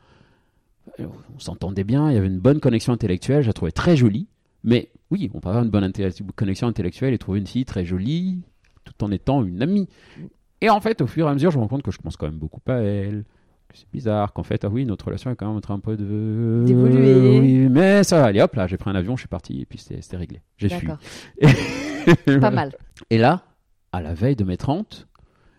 euh, 1.01 1.07
On 1.35 1.39
s'entendait 1.39 1.85
bien, 1.85 2.11
il 2.11 2.15
y 2.15 2.19
avait 2.19 2.27
une 2.27 2.39
bonne 2.39 2.61
connexion 2.61 2.93
intellectuelle, 2.93 3.43
je 3.43 3.47
la 3.47 3.53
trouvais 3.55 3.73
très 3.73 3.97
jolie. 3.97 4.27
Mais 4.63 4.91
oui, 5.11 5.31
on 5.35 5.41
peut 5.41 5.49
avoir 5.49 5.65
une 5.65 5.71
bonne 5.71 5.91
connexion 6.37 6.67
intellectuelle 6.67 7.15
et 7.15 7.19
trouver 7.19 7.39
une 7.39 7.47
fille 7.47 7.65
très 7.65 7.85
jolie 7.85 8.41
tout 8.85 9.05
en 9.05 9.11
étant 9.11 9.43
une 9.43 9.63
amie. 9.63 9.89
Et 10.65 10.71
en 10.71 10.81
fait, 10.81 11.03
au 11.03 11.07
fur 11.07 11.27
et 11.27 11.31
à 11.31 11.35
mesure, 11.35 11.51
je 11.51 11.59
me 11.59 11.63
rends 11.63 11.69
compte 11.69 11.83
que 11.83 11.91
je 11.91 11.99
pense 11.99 12.17
quand 12.17 12.25
même 12.25 12.39
beaucoup 12.39 12.59
à 12.69 12.77
elle. 12.77 13.25
que 13.69 13.77
C'est 13.77 13.91
bizarre 13.93 14.33
qu'en 14.33 14.45
fait, 14.45 14.65
ah 14.65 14.71
oui, 14.71 14.87
notre 14.87 15.05
relation 15.05 15.31
est 15.31 15.37
quand 15.37 15.47
même 15.47 15.59
en 15.59 15.61
train 15.61 15.75
un 15.75 15.79
peu 15.79 15.95
de. 15.95 16.65
D'évoluer. 16.65 17.39
Oui, 17.39 17.69
mais 17.69 18.03
ça 18.03 18.19
va, 18.19 18.25
allez 18.29 18.41
hop 18.41 18.55
là, 18.55 18.67
j'ai 18.67 18.79
pris 18.79 18.89
un 18.89 18.95
avion, 18.95 19.15
je 19.15 19.21
suis 19.21 19.29
parti 19.29 19.61
et 19.61 19.67
puis 19.67 19.79
c'était 19.79 20.17
réglé. 20.17 20.41
J'ai 20.57 20.71
fui. 20.71 20.89
D'accord. 20.89 22.41
Pas 22.41 22.51
mal. 22.51 22.73
Et 23.11 23.19
là, 23.19 23.45
à 23.93 24.01
la 24.01 24.15
veille 24.15 24.37
de 24.37 24.45
mes 24.45 24.57
30, 24.57 25.07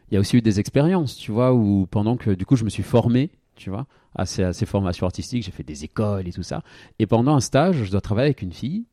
il 0.10 0.16
y 0.16 0.18
a 0.18 0.20
aussi 0.20 0.38
eu 0.38 0.42
des 0.42 0.60
expériences, 0.60 1.16
tu 1.18 1.32
vois, 1.32 1.54
où 1.54 1.86
pendant 1.86 2.18
que 2.18 2.32
du 2.32 2.48
coup 2.48 2.56
je 2.56 2.66
me 2.66 2.72
suis 2.72 2.82
formé, 2.82 3.30
tu 3.56 3.70
vois, 3.70 3.86
à 4.16 4.26
ces, 4.26 4.42
à 4.42 4.54
ces 4.54 4.66
formations 4.66 5.06
artistiques, 5.06 5.44
j'ai 5.44 5.52
fait 5.52 5.62
des 5.62 5.84
écoles 5.84 6.28
et 6.28 6.34
tout 6.34 6.42
ça. 6.42 6.64
Et 6.98 7.06
pendant 7.06 7.36
un 7.36 7.42
stage, 7.42 7.84
je 7.84 7.92
dois 7.92 8.02
travailler 8.02 8.30
avec 8.30 8.42
une 8.42 8.54
fille. 8.54 8.86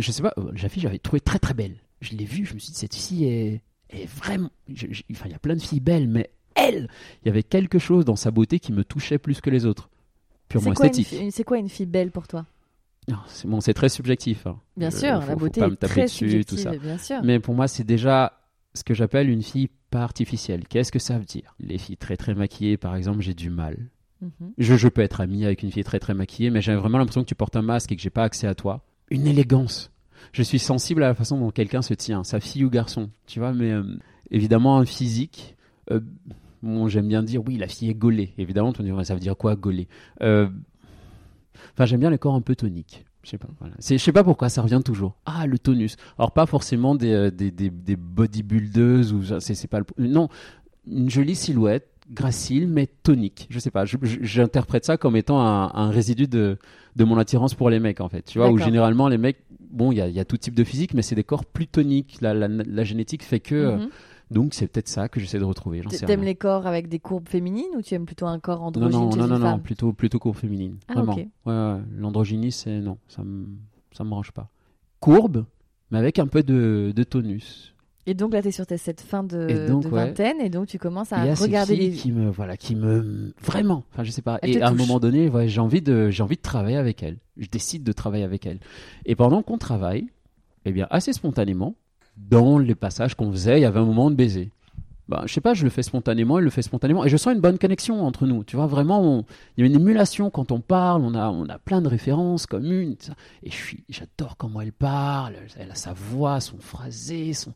Je 0.00 0.10
sais 0.10 0.22
pas, 0.22 0.34
euh, 0.38 0.50
la 0.60 0.68
fille, 0.68 0.82
j'avais 0.82 0.98
trouvé 0.98 1.20
très 1.20 1.38
très 1.38 1.54
belle. 1.54 1.76
Je 2.00 2.16
l'ai 2.16 2.24
vue, 2.24 2.44
je 2.44 2.54
me 2.54 2.58
suis 2.58 2.72
dit, 2.72 2.78
cette 2.78 2.96
fille 2.96 3.26
est, 3.26 3.62
est 3.90 4.06
vraiment. 4.06 4.50
je- 4.72 4.86
je- 4.90 5.02
enfin, 5.12 5.26
il 5.26 5.32
y 5.32 5.34
a 5.34 5.38
plein 5.38 5.54
de 5.56 5.60
filles 5.62 5.80
belles, 5.80 6.08
mais 6.08 6.30
elle, 6.54 6.88
il 7.22 7.26
y 7.26 7.28
avait 7.30 7.42
quelque 7.42 7.78
chose 7.78 8.04
dans 8.04 8.16
sa 8.16 8.30
beauté 8.30 8.58
qui 8.58 8.72
me 8.72 8.84
touchait 8.84 9.18
plus 9.18 9.40
que 9.40 9.50
les 9.50 9.64
autres. 9.66 9.88
Purement 10.48 10.70
C'est 10.70 10.74
quoi, 10.76 10.86
une 10.86 10.90
esthétique. 10.90 11.32
c'est 11.32 11.44
quoi 11.44 11.58
une 11.58 11.68
fille 11.68 11.86
belle 11.86 12.10
pour 12.10 12.26
toi? 12.26 12.46
Non, 13.08 13.18
C'est 13.28 13.48
bon, 13.48 13.60
c'est 13.60 13.74
très 13.74 13.88
subjectif. 13.88 14.46
hein. 14.46 14.58
Bien 14.76 14.88
Euh, 14.88 14.90
sûr, 14.90 15.14
faut- 15.22 15.28
la 15.28 15.32
faut 15.34 15.36
beauté 15.36 15.60
pas 15.60 15.66
est 15.66 15.70
me 15.70 15.76
taper 15.76 15.92
très 15.92 16.02
dessus, 16.04 16.18
subjective, 16.30 16.56
tout 16.58 16.62
ça. 16.62 16.70
bien 16.76 16.98
sûr. 16.98 17.22
Mais 17.22 17.38
pour 17.40 17.54
moi, 17.54 17.68
c'est 17.68 17.84
déjà 17.84 18.38
ce 18.74 18.82
que 18.84 18.92
j'appelle 18.94 19.30
une 19.30 19.42
fille 19.42 19.68
pas 19.90 20.02
artificielle. 20.02 20.66
Qu'est-ce 20.68 20.92
que 20.92 20.98
ça 20.98 21.18
veut 21.18 21.24
dire? 21.24 21.54
Les 21.60 21.78
filles 21.78 21.96
très 21.96 22.16
très 22.18 22.34
maquillées, 22.34 22.76
par 22.76 22.94
exemple, 22.96 23.20
j'ai 23.20 23.34
du 23.34 23.48
mal. 23.50 23.78
Mhm. 24.20 24.52
Je, 24.58 24.74
je 24.76 24.88
peux 24.88 25.00
être 25.00 25.20
ami 25.20 25.44
avec 25.44 25.62
une 25.62 25.70
fille 25.70 25.84
très 25.84 25.98
très 26.00 26.12
maquillée, 26.12 26.50
mais 26.50 26.60
j'ai 26.60 26.74
vraiment 26.74 26.98
l'impression 26.98 27.22
que 27.22 27.28
tu 27.28 27.34
portes 27.34 27.56
un 27.56 27.62
masque 27.62 27.92
et 27.92 27.96
que 27.96 28.02
j'ai 28.02 28.10
pas 28.10 28.24
accès 28.24 28.46
à 28.46 28.54
toi. 28.54 28.84
Une 29.10 29.26
élégance. 29.26 29.90
Je 30.32 30.42
suis 30.42 30.58
sensible 30.58 31.02
à 31.02 31.08
la 31.08 31.14
façon 31.14 31.38
dont 31.38 31.50
quelqu'un 31.50 31.82
se 31.82 31.94
tient, 31.94 32.24
sa 32.24 32.40
fille 32.40 32.64
ou 32.64 32.70
garçon, 32.70 33.10
tu 33.26 33.38
vois, 33.38 33.52
mais 33.52 33.70
euh, 33.72 33.82
évidemment 34.30 34.78
un 34.78 34.84
physique. 34.84 35.56
euh, 35.90 36.00
bon, 36.62 36.88
j'aime 36.88 37.08
bien 37.08 37.22
dire 37.22 37.42
oui, 37.46 37.56
la 37.56 37.68
fille 37.68 37.90
est 37.90 37.94
gaulée. 37.94 38.34
Évidemment, 38.38 38.72
tu 38.72 38.82
me 38.82 38.90
dis, 38.98 39.04
ça 39.06 39.14
veut 39.14 39.20
dire 39.20 39.36
quoi 39.36 39.56
gaulée? 39.56 39.88
Euh, 40.22 40.48
Enfin, 41.74 41.86
j'aime 41.86 42.00
bien 42.00 42.10
les 42.10 42.18
corps 42.18 42.34
un 42.34 42.40
peu 42.40 42.54
toniques. 42.54 43.04
Je 43.22 43.30
sais 43.30 43.38
pas. 43.38 43.48
Voilà. 43.58 43.74
Je 43.80 43.96
sais 43.96 44.12
pas 44.12 44.22
pourquoi 44.24 44.48
ça 44.48 44.62
revient 44.62 44.80
toujours. 44.84 45.16
Ah, 45.26 45.46
le 45.46 45.58
tonus. 45.58 45.96
Alors 46.18 46.32
pas 46.32 46.46
forcément 46.46 46.94
des 46.94 47.12
euh, 47.12 47.30
des, 47.30 47.50
des, 47.50 47.68
des 47.70 47.96
bodybuildeuses 47.96 49.12
ou 49.12 49.22
c'est 49.40 49.66
pas 49.68 49.80
le 49.80 49.86
non 49.98 50.28
une 50.86 51.10
jolie 51.10 51.34
silhouette 51.34 51.88
gracile 52.10 52.68
mais 52.68 52.86
tonique. 53.02 53.46
Je 53.50 53.58
sais 53.58 53.70
pas. 53.72 53.84
J'interprète 53.84 54.84
ça 54.84 54.96
comme 54.96 55.16
étant 55.16 55.40
un, 55.40 55.70
un 55.74 55.90
résidu 55.90 56.26
de 56.28 56.58
de 56.96 57.04
mon 57.04 57.18
attirance 57.18 57.54
pour 57.54 57.70
les 57.70 57.80
mecs 57.80 58.00
en 58.00 58.08
fait. 58.08 58.22
Tu 58.22 58.38
vois 58.38 58.50
où 58.50 58.58
généralement 58.58 59.08
les 59.08 59.18
mecs 59.18 59.44
bon 59.70 59.92
il 59.92 59.98
y 59.98 60.00
a, 60.00 60.08
il 60.08 60.14
y 60.14 60.20
a 60.20 60.24
tout 60.24 60.36
type 60.36 60.54
de 60.54 60.64
physique 60.64 60.94
mais 60.94 61.02
c'est 61.02 61.14
des 61.14 61.24
corps 61.24 61.44
plus 61.44 61.66
toniques. 61.66 62.18
La, 62.20 62.34
la, 62.34 62.48
la 62.48 62.84
génétique 62.84 63.22
fait 63.24 63.40
que 63.40 63.54
euh, 63.54 63.76
Mhm. 63.78 63.88
donc 64.30 64.54
c'est 64.54 64.66
peut-être 64.66 64.88
ça 64.88 65.08
que 65.08 65.20
j'essaie 65.20 65.38
de 65.38 65.44
retrouver. 65.44 65.80
T'aimes 66.06 66.22
les 66.22 66.34
corps 66.34 66.66
avec 66.66 66.88
des 66.88 66.98
courbes 66.98 67.28
féminines 67.28 67.70
ou 67.76 67.82
tu 67.82 67.94
aimes 67.94 68.06
plutôt 68.06 68.26
un 68.26 68.38
corps 68.38 68.60
Non, 68.60 68.66
androgyne 68.66 69.00
non, 69.00 69.16
non, 69.16 69.26
non, 69.28 69.38
non, 69.38 69.46
femme 69.52 69.62
plutôt, 69.62 69.92
plutôt 69.92 70.18
courbe 70.18 70.36
féminine. 70.36 70.76
Ah, 70.88 70.94
vraiment. 70.94 71.12
ok. 71.14 71.18
Ouais, 71.46 71.52
ouais, 71.52 71.80
L'androgynie, 71.96 72.52
c'est 72.52 72.80
non, 72.80 72.98
ça 73.08 73.22
me, 73.24 73.46
ça 73.92 74.04
me 74.04 74.10
branche 74.10 74.30
pas. 74.32 74.48
Courbe, 75.00 75.44
mais 75.90 75.98
avec 75.98 76.18
un 76.18 76.26
peu 76.26 76.42
de, 76.42 76.92
de 76.94 77.02
tonus. 77.04 77.74
Et 78.08 78.14
donc 78.14 78.32
là, 78.32 78.40
tu 78.40 78.48
es 78.48 78.52
sur 78.52 78.64
cette 78.66 79.02
fin 79.02 79.22
de, 79.22 79.48
Et 79.50 79.68
donc, 79.68 79.82
de 79.82 79.88
ouais. 79.88 80.06
vingtaine 80.06 80.40
et 80.40 80.48
donc 80.48 80.66
tu 80.66 80.78
commences 80.78 81.12
à 81.12 81.34
regarder 81.34 81.76
les. 81.76 81.90
qui 81.90 82.10
me, 82.10 82.30
voilà, 82.30 82.56
qui 82.56 82.74
me, 82.74 83.34
vraiment, 83.42 83.84
enfin, 83.92 84.02
je 84.02 84.10
sais 84.10 84.22
pas. 84.22 84.38
Et 84.42 84.62
à 84.62 84.68
un 84.68 84.74
moment 84.74 84.98
donné, 84.98 85.28
ouais, 85.28 85.46
j'ai 85.46 85.60
envie 85.60 85.82
de, 85.82 86.08
j'ai 86.08 86.22
envie 86.22 86.36
de 86.36 86.42
travailler 86.42 86.78
avec 86.78 87.02
elles. 87.02 87.18
Je 87.36 87.48
décide 87.48 87.84
de 87.84 87.92
travailler 87.92 88.24
avec 88.24 88.46
elles. 88.46 88.60
Et 89.04 89.14
pendant 89.14 89.42
qu'on 89.42 89.58
travaille, 89.58 90.06
eh 90.64 90.72
bien, 90.72 90.86
assez 90.88 91.12
spontanément, 91.12 91.74
dans 92.16 92.56
les 92.56 92.74
passages 92.74 93.14
qu'on 93.14 93.30
faisait, 93.30 93.58
il 93.58 93.62
y 93.62 93.66
avait 93.66 93.78
un 93.78 93.84
moment 93.84 94.10
de 94.10 94.16
baiser. 94.16 94.52
Bah, 95.08 95.22
je 95.24 95.32
sais 95.32 95.40
pas, 95.40 95.54
je 95.54 95.64
le 95.64 95.70
fais 95.70 95.82
spontanément, 95.82 96.38
elle 96.38 96.44
le 96.44 96.50
fait 96.50 96.60
spontanément, 96.60 97.02
et 97.04 97.08
je 97.08 97.16
sens 97.16 97.32
une 97.32 97.40
bonne 97.40 97.58
connexion 97.58 98.02
entre 98.04 98.26
nous. 98.26 98.44
Tu 98.44 98.56
vois, 98.56 98.66
vraiment, 98.66 99.24
il 99.56 99.60
y 99.60 99.64
a 99.64 99.66
une 99.66 99.80
émulation 99.80 100.28
quand 100.28 100.52
on 100.52 100.60
parle, 100.60 101.02
on 101.02 101.14
a, 101.14 101.30
on 101.30 101.48
a 101.48 101.58
plein 101.58 101.80
de 101.80 101.88
références 101.88 102.44
communes, 102.44 102.96
et 103.42 103.50
j'adore 103.88 104.36
comment 104.36 104.60
elle 104.60 104.72
parle, 104.72 105.36
elle 105.58 105.70
a 105.70 105.74
sa 105.74 105.94
voix, 105.94 106.40
son 106.40 106.58
phrasé, 106.58 107.32
son 107.32 107.54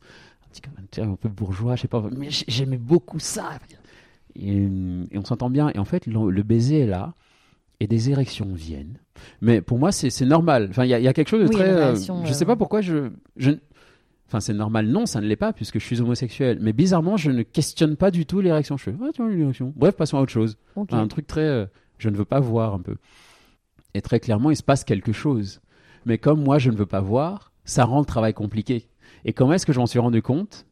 petit 0.61 1.01
un 1.01 1.15
peu 1.15 1.29
bourgeois, 1.29 1.75
je 1.75 1.81
sais 1.83 1.87
pas, 1.87 2.03
mais 2.17 2.27
j'aimais 2.29 2.77
beaucoup 2.77 3.19
ça. 3.19 3.51
Et, 4.35 4.57
et 4.63 5.17
on 5.17 5.23
s'entend 5.25 5.49
bien, 5.49 5.69
et 5.73 5.79
en 5.79 5.85
fait, 5.85 6.05
le, 6.07 6.29
le 6.31 6.43
baiser 6.43 6.79
est 6.81 6.87
là, 6.87 7.13
et 7.79 7.87
des 7.87 8.09
érections 8.09 8.47
viennent. 8.53 8.97
Mais 9.41 9.61
pour 9.61 9.77
moi, 9.79 9.91
c'est 9.91 10.25
normal. 10.25 10.67
Enfin, 10.69 10.85
il 10.85 10.89
y, 10.89 10.93
a- 10.93 10.99
il 10.99 11.03
y 11.05 11.07
a 11.07 11.13
quelque 11.13 11.29
chose 11.29 11.43
de 11.43 11.47
Oui, 11.49 11.55
très. 11.55 11.69
euh, 11.69 11.95
je 11.95 12.33
sais 12.33 12.43
euh, 12.43 12.47
pas 12.47 12.55
pourquoi 12.55 12.81
je. 12.81 13.09
je 13.37 13.51
Enfin, 14.27 14.39
c'est 14.39 14.53
normal. 14.53 14.87
Non, 14.87 15.05
ça 15.05 15.21
ne 15.21 15.27
l'est 15.27 15.35
pas 15.35 15.53
puisque 15.53 15.77
je 15.79 15.85
suis 15.85 16.01
homosexuel. 16.01 16.57
Mais 16.61 16.73
bizarrement, 16.73 17.17
je 17.17 17.29
ne 17.29 17.43
questionne 17.43 17.95
pas 17.95 18.09
du 18.09 18.25
tout 18.25 18.41
l'érection. 18.41 18.77
Je 18.77 18.83
fais, 18.85 18.95
ah, 19.03 19.09
tiens, 19.13 19.29
une 19.29 19.41
érection. 19.41 19.71
Bref, 19.75 19.95
passons 19.95 20.17
à 20.17 20.21
autre 20.21 20.31
chose. 20.31 20.57
Ok. 20.75 20.89
Enfin, 20.91 21.03
un 21.03 21.07
truc 21.07 21.27
très. 21.27 21.41
euh, 21.41 21.65
je 21.99 22.09
ne 22.09 22.15
veux 22.15 22.25
pas 22.25 22.39
voir 22.39 22.73
un 22.73 22.79
peu. 22.79 22.95
Et 23.93 24.01
très 24.01 24.19
clairement, 24.19 24.49
il 24.49 24.55
se 24.55 24.63
passe 24.63 24.83
quelque 24.83 25.11
chose. 25.11 25.61
Mais 26.05 26.17
comme 26.17 26.41
moi, 26.43 26.57
je 26.57 26.71
ne 26.71 26.75
veux 26.75 26.87
pas 26.87 27.01
voir, 27.01 27.51
ça 27.65 27.85
rend 27.85 27.99
le 27.99 28.05
travail 28.05 28.33
compliqué. 28.33 28.87
Et 29.25 29.33
comment 29.33 29.53
est-ce 29.53 29.65
que 29.65 29.73
je 29.73 29.79
m'en 29.79 29.85
suis 29.85 29.99
rendu 29.99 30.21
compte? 30.21 30.65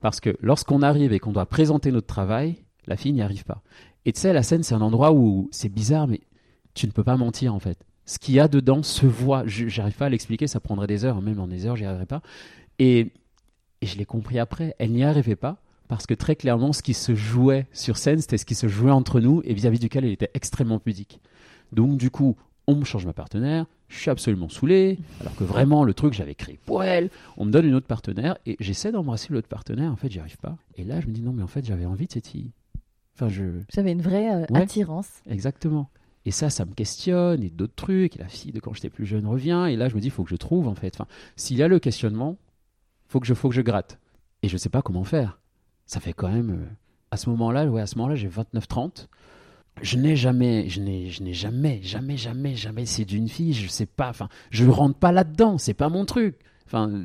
Parce 0.00 0.20
que 0.20 0.36
lorsqu'on 0.40 0.82
arrive 0.82 1.12
et 1.12 1.18
qu'on 1.18 1.32
doit 1.32 1.46
présenter 1.46 1.90
notre 1.90 2.06
travail, 2.06 2.56
la 2.86 2.96
fille 2.96 3.12
n'y 3.12 3.22
arrive 3.22 3.44
pas. 3.44 3.62
Et 4.04 4.12
tu 4.12 4.20
sais, 4.20 4.32
la 4.32 4.42
scène, 4.42 4.62
c'est 4.62 4.74
un 4.74 4.82
endroit 4.82 5.12
où 5.12 5.48
c'est 5.50 5.70
bizarre, 5.70 6.06
mais 6.06 6.20
tu 6.74 6.86
ne 6.86 6.92
peux 6.92 7.04
pas 7.04 7.16
mentir 7.16 7.54
en 7.54 7.58
fait. 7.58 7.78
Ce 8.04 8.18
qu'il 8.18 8.34
y 8.34 8.40
a 8.40 8.48
dedans 8.48 8.82
se 8.82 9.06
voit. 9.06 9.44
J'arrive 9.46 9.96
pas 9.96 10.06
à 10.06 10.08
l'expliquer, 10.10 10.46
ça 10.46 10.60
prendrait 10.60 10.86
des 10.86 11.04
heures, 11.04 11.22
même 11.22 11.40
en 11.40 11.48
des 11.48 11.64
heures, 11.66 11.76
j'y 11.76 11.86
arriverai 11.86 12.06
pas. 12.06 12.20
Et, 12.78 13.12
je 13.82 13.96
l'ai 13.96 14.06
compris 14.06 14.38
après. 14.38 14.74
Elle 14.78 14.92
n'y 14.92 15.04
arrivait 15.04 15.36
pas 15.36 15.58
parce 15.88 16.06
que 16.06 16.14
très 16.14 16.36
clairement, 16.36 16.72
ce 16.72 16.82
qui 16.82 16.94
se 16.94 17.14
jouait 17.14 17.66
sur 17.72 17.98
scène, 17.98 18.18
c'était 18.18 18.38
ce 18.38 18.46
qui 18.46 18.54
se 18.54 18.66
jouait 18.66 18.90
entre 18.90 19.20
nous 19.20 19.42
et 19.44 19.52
vis-à-vis 19.52 19.78
duquel 19.78 20.04
elle 20.04 20.12
était 20.12 20.30
extrêmement 20.32 20.78
pudique. 20.78 21.20
Donc 21.72 21.98
du 21.98 22.10
coup, 22.10 22.36
on 22.66 22.76
me 22.76 22.84
change 22.84 23.04
ma 23.04 23.12
partenaire, 23.12 23.66
je 23.88 23.98
suis 23.98 24.10
absolument 24.10 24.48
saoulé, 24.48 24.98
alors 25.20 25.34
que 25.36 25.44
vraiment 25.44 25.84
le 25.84 25.94
truc 25.94 26.12
j'avais 26.14 26.34
créé 26.34 26.58
pour 26.66 26.82
elle, 26.82 27.10
on 27.36 27.44
me 27.44 27.50
donne 27.50 27.66
une 27.66 27.74
autre 27.74 27.86
partenaire 27.86 28.36
et 28.46 28.56
j'essaie 28.60 28.90
d'embrasser 28.92 29.32
l'autre 29.32 29.48
partenaire, 29.48 29.92
en 29.92 29.96
fait 29.96 30.10
j'y 30.10 30.18
arrive 30.20 30.38
pas. 30.38 30.56
Et 30.76 30.84
là 30.84 31.00
je 31.00 31.06
me 31.06 31.12
dis 31.12 31.22
non 31.22 31.32
mais 31.32 31.42
en 31.42 31.46
fait 31.48 31.64
j'avais 31.64 31.84
envie 31.86 32.06
de 32.06 32.12
cette 32.12 32.26
fille. 32.28 32.50
Enfin 33.14 33.28
je... 33.28 33.44
J'avais 33.72 33.92
une 33.92 34.02
vraie 34.02 34.34
euh, 34.34 34.46
Ouais. 34.50 34.62
attirance. 34.62 35.08
Exactement. 35.28 35.88
Et 36.26 36.30
ça, 36.30 36.48
ça 36.48 36.64
me 36.64 36.72
questionne, 36.72 37.42
et 37.42 37.50
d'autres 37.50 37.74
trucs. 37.76 38.16
Et 38.16 38.18
la 38.18 38.28
fille 38.28 38.50
de 38.50 38.58
quand 38.58 38.72
j'étais 38.72 38.88
plus 38.88 39.04
jeune 39.04 39.26
revient, 39.26 39.66
et 39.68 39.76
là, 39.76 39.90
je 39.90 39.94
me 39.94 40.00
dis, 40.00 40.06
il 40.06 40.10
faut 40.10 40.24
que 40.24 40.30
je 40.30 40.36
trouve, 40.36 40.68
en 40.68 40.74
fait. 40.74 40.94
Enfin, 40.94 41.06
s'il 41.36 41.58
y 41.58 41.62
a 41.62 41.68
le 41.68 41.78
questionnement, 41.78 42.38
faut 43.08 43.20
que 43.20 43.26
je, 43.26 43.34
faut 43.34 43.50
que 43.50 43.54
je 43.54 43.60
gratte. 43.60 43.98
Et 44.42 44.48
je 44.48 44.56
sais 44.56 44.70
pas 44.70 44.80
comment 44.80 45.04
faire. 45.04 45.38
Ça 45.84 46.00
fait 46.00 46.14
quand 46.14 46.30
même. 46.30 46.50
euh, 46.50 46.64
à 47.10 47.18
ce 47.18 47.28
moment-là, 47.28 47.66
ouais, 47.66 47.82
à 47.82 47.86
ce 47.86 47.96
moment-là, 47.98 48.14
j'ai 48.14 48.30
29-30. 48.30 49.06
Je 49.82 49.98
n'ai 49.98 50.16
jamais, 50.16 50.68
je 50.68 50.80
n'ai, 50.80 51.10
je 51.10 51.22
n'ai 51.22 51.32
jamais, 51.32 51.80
jamais, 51.82 52.16
jamais, 52.16 52.54
jamais 52.54 52.86
séduit 52.86 53.18
une 53.18 53.28
fille. 53.28 53.52
Je 53.52 53.68
sais 53.68 53.86
pas. 53.86 54.08
Enfin, 54.08 54.28
je 54.50 54.64
rentre 54.66 54.98
pas 54.98 55.12
là-dedans. 55.12 55.58
C'est 55.58 55.74
pas 55.74 55.88
mon 55.88 56.04
truc. 56.04 56.38
Enfin, 56.66 57.04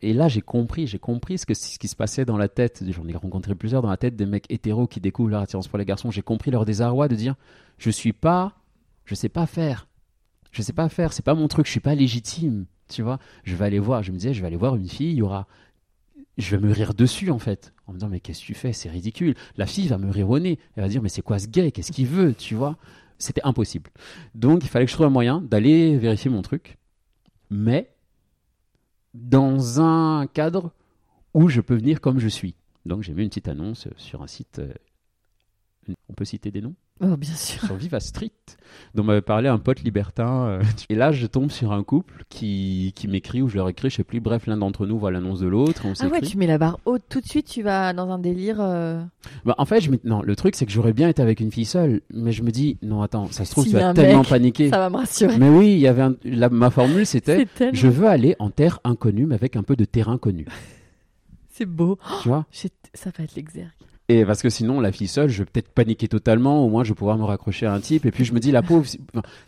et 0.00 0.12
là, 0.12 0.28
j'ai 0.28 0.40
compris, 0.40 0.86
j'ai 0.86 0.98
compris 0.98 1.38
ce, 1.38 1.46
que, 1.46 1.54
ce 1.54 1.78
qui 1.78 1.88
se 1.88 1.96
passait 1.96 2.24
dans 2.24 2.38
la 2.38 2.48
tête. 2.48 2.82
J'en 2.88 3.06
ai 3.06 3.16
rencontré 3.16 3.54
plusieurs 3.54 3.82
dans 3.82 3.90
la 3.90 3.96
tête 3.96 4.16
des 4.16 4.26
mecs 4.26 4.50
hétéros 4.50 4.86
qui 4.86 5.00
découvrent 5.00 5.30
leur 5.30 5.42
attirance 5.42 5.68
pour 5.68 5.78
les 5.78 5.84
garçons. 5.84 6.10
J'ai 6.10 6.22
compris 6.22 6.50
leur 6.50 6.64
désarroi 6.64 7.08
de 7.08 7.14
dire, 7.14 7.34
je 7.78 7.90
suis 7.90 8.12
pas, 8.12 8.54
je 9.04 9.14
sais 9.14 9.28
pas 9.28 9.46
faire, 9.46 9.88
je 10.52 10.62
sais 10.62 10.72
pas 10.72 10.88
faire. 10.88 11.12
C'est 11.12 11.24
pas 11.24 11.34
mon 11.34 11.48
truc. 11.48 11.66
Je 11.66 11.72
suis 11.72 11.80
pas 11.80 11.94
légitime. 11.94 12.66
Tu 12.88 13.02
vois, 13.02 13.18
je 13.44 13.56
vais 13.56 13.64
aller 13.64 13.78
voir. 13.78 14.02
Je 14.02 14.12
me 14.12 14.16
disais, 14.16 14.34
je 14.34 14.40
vais 14.40 14.46
aller 14.46 14.56
voir 14.56 14.76
une 14.76 14.88
fille. 14.88 15.10
Il 15.10 15.16
y 15.16 15.22
aura, 15.22 15.46
je 16.38 16.56
vais 16.56 16.66
me 16.66 16.72
rire 16.72 16.94
dessus 16.94 17.30
en 17.30 17.38
fait, 17.38 17.72
en 17.86 17.92
me 17.92 17.98
disant 17.98 18.08
mais 18.08 18.20
qu'est-ce 18.20 18.40
que 18.40 18.46
tu 18.46 18.54
fais, 18.54 18.72
c'est 18.72 18.88
ridicule. 18.90 19.34
La 19.56 19.66
fille 19.66 19.88
va 19.88 19.98
me 19.98 20.10
rire 20.10 20.28
au 20.30 20.38
nez. 20.38 20.58
Elle 20.76 20.82
va 20.82 20.88
dire 20.88 21.02
mais 21.02 21.08
c'est 21.08 21.22
quoi 21.22 21.38
ce 21.38 21.46
gay, 21.48 21.72
qu'est-ce 21.72 21.92
qu'il 21.92 22.06
veut, 22.06 22.34
tu 22.34 22.54
vois? 22.54 22.76
C'était 23.18 23.42
impossible. 23.44 23.90
Donc 24.34 24.64
il 24.64 24.68
fallait 24.68 24.84
que 24.86 24.90
je 24.90 24.96
trouve 24.96 25.06
un 25.06 25.10
moyen 25.10 25.40
d'aller 25.40 25.96
vérifier 25.98 26.30
mon 26.30 26.42
truc, 26.42 26.78
mais 27.50 27.90
dans 29.14 29.80
un 29.80 30.26
cadre 30.26 30.72
où 31.34 31.48
je 31.48 31.60
peux 31.60 31.74
venir 31.76 32.00
comme 32.00 32.18
je 32.18 32.28
suis. 32.28 32.54
Donc 32.86 33.02
j'ai 33.02 33.14
mis 33.14 33.22
une 33.22 33.28
petite 33.28 33.48
annonce 33.48 33.88
sur 33.96 34.22
un 34.22 34.26
site. 34.26 34.58
euh, 34.58 34.72
On 36.08 36.14
peut 36.14 36.24
citer 36.24 36.50
des 36.50 36.60
noms? 36.60 36.74
Oh, 37.04 37.16
bien 37.16 37.34
sûr. 37.34 37.60
sur 37.64 37.74
Viva 37.74 37.98
Street, 37.98 38.30
dont 38.94 39.02
m'avait 39.02 39.22
parlé 39.22 39.48
un 39.48 39.58
pote 39.58 39.82
libertin. 39.82 40.44
euh, 40.46 40.62
et 40.88 40.94
là, 40.94 41.10
je 41.10 41.26
tombe 41.26 41.50
sur 41.50 41.72
un 41.72 41.82
couple 41.82 42.22
qui, 42.28 42.92
qui 42.94 43.08
m'écrit, 43.08 43.42
ou 43.42 43.48
je 43.48 43.56
leur 43.56 43.68
écris, 43.68 43.90
je 43.90 43.96
sais 43.96 44.04
plus. 44.04 44.20
Bref, 44.20 44.46
l'un 44.46 44.56
d'entre 44.56 44.86
nous 44.86 44.98
voit 44.98 45.10
l'annonce 45.10 45.40
de 45.40 45.48
l'autre. 45.48 45.82
On 45.84 45.94
Ah 45.98 46.06
ouais, 46.06 46.20
tu 46.20 46.36
mets 46.38 46.46
la 46.46 46.58
barre 46.58 46.78
haute 46.84 47.02
tout 47.08 47.20
de 47.20 47.26
suite, 47.26 47.46
tu 47.48 47.62
vas 47.62 47.92
dans 47.92 48.08
un 48.10 48.18
délire. 48.20 48.58
euh, 48.60 49.02
Bah, 49.44 49.56
en 49.58 49.64
fait, 49.64 49.80
je 49.80 49.90
me- 49.90 49.98
non, 50.04 50.22
le 50.22 50.36
truc, 50.36 50.54
c'est 50.54 50.64
que 50.64 50.70
j'aurais 50.72 50.92
bien 50.92 51.08
été 51.08 51.20
avec 51.20 51.40
une 51.40 51.50
fille 51.50 51.64
seule, 51.64 52.02
mais 52.12 52.30
je 52.30 52.42
me 52.44 52.50
dis, 52.52 52.78
non, 52.82 53.02
attends, 53.02 53.26
ça 53.32 53.44
se 53.44 53.50
trouve, 53.50 53.64
S'il 53.64 53.72
tu 53.72 53.78
vas 53.80 53.92
tellement 53.94 54.20
mec, 54.20 54.28
paniquer. 54.28 54.70
Ça 54.70 54.78
va 54.78 54.88
me 54.88 54.96
rassurer. 54.98 55.38
Mais 55.38 55.48
oui, 55.48 55.72
il 55.72 55.78
y 55.80 55.88
avait 55.88 56.02
un- 56.02 56.14
la- 56.24 56.50
ma 56.50 56.70
formule, 56.70 57.04
c'était, 57.04 57.46
tellement- 57.46 57.74
je 57.74 57.88
veux 57.88 58.06
aller 58.06 58.36
en 58.38 58.50
terre 58.50 58.78
inconnue, 58.84 59.26
mais 59.26 59.34
avec 59.34 59.56
un 59.56 59.64
peu 59.64 59.74
de 59.74 59.84
terrain 59.84 60.18
connu. 60.18 60.46
C'est 61.50 61.66
beau. 61.66 61.98
tu 62.22 62.28
vois? 62.28 62.46
J'ai- 62.50 62.70
Ça 62.94 63.10
va 63.16 63.24
être 63.24 63.34
l'exergue. 63.34 63.68
Et 64.12 64.24
parce 64.26 64.42
que 64.42 64.50
sinon, 64.50 64.80
la 64.80 64.92
fille 64.92 65.08
seule, 65.08 65.28
je 65.28 65.38
vais 65.42 65.46
peut-être 65.50 65.68
paniquer 65.70 66.08
totalement, 66.08 66.64
au 66.64 66.68
moins 66.68 66.84
je 66.84 66.90
vais 66.90 66.94
pouvoir 66.94 67.16
me 67.18 67.24
raccrocher 67.24 67.66
à 67.66 67.72
un 67.72 67.80
type. 67.80 68.04
Et 68.04 68.10
puis 68.10 68.24
je 68.24 68.32
me 68.34 68.40
dis, 68.40 68.50
la 68.50 68.62
pauvre, 68.62 68.84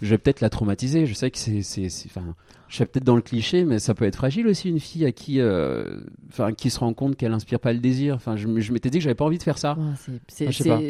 je 0.01 0.09
vais 0.09 0.19
peut-être 0.19 0.41
la 0.41 0.49
traumatiser. 0.51 1.07
Je 1.07 1.15
sais 1.15 1.31
que 1.31 1.39
c'est. 1.39 1.63
c'est- 1.63 1.89
Enfin, 2.07 2.35
je 2.69 2.77
suis 2.77 2.85
peut-être 2.87 3.05
dans 3.05 3.15
le 3.17 3.23
cliché, 3.23 3.65
mais 3.65 3.79
ça 3.79 3.95
peut 3.95 4.05
être 4.05 4.17
fragile 4.17 4.47
aussi, 4.49 4.69
une 4.69 4.81
fille 4.81 5.05
à 5.05 5.13
qui, 5.13 5.39
euh, 5.41 6.01
enfin, 6.29 6.53
qui 6.53 6.71
se 6.71 6.81
rend 6.81 6.93
compte 6.95 7.15
qu'elle 7.17 7.33
inspire 7.33 7.61
pas 7.61 7.73
le 7.73 7.79
désir. 7.79 8.15
Enfin, 8.17 8.37
je, 8.37 8.49
je 8.61 8.73
m'étais 8.73 8.91
dit 8.91 8.99
que 8.99 9.05
j'avais 9.05 9.15
pas 9.15 9.25
envie 9.27 9.39
de 9.39 9.43
faire 9.43 9.59
ça. 9.59 9.77
Ouais, 9.79 9.85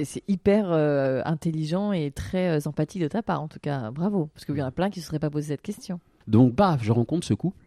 c'est- 0.05 0.23
hyper 0.29 0.67
euh, 0.71 1.21
intelligent 1.25 1.93
et 1.93 2.11
très 2.11 2.49
euh, 2.59 2.61
empathique 2.69 3.03
de 3.03 3.09
ta 3.09 3.23
part, 3.23 3.43
en 3.43 3.49
tout 3.49 3.59
cas. 3.61 3.91
Bravo. 3.91 4.31
Parce 4.35 4.45
qu'il 4.45 4.57
y 4.57 4.63
en 4.63 4.67
a 4.67 4.71
plein 4.71 4.89
qui 4.91 5.01
ne 5.01 5.03
se 5.03 5.09
seraient 5.09 5.19
pas 5.19 5.31
posé 5.31 5.49
cette 5.49 5.63
question. 5.63 6.01
Donc, 6.29 6.55
baf, 6.55 6.83
je 6.83 6.93
rencontre 6.93 7.27
ce 7.27 7.35
couple. 7.35 7.59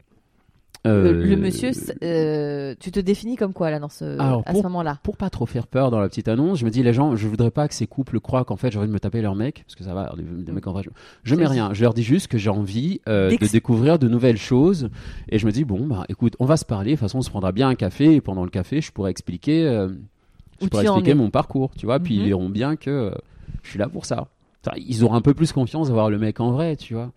Le, 0.87 1.09
Euh, 1.09 1.25
le 1.25 1.35
monsieur, 1.35 1.71
euh, 2.03 2.75
tu 2.79 2.91
te 2.91 2.99
définis 2.99 3.35
comme 3.35 3.53
quoi 3.53 3.69
là 3.69 3.79
dans 3.79 3.89
ce, 3.89 4.19
Alors, 4.19 4.43
à 4.45 4.53
ce 4.53 4.61
moment-là? 4.63 4.99
Pour 5.03 5.17
pas 5.17 5.29
trop 5.29 5.45
faire 5.45 5.67
peur 5.67 5.91
dans 5.91 5.99
la 5.99 6.07
petite 6.09 6.27
annonce, 6.27 6.59
je 6.59 6.65
me 6.65 6.69
dis 6.69 6.83
les 6.83 6.93
gens, 6.93 7.15
je 7.15 7.27
voudrais 7.27 7.51
pas 7.51 7.67
que 7.67 7.73
ces 7.73 7.87
couples 7.87 8.19
croient 8.19 8.45
qu'en 8.45 8.55
fait 8.55 8.71
j'ai 8.71 8.79
envie 8.79 8.87
de 8.87 8.93
me 8.93 8.99
taper 8.99 9.21
leur 9.21 9.35
mec, 9.35 9.63
parce 9.65 9.75
que 9.75 9.83
ça 9.83 9.93
va, 9.93 10.13
des, 10.15 10.23
des 10.23 10.51
mecs 10.51 10.65
en 10.67 10.71
vrai, 10.71 10.83
je, 10.83 10.89
je 11.23 11.35
mets 11.35 11.47
rien. 11.47 11.73
Je 11.73 11.81
leur 11.83 11.93
dis 11.93 12.03
juste 12.03 12.27
que 12.27 12.37
j'ai 12.37 12.49
envie 12.49 13.01
euh, 13.07 13.29
de 13.29 13.51
découvrir 13.51 13.99
de 13.99 14.07
nouvelles 14.07 14.37
choses, 14.37 14.89
et 15.29 15.39
je 15.39 15.45
me 15.45 15.51
dis 15.51 15.63
bon 15.65 15.85
bah 15.87 16.05
écoute, 16.09 16.35
on 16.39 16.45
va 16.45 16.57
se 16.57 16.65
parler. 16.65 16.91
De 16.91 16.95
toute 16.95 17.01
façon, 17.01 17.19
on 17.19 17.21
se 17.21 17.29
prendra 17.29 17.51
bien 17.51 17.69
un 17.69 17.75
café, 17.75 18.15
et 18.15 18.21
pendant 18.21 18.43
le 18.43 18.49
café, 18.49 18.81
je 18.81 18.91
pourrais 18.91 19.11
expliquer, 19.11 19.63
je 20.61 20.67
pourrais 20.67 20.83
expliquer 20.83 21.13
mon 21.15 21.29
parcours, 21.29 21.71
tu 21.77 21.85
vois. 21.85 21.99
Puis 21.99 22.15
ils 22.15 22.25
verront 22.25 22.49
bien 22.49 22.75
que 22.75 23.11
je 23.63 23.69
suis 23.69 23.79
là 23.79 23.87
pour 23.89 24.05
ça. 24.05 24.27
Enfin, 24.65 24.75
ils 24.85 25.03
auront 25.03 25.15
un 25.15 25.21
peu 25.21 25.33
plus 25.33 25.51
confiance 25.51 25.87
d'avoir 25.87 26.09
le 26.09 26.17
mec 26.17 26.39
en 26.39 26.51
vrai, 26.51 26.75
tu 26.75 26.93
vois. 26.93 27.11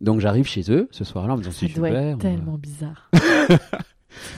Donc 0.00 0.20
j'arrive 0.20 0.46
chez 0.46 0.70
eux 0.70 0.88
ce 0.90 1.04
soir-là 1.04 1.34
en 1.34 1.36
me 1.36 1.42
disant 1.42 1.54
c'est 1.54 1.68
super. 1.68 1.94
être 1.94 2.18
tellement 2.18 2.58
bizarre. 2.58 3.10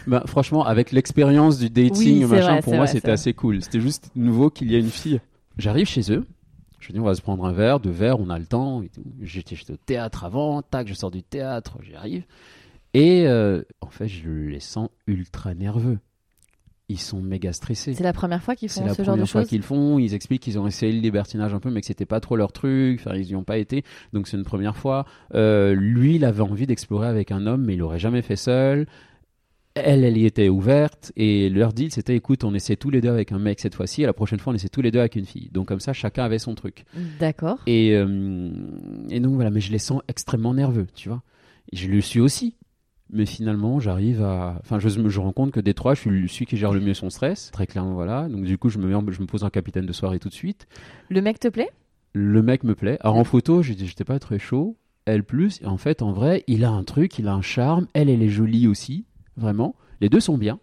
Bah, 0.07 0.25
franchement, 0.27 0.65
avec 0.65 0.91
l'expérience 0.93 1.59
du 1.59 1.71
dating, 1.71 2.25
Oui, 2.25 2.31
machin, 2.31 2.53
vrai, 2.55 2.63
pour 2.63 2.75
moi, 2.75 2.87
c'était 2.87 3.11
assez 3.13 3.33
cool. 3.33 3.63
C'était 3.63 3.81
juste 3.81 4.11
nouveau 4.17 4.51
qu'il 4.51 4.71
y 4.73 4.75
ait 4.75 4.81
une 4.81 4.91
fille. 4.91 5.21
J'arrive 5.57 5.87
chez 5.87 6.13
eux. 6.13 6.27
Je 6.81 6.93
dis, 6.93 7.01
on 7.01 7.05
va 7.05 7.15
se 7.15 7.23
prendre 7.23 7.45
un 7.45 7.53
verre, 7.53 7.81
deux 7.81 7.91
verres, 7.91 8.19
on 8.19 8.31
a 8.31 8.39
le 8.39 8.47
temps. 8.47 8.83
j'étais 9.21 9.57
au 9.71 9.77
théâtre 9.77 10.25
avant, 10.25 10.63
tac, 10.63 10.89
je 10.89 10.95
sors 10.95 11.11
du 11.11 11.23
théâtre, 11.23 11.79
j'y 11.83 11.95
arrive. 11.95 12.25
Et 12.95 13.27
euh, 13.27 13.63
en 13.81 13.89
fait, 13.89 14.09
je 14.09 14.31
les 14.31 14.61
sens 14.61 14.89
ultra 15.07 15.55
nerveux. 15.55 15.99
Ils 16.91 16.99
sont 16.99 17.21
méga 17.21 17.53
stressés. 17.53 17.93
C'est 17.93 18.03
la 18.03 18.15
première 18.15 18.43
fois 18.43 18.57
qu'ils 18.57 18.71
C'est 18.71 18.81
font 18.81 18.87
la 18.87 18.95
ce 18.95 19.03
genre 19.03 19.15
de 19.15 19.21
première 19.21 19.29
fois 19.29 19.43
choses 19.43 19.49
qu'ils 19.51 19.63
font. 19.63 19.99
Ils 19.99 20.15
expliquent 20.15 20.43
qu'ils 20.43 20.59
ont 20.59 20.67
essayé 20.67 20.91
le 20.93 21.01
libertinage 21.01 21.53
un 21.53 21.61
peu, 21.61 21.71
mais 21.71 21.81
que 21.81 21.87
c'était 21.87 22.07
pas 22.07 22.21
trop 22.21 22.35
leur 22.35 22.51
truc. 22.53 23.01
Enfin, 23.01 23.15
ils 23.15 23.29
y 23.29 23.37
ont 23.37 23.45
pas 23.45 23.59
été. 23.59 23.85
Donc 24.15 24.27
c'est 24.27 24.39
une 24.39 24.45
première 24.45 24.77
fois. 24.77 25.05
Euh, 25.35 25.75
lui, 25.75 26.17
il 26.17 26.25
avait 26.25 26.43
envie 26.43 26.67
d'explorer 26.67 27.07
avec 27.07 27.31
un 27.31 27.47
homme, 27.47 27.65
mais 27.67 27.75
il 27.75 27.79
l'aurait 27.81 27.99
jamais 27.99 28.23
fait 28.23 28.37
seul. 28.37 28.87
Elle, 29.75 30.03
elle 30.03 30.17
y 30.17 30.25
était 30.25 30.49
ouverte. 30.49 31.13
Et 31.17 31.51
leur 31.51 31.73
deal, 31.73 31.93
c'était 31.93 32.17
écoute, 32.17 32.43
on 32.43 32.55
essaie 32.55 32.77
tous 32.77 32.91
les 32.91 33.01
deux 33.01 33.11
avec 33.11 33.33
un 33.33 33.39
mec 33.39 33.61
cette 33.61 33.75
fois-ci. 33.75 34.03
Et 34.03 34.07
la 34.07 34.15
prochaine 34.15 34.39
fois, 34.39 34.53
on 34.53 34.57
essaie 34.57 34.71
tous 34.71 34.83
les 34.83 34.91
deux 34.91 35.01
avec 35.01 35.15
une 35.17 35.27
fille. 35.27 35.51
Donc 35.53 35.69
comme 35.69 35.81
ça, 35.81 35.93
chacun 35.93 36.25
avait 36.25 36.39
son 36.39 36.55
truc. 36.55 36.85
D'accord. 37.21 37.59
Et, 37.67 37.93
euh, 37.95 38.51
et 39.11 39.21
donc 39.21 39.35
voilà, 39.35 39.51
mais 39.51 39.61
je 39.61 39.71
les 39.73 39.79
sens 39.79 40.01
extrêmement 40.09 40.55
nerveux, 40.55 40.87
tu 40.95 41.11
vois. 41.11 41.23
Et 41.71 41.77
je 41.77 41.89
le 41.89 42.01
suis 42.01 42.21
aussi. 42.21 42.55
Mais 43.11 43.25
finalement, 43.27 43.81
j'arrive 43.81 44.23
à. 44.23 44.59
Enfin, 44.61 44.79
je 44.79 45.01
me 45.01 45.09
je 45.09 45.19
rends 45.21 45.33
compte 45.33 45.51
que 45.51 45.61
des 45.61 45.73
trois, 45.75 45.95
je 45.95 46.01
suis 46.01 46.29
celui 46.29 46.47
qui 46.47 46.57
gère 46.59 46.73
le 46.73 46.81
mieux 46.81 46.93
son 46.95 47.09
stress. 47.11 47.51
Très 47.53 47.67
clairement, 47.67 47.95
voilà. 47.95 48.29
Donc, 48.29 48.45
du 48.45 48.59
coup, 48.59 48.69
je 48.69 48.79
me, 48.79 48.87
mets 48.87 48.95
en- 48.95 49.05
je 49.11 49.21
me 49.23 49.27
pose 49.27 49.45
en 49.45 49.51
capitaine 49.51 49.87
de 49.87 49.93
soirée 49.93 50.19
tout 50.19 50.29
de 50.29 50.35
suite. 50.35 50.67
Le 51.09 51.23
mec 51.23 51.41
te 51.41 51.49
plaît? 51.49 51.71
Le 52.13 52.43
mec 52.43 52.65
me 52.65 52.75
plaît. 52.75 52.99
Alors, 53.01 53.17
en 53.17 53.25
photo, 53.25 53.63
j'étais 53.63 53.87
j'étais 53.87 54.05
pas 54.05 54.19
très 54.19 54.39
chaud. 54.39 54.77
Elle 55.07 55.25
plus. 55.25 55.61
Et 55.63 55.67
en 55.67 55.79
fait, 55.79 56.03
en 56.03 56.13
vrai, 56.13 56.45
il 56.49 56.65
a 56.65 56.71
un 56.71 56.85
truc, 56.85 57.19
il 57.19 57.29
a 57.29 57.33
un 57.35 57.41
charme. 57.43 57.87
Elle, 57.95 58.11
elle 58.11 58.23
est 58.23 58.29
jolie 58.29 58.67
aussi. 58.67 59.07
Vraiment. 59.37 59.75
Les 60.03 60.09
deux 60.11 60.21
sont 60.21 60.37
bien. 60.37 60.59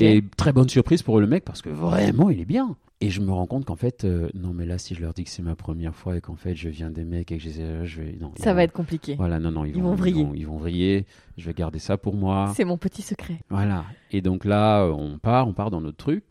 Et 0.00 0.22
très 0.36 0.52
bonne 0.52 0.68
surprise 0.68 1.02
pour 1.02 1.20
le 1.20 1.26
mec 1.26 1.44
parce 1.44 1.62
que 1.62 1.70
vraiment, 1.70 2.30
il 2.30 2.40
est 2.40 2.44
bien. 2.44 2.76
Et 3.02 3.08
je 3.08 3.22
me 3.22 3.30
rends 3.32 3.46
compte 3.46 3.64
qu'en 3.64 3.76
fait, 3.76 4.04
euh, 4.04 4.28
non, 4.34 4.52
mais 4.52 4.66
là, 4.66 4.76
si 4.76 4.94
je 4.94 5.00
leur 5.00 5.14
dis 5.14 5.24
que 5.24 5.30
c'est 5.30 5.40
ma 5.42 5.54
première 5.54 5.94
fois 5.94 6.18
et 6.18 6.20
qu'en 6.20 6.36
fait, 6.36 6.54
je 6.54 6.68
viens 6.68 6.90
des 6.90 7.04
mecs 7.04 7.32
et 7.32 7.38
que 7.38 7.42
je 7.42 7.48
les 7.48 7.60
ai- 7.62 7.86
je 7.86 8.02
vais. 8.02 8.18
Non, 8.20 8.30
Ça 8.36 8.50
non, 8.50 8.56
va 8.56 8.62
être 8.64 8.72
compliqué. 8.74 9.14
Voilà, 9.16 9.38
non, 9.40 9.50
non, 9.52 9.64
ils, 9.64 9.74
Ils 9.74 9.82
vont, 9.82 9.88
vont 9.90 9.94
vriller. 9.94 10.20
Ils 10.20 10.26
vont, 10.26 10.34
ils 10.34 10.46
vont 10.46 10.56
vriller. 10.58 11.06
Je 11.38 11.46
vais 11.46 11.54
garder 11.54 11.78
ça 11.78 11.96
pour 11.96 12.14
moi. 12.14 12.52
C'est 12.54 12.66
mon 12.66 12.76
petit 12.76 13.00
secret. 13.00 13.38
Voilà. 13.48 13.86
Et 14.10 14.20
donc 14.20 14.44
là, 14.44 14.84
on 14.84 15.18
part, 15.18 15.48
on 15.48 15.54
part 15.54 15.70
dans 15.70 15.80
notre 15.80 15.96
truc. 15.96 16.24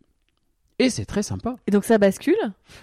Et 0.80 0.90
c'est 0.90 1.06
très 1.06 1.24
sympa. 1.24 1.58
Et 1.68 1.72
donc 1.72 1.84
ça 1.84 1.98
bascule 1.98 2.38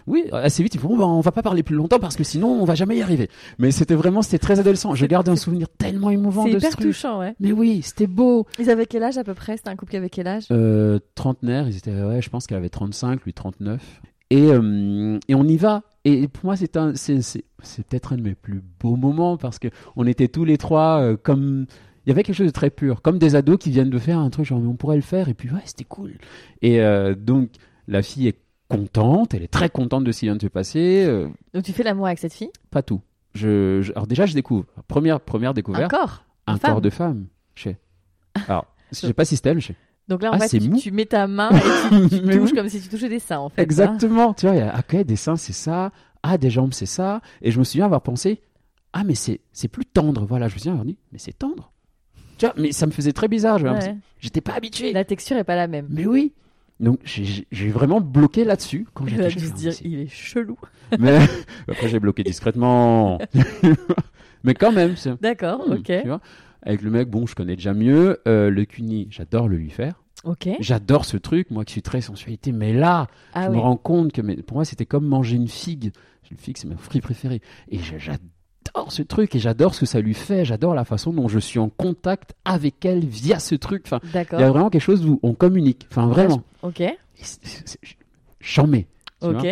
Oui, 0.07 0.25
assez 0.33 0.63
vite, 0.63 0.75
ils 0.75 0.81
font, 0.81 0.97
bah, 0.97 1.07
on 1.07 1.21
va 1.21 1.33
pas 1.33 1.43
parler 1.43 1.63
plus 1.63 1.75
longtemps 1.75 1.99
parce 1.99 2.15
que 2.15 2.25
sinon, 2.25 2.49
on 2.49 2.65
va 2.65 2.75
jamais 2.75 2.97
y 2.97 3.03
arriver. 3.03 3.29
Mais 3.59 3.71
c'était 3.71 3.95
vraiment, 3.95 4.21
c'était 4.23 4.39
très 4.39 4.61
adolescent. 4.61 4.95
Je 4.95 5.07
garde 5.07 5.29
un 5.29 5.37
souvenir 5.37 5.69
tellement 5.69 6.11
émouvant 6.11 6.45
de 6.45 6.53
ce 6.53 6.57
hyper 6.59 6.71
truc. 6.73 6.87
touchant, 6.87 7.21
ouais. 7.21 7.35
Mais 7.41 7.53
oui, 7.53 7.81
c'était 7.83 8.07
beau. 8.07 8.47
Ils 8.59 8.71
avaient 8.71 8.87
quel 8.87 9.03
âge 9.03 9.17
à 9.17 9.25
peu 9.25 9.35
près? 9.35 9.57
C'était 9.57 9.71
un 9.71 9.77
couple 9.77 9.93
qui 9.93 9.97
avait 9.97 10.11
quel 10.11 10.29
âge? 10.29 10.47
Euh, 10.51 10.99
trentenaire, 11.15 11.69
ils 11.69 11.79
étaient, 11.79 12.03
ouais, 12.03 12.21
je 12.21 12.29
pense 12.29 12.47
qu'elle 12.47 12.59
avait 12.59 12.69
35, 12.69 13.25
lui 13.25 13.33
39. 13.33 13.81
Et, 14.31 14.51
euh, 14.51 15.19
et 15.29 15.35
on 15.35 15.45
y 15.45 15.57
va. 15.57 15.83
Et 16.05 16.29
pour 16.29 16.45
moi, 16.45 16.57
c'est 16.57 16.77
un, 16.77 16.93
peut-être 16.93 18.13
un 18.13 18.17
de 18.17 18.23
mes 18.23 18.35
plus 18.35 18.63
beaux 18.81 18.97
moments 18.97 19.37
parce 19.37 19.59
que 19.59 19.69
on 19.97 20.07
était 20.07 20.29
tous 20.29 20.45
les 20.45 20.59
trois 20.59 21.01
euh, 21.01 21.17
comme, 21.17 21.67
il 22.05 22.11
y 22.11 22.13
avait 22.13 22.23
quelque 22.23 22.37
chose 22.37 22.47
de 22.47 22.53
très 22.53 22.71
pur, 22.71 23.03
comme 23.03 23.19
des 23.19 23.35
ados 23.35 23.59
qui 23.59 23.71
viennent 23.71 23.91
de 23.91 23.99
faire 23.99 24.19
un 24.19 24.31
truc 24.31 24.47
genre, 24.47 24.61
on 24.65 24.75
pourrait 24.75 24.97
le 24.97 25.03
faire. 25.03 25.29
Et 25.29 25.35
puis, 25.35 25.51
ouais, 25.51 25.63
c'était 25.65 25.85
cool. 25.85 26.13
Et 26.63 26.81
euh, 26.81 27.15
donc, 27.17 27.51
la 27.89 28.03
fille 28.03 28.29
est 28.29 28.39
contente, 28.69 29.33
elle 29.35 29.43
est 29.43 29.49
très 29.49 29.69
contente 29.69 30.05
de 30.05 30.13
ce 30.13 30.21
qui 30.21 30.27
vient 30.27 30.37
de 30.37 30.43
se 30.43 30.47
passer. 30.49 31.05
euh, 31.07 31.29
Donc 31.55 31.63
tu 31.65 31.73
fais 31.73 31.83
l'amour 31.85 32.07
avec 32.07 32.19
cette 32.19 32.33
fille? 32.35 32.51
pas 32.71 32.83
tout. 32.83 33.01
Je, 33.35 33.81
je- 33.83 33.93
alors 33.93 34.07
déjà, 34.07 34.27
je 34.27 34.35
découvre. 34.35 34.65
Première, 34.89 35.21
première 35.21 35.51
Un 35.51 35.55
découverte, 35.55 35.91
corps 35.91 36.25
un 36.47 36.57
femme? 36.59 36.73
corps 36.73 36.81
de 36.81 36.91
femme. 36.91 37.27
Chez. 37.55 37.77
Alors, 38.49 38.67
je 38.93 38.97
sais 38.99 39.13
pas 39.13 39.25
si 39.25 39.37
c'était 39.37 39.51
elle, 39.51 39.61
chez. 39.61 39.77
Donc 40.09 40.23
là, 40.23 40.31
en 40.31 40.35
Ah, 40.35 40.39
fait, 40.41 40.49
c'est 40.49 40.59
tu, 40.61 40.69
mou. 40.71 40.79
tu 40.79 40.91
mets 40.93 41.07
ta 41.07 41.27
main 41.27 41.51
et 41.93 42.09
tu, 42.09 42.21
Mais 42.23 42.37
touches 42.39 42.51
oui. 42.51 42.57
comme 42.57 42.69
si 42.69 42.81
tu 42.81 42.89
touchais 42.89 43.09
des 43.09 43.19
seins, 43.19 43.39
en 43.39 43.49
fait. 43.49 43.61
hein. 43.61 43.65
Exactement. 43.65 44.33
Tu 44.35 44.47
vois, 44.47 44.55
il 44.55 44.59
y 44.59 44.63
a, 44.63 44.73
ah, 44.75 44.81
ok, 44.81 45.03
des 45.05 45.17
seins, 45.17 45.37
c'est 45.37 45.53
ça. 45.53 45.91
Ah, 46.23 46.39
des 46.39 46.51
jambes, 46.51 46.73
c'est 46.73 46.87
ça. 46.87 47.21
Et 47.43 47.51
je 47.51 47.59
me 47.59 47.65
souviens 47.65 47.85
avoir 47.87 48.03
pensé, 48.03 48.41
ah, 48.93 49.05
mais 49.05 49.15
c'est, 49.15 49.41
c'est 49.53 49.69
plus 49.69 49.85
tendre. 49.87 50.25
Voilà, 50.27 50.49
je 50.49 50.55
me 50.55 50.59
souviens 50.59 50.73
avoir 50.73 50.85
dit, 50.87 50.97
mais 51.13 51.19
c'est 51.19 51.33
tendre. 51.39 51.73
Tu 52.39 52.47
vois, 52.47 52.55
mais 52.59 52.73
ça 52.73 52.87
me 52.87 52.93
faisait 52.93 53.13
très 53.13 53.29
bizarre. 53.29 53.59
j'avais 53.59 53.71
Ouais. 53.71 53.75
l'impression- 53.77 54.01
J'étais 54.21 54.41
pas 54.41 54.53
habitué. 54.55 54.93
La 54.93 55.05
texture 55.05 55.37
est 55.37 55.45
pas 55.45 55.57
la 55.57 55.67
même. 55.67 55.87
Mais 55.91 56.07
oui. 56.07 56.33
Donc, 56.79 57.01
j'ai- 57.05 57.71
vraiment 57.71 58.01
bloqué 58.01 58.45
là-dessus 58.45 58.87
quand 58.93 59.07
j'ai 59.07 59.17
dû 59.29 59.47
se 59.47 59.53
dire, 59.55 59.73
il 59.83 60.01
est 60.01 60.09
chelou. 60.09 60.59
Mais 60.99 61.19
après, 61.69 61.89
j'ai 61.89 61.99
bloqué 62.01 62.23
discrètement. 62.23 63.19
mais 64.45 64.55
quand 64.55 64.73
même. 64.73 64.95
D'accord, 65.21 65.67
Hmm, 65.69 65.73
ok. 65.73 65.85
tu 66.03 66.07
vois. 66.07 66.21
Avec 66.63 66.83
le 66.83 66.91
mec, 66.91 67.09
bon, 67.09 67.27
je 67.27 67.35
connais 67.35 67.57
déjà 67.57 67.75
mieux. 67.75 68.21
Euh, 68.29 68.51
le 68.51 68.65
cuni, 68.65 69.09
j'adore 69.11 69.49
le 69.49 69.57
lui 69.57 69.71
faire. 69.71 70.03
Ok. 70.25 70.49
J'adore 70.61 71.05
ce 71.05 71.17
truc, 71.17 71.51
moi 71.51 71.65
qui 71.65 71.73
suis 71.73 71.83
très 71.83 72.01
sensualité, 72.01 72.51
mais 72.53 72.73
là, 72.73 73.07
Ah 73.35 73.45
je 73.45 73.51
oui. 73.51 73.57
me 73.57 73.61
rends 73.61 73.77
compte 73.77 74.13
que 74.13 74.21
mais, 74.23 74.37
pour 74.37 74.57
moi, 74.57 74.65
c'était 74.65 74.87
comme 74.87 75.07
manger 75.07 75.37
une 75.37 75.49
figue. 75.49 75.93
Une 76.31 76.37
figue, 76.39 76.57
c'est 76.57 76.67
mon 76.69 76.77
fruit 76.77 77.01
préféré. 77.01 77.41
Et 77.71 77.79
je- 77.79 78.11
j'adore 78.75 78.93
ce 78.93 79.03
truc 79.03 79.35
et 79.35 79.39
j'adore 79.39 79.75
ce 79.75 79.81
que 79.81 79.87
ça 79.87 80.01
lui 80.01 80.15
fait. 80.15 80.45
J'adore 80.45 80.75
la 80.75 80.85
façon 80.85 81.13
dont 81.13 81.29
je 81.29 81.39
suis 81.39 81.59
en 81.59 81.69
contact 81.69 82.35
avec 82.45 82.85
elle 82.85 83.05
via 83.05 83.39
ce 83.39 83.55
truc. 83.55 83.83
Enfin, 83.87 84.01
il 84.13 84.41
y 84.41 84.43
a 84.43 84.51
vraiment 84.51 84.71
quelque 84.71 84.83
chose 84.83 85.07
où 85.07 85.19
on 85.23 85.35
communique. 85.35 85.87
Enfin, 85.91 86.07
vraiment. 86.07 86.43
Ok. 86.63 86.83
J'en 88.41 88.67
mets. 88.67 88.87
Ok. 89.23 89.47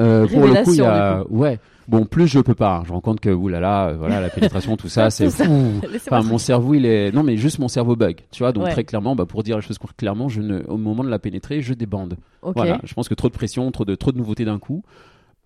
Euh, 0.00 0.26
pour 0.26 0.46
le 0.46 0.64
coup, 0.64 0.72
il 0.72 0.78
y 0.78 0.82
a... 0.82 1.24
ouais. 1.30 1.58
Bon, 1.86 2.06
plus 2.06 2.26
je 2.26 2.40
peux 2.40 2.54
pas. 2.54 2.76
hein. 2.78 2.82
Je 2.84 2.88
me 2.88 2.94
rends 2.94 3.00
compte 3.02 3.20
que, 3.20 3.28
oulala, 3.28 3.88
euh, 3.88 3.96
voilà, 3.96 4.18
la 4.20 4.30
pénétration, 4.30 4.76
tout 4.76 4.88
ça, 4.88 5.10
c'est 5.10 5.28
fou. 5.28 5.80
Enfin, 5.94 6.22
mon 6.22 6.38
cerveau, 6.38 6.72
il 6.74 6.86
est. 6.86 7.12
Non, 7.12 7.22
mais 7.22 7.36
juste 7.36 7.58
mon 7.58 7.68
cerveau 7.68 7.94
bug. 7.94 8.20
Tu 8.30 8.42
vois, 8.42 8.52
donc 8.52 8.64
Ouais. 8.64 8.72
très 8.72 8.84
clairement, 8.84 9.14
bah, 9.14 9.26
pour 9.26 9.42
dire 9.42 9.56
les 9.56 9.62
choses 9.62 9.78
clairement, 9.98 10.28
je 10.30 10.40
ne... 10.40 10.62
au 10.66 10.78
moment 10.78 11.04
de 11.04 11.10
la 11.10 11.18
pénétrer, 11.18 11.60
je 11.60 11.74
débande. 11.74 12.16
Ok. 12.42 12.54
Voilà, 12.56 12.80
je 12.84 12.94
pense 12.94 13.08
que 13.08 13.14
trop 13.14 13.28
de 13.28 13.34
pression, 13.34 13.70
trop 13.70 13.84
de, 13.84 13.94
trop 13.94 14.12
de 14.12 14.16
nouveautés 14.18 14.46
d'un 14.46 14.58
coup. 14.58 14.82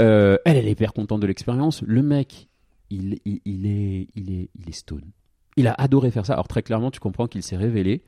Euh, 0.00 0.38
elle, 0.44 0.56
elle 0.56 0.68
est 0.68 0.72
hyper 0.72 0.92
contente 0.92 1.20
de 1.20 1.26
l'expérience. 1.26 1.82
Le 1.84 2.02
mec, 2.02 2.47
il, 2.90 3.18
il, 3.24 3.40
il 3.44 3.66
est, 3.66 4.08
il, 4.14 4.32
est, 4.32 4.50
il 4.54 4.68
est 4.68 4.72
stone. 4.72 5.04
Il 5.56 5.66
a 5.66 5.74
adoré 5.74 6.10
faire 6.10 6.24
ça. 6.24 6.34
Alors, 6.34 6.48
très 6.48 6.62
clairement, 6.62 6.90
tu 6.90 7.00
comprends 7.00 7.26
qu'il 7.26 7.42
s'est 7.42 7.56
révélé. 7.56 8.02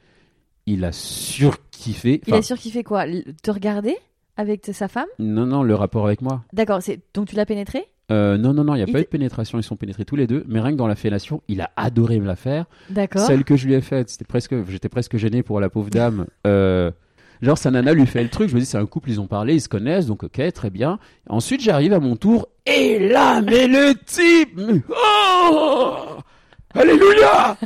Il 0.66 0.84
a 0.84 0.92
surkiffé. 0.92 2.20
Il 2.26 2.34
a 2.34 2.42
fait 2.42 2.84
quoi? 2.84 3.04
Te 3.42 3.50
regarder 3.50 3.96
avec 4.36 4.66
sa 4.72 4.88
femme? 4.88 5.08
Non, 5.18 5.46
non, 5.46 5.62
le 5.62 5.74
rapport 5.74 6.06
avec 6.06 6.22
moi. 6.22 6.44
D'accord. 6.52 6.80
Donc 7.14 7.28
tu 7.28 7.34
l'as 7.34 7.46
pénétré? 7.46 7.84
Euh, 8.12 8.36
non, 8.38 8.52
non, 8.52 8.64
non, 8.64 8.74
il 8.74 8.78
n'y 8.78 8.82
a 8.82 8.86
Il 8.86 8.92
pas 8.92 9.00
eu 9.00 9.04
de 9.04 9.08
pénétration. 9.08 9.58
Ils 9.58 9.62
sont 9.62 9.76
pénétrés 9.76 10.04
tous 10.04 10.16
les 10.16 10.26
deux. 10.26 10.44
Mais 10.48 10.60
rien 10.60 10.72
que 10.72 10.76
dans 10.76 10.86
la 10.86 10.96
fellation, 10.96 11.42
il 11.48 11.60
a 11.60 11.70
adoré 11.76 12.20
me 12.20 12.26
la 12.26 12.36
faire. 12.36 12.66
D'accord. 12.88 13.22
Celle 13.22 13.44
que 13.44 13.56
je 13.56 13.66
lui 13.66 13.74
ai 13.74 13.80
faite, 13.80 14.10
c'était 14.10 14.24
presque, 14.24 14.54
j'étais 14.68 14.88
presque 14.88 15.16
gêné 15.16 15.42
pour 15.42 15.60
la 15.60 15.70
pauvre 15.70 15.90
dame. 15.90 16.26
Euh, 16.46 16.90
genre, 17.42 17.58
sa 17.58 17.70
nana 17.70 17.92
lui 17.92 18.06
fait 18.06 18.22
le 18.22 18.28
truc. 18.28 18.48
Je 18.48 18.54
me 18.54 18.60
dis, 18.60 18.66
c'est 18.66 18.78
un 18.78 18.86
couple, 18.86 19.10
ils 19.10 19.20
ont 19.20 19.26
parlé, 19.26 19.54
ils 19.54 19.60
se 19.60 19.68
connaissent, 19.68 20.06
donc 20.06 20.22
ok, 20.24 20.52
très 20.52 20.70
bien. 20.70 20.98
Ensuite, 21.28 21.60
j'arrive 21.60 21.92
à 21.92 22.00
mon 22.00 22.16
tour, 22.16 22.48
et 22.66 22.98
là, 23.08 23.40
mais 23.42 23.66
le 23.66 23.94
type, 24.04 24.50
mais- 24.56 24.82
oh 24.88 25.96
Alléluia 26.74 27.56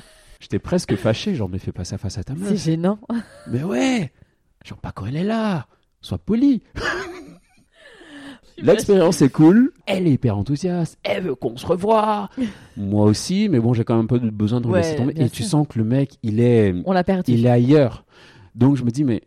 J'étais 0.40 0.58
presque 0.58 0.94
fâché, 0.96 1.34
genre, 1.34 1.48
mais 1.48 1.58
fais 1.58 1.72
pas 1.72 1.84
ça 1.84 1.96
face 1.98 2.18
à 2.18 2.24
ta 2.24 2.34
C'est 2.34 2.40
meuf. 2.50 2.62
gênant. 2.64 2.98
Mais 3.50 3.62
ouais 3.62 4.12
Genre, 4.64 4.78
pas 4.78 4.92
quand 4.92 5.06
elle 5.06 5.16
est 5.16 5.24
là. 5.24 5.66
Sois 6.00 6.18
poli. 6.18 6.62
L'expérience 8.58 9.20
est 9.20 9.30
cool, 9.30 9.72
elle 9.86 10.06
est 10.06 10.12
hyper 10.12 10.38
enthousiaste, 10.38 10.96
elle 11.02 11.24
veut 11.24 11.34
qu'on 11.34 11.56
se 11.56 11.66
revoie. 11.66 12.30
Moi 12.76 13.04
aussi, 13.04 13.48
mais 13.48 13.58
bon, 13.58 13.74
j'ai 13.74 13.84
quand 13.84 13.96
même 13.96 14.04
un 14.04 14.06
peu 14.06 14.18
besoin 14.20 14.60
de 14.60 14.68
Ouais, 14.68 14.80
laisser 14.80 14.96
tomber. 14.96 15.14
Et 15.16 15.28
tu 15.28 15.42
sens 15.42 15.66
que 15.68 15.76
le 15.78 15.84
mec, 15.84 16.12
il 16.22 16.38
est, 16.40 16.72
On 16.86 16.92
l'a 16.92 17.02
perdu. 17.04 17.32
il 17.32 17.46
est 17.46 17.50
ailleurs. 17.50 18.04
Donc 18.54 18.76
je 18.76 18.84
me 18.84 18.90
dis, 18.90 19.02
mais 19.02 19.22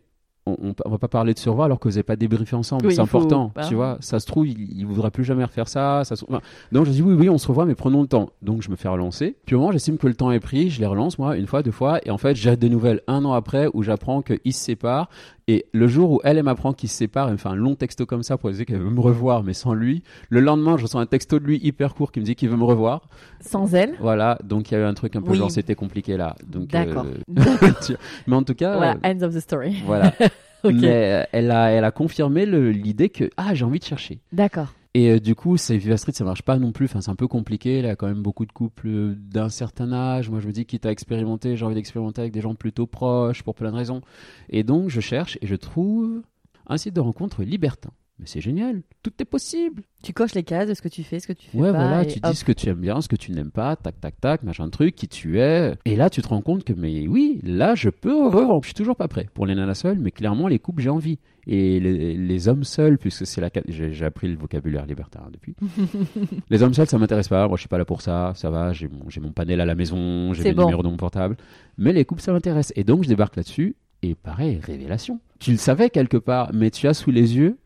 on, 0.48 0.56
on, 0.70 0.74
on 0.84 0.90
va 0.90 0.98
pas 0.98 1.08
parler 1.08 1.34
de 1.34 1.38
se 1.38 1.48
revoir 1.48 1.66
alors 1.66 1.78
que 1.78 1.88
vous 1.88 1.92
n'avez 1.94 2.02
pas 2.02 2.16
débriefé 2.16 2.56
ensemble. 2.56 2.82
Oui, 2.88 2.94
c'est 2.94 3.00
important, 3.18 3.52
tu 3.68 3.74
vois. 3.74 3.96
Ça 4.00 4.20
se 4.20 4.26
trouve, 4.26 4.46
il, 4.48 4.78
il 4.78 4.86
voudra 4.86 5.10
plus 5.10 5.24
jamais 5.24 5.44
refaire 5.44 5.68
ça. 5.68 6.02
ça 6.04 6.16
se- 6.16 6.24
enfin, 6.28 6.40
donc 6.72 6.86
je 6.86 6.90
dis, 6.90 7.02
oui, 7.02 7.14
oui, 7.14 7.28
on 7.28 7.38
se 7.38 7.46
revoit, 7.48 7.64
mais 7.66 7.74
prenons 7.74 8.02
le 8.02 8.08
temps. 8.08 8.30
Donc 8.42 8.62
je 8.62 8.70
me 8.70 8.76
fais 8.76 8.88
relancer. 8.88 9.36
Puis 9.46 9.54
au 9.54 9.60
moment, 9.60 9.72
j'estime 9.72 9.98
que 9.98 10.06
le 10.06 10.14
temps 10.14 10.30
est 10.30 10.40
pris, 10.40 10.70
je 10.70 10.80
les 10.80 10.86
relance, 10.86 11.18
moi, 11.18 11.36
une 11.36 11.46
fois, 11.46 11.62
deux 11.62 11.70
fois. 11.70 12.00
Et 12.04 12.10
en 12.10 12.18
fait, 12.18 12.34
j'ai 12.36 12.56
des 12.56 12.68
nouvelles 12.70 13.02
un 13.06 13.24
an 13.24 13.32
après 13.32 13.68
où 13.74 13.82
j'apprends 13.82 14.22
qu'ils 14.22 14.52
se 14.52 14.60
séparent. 14.64 15.08
Et 15.50 15.64
le 15.72 15.88
jour 15.88 16.10
où 16.12 16.20
elle, 16.24 16.36
elle 16.36 16.44
m'apprend 16.44 16.74
qu'ils 16.74 16.90
se 16.90 16.96
séparent, 16.96 17.28
elle 17.28 17.32
me 17.32 17.38
fait 17.38 17.48
un 17.48 17.54
long 17.54 17.74
texto 17.74 18.04
comme 18.04 18.22
ça 18.22 18.36
pour 18.36 18.50
dire 18.50 18.66
qu'elle 18.66 18.78
veut 18.80 18.90
me 18.90 19.00
revoir, 19.00 19.42
mais 19.42 19.54
sans 19.54 19.72
lui. 19.72 20.02
Le 20.28 20.40
lendemain, 20.40 20.76
je 20.76 20.82
reçois 20.82 21.00
un 21.00 21.06
texto 21.06 21.38
de 21.38 21.44
lui 21.46 21.58
hyper 21.62 21.94
court 21.94 22.12
qui 22.12 22.20
me 22.20 22.24
dit 22.26 22.34
qu'il 22.34 22.50
veut 22.50 22.56
me 22.58 22.64
revoir. 22.64 23.08
Sans 23.40 23.74
elle. 23.74 23.94
Voilà, 23.98 24.38
donc 24.44 24.70
il 24.70 24.74
y 24.74 24.76
a 24.76 24.80
eu 24.80 24.84
un 24.84 24.92
truc 24.92 25.16
un 25.16 25.22
peu 25.22 25.30
Oui. 25.30 25.38
genre 25.38 25.50
c'était 25.50 25.74
compliqué 25.74 26.18
là. 26.18 26.36
D'accord. 26.46 27.06
euh, 27.38 27.70
tu- 27.84 27.96
mais 28.26 28.36
en 28.36 28.42
tout 28.42 28.54
cas, 28.54 28.76
Voilà. 28.76 28.96
euh, 29.04 29.10
End 29.14 29.22
of 29.22 29.34
the 29.34 29.40
story. 29.40 29.82
voilà. 29.86 30.12
Ok. 30.64 30.72
Mais 30.74 31.12
euh, 31.22 31.24
elle 31.30 31.52
a, 31.52 31.70
elle 31.70 31.84
a 31.84 31.92
confirmé 31.92 32.44
l'idée 32.44 33.10
que 33.10 33.30
ah 33.36 33.54
j'ai 33.54 33.64
envie 33.64 33.78
de 33.78 33.84
chercher. 33.84 34.18
D'accord. 34.32 34.74
Et 34.94 35.10
euh, 35.10 35.20
du 35.20 35.34
coup, 35.34 35.56
c'est 35.56 35.76
Viva 35.76 35.96
Street, 35.96 36.12
ça 36.12 36.24
marche 36.24 36.42
pas 36.42 36.58
non 36.58 36.72
plus. 36.72 36.86
Enfin, 36.86 37.00
c'est 37.00 37.10
un 37.10 37.14
peu 37.16 37.28
compliqué. 37.28 37.78
Il 37.78 37.84
y 37.84 37.88
a 37.88 37.96
quand 37.96 38.06
même 38.08 38.22
beaucoup 38.22 38.46
de 38.46 38.52
couples 38.52 38.88
euh, 38.88 39.14
d'un 39.16 39.48
certain 39.48 39.92
âge. 39.92 40.30
Moi, 40.30 40.40
je 40.40 40.46
me 40.46 40.52
dis 40.52 40.64
quitte 40.64 40.86
à 40.86 40.90
expérimenter, 40.90 41.56
j'ai 41.56 41.64
envie 41.64 41.74
d'expérimenter 41.74 42.20
avec 42.22 42.32
des 42.32 42.40
gens 42.40 42.54
plutôt 42.54 42.86
proches 42.86 43.42
pour 43.42 43.54
plein 43.54 43.70
de 43.70 43.76
raisons. 43.76 44.00
Et 44.48 44.62
donc, 44.64 44.88
je 44.88 45.00
cherche 45.00 45.38
et 45.42 45.46
je 45.46 45.54
trouve 45.56 46.22
un 46.66 46.76
site 46.78 46.94
de 46.94 47.00
rencontre 47.00 47.42
libertin. 47.42 47.90
Mais 48.20 48.26
c'est 48.26 48.40
génial, 48.40 48.82
tout 49.04 49.12
est 49.20 49.24
possible. 49.24 49.84
Tu 50.02 50.12
coches 50.12 50.34
les 50.34 50.42
cases 50.42 50.68
de 50.68 50.74
ce 50.74 50.82
que 50.82 50.88
tu 50.88 51.04
fais, 51.04 51.20
ce 51.20 51.28
que 51.28 51.32
tu 51.32 51.50
fais 51.50 51.56
Ouais, 51.56 51.70
pas. 51.70 51.78
voilà, 51.78 52.02
et 52.02 52.06
tu 52.08 52.18
hop. 52.20 52.32
dis 52.32 52.36
ce 52.36 52.44
que 52.44 52.50
tu 52.50 52.68
aimes 52.68 52.80
bien, 52.80 53.00
ce 53.00 53.06
que 53.06 53.14
tu 53.14 53.30
n'aimes 53.30 53.52
pas, 53.52 53.76
tac, 53.76 54.00
tac, 54.00 54.20
tac, 54.20 54.42
machin 54.42 54.68
truc, 54.70 54.96
qui 54.96 55.06
tu 55.06 55.38
es. 55.38 55.76
Et 55.84 55.94
là, 55.94 56.10
tu 56.10 56.20
te 56.20 56.26
rends 56.26 56.42
compte 56.42 56.64
que, 56.64 56.72
mais 56.72 57.06
oui, 57.06 57.38
là, 57.44 57.76
je 57.76 57.90
peux 57.90 58.26
re 58.26 58.60
Je 58.62 58.66
suis 58.68 58.74
toujours 58.74 58.96
pas 58.96 59.06
prêt 59.06 59.28
pour 59.34 59.46
les 59.46 59.54
nanas 59.54 59.74
seules, 59.76 60.00
mais 60.00 60.10
clairement, 60.10 60.48
les 60.48 60.58
couples, 60.58 60.82
j'ai 60.82 60.90
envie. 60.90 61.20
Et 61.50 61.80
les, 61.80 62.14
les 62.14 62.48
hommes 62.48 62.62
seuls, 62.64 62.98
puisque 62.98 63.26
c'est 63.26 63.40
la. 63.40 63.48
J'ai 63.68 64.04
appris 64.04 64.28
le 64.28 64.36
vocabulaire 64.36 64.84
libertin 64.84 65.20
hein, 65.24 65.30
depuis. 65.32 65.54
les 66.50 66.62
hommes 66.62 66.74
seuls, 66.74 66.86
ça 66.86 66.98
m'intéresse 66.98 67.28
pas. 67.28 67.48
Moi, 67.48 67.56
je 67.56 67.60
suis 67.62 67.68
pas 67.68 67.78
là 67.78 67.84
pour 67.86 68.02
ça. 68.02 68.32
Ça 68.36 68.50
va, 68.50 68.72
j'ai 68.72 68.88
mon, 68.88 69.08
j'ai 69.08 69.20
mon 69.20 69.32
panel 69.32 69.60
à 69.60 69.64
la 69.64 69.74
maison, 69.74 70.34
j'ai 70.34 70.44
mes 70.44 70.52
bon. 70.52 70.64
numéros 70.64 70.82
de 70.82 70.88
mon 70.88 70.96
portable. 70.98 71.36
Mais 71.78 71.92
les 71.92 72.04
couples, 72.04 72.20
ça 72.20 72.32
m'intéresse. 72.32 72.72
Et 72.76 72.84
donc, 72.84 73.04
je 73.04 73.08
débarque 73.08 73.36
là-dessus. 73.36 73.76
Et 74.02 74.14
pareil, 74.14 74.60
révélation. 74.62 75.20
Tu 75.38 75.50
le 75.52 75.56
savais 75.56 75.88
quelque 75.90 76.18
part, 76.18 76.50
mais 76.52 76.70
tu 76.70 76.86
as 76.86 76.94
sous 76.94 77.10
les 77.10 77.36
yeux 77.36 77.56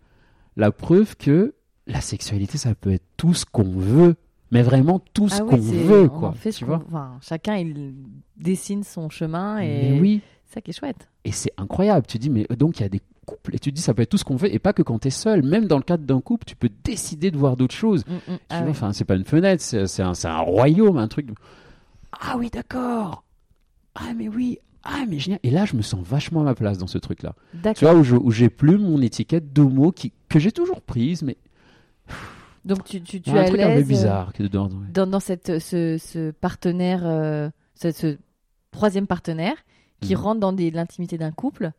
la 0.57 0.71
preuve 0.71 1.17
que 1.17 1.55
la 1.87 2.01
sexualité, 2.01 2.59
ça 2.59 2.75
peut 2.75 2.93
être 2.93 3.05
tout 3.17 3.35
ce 3.35 3.45
qu'on 3.45 3.65
veut, 3.65 4.15
mais 4.51 4.63
vraiment 4.63 5.01
tout 5.13 5.29
ce 5.29 5.43
Ah 5.43 5.45
qu'on 5.45 5.57
veut, 5.57 6.09
quoi. 6.09 6.29
en 6.29 6.33
fait 6.35 6.53
tu 6.53 6.65
vois 6.65 6.83
enfin, 6.87 7.19
chacun 7.23 7.57
il 7.57 7.95
dessine 8.37 8.85
son 8.85 9.09
chemin 9.11 9.59
et 9.59 9.91
Mais 9.93 10.01
oui, 10.01 10.21
c'est 10.47 10.55
ça 10.55 10.61
qui 10.61 10.71
est 10.71 10.79
chouette. 10.79 11.09
et 11.25 11.33
c'est 11.33 11.53
incroyable. 11.57 12.07
Tu 12.07 12.19
dis, 12.19 12.31
mais 12.31 12.47
euh, 12.53 12.57
donc 12.57 12.79
il 12.79 12.83
y 12.83 12.87
a 12.87 12.89
des 12.89 13.01
couples, 13.27 13.55
et 13.55 13.59
tu 13.59 13.71
te 13.71 13.77
dis, 13.77 13.83
ça 13.83 13.95
peut 13.95 14.03
être 14.03 14.11
tout 14.11 14.19
ce 14.19 14.25
qu'on 14.25 14.37
veut, 14.37 14.53
et 14.53 14.59
pas 14.59 14.73
que 14.73 14.83
quand 14.83 14.99
tu 14.99 15.09
es 15.09 15.11
seul. 15.11 15.43
Même 15.43 15.67
dans 15.67 15.77
le 15.79 15.83
cadre 15.83 16.05
d'un 16.05 16.21
couple, 16.21 16.45
tu 16.45 16.57
peux 16.57 16.71
décider 16.85 17.31
de 17.31 17.37
voir 17.39 17.57
d'autres 17.57 17.75
choses. 17.75 18.05
Mm, 18.07 18.15
mm. 18.15 18.21
Tu 18.27 18.33
Ah 18.51 18.57
vois, 18.59 18.65
ouais. 18.67 18.71
Enfin, 18.71 18.93
c'est 18.93 19.05
pas 19.05 19.15
une 19.17 19.25
fenêtre, 19.25 19.63
c'est 19.63 20.03
un, 20.03 20.13
un 20.25 20.39
royaume, 20.41 20.97
un 20.99 21.09
truc. 21.09 21.29
Ah 22.13 22.37
oui, 22.39 22.51
d'accord. 22.51 23.25
Ah 23.95 24.13
mais 24.17 24.29
oui. 24.29 24.59
Ah 24.85 25.05
mais 25.09 25.19
génial. 25.21 25.39
Et 25.45 25.51
là, 25.51 25.65
je 25.65 25.77
me 25.77 25.83
sens 25.83 26.01
vachement 26.05 26.41
à 26.41 26.45
ma 26.45 26.55
place 26.57 26.77
dans 26.79 26.87
ce 26.89 26.99
truc-là. 26.99 27.35
Tu 27.53 27.59
D'accord. 27.59 27.95
vois, 28.03 28.19
où 28.19 28.31
j'ai 28.33 28.49
plus 28.51 28.79
mon 28.79 29.01
étiquette 29.01 29.53
d'homo 29.53 29.93
qui, 29.93 30.13
que 30.29 30.39
j'ai 30.41 30.51
toujours 30.51 30.81
prise, 30.83 31.23
mais 31.23 31.37
Donc 32.65 32.85
tu, 32.85 33.01
tu, 33.03 33.21
tu 33.21 33.31
il 33.31 33.37
y 33.37 33.39
a 33.39 33.43
es 33.43 33.47
un 33.47 33.49
truc 33.49 33.61
un 33.61 33.73
peu 33.75 33.81
euh, 33.81 33.83
bizarre 33.85 34.33
que 34.33 34.43
dedans. 34.43 34.67
ouais. 34.69 34.87
dans, 34.93 35.07
dans 35.07 35.21
cette, 35.21 35.59
ce, 35.61 35.99
ce 35.99 36.31
partenaire, 36.33 37.03
euh, 37.05 37.49
ce, 37.75 37.91
ce 37.93 38.19
troisième 38.73 39.07
partenaire 39.07 39.55
qui 40.01 40.15
Mhm. 40.15 40.21
rentre 40.21 40.41
dans 40.41 40.51
l'intimité 40.53 41.17
d'un 41.19 41.31
couple 41.31 41.71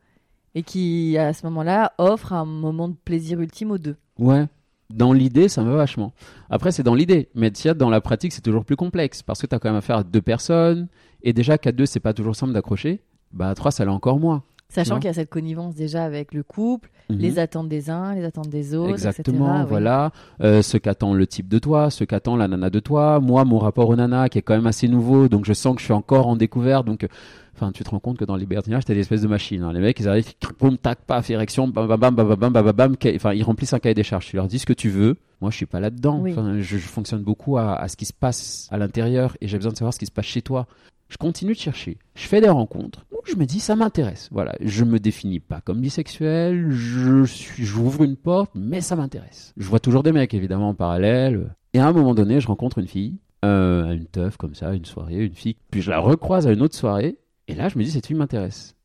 et 0.56 0.64
qui, 0.64 1.18
à 1.18 1.34
ce 1.34 1.46
moment-là, 1.48 1.94
offre 1.98 2.34
un 2.34 2.46
moment 2.46 2.88
de 2.88 2.96
plaisir 3.06 3.40
ultime 3.42 3.72
aux 3.72 3.78
deux. 3.78 3.96
Ouais. 4.20 4.46
Dans 4.90 5.14
l'idée, 5.14 5.50
ça 5.50 5.64
me 5.64 5.72
va 5.72 5.78
vachement. 5.78 6.14
Après, 6.50 6.72
c'est 6.72 6.84
dans 6.84 6.94
l'idée. 6.94 7.30
Mais 7.34 7.52
sais, 7.54 7.74
dans 7.74 7.90
la 7.90 8.02
pratique, 8.02 8.34
c'est 8.34 8.42
toujours 8.42 8.66
plus 8.66 8.76
complexe. 8.76 9.24
Parce 9.24 9.42
que 9.42 9.48
tu 9.48 9.56
as 9.56 9.60
quand 9.60 9.70
même 9.70 9.78
affaire 9.78 9.98
à 9.98 10.04
deux 10.04 10.22
personnes. 10.22 10.88
Et 11.24 11.34
déjà 11.34 11.58
qu'à 11.58 11.72
deux, 11.72 11.86
c'est 11.86 12.00
pas 12.00 12.14
toujours 12.14 12.36
simple 12.36 12.54
d'accrocher. 12.54 13.02
Bah, 13.32 13.50
à 13.50 13.56
trois, 13.56 13.72
ça 13.72 13.86
l'est 13.86 13.92
encore 13.92 14.20
moins. 14.20 14.44
Sachant 14.74 14.96
qu'il 14.96 15.06
y 15.06 15.10
a 15.10 15.14
cette 15.14 15.30
connivence 15.30 15.76
déjà 15.76 16.04
avec 16.04 16.34
le 16.34 16.42
couple, 16.42 16.90
mhm. 17.10 17.18
les 17.18 17.38
attentes 17.38 17.70
des 17.70 17.92
uns, 17.92 18.16
les 18.16 18.24
attentes 18.24 18.50
des 18.50 18.74
autres. 18.74 18.94
Exactement, 18.94 19.64
voilà. 19.66 20.12
Euh, 20.42 20.64
ce 20.64 20.78
qu'attend 20.78 21.14
le 21.14 21.28
type 21.28 21.48
de 21.48 21.60
toi, 21.60 21.92
ce 21.92 22.04
qu'attend 22.04 22.36
la 22.36 22.48
nana 22.48 22.72
de 22.72 22.80
toi. 22.80 23.20
Moi, 23.20 23.46
mon 23.46 23.60
rapport 23.60 23.88
aux 23.90 23.96
nanas 23.96 24.30
qui 24.30 24.40
est 24.40 24.42
quand 24.42 24.56
même 24.56 24.66
assez 24.66 24.88
nouveau, 24.88 25.28
donc 25.28 25.46
je 25.46 25.54
sens 25.54 25.76
que 25.76 25.80
je 25.80 25.86
suis 25.86 25.94
encore 25.94 26.26
en 26.26 26.36
découverte. 26.36 26.88
Donc, 26.88 27.04
euh, 27.04 27.08
enfin, 27.56 27.72
tu 27.72 27.84
te 27.84 27.90
rends 27.92 28.00
compte 28.00 28.18
que 28.18 28.26
dans 28.26 28.36
l'hibernage, 28.36 28.84
t'as 28.86 28.96
des 28.96 29.02
espèces 29.02 29.22
de 29.22 29.28
machines. 29.28 29.62
Hein. 29.62 29.74
Les 29.74 29.80
mecs, 29.80 30.00
ils 30.00 30.08
arrivent, 30.10 30.34
boum, 30.60 30.76
tac, 30.80 31.00
paf, 31.06 31.30
érection, 31.30 31.68
bam, 31.68 31.88
bam, 31.88 32.00
bam, 32.00 32.16
bam, 32.16 32.36
bam, 32.36 32.52
bam, 32.52 32.72
bam, 32.72 32.96
Enfin, 33.16 33.34
ils 33.34 33.44
remplissent 33.44 33.74
un 33.74 33.80
cahier 33.80 33.94
des 33.94 34.04
charges. 34.04 34.26
Tu 34.26 34.38
leur 34.38 34.48
dis 34.48 34.58
ce 34.58 34.66
que 34.66 34.74
tu 34.74 34.90
veux. 34.90 35.18
Moi, 35.40 35.52
je 35.52 35.58
suis 35.58 35.66
pas 35.68 35.80
là-dedans. 35.80 36.24
Je, 36.60 36.78
fonctionne 36.78 37.22
beaucoup 37.22 37.58
à, 37.58 37.88
ce 37.88 37.96
qui 37.96 38.06
se 38.06 38.14
passe 38.14 38.68
à 38.72 38.78
l'intérieur 38.78 39.38
et 39.40 39.48
j'ai 39.48 39.58
besoin 39.58 39.72
de 39.72 39.78
savoir 39.78 39.94
ce 39.94 40.00
qui 40.00 40.06
se 40.08 40.12
passe 40.12 40.26
chez 40.26 40.42
toi. 40.42 40.66
Je 41.14 41.18
continue 41.20 41.54
de 41.54 41.60
chercher. 41.60 42.00
Je 42.16 42.28
fais 42.28 42.42
des 42.42 42.50
rencontres 42.50 43.06
où 43.12 43.18
je 43.24 43.36
me 43.36 43.46
dis 43.46 43.60
ça 43.60 43.76
m'intéresse. 43.76 44.30
Voilà, 44.32 44.56
je 44.60 44.84
me 44.84 44.98
définis 45.00 45.40
pas 45.40 45.62
comme 45.62 45.80
bisexuel. 45.80 46.72
Je 46.72 47.24
suis, 47.24 47.64
j'ouvre 47.64 48.04
une 48.04 48.16
porte, 48.16 48.50
mais 48.56 48.82
ça 48.82 48.96
m'intéresse. 48.96 49.54
Je 49.56 49.68
vois 49.68 49.80
toujours 49.80 50.02
des 50.02 50.12
mecs 50.12 50.34
évidemment 50.34 50.70
en 50.70 50.74
parallèle. 50.74 51.54
Et 51.74 51.80
à 51.80 51.88
un 51.88 51.94
moment 51.94 52.16
donné, 52.16 52.40
je 52.40 52.48
rencontre 52.48 52.80
une 52.80 52.88
fille, 52.88 53.20
euh, 53.46 53.92
une 53.92 54.08
teuf 54.08 54.38
comme 54.38 54.56
ça, 54.56 54.74
une 54.74 54.86
soirée, 54.86 55.24
une 55.24 55.36
fille. 55.36 55.56
Puis 55.70 55.84
je 55.84 55.92
la 55.92 56.00
recroise 56.00 56.48
à 56.48 56.52
une 56.52 56.64
autre 56.64 56.76
soirée. 56.76 57.20
Et 57.48 57.54
là, 57.54 57.70
je 57.70 57.78
me 57.78 57.84
dis 57.84 57.92
cette 57.92 58.08
fille 58.08 58.16
m'intéresse. 58.16 58.76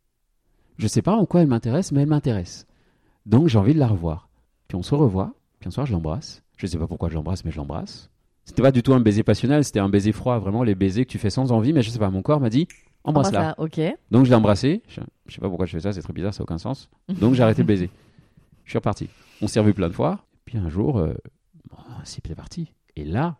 Je 0.76 0.86
sais 0.86 1.00
pas 1.00 1.16
en 1.16 1.24
quoi 1.24 1.40
elle 1.40 1.48
m'intéresse, 1.48 1.92
mais 1.92 2.02
elle 2.02 2.08
m'intéresse. 2.08 2.66
Donc 3.24 3.48
j'ai 3.48 3.56
envie 3.56 3.72
de 3.72 3.78
la 3.78 3.88
revoir. 3.88 4.28
Puis 4.68 4.76
on 4.76 4.82
se 4.82 4.94
revoit. 4.94 5.32
Puis 5.60 5.68
un 5.68 5.70
soir, 5.70 5.86
je 5.86 5.92
l'embrasse. 5.92 6.42
Je 6.58 6.66
sais 6.66 6.76
pas 6.76 6.86
pourquoi 6.86 7.08
je 7.08 7.14
l'embrasse, 7.14 7.46
mais 7.46 7.52
je 7.52 7.56
l'embrasse. 7.56 8.10
C'était 8.48 8.62
pas 8.62 8.72
du 8.72 8.82
tout 8.82 8.94
un 8.94 9.00
baiser 9.00 9.22
passionnel, 9.22 9.62
c'était 9.62 9.78
un 9.78 9.90
baiser 9.90 10.10
froid, 10.12 10.38
vraiment 10.38 10.62
les 10.62 10.74
baisers 10.74 11.04
que 11.04 11.10
tu 11.10 11.18
fais 11.18 11.28
sans 11.28 11.52
envie, 11.52 11.74
mais 11.74 11.82
je 11.82 11.90
sais 11.90 11.98
pas, 11.98 12.08
mon 12.08 12.22
corps 12.22 12.40
m'a 12.40 12.48
dit 12.48 12.66
embrasse-la. 13.04 13.54
Ok. 13.58 13.78
Donc 14.10 14.24
je 14.24 14.30
l'ai 14.30 14.34
embrassé. 14.36 14.82
Je, 14.88 15.00
je 15.26 15.34
sais 15.34 15.40
pas 15.42 15.48
pourquoi 15.48 15.66
je 15.66 15.72
fais 15.72 15.80
ça, 15.80 15.92
c'est 15.92 16.00
très 16.00 16.14
bizarre, 16.14 16.32
ça 16.32 16.40
n'a 16.40 16.44
aucun 16.44 16.56
sens. 16.56 16.88
Donc 17.10 17.34
j'ai 17.34 17.42
arrêté 17.42 17.60
de 17.62 17.66
baiser. 17.68 17.90
Je 18.64 18.70
suis 18.72 18.78
reparti. 18.78 19.08
On 19.42 19.48
s'est 19.48 19.60
revu 19.60 19.72
plein 19.74 19.88
de 19.88 19.94
fois. 19.94 20.24
Puis 20.46 20.56
un 20.58 20.68
jour, 20.68 20.98
euh, 20.98 21.14
bon, 21.70 21.76
c'est 22.04 22.22
parti. 22.34 22.72
Et 22.96 23.04
là, 23.04 23.36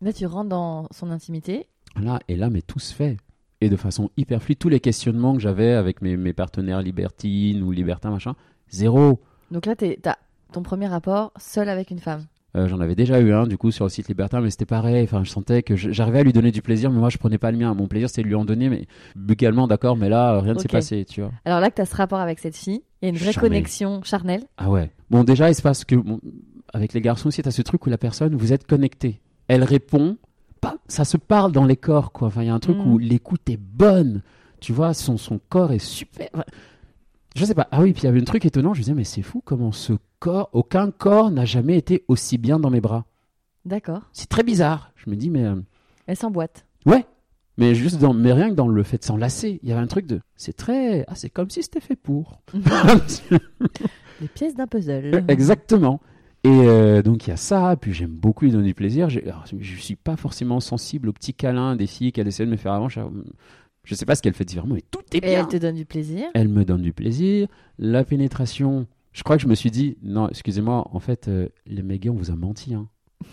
Là, 0.00 0.12
tu 0.12 0.26
rentres 0.26 0.48
dans 0.50 0.86
son 0.92 1.10
intimité. 1.10 1.66
là, 2.00 2.18
et 2.28 2.36
là, 2.36 2.48
mais 2.50 2.62
tout 2.62 2.78
se 2.80 2.92
fait. 2.94 3.16
et 3.60 3.68
de 3.70 3.76
façon 3.76 4.10
hyper 4.16 4.40
fluide. 4.42 4.58
Tous 4.58 4.68
les 4.68 4.78
questionnements 4.80 5.34
que 5.34 5.40
j'avais 5.40 5.72
avec 5.72 6.00
mes, 6.02 6.16
mes 6.16 6.32
partenaires 6.32 6.80
libertines 6.82 7.62
ou 7.62 7.72
libertins, 7.72 8.10
machin, 8.10 8.34
zéro. 8.70 9.20
Donc 9.50 9.66
là, 9.66 9.74
t'as 9.74 10.14
ton 10.52 10.62
premier 10.62 10.86
rapport 10.86 11.32
seul 11.38 11.68
avec 11.68 11.90
une 11.90 11.98
femme. 11.98 12.26
Euh, 12.58 12.68
J'en 12.68 12.80
avais 12.80 12.94
déjà 12.94 13.20
eu 13.20 13.32
un 13.32 13.46
du 13.46 13.56
coup 13.56 13.70
sur 13.70 13.84
le 13.84 13.90
site 13.90 14.08
libertin, 14.08 14.40
mais 14.40 14.50
c'était 14.50 14.66
pareil. 14.66 15.04
Enfin, 15.04 15.22
je 15.24 15.30
sentais 15.30 15.62
que 15.62 15.76
j'arrivais 15.76 16.18
à 16.18 16.22
lui 16.22 16.32
donner 16.32 16.50
du 16.50 16.62
plaisir, 16.62 16.90
mais 16.90 16.98
moi 16.98 17.08
je 17.10 17.18
prenais 17.18 17.38
pas 17.38 17.50
le 17.50 17.58
mien. 17.58 17.72
Mon 17.74 17.86
plaisir 17.86 18.08
c'était 18.08 18.22
de 18.22 18.28
lui 18.28 18.34
en 18.34 18.44
donner, 18.44 18.68
mais 18.68 18.86
buccalement 19.16 19.66
d'accord, 19.66 19.96
mais 19.96 20.08
là 20.08 20.40
rien 20.40 20.54
ne 20.54 20.58
s'est 20.58 20.68
passé, 20.68 21.04
tu 21.04 21.20
vois. 21.22 21.30
Alors 21.44 21.60
là 21.60 21.70
que 21.70 21.76
tu 21.76 21.82
as 21.82 21.86
ce 21.86 21.94
rapport 21.96 22.18
avec 22.20 22.38
cette 22.38 22.56
fille, 22.56 22.82
il 23.02 23.04
y 23.04 23.06
a 23.06 23.08
une 23.10 23.16
vraie 23.18 23.34
connexion 23.34 24.00
charnelle. 24.02 24.42
Ah 24.56 24.70
ouais. 24.70 24.90
Bon, 25.10 25.24
déjà, 25.24 25.48
il 25.50 25.54
se 25.54 25.62
passe 25.62 25.84
que 25.84 25.94
bon, 25.94 26.20
avec 26.74 26.92
les 26.92 27.00
garçons 27.00 27.28
aussi, 27.28 27.42
t'as 27.42 27.50
ce 27.50 27.62
truc 27.62 27.86
où 27.86 27.90
la 27.90 27.98
personne, 27.98 28.34
vous 28.36 28.52
êtes 28.52 28.66
connecté. 28.66 29.20
Elle 29.46 29.64
répond, 29.64 30.16
pas, 30.60 30.76
ça 30.88 31.04
se 31.04 31.16
parle 31.16 31.52
dans 31.52 31.64
les 31.64 31.76
corps, 31.76 32.12
quoi. 32.12 32.28
Enfin, 32.28 32.42
il 32.42 32.46
y 32.46 32.50
a 32.50 32.54
un 32.54 32.58
truc 32.58 32.76
Mm. 32.76 32.90
où 32.92 32.98
l'écoute 32.98 33.48
est 33.48 33.56
bonne. 33.60 34.22
Tu 34.60 34.72
vois, 34.72 34.92
son, 34.92 35.16
son 35.16 35.38
corps 35.48 35.72
est 35.72 35.78
super. 35.78 36.28
Je 37.36 37.44
sais 37.44 37.54
pas. 37.54 37.68
Ah 37.70 37.82
oui, 37.82 37.92
puis 37.92 38.02
il 38.02 38.06
y 38.06 38.08
avait 38.08 38.20
un 38.20 38.24
truc 38.24 38.44
étonnant. 38.46 38.74
Je 38.74 38.78
me 38.80 38.84
disais, 38.84 38.94
mais 38.94 39.04
c'est 39.04 39.22
fou 39.22 39.42
comment 39.44 39.72
ce 39.72 39.92
corps, 40.18 40.48
aucun 40.52 40.90
corps 40.90 41.30
n'a 41.30 41.44
jamais 41.44 41.76
été 41.76 42.04
aussi 42.08 42.38
bien 42.38 42.58
dans 42.58 42.70
mes 42.70 42.80
bras. 42.80 43.04
D'accord. 43.64 44.02
C'est 44.12 44.28
très 44.28 44.42
bizarre. 44.42 44.92
Je 44.96 45.10
me 45.10 45.16
dis, 45.16 45.30
mais. 45.30 45.44
euh, 45.44 45.56
Elle 46.06 46.16
s'emboîte. 46.16 46.64
Ouais. 46.86 47.04
Mais 47.58 47.74
juste 47.74 47.98
dans, 47.98 48.14
mais 48.14 48.32
rien 48.32 48.50
que 48.50 48.54
dans 48.54 48.68
le 48.68 48.82
fait 48.84 48.98
de 48.98 49.04
s'enlacer, 49.04 49.58
il 49.62 49.68
y 49.68 49.72
avait 49.72 49.80
un 49.80 49.86
truc 49.88 50.06
de, 50.06 50.20
c'est 50.36 50.56
très, 50.56 51.04
ah, 51.08 51.14
c'est 51.16 51.28
comme 51.28 51.50
si 51.50 51.62
c'était 51.62 51.80
fait 51.80 51.96
pour. 51.96 52.40
Les 54.20 54.28
pièces 54.28 54.54
d'un 54.54 54.66
puzzle. 54.66 55.24
Exactement. 55.28 56.00
Et 56.44 56.48
euh, 56.50 57.02
donc 57.02 57.26
il 57.26 57.30
y 57.30 57.32
a 57.32 57.36
ça, 57.36 57.76
puis 57.80 57.92
j'aime 57.92 58.12
beaucoup 58.12 58.44
lui 58.44 58.52
donner 58.52 58.68
du 58.68 58.74
plaisir. 58.74 59.08
Alors, 59.26 59.44
je 59.58 59.76
suis 59.80 59.96
pas 59.96 60.16
forcément 60.16 60.60
sensible 60.60 61.08
aux 61.08 61.12
petits 61.12 61.34
câlins 61.34 61.74
des 61.74 61.86
filles 61.88 62.12
qu'elle 62.12 62.28
essaie 62.28 62.46
de 62.46 62.50
me 62.50 62.56
faire 62.56 62.72
avant. 62.72 62.88
Je, 63.88 63.94
sais 63.94 64.04
pas 64.04 64.14
ce 64.14 64.20
qu'elle 64.22 64.34
fait 64.34 64.44
différemment, 64.44 64.74
mais 64.74 64.82
tout 64.90 65.00
est 65.12 65.16
Et 65.16 65.20
bien. 65.20 65.40
elle 65.40 65.48
te 65.48 65.56
donne 65.56 65.76
du 65.76 65.86
plaisir. 65.86 66.26
Elle 66.34 66.48
me 66.48 66.66
donne 66.66 66.82
du 66.82 66.92
plaisir. 66.92 67.48
La 67.78 68.04
pénétration, 68.04 68.86
je 69.12 69.22
crois 69.22 69.36
que 69.36 69.42
je 69.42 69.48
me 69.48 69.54
suis 69.54 69.70
dit, 69.70 69.96
non, 70.02 70.28
excusez-moi, 70.28 70.86
en 70.92 71.00
fait, 71.00 71.28
euh, 71.28 71.48
les 71.66 71.82
mecs 71.82 72.02
gays, 72.02 72.10
on 72.10 72.14
vous 72.14 72.30
a 72.30 72.36
menti. 72.36 72.74
Hein. 72.74 72.86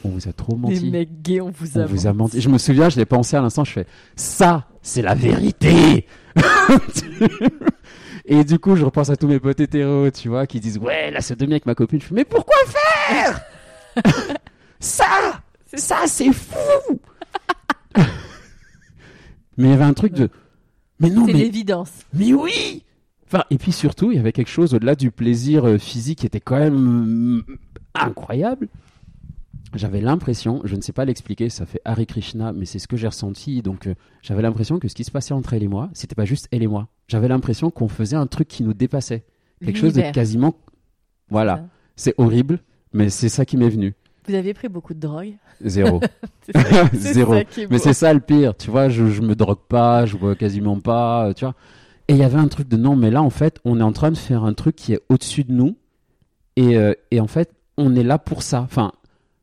On 0.06 0.10
vous 0.10 0.30
a 0.30 0.34
trop 0.34 0.56
menti. 0.56 0.80
Les 0.80 0.92
mecs 0.92 1.22
gays, 1.22 1.42
on 1.42 1.52
vous 1.52 1.78
on 1.78 1.82
a 1.82 1.86
vous 1.86 2.08
a 2.08 2.14
menti. 2.14 2.40
Je 2.40 2.48
me 2.48 2.58
souviens, 2.58 2.88
je 2.88 2.96
l'ai 2.98 3.06
pensé 3.06 3.36
à 3.36 3.42
l'instant, 3.42 3.66
je 3.66 3.72
fais, 3.74 3.86
ça, 4.16 4.68
c'est 4.82 5.02
la 5.02 5.14
vérité. 5.14 6.06
Et 8.26 8.44
du 8.44 8.58
coup, 8.58 8.76
je 8.76 8.86
repense 8.86 9.10
à 9.10 9.18
tous 9.18 9.28
mes 9.28 9.40
potes 9.40 9.60
hétéros, 9.60 10.10
tu 10.10 10.30
vois, 10.30 10.48
qui 10.48 10.62
disent, 10.62 10.78
ouais, 10.78 11.12
là, 11.12 11.22
c'est 11.22 11.38
demi 11.38 11.54
avec 11.54 11.66
ma 11.66 11.76
copine. 11.76 12.02
Je 12.02 12.06
fais, 12.08 12.16
mais 12.16 12.26
pourquoi 12.26 12.56
faire? 12.68 13.42
Ça 14.80 15.44
Ça, 15.74 15.98
c'est 16.08 16.32
fou 16.34 16.58
Mais 19.58 19.66
il 19.66 19.70
y 19.70 19.74
avait 19.74 19.84
un 19.84 19.94
truc 19.94 20.14
de, 20.14 20.30
mais 21.00 21.10
non, 21.10 21.26
C'est 21.26 21.34
mais 21.34 21.40
l'évidence. 21.40 21.92
mais 22.14 22.34
oui 22.34 22.84
Enfin, 23.28 23.44
et 23.50 23.58
puis 23.58 23.72
surtout, 23.72 24.12
il 24.12 24.18
y 24.18 24.20
avait 24.20 24.32
quelque 24.32 24.50
chose 24.52 24.74
au-delà 24.76 24.96
du 24.96 25.10
plaisir 25.12 25.66
euh, 25.66 25.78
physique 25.80 26.20
qui 26.20 26.26
était 26.28 26.40
quand 26.40 26.60
même 26.60 27.44
euh, 27.50 27.56
incroyable. 27.96 28.68
J'avais 29.74 30.00
l'impression, 30.00 30.62
je 30.64 30.76
ne 30.76 30.82
sais 30.82 30.94
pas 30.94 31.06
l'expliquer, 31.06 31.50
ça 31.50 31.66
fait 31.66 31.82
Hare 31.86 32.06
Krishna, 32.08 32.54
mais 32.54 32.66
c'est 32.66 32.80
ce 32.80 32.88
que 32.88 32.96
j'ai 32.96 33.08
ressenti. 33.08 33.62
Donc, 33.62 33.88
euh, 33.88 33.96
j'avais 34.22 34.42
l'impression 34.44 34.78
que 34.80 34.88
ce 34.88 34.94
qui 34.96 35.04
se 35.04 35.12
passait 35.12 35.34
entre 35.34 35.54
elle 35.54 35.64
et 35.64 35.68
moi, 35.68 35.90
c'était 35.94 36.16
pas 36.16 36.24
juste 36.24 36.48
elle 36.52 36.62
et 36.64 36.68
moi. 36.68 36.88
J'avais 37.08 37.28
l'impression 37.28 37.72
qu'on 37.72 37.88
faisait 37.90 38.16
un 38.16 38.28
truc 38.28 38.48
qui 38.48 38.64
nous 38.64 38.74
dépassait. 38.74 39.26
Quelque 39.64 39.80
chose 39.80 39.94
de 39.94 40.02
quasiment. 40.12 40.56
Voilà. 41.30 41.68
C'est 41.96 42.14
horrible, 42.18 42.60
mais 42.94 43.10
c'est 43.10 43.30
ça 43.30 43.44
qui 43.46 43.58
m'est 43.58 43.70
venu. 43.70 43.96
Vous 44.28 44.34
aviez 44.36 44.54
pris 44.54 44.68
beaucoup 44.70 44.94
de 44.94 45.00
drogue. 45.00 45.34
Zéro. 45.64 46.02
C'est 46.46 46.58
ça- 46.58 46.90
Zéro. 46.94 47.34
ça 47.34 47.44
qui 47.44 47.62
est 47.62 47.72
Mais 47.72 47.78
c'est 47.80 47.94
ça 47.94 48.14
le 48.14 48.20
pire, 48.20 48.56
tu 48.58 48.70
vois, 48.72 48.90
je, 48.90 49.08
je 49.08 49.22
me 49.22 49.36
drogue 49.36 49.60
pas, 49.68 50.06
je 50.06 50.16
bois 50.18 50.36
quasiment 50.36 50.80
pas, 50.80 51.28
euh, 51.30 51.34
tu 51.34 51.46
vois. 51.46 51.56
Et 52.08 52.14
il 52.14 52.20
y 52.20 52.24
avait 52.24 52.38
un 52.38 52.48
truc 52.48 52.68
de 52.68 52.78
non, 52.78 52.96
mais 52.96 53.10
là, 53.10 53.24
en 53.24 53.30
fait, 53.32 53.60
on 53.66 53.80
est 53.80 53.84
en 53.84 53.92
train 53.94 54.12
de 54.12 54.18
faire 54.18 54.44
un 54.44 54.54
truc 54.54 54.76
qui 54.76 54.94
est 54.94 55.02
au-dessus 55.10 55.44
de 55.44 55.52
nous. 55.52 55.76
Et, 56.56 56.78
euh, 56.78 56.94
et 57.12 57.20
en 57.20 57.28
fait, 57.28 57.52
on 57.78 57.96
est 57.96 58.04
là 58.04 58.20
pour 58.20 58.44
ça. 58.44 58.62
Enfin, 58.62 58.92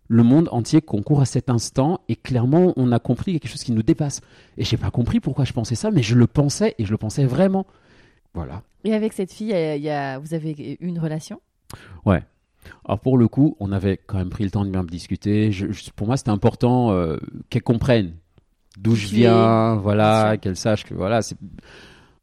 le 0.08 0.22
monde 0.22 0.48
entier 0.52 0.80
concourt 0.80 1.20
à 1.20 1.24
cet 1.24 1.50
instant 1.50 2.00
et 2.08 2.14
clairement, 2.16 2.72
on 2.76 2.92
a 2.92 2.98
compris 3.00 3.32
quelque 3.32 3.50
chose 3.50 3.64
qui 3.64 3.72
nous 3.72 3.82
dépasse. 3.82 4.20
Et 4.58 4.64
j'ai 4.64 4.76
pas 4.76 4.90
compris 4.90 5.18
pourquoi 5.18 5.44
je 5.44 5.52
pensais 5.52 5.74
ça, 5.74 5.90
mais 5.90 6.02
je 6.02 6.14
le 6.14 6.26
pensais 6.28 6.74
et 6.78 6.84
je 6.84 6.90
le 6.92 6.98
pensais 6.98 7.24
vraiment. 7.24 7.66
Voilà. 8.34 8.62
Et 8.84 8.94
avec 8.94 9.12
cette 9.12 9.32
fille, 9.32 9.52
il 9.54 9.82
y 9.82 9.90
a- 9.90 10.18
vous 10.18 10.32
avez 10.34 10.52
eu 10.52 10.76
une 10.86 10.98
relation? 11.00 11.40
Alors 12.84 12.98
pour 13.00 13.16
le 13.18 13.28
coup, 13.28 13.56
on 13.60 13.70
avait 13.72 13.96
quand 14.06 14.18
même 14.18 14.30
pris 14.30 14.44
le 14.44 14.50
temps 14.50 14.64
de 14.64 14.70
bien 14.70 14.82
discuter. 14.84 15.52
Je- 15.52 15.70
je- 15.72 15.90
pour 15.94 16.06
moi, 16.06 16.16
c'était 16.16 16.30
important 16.30 16.90
euh, 16.92 17.16
qu'elle 17.50 17.62
comprenne 17.62 18.14
d'où 18.78 18.94
je 18.94 19.06
viens, 19.06 19.76
voilà, 19.76 20.36
qu'elle 20.38 20.56
sache 20.56 20.84
que 20.84 20.94
voilà. 20.94 21.22
c'est- 21.22 21.36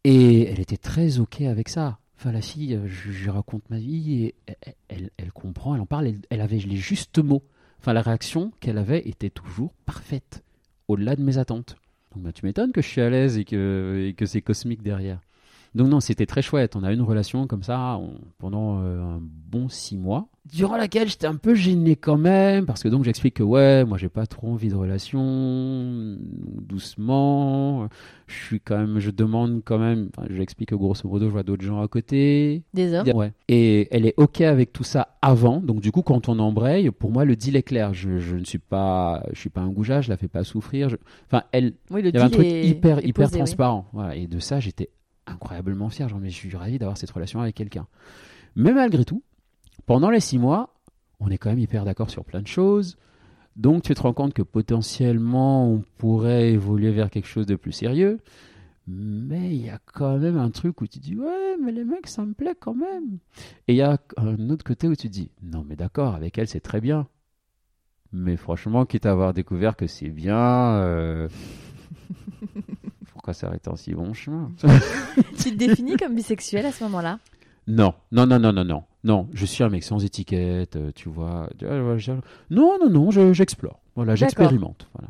Et 0.04 0.50
elle 0.50 0.60
était 0.60 0.78
très 0.78 1.20
ok 1.20 1.42
avec 1.42 1.70
ça. 1.70 2.00
Enfin, 2.18 2.32
la 2.34 2.42
fille, 2.42 2.74
euh, 2.76 2.86
je, 2.88 3.30
raconte 3.30 3.64
ma 3.70 3.78
vie 3.78 4.24
et 4.26 4.36
elle, 4.48 4.74
elle- 4.90 5.10
elle 5.18 5.32
comprend, 5.32 5.76
elle 5.76 5.82
en 5.82 5.86
parle. 5.86 6.08
Elle, 6.08 6.20
elle 6.30 6.42
avait 6.42 6.58
les 6.58 6.76
justes 6.76 7.20
mots. 7.20 7.44
Enfin, 7.80 7.94
la 7.94 8.02
réaction 8.02 8.52
qu'elle 8.60 8.78
avait 8.78 9.08
était 9.08 9.30
toujours 9.30 9.72
parfaite, 9.86 10.44
au-delà 10.90 11.16
de 11.16 11.22
mes 11.22 11.38
attentes. 11.38 11.78
Donc, 12.14 12.24
bah, 12.24 12.32
tu 12.34 12.46
m'étonnes 12.46 12.74
que 12.74 12.82
je 12.82 12.88
suis 12.88 13.00
à 13.02 13.10
l'aise 13.10 13.38
et 13.38 13.46
que, 13.46 14.06
et 14.10 14.14
que 14.14 14.26
c'est 14.26 14.42
cosmique 14.42 14.82
derrière. 14.84 15.20
Donc 15.76 15.88
non, 15.88 16.00
c'était 16.00 16.26
très 16.26 16.42
chouette. 16.42 16.76
On 16.76 16.84
a 16.84 16.92
eu 16.92 16.96
une 16.96 17.02
relation 17.04 17.46
comme 17.48 17.64
ça 17.64 17.98
on- 18.02 18.16
pendant 18.40 18.82
euh, 18.82 19.02
un 19.02 19.20
bon 19.22 19.70
six 19.70 19.98
mois, 19.98 20.28
durant 20.52 20.78
laquelle 20.78 21.08
j'étais 21.08 21.28
un 21.28 21.36
peu 21.36 21.54
gêné 21.56 21.96
quand 21.96 22.18
même, 22.18 22.66
parce 22.66 22.82
que 22.84 22.88
donc 22.90 23.04
j'explique 23.04 23.36
que 23.36 23.44
ouais, 23.44 23.84
moi 23.86 23.98
j'ai 23.98 24.10
pas 24.10 24.26
trop 24.26 24.48
envie 24.48 24.70
de 24.70 24.76
relation, 24.76 26.18
doucement. 26.62 27.88
Je 28.28 28.34
suis 28.46 28.60
quand 28.60 28.78
même, 28.78 29.00
je 29.00 29.10
demande 29.12 29.62
quand 29.66 29.80
même. 29.80 30.10
enfin, 30.16 30.28
j'explique 30.32 30.70
que 30.70 30.76
grosso 30.76 31.08
modo, 31.08 31.26
je 31.28 31.32
vois 31.32 31.44
d'autres 31.44 31.64
gens 31.64 31.82
à 31.82 31.88
côté. 31.88 32.64
Des 32.74 32.94
hommes 32.94 33.08
Ouais. 33.16 33.34
Et 33.48 33.88
elle 33.92 34.06
est 34.06 34.14
ok 34.18 34.42
avec 34.42 34.72
tout 34.72 34.84
ça 34.84 35.18
avant. 35.22 35.60
Donc 35.62 35.82
du 35.82 35.92
coup, 35.92 36.02
quand 36.04 36.30
on 36.30 36.38
embraye, 36.40 36.92
pour 36.92 37.12
moi 37.12 37.26
le 37.26 37.36
deal 37.36 37.56
est 37.56 37.64
clair. 37.64 37.94
Je, 37.94 38.20
je 38.20 38.36
ne 38.36 38.44
suis 38.46 38.60
pas, 38.60 39.24
je 39.34 39.40
suis 39.40 39.50
pas 39.50 39.62
un 39.62 39.70
goujat, 39.70 40.02
je 40.02 40.10
la 40.10 40.18
fais 40.18 40.28
pas 40.28 40.44
souffrir. 40.44 40.90
Je- 40.90 40.98
Enfin, 41.26 41.44
elle, 41.52 41.74
Oui, 41.92 42.02
le 42.02 42.10
il 42.10 42.14
y 42.14 42.18
avait 42.18 42.26
un 42.26 42.30
truc 42.30 42.46
est- 42.46 42.68
hyper, 42.68 43.00
est 43.00 43.08
hyper 43.08 43.26
posé, 43.26 43.36
oui. 43.36 43.40
transparent. 43.40 43.86
Voilà. 43.94 44.16
Et 44.16 44.28
de 44.28 44.40
ça, 44.40 44.60
j'étais 44.60 44.90
incroyablement 45.30 45.90
fier. 45.90 46.10
Genre, 46.10 46.20
mais 46.20 46.30
je 46.30 46.36
suis 46.36 46.56
ravi 46.56 46.78
d'avoir 46.78 46.98
cette 46.98 47.12
relation 47.12 47.42
avec 47.42 47.56
quelqu'un. 47.56 47.88
Mais 48.56 48.74
malgré 48.74 49.06
tout, 49.06 49.24
pendant 49.86 50.10
les 50.10 50.20
six 50.20 50.38
mois, 50.38 50.76
on 51.20 51.30
est 51.30 51.38
quand 51.38 51.50
même 51.50 51.60
hyper 51.60 51.86
d'accord 51.86 52.10
sur 52.10 52.26
plein 52.26 52.42
de 52.42 52.48
choses. 52.48 52.98
Donc, 53.56 53.84
tu 53.84 53.94
te 53.94 54.02
rends 54.02 54.14
compte 54.14 54.34
que 54.34 54.42
potentiellement, 54.42 55.70
on 55.70 55.84
pourrait 55.98 56.52
évoluer 56.52 56.92
vers 56.92 57.10
quelque 57.10 57.28
chose 57.28 57.46
de 57.46 57.56
plus 57.56 57.72
sérieux. 57.72 58.20
Mais 58.88 59.56
il 59.56 59.66
y 59.66 59.70
a 59.70 59.80
quand 59.94 60.18
même 60.18 60.38
un 60.38 60.50
truc 60.50 60.82
où 60.82 60.88
tu 60.88 61.00
dis, 61.00 61.16
ouais, 61.16 61.58
mais 61.62 61.72
les 61.72 61.84
mecs, 61.84 62.08
ça 62.08 62.26
me 62.26 62.34
plaît 62.34 62.56
quand 62.60 62.74
même. 62.74 63.20
Et 63.68 63.74
il 63.74 63.76
y 63.76 63.82
a 63.82 64.00
un 64.18 64.50
autre 64.50 64.64
côté 64.64 64.88
où 64.88 64.96
tu 64.96 65.10
dis, 65.10 65.30
non, 65.44 65.64
mais 65.68 65.76
d'accord, 65.76 66.16
avec 66.16 66.38
elle, 66.38 66.48
c'est 66.48 66.60
très 66.60 66.82
bien. 66.82 67.08
Mais 68.12 68.36
franchement, 68.36 68.86
quitte 68.86 69.06
à 69.06 69.12
avoir 69.12 69.34
découvert 69.34 69.76
que 69.76 69.86
c'est 69.86 70.10
bien, 70.10 70.80
euh, 70.80 71.30
pourquoi 73.30 73.34
s'arrêter 73.34 73.70
en 73.70 73.76
si 73.76 73.94
bon 73.94 74.14
chemin 74.14 74.52
Tu 75.38 75.52
te 75.52 75.56
définis 75.56 75.98
comme 75.98 76.16
bisexuel 76.16 76.66
à 76.66 76.72
ce 76.72 76.84
moment-là? 76.86 77.20
Non, 77.68 77.94
non, 78.12 78.26
non, 78.26 78.40
non, 78.40 78.52
non, 78.54 78.64
non. 78.66 78.84
Non, 79.04 79.28
je 79.34 79.46
suis 79.46 79.64
un 79.64 79.70
mec 79.70 79.84
sans 79.84 80.04
étiquette, 80.04 80.76
euh, 80.76 80.92
tu 80.96 81.08
vois. 81.10 81.48
Non, 82.50 82.78
non, 82.82 82.90
non, 82.90 83.12
je- 83.12 83.32
j'explore. 83.34 83.80
Voilà, 83.96 84.16
j'expérimente. 84.16 84.88
Voilà. 84.94 85.10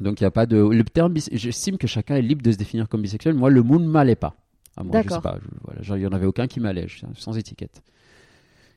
Donc 0.00 0.20
il 0.20 0.24
n'y 0.24 0.26
a 0.26 0.30
pas 0.32 0.46
de. 0.46 0.56
Le 0.56 0.82
terme 0.84 1.12
bis- 1.12 1.30
J'estime 1.32 1.78
que 1.78 1.86
chacun 1.86 2.16
est 2.16 2.22
libre 2.22 2.42
de 2.42 2.50
se 2.50 2.56
définir 2.56 2.88
comme 2.88 3.00
bisexuel. 3.02 3.34
Moi, 3.34 3.48
le 3.50 3.62
mot 3.62 3.78
ne 3.78 3.86
m'allait 3.86 4.16
pas. 4.16 4.34
À 4.76 4.82
moi, 4.82 4.96
je 4.96 5.02
sais 5.02 5.08
D'accord. 5.14 5.22
pas. 5.22 5.38
je- 5.40 5.48
voilà, 5.62 5.82
genre, 5.82 5.96
il 5.96 6.00
n'y 6.00 6.06
en 6.06 6.12
avait 6.12 6.26
aucun 6.26 6.46
qui 6.48 6.58
m'allait, 6.60 6.88
je 6.88 6.96
suis 6.96 7.06
sans 7.16 7.38
étiquette. 7.38 7.82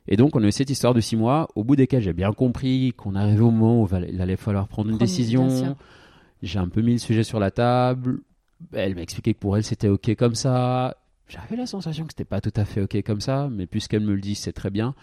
Et 0.06 0.16
donc, 0.16 0.36
on 0.36 0.42
a 0.42 0.46
eu 0.46 0.52
cette 0.52 0.70
histoire 0.70 0.94
de 0.94 1.00
six 1.00 1.16
mois, 1.16 1.48
au 1.56 1.64
bout 1.64 1.74
desquels 1.76 2.02
j'ai 2.02 2.12
bien 2.14 2.32
compris 2.32 2.94
qu'on 2.96 3.14
arrivait 3.16 3.40
au 3.42 3.50
moment 3.50 3.82
où 3.82 3.88
il 4.08 4.20
allait 4.22 4.36
falloir 4.36 4.68
prendre 4.68 4.90
une 4.90 4.96
décision. 4.98 5.76
J'ai 6.40 6.60
un 6.60 6.68
peu 6.68 6.80
mis 6.82 6.92
le 6.92 6.98
sujet 6.98 7.24
sur 7.24 7.40
la 7.40 7.50
table. 7.50 8.20
Elle 8.72 8.94
m'a 8.94 9.02
expliqué 9.02 9.34
que 9.34 9.38
pour 9.38 9.56
elle, 9.56 9.64
c'était 9.64 9.88
OK 9.88 10.14
comme 10.16 10.34
ça. 10.34 10.96
J'avais 11.28 11.56
la 11.56 11.66
sensation 11.66 12.04
que 12.06 12.12
c'était 12.12 12.24
pas 12.24 12.40
tout 12.40 12.52
à 12.56 12.64
fait 12.64 12.80
OK 12.82 13.00
comme 13.02 13.20
ça, 13.20 13.48
mais 13.50 13.66
puisqu'elle 13.66 14.00
me 14.02 14.14
le 14.14 14.20
dit, 14.20 14.34
c'est 14.34 14.52
très 14.52 14.70
bien. 14.70 14.94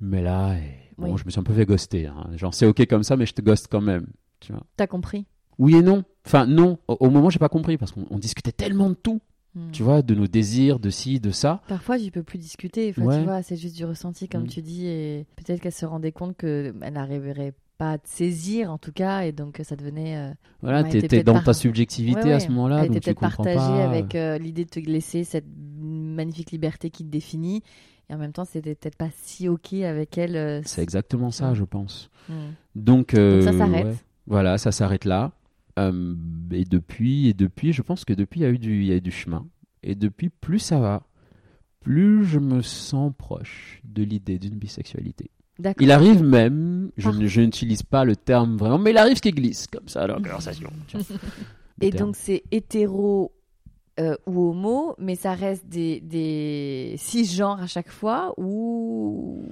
Mais 0.00 0.22
là, 0.22 0.56
eh, 0.56 0.90
bon, 0.98 1.12
Oui. 1.12 1.18
je 1.18 1.24
me 1.24 1.30
suis 1.30 1.40
un 1.40 1.44
peu 1.44 1.54
fait 1.54 1.64
ghoster. 1.66 2.06
hein. 2.06 2.28
Genre, 2.36 2.52
c'est 2.52 2.66
OK 2.66 2.84
comme 2.86 3.02
ça, 3.02 3.16
mais 3.16 3.26
je 3.26 3.32
te 3.34 3.40
ghoste 3.42 3.68
quand 3.70 3.80
même. 3.80 4.06
Tu 4.40 4.52
vois. 4.52 4.62
T'as 4.76 4.86
compris 4.86 5.26
Oui 5.58 5.76
et 5.76 5.82
non. 5.82 6.04
Enfin, 6.26 6.46
non. 6.46 6.78
Au, 6.88 6.96
au 7.00 7.10
moment, 7.10 7.30
j'ai 7.30 7.38
pas 7.38 7.48
compris 7.48 7.78
parce 7.78 7.92
qu'on 7.92 8.06
on 8.10 8.18
discutait 8.18 8.52
tellement 8.52 8.90
de 8.90 8.94
tout. 8.94 9.20
Hmm. 9.54 9.70
Tu 9.70 9.82
vois, 9.84 10.02
de 10.02 10.14
nos 10.16 10.26
désirs, 10.26 10.80
de 10.80 10.90
ci, 10.90 11.20
de 11.20 11.30
ça. 11.30 11.62
Parfois, 11.68 11.96
tu 11.98 12.10
peux 12.10 12.24
plus 12.24 12.38
discuter. 12.38 12.90
Enfin, 12.90 13.02
Ouais. 13.02 13.18
Tu 13.20 13.24
vois, 13.24 13.40
c'est 13.42 13.56
juste 13.56 13.76
du 13.76 13.84
ressenti, 13.84 14.28
comme 14.28 14.42
Mm. 14.44 14.48
tu 14.48 14.62
dis. 14.62 14.86
Et 14.86 15.26
peut-être 15.36 15.60
qu'elle 15.60 15.72
se 15.72 15.86
rendait 15.86 16.10
compte 16.12 16.36
qu'elle 16.36 16.74
n'arriverait 16.92 17.54
pas 17.78 17.98
te 17.98 18.08
saisir, 18.08 18.70
en 18.70 18.78
tout 18.78 18.92
cas, 18.92 19.22
et 19.22 19.32
donc 19.32 19.60
ça 19.64 19.76
devenait. 19.76 20.16
euh, 20.16 20.32
Voilà, 20.62 20.84
t'es 20.84 21.00
peut-être 21.00 21.26
dans 21.26 21.34
par- 21.34 21.44
ta 21.44 21.52
subjectivité 21.54 22.24
ouais, 22.24 22.32
à 22.32 22.40
ce 22.40 22.48
moment-là, 22.48 22.86
donc 22.86 22.94
tu 22.96 23.00
peut-être 23.00 23.18
comprends 23.18 23.44
partagée 23.44 23.56
pas. 23.58 23.84
avec 23.84 24.14
euh, 24.14 24.38
l'idée 24.38 24.64
de 24.64 24.70
te 24.70 24.78
laisser 24.80 25.24
cette 25.24 25.46
magnifique 25.80 26.50
liberté 26.52 26.90
qui 26.90 27.04
te 27.04 27.10
définit. 27.10 27.62
Et 28.10 28.14
en 28.14 28.18
même 28.18 28.32
temps, 28.32 28.44
c'était 28.44 28.74
peut-être 28.74 28.96
pas 28.98 29.08
si 29.22 29.48
OK 29.48 29.72
avec 29.72 30.18
elle. 30.18 30.36
euh, 30.36 30.60
C'est 30.64 30.82
exactement 30.82 31.30
ça, 31.30 31.50
Ouais. 31.50 31.54
je 31.54 31.64
pense. 31.64 32.10
Hmm. 32.28 32.32
Donc, 32.76 33.08
Donc 33.08 33.10
ça 33.12 33.18
euh, 33.18 33.58
s'arrête. 33.58 34.04
Voilà, 34.26 34.58
ça 34.58 34.72
s'arrête 34.72 35.04
là. 35.04 35.32
Euh, 35.78 36.14
et 36.52 36.64
depuis, 36.64 37.28
et 37.28 37.34
depuis, 37.34 37.72
je 37.72 37.82
pense 37.82 38.04
que 38.04 38.12
depuis, 38.12 38.40
il 38.40 38.42
y 38.44 38.46
a 38.46 38.50
eu 38.50 38.58
du, 38.58 38.80
il 38.82 38.86
y 38.86 38.92
a 38.92 38.96
eu 38.96 39.00
du 39.00 39.10
chemin. 39.10 39.46
Et 39.82 39.94
depuis, 39.94 40.28
plus 40.28 40.58
ça 40.60 40.78
va, 40.78 41.02
plus 41.80 42.24
je 42.24 42.38
me 42.38 42.62
sens 42.62 43.12
proche 43.16 43.80
de 43.84 44.02
l'idée 44.02 44.38
d'une 44.38 44.56
bisexualité. 44.56 45.30
Il 45.80 45.90
arrive 45.92 46.22
même, 46.22 46.90
je, 46.96 47.08
Ah. 47.08 47.12
je 47.20 47.40
n'utilise 47.40 47.82
pas 47.82 48.04
le 48.04 48.16
terme 48.16 48.56
vraiment, 48.56 48.78
mais 48.78 48.90
il 48.90 48.98
arrive 48.98 49.20
qu'il 49.20 49.34
glisse 49.34 49.66
comme 49.68 49.88
ça 49.88 50.06
dans 50.06 50.14
la 50.16 50.20
conversation. 50.28 50.70
Et 51.80 51.90
terme. 51.90 52.06
donc 52.06 52.16
c'est 52.16 52.42
hétéro 52.50 53.32
euh, 54.00 54.16
ou 54.26 54.50
homo, 54.50 54.94
mais 54.98 55.14
ça 55.14 55.34
reste 55.34 55.66
des, 55.68 56.00
des 56.00 56.96
cisgenres 56.98 57.62
à 57.62 57.66
chaque 57.68 57.90
fois 57.90 58.34
ou 58.36 59.44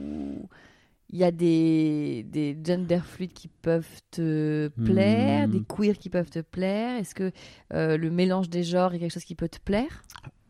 il 1.10 1.18
y 1.18 1.24
a 1.24 1.30
des, 1.30 2.24
des 2.28 2.56
gender 2.64 3.00
fluides 3.04 3.34
qui 3.34 3.46
peuvent 3.48 3.86
te 4.10 4.68
plaire, 4.84 5.46
Hmm. 5.46 5.50
des 5.52 5.60
queers 5.62 5.98
qui 5.98 6.08
peuvent 6.08 6.30
te 6.30 6.38
plaire. 6.40 6.96
Est-ce 6.98 7.14
que 7.14 7.30
euh, 7.74 7.96
le 7.98 8.10
mélange 8.10 8.48
des 8.48 8.62
genres 8.64 8.94
est 8.94 8.98
quelque 8.98 9.12
chose 9.12 9.24
qui 9.24 9.34
peut 9.34 9.48
te 9.48 9.58
plaire? 9.60 10.02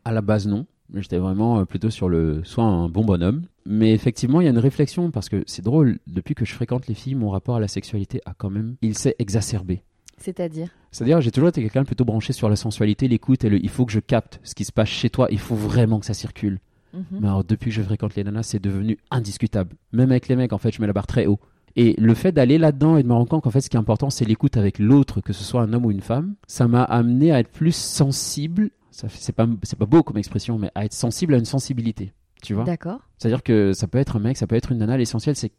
À 0.05 0.11
la 0.13 0.21
base, 0.21 0.47
non. 0.47 0.65
J'étais 0.93 1.17
vraiment 1.17 1.59
euh, 1.59 1.65
plutôt 1.65 1.89
sur 1.89 2.09
le 2.09 2.43
soit 2.43 2.63
un 2.63 2.89
bon 2.89 3.03
bonhomme. 3.03 3.43
Mais 3.65 3.93
effectivement, 3.93 4.41
il 4.41 4.45
y 4.45 4.47
a 4.47 4.51
une 4.51 4.59
réflexion 4.59 5.11
parce 5.11 5.29
que 5.29 5.43
c'est 5.47 5.63
drôle. 5.63 5.99
Depuis 6.07 6.35
que 6.35 6.45
je 6.45 6.53
fréquente 6.53 6.87
les 6.87 6.93
filles, 6.93 7.15
mon 7.15 7.29
rapport 7.29 7.55
à 7.55 7.59
la 7.59 7.67
sexualité 7.67 8.21
a 8.25 8.33
quand 8.33 8.49
même, 8.49 8.75
il 8.81 8.97
s'est 8.97 9.15
exacerbé. 9.19 9.83
C'est-à-dire? 10.17 10.69
C'est-à-dire, 10.91 11.21
j'ai 11.21 11.31
toujours 11.31 11.49
été 11.49 11.61
quelqu'un 11.61 11.83
plutôt 11.83 12.05
branché 12.05 12.33
sur 12.33 12.49
la 12.49 12.55
sensualité, 12.55 13.07
l'écoute 13.07 13.43
et 13.43 13.49
le. 13.49 13.63
Il 13.63 13.69
faut 13.69 13.85
que 13.85 13.91
je 13.91 13.99
capte 13.99 14.39
ce 14.43 14.53
qui 14.53 14.65
se 14.65 14.71
passe 14.71 14.89
chez 14.89 15.09
toi. 15.09 15.27
Il 15.31 15.39
faut 15.39 15.55
vraiment 15.55 15.99
que 15.99 16.05
ça 16.05 16.13
circule. 16.13 16.59
Mhm. 16.93 17.03
Mais 17.21 17.27
alors, 17.27 17.43
depuis 17.43 17.71
que 17.71 17.75
je 17.75 17.81
fréquente 17.81 18.15
les 18.15 18.23
nanas, 18.23 18.43
c'est 18.43 18.61
devenu 18.61 18.97
indiscutable. 19.09 19.75
Même 19.91 20.11
avec 20.11 20.27
les 20.27 20.35
mecs, 20.35 20.53
en 20.53 20.59
fait, 20.59 20.71
je 20.71 20.81
mets 20.81 20.87
la 20.87 20.93
barre 20.93 21.07
très 21.07 21.25
haut. 21.25 21.39
Et 21.75 21.95
le 21.97 22.13
fait 22.13 22.31
d'aller 22.31 22.59
là-dedans 22.59 22.97
et 22.97 23.03
de 23.03 23.07
me 23.07 23.13
rendre 23.13 23.27
compte 23.27 23.43
qu'en 23.43 23.49
fait, 23.49 23.61
ce 23.61 23.69
qui 23.69 23.77
est 23.77 23.79
important, 23.79 24.09
c'est 24.09 24.25
l'écoute 24.25 24.57
avec 24.57 24.77
l'autre, 24.77 25.21
que 25.21 25.33
ce 25.33 25.43
soit 25.43 25.61
un 25.61 25.73
homme 25.73 25.85
ou 25.85 25.91
une 25.91 26.01
femme, 26.01 26.35
ça 26.47 26.67
m'a 26.67 26.83
amené 26.83 27.31
à 27.31 27.39
être 27.39 27.49
plus 27.49 27.75
sensible. 27.75 28.69
Ça 28.93 29.09
fait- 29.09 29.19
C'est 29.21 29.33
pas, 29.33 29.47
c'est 29.63 29.77
pas 29.77 29.85
beau 29.85 30.03
comme 30.03 30.17
expression, 30.17 30.57
mais 30.59 30.69
à 30.75 30.85
être 30.85 30.93
sensible 30.93 31.33
à 31.33 31.37
une 31.37 31.45
sensibilité. 31.45 32.13
Tu 32.41 32.53
vois 32.53 32.63
D'accord. 32.63 32.99
C'est-à-dire 33.17 33.41
que 33.43 33.73
ça 33.73 33.87
peut 33.87 33.97
être 33.97 34.17
un 34.17 34.19
mec, 34.19 34.37
ça 34.37 34.47
peut 34.47 34.55
être 34.55 34.71
une 34.71 34.77
nana. 34.79 34.97
L'essentiel, 34.97 35.35
c'est 35.35 35.51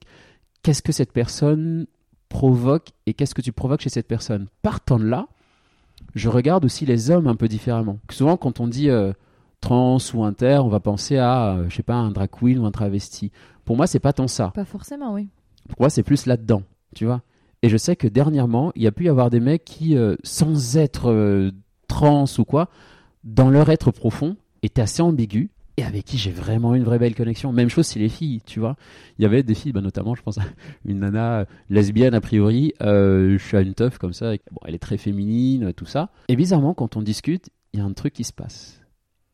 qu'est-ce 0.62 0.82
que 0.82 0.92
cette 0.92 1.12
personne 1.12 1.86
provoque 2.28 2.88
et 3.06 3.14
qu'est-ce 3.14 3.34
que 3.34 3.40
tu 3.42 3.52
provoques 3.52 3.80
chez 3.80 3.88
cette 3.90 4.06
personne. 4.08 4.46
Partant 4.62 4.98
de 4.98 5.04
là, 5.04 5.26
je 6.14 6.28
regarde 6.28 6.64
aussi 6.64 6.84
les 6.86 7.10
hommes 7.10 7.26
un 7.26 7.36
peu 7.36 7.48
différemment. 7.48 7.98
Souvent, 8.10 8.36
quand 8.36 8.60
on 8.60 8.68
dit 8.68 8.90
euh, 8.90 9.12
trans 9.60 9.98
ou 10.14 10.24
inter, 10.24 10.60
on 10.62 10.68
va 10.68 10.80
penser 10.80 11.16
à, 11.16 11.54
euh, 11.56 11.66
je 11.68 11.74
sais 11.76 11.82
pas, 11.82 11.94
un 11.94 12.10
drag 12.10 12.30
queen 12.30 12.58
ou 12.58 12.66
un 12.66 12.70
travesti. 12.70 13.32
Pour 13.64 13.76
moi, 13.76 13.86
c'est 13.86 13.98
pas 14.00 14.12
tant 14.12 14.28
ça. 14.28 14.50
Pas 14.54 14.64
forcément, 14.64 15.14
oui. 15.14 15.28
Pour 15.68 15.80
moi, 15.80 15.90
c'est 15.90 16.02
plus 16.02 16.26
là-dedans, 16.26 16.62
tu 16.94 17.06
vois. 17.06 17.22
Et 17.62 17.68
je 17.70 17.76
sais 17.78 17.96
que 17.96 18.06
dernièrement, 18.06 18.72
il 18.74 18.82
y 18.82 18.86
a 18.86 18.92
pu 18.92 19.04
y 19.04 19.08
avoir 19.08 19.30
des 19.30 19.40
mecs 19.40 19.64
qui, 19.64 19.96
euh, 19.96 20.16
sans 20.22 20.76
être 20.76 21.10
euh, 21.10 21.50
trans 21.88 22.26
ou 22.38 22.44
quoi, 22.44 22.68
dans 23.24 23.50
leur 23.50 23.70
être 23.70 23.90
profond, 23.90 24.36
étaient 24.62 24.82
assez 24.82 25.02
ambigus 25.02 25.48
et 25.76 25.82
avec 25.82 26.04
qui 26.04 26.18
j'ai 26.18 26.30
vraiment 26.30 26.74
une 26.76 26.84
vraie 26.84 26.98
belle 27.00 27.14
connexion. 27.16 27.52
Même 27.52 27.68
chose 27.68 27.86
si 27.86 27.98
les 27.98 28.08
filles, 28.08 28.40
tu 28.46 28.60
vois. 28.60 28.76
Il 29.18 29.22
y 29.22 29.24
avait 29.26 29.42
des 29.42 29.54
filles, 29.54 29.72
bah, 29.72 29.80
notamment, 29.80 30.14
je 30.14 30.22
pense 30.22 30.38
à 30.38 30.42
une 30.84 31.00
nana 31.00 31.40
euh, 31.40 31.44
lesbienne 31.68 32.14
a 32.14 32.20
priori, 32.20 32.72
euh, 32.80 33.36
je 33.38 33.44
suis 33.44 33.56
à 33.56 33.60
une 33.60 33.74
teuf 33.74 33.98
comme 33.98 34.12
ça, 34.12 34.34
et- 34.34 34.40
bon, 34.52 34.60
elle 34.66 34.74
est 34.74 34.78
très 34.78 34.98
féminine, 34.98 35.72
tout 35.72 35.86
ça. 35.86 36.10
Et 36.28 36.36
bizarrement, 36.36 36.74
quand 36.74 36.96
on 36.96 37.02
discute, 37.02 37.48
il 37.72 37.80
y 37.80 37.82
a 37.82 37.84
un 37.84 37.92
truc 37.92 38.12
qui 38.12 38.22
se 38.24 38.32
passe. 38.32 38.80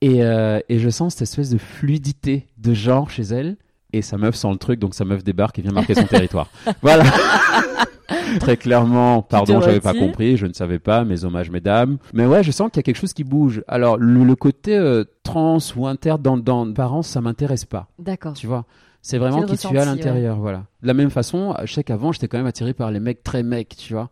Et, 0.01 0.25
euh, 0.25 0.61
et 0.71 0.79
je 0.79 0.89
sens 0.89 1.13
cette 1.15 1.23
espèce 1.29 1.51
de 1.51 1.59
fluidité 1.59 2.47
de 2.57 2.73
genre 2.73 3.11
chez 3.11 3.23
elle. 3.25 3.57
Et 3.93 4.01
sa 4.03 4.17
meuf 4.17 4.35
sent 4.37 4.49
le 4.51 4.57
truc, 4.57 4.79
donc 4.81 4.95
sa 4.95 5.05
meuf 5.05 5.23
débarque 5.25 5.59
et 5.59 5.63
vient 5.63 5.73
marquer 5.73 5.95
son 5.95 6.05
territoire. 6.07 6.49
Voilà. 6.81 7.05
Très 8.41 8.57
clairement, 8.57 9.23
pardon, 9.23 9.61
j'avais 9.61 9.81
pas 9.81 9.95
compris, 9.95 10.37
je 10.37 10.47
ne 10.47 10.53
savais 10.53 10.79
pas, 10.79 11.05
mes 11.05 11.25
hommages, 11.25 11.51
mesdames. 11.51 11.99
Mais 12.13 12.27
ouais, 12.27 12.43
je 12.43 12.51
sens 12.51 12.71
qu'il 12.71 12.79
y 12.79 12.81
a 12.81 12.83
quelque 12.83 12.99
chose 13.01 13.13
qui 13.13 13.25
bouge. 13.25 13.63
Alors, 13.69 13.97
le, 13.97 14.25
le 14.25 14.37
côté 14.37 14.77
euh, 14.77 15.05
trans 15.23 15.59
ou 15.77 15.87
inter 15.87 16.17
dans, 16.21 16.37
dans 16.37 16.73
parents, 16.73 17.03
ça 17.03 17.21
m'intéresse 17.21 17.65
pas. 17.65 17.89
D'accord. 17.99 18.35
Tu 18.35 18.47
vois? 18.47 18.67
C'est 19.03 19.19
vraiment 19.19 19.43
qui 19.43 19.57
tu 19.57 19.75
es 19.75 19.79
à 19.79 19.85
l'intérieur, 19.85 20.39
voilà. 20.39 20.65
De 20.83 20.87
la 20.87 20.95
même 20.95 21.11
façon, 21.11 21.55
je 21.65 21.73
sais 21.73 21.85
qu'avant, 21.85 22.13
j'étais 22.13 22.29
quand 22.29 22.39
même 22.39 22.47
attiré 22.47 22.75
par 22.75 22.91
les 22.91 23.01
mecs 23.01 23.23
très 23.23 23.43
mecs, 23.43 23.77
tu 23.77 23.95
vois. 23.95 24.11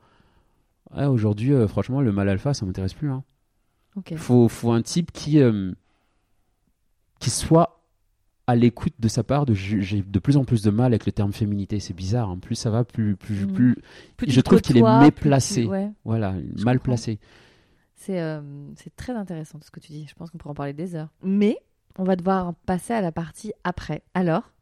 Ouais, 0.97 1.05
Aujourd'hui, 1.05 1.53
euh, 1.53 1.69
franchement, 1.69 2.01
le 2.01 2.13
mal 2.13 2.29
alpha, 2.29 2.55
ça 2.55 2.65
m'intéresse 2.65 2.95
plus. 2.95 3.11
Hein. 3.11 3.23
Faut, 4.17 4.49
faut 4.49 4.71
un 4.71 4.81
type 4.81 5.13
qui, 5.13 5.41
euh, 5.41 5.73
qui 7.19 7.31
soit 7.31 7.78
à 8.49 8.57
l'écoute 8.57 8.95
de 8.99 9.07
sa 9.09 9.23
part. 9.23 9.47
De, 9.47 9.55
j'ai 9.55 10.03
de 10.03 10.19
plus 10.19 10.37
en 10.37 10.45
plus 10.45 10.63
de 10.63 10.71
mal 10.71 10.87
avec 10.87 11.07
le 11.07 11.13
terme 11.13 11.33
féminité. 11.33 11.79
C'est 11.79 11.95
bizarre. 11.95 12.31
hein. 12.31 12.39
Plus 12.39 12.55
ça 12.57 12.71
va, 12.71 12.83
plus, 12.83 13.15
plus, 13.15 13.47
Mhm. 13.47 13.53
plus 13.53 13.77
je 14.27 14.41
trouve 14.41 14.61
qu'il 14.61 14.77
est 14.79 14.83
méplacé. 15.01 15.63
tu- 15.63 15.69
ouais. 15.69 15.91
voilà, 16.05 16.35
Je 16.57 16.65
mal 16.65 16.79
comprends. 16.79 16.93
placé. 16.93 17.21
C'est 17.95 18.21
euh, 18.21 18.41
c'est 18.77 18.95
très 18.97 19.13
intéressant 19.13 19.59
tout 19.59 19.67
ce 19.67 19.71
que 19.71 19.81
tu 19.81 19.93
dis. 19.93 20.07
Je 20.09 20.15
pense 20.15 20.31
qu'on 20.31 20.39
pourra 20.39 20.53
en 20.53 20.55
parler 20.55 20.73
des 20.73 20.95
heures. 20.95 21.11
Mais 21.23 21.59
on 21.99 22.05
va 22.05 22.17
devoir 22.17 22.55
passer 22.67 22.93
à 22.93 23.01
la 23.01 23.13
partie 23.13 23.53
après. 23.65 24.03
Alors, 24.15 24.53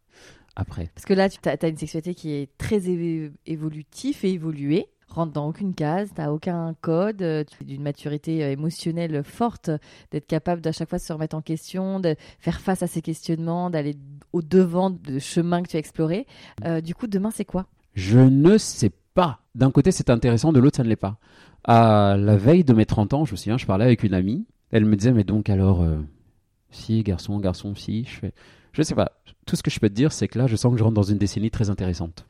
Après, 0.57 0.91
parce 0.95 1.05
que 1.05 1.13
là, 1.13 1.29
tu 1.29 1.39
as, 1.47 1.69
une 1.69 1.77
sexualité 1.77 2.15
qui 2.15 2.33
est 2.33 2.49
très 2.57 2.79
évo- 2.89 3.31
évolutive 3.45 4.19
et 4.25 4.33
évoluée. 4.33 4.87
Rentre 5.09 5.33
dans 5.33 5.49
aucune 5.49 5.73
case, 5.75 6.11
t'as 6.15 6.31
aucun 6.31 6.75
code, 6.81 7.23
euh, 7.23 7.45
tu 7.45 7.63
es 7.63 7.67
d'une 7.67 7.83
maturité 7.83 8.45
euh, 8.45 8.51
émotionnelle 8.51 9.23
forte, 9.23 9.71
d'être 10.11 10.27
capable 10.27 10.61
d'à 10.61 10.73
chaque 10.73 10.91
fois 10.91 10.99
se 10.99 11.13
remettre 11.13 11.37
en 11.37 11.43
question, 11.43 12.01
de 12.01 12.17
faire 12.39 12.61
face 12.61 12.83
à 12.83 12.87
ces 12.87 13.03
questionnements, 13.03 13.71
d'aller 13.71 13.95
au 14.33 14.43
devant 14.43 14.91
de 14.91 15.19
chemin 15.19 15.63
que 15.63 15.69
tu 15.69 15.77
as 15.77 15.81
exploré. 15.81 16.27
Euh, 16.65 16.81
du 16.81 16.95
coup, 16.95 17.07
demain, 17.07 17.31
c'est 17.31 17.45
quoi? 17.45 17.67
Je 17.95 18.19
ne 18.19 18.59
sais 18.59 18.91
pas. 19.15 19.41
D'un 19.55 19.71
côté, 19.71 19.91
c'est 19.91 20.11
intéressant, 20.11 20.53
de 20.53 20.61
l'autre, 20.61 20.77
ça 20.77 20.85
ne 20.85 20.89
l'est 20.89 20.97
pas. 20.97 21.19
À 21.65 22.17
la 22.19 22.37
veille 22.37 22.65
de 22.65 22.75
mes 22.75 22.85
30 22.85 23.15
ans, 23.15 23.25
je 23.25 23.33
me 23.33 23.37
souviens, 23.37 23.59
je 23.59 23.67
parlais 23.67 23.85
avec 23.85 24.03
une 24.03 24.13
amie. 24.13 24.47
Elle 24.71 24.85
me 24.85 24.97
disait, 24.97 25.13
mais 25.13 25.25
donc 25.25 25.49
alors, 25.49 25.83
euh, 25.83 25.99
fille, 26.71 27.03
garçon, 27.03 27.39
garçon, 27.39 27.75
fille, 27.75 28.05
je 28.05 28.17
fais, 28.17 28.35
je 28.73 28.83
sais 28.83 28.95
pas. 28.95 29.13
Tout 29.47 29.57
ce 29.57 29.63
que 29.63 29.71
je 29.71 29.81
peux 29.81 29.89
te 29.89 29.95
dire, 29.95 30.13
c'est 30.13 30.29
que 30.29 30.39
là, 30.39 30.47
je 30.47 30.57
sens 30.57 30.73
que 30.73 30.79
je 30.79 30.85
rentre 30.85 30.95
dans 30.95 31.03
une 31.03 31.19
décennie 31.19 31.51
très 31.51 31.71
intéressante. 31.71 32.27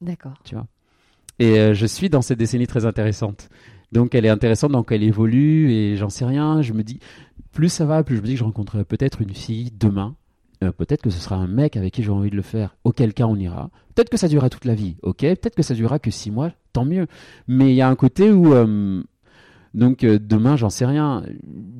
D'accord. 0.00 0.38
tu 0.44 0.54
vois? 0.54 0.66
Et 1.38 1.58
euh, 1.58 1.74
je 1.74 1.86
suis 1.86 2.08
dans 2.08 2.22
cette 2.22 2.38
décennie 2.38 2.66
très 2.66 2.86
intéressante. 2.86 3.48
Donc 3.92 4.14
elle 4.14 4.26
est 4.26 4.30
intéressante, 4.30 4.72
donc 4.72 4.92
elle 4.92 5.02
évolue 5.02 5.72
et 5.72 5.96
j'en 5.96 6.10
sais 6.10 6.24
rien. 6.24 6.62
Je 6.62 6.72
me 6.72 6.82
dis, 6.82 7.00
plus 7.52 7.68
ça 7.68 7.84
va, 7.84 8.02
plus 8.02 8.16
je 8.16 8.20
me 8.20 8.26
dis 8.26 8.32
que 8.34 8.40
je 8.40 8.44
rencontrerai 8.44 8.84
peut-être 8.84 9.22
une 9.22 9.34
fille 9.34 9.70
demain. 9.78 10.16
Euh, 10.64 10.72
peut-être 10.72 11.02
que 11.02 11.10
ce 11.10 11.20
sera 11.20 11.36
un 11.36 11.46
mec 11.46 11.76
avec 11.76 11.94
qui 11.94 12.02
j'aurai 12.02 12.20
envie 12.20 12.30
de 12.30 12.36
le 12.36 12.42
faire. 12.42 12.76
Auquel 12.84 13.14
cas 13.14 13.26
on 13.26 13.36
ira. 13.36 13.70
Peut-être 13.94 14.10
que 14.10 14.16
ça 14.16 14.28
durera 14.28 14.50
toute 14.50 14.64
la 14.64 14.74
vie. 14.74 14.96
Ok. 15.02 15.20
Peut-être 15.20 15.54
que 15.54 15.62
ça 15.62 15.74
durera 15.74 15.98
que 15.98 16.10
six 16.10 16.30
mois. 16.30 16.52
Tant 16.72 16.84
mieux. 16.84 17.06
Mais 17.46 17.70
il 17.70 17.76
y 17.76 17.80
a 17.80 17.88
un 17.88 17.94
côté 17.94 18.30
où 18.30 18.52
euh, 18.52 19.02
donc 19.78 20.04
euh, 20.04 20.18
demain, 20.20 20.56
j'en 20.56 20.70
sais 20.70 20.84
rien. 20.86 21.22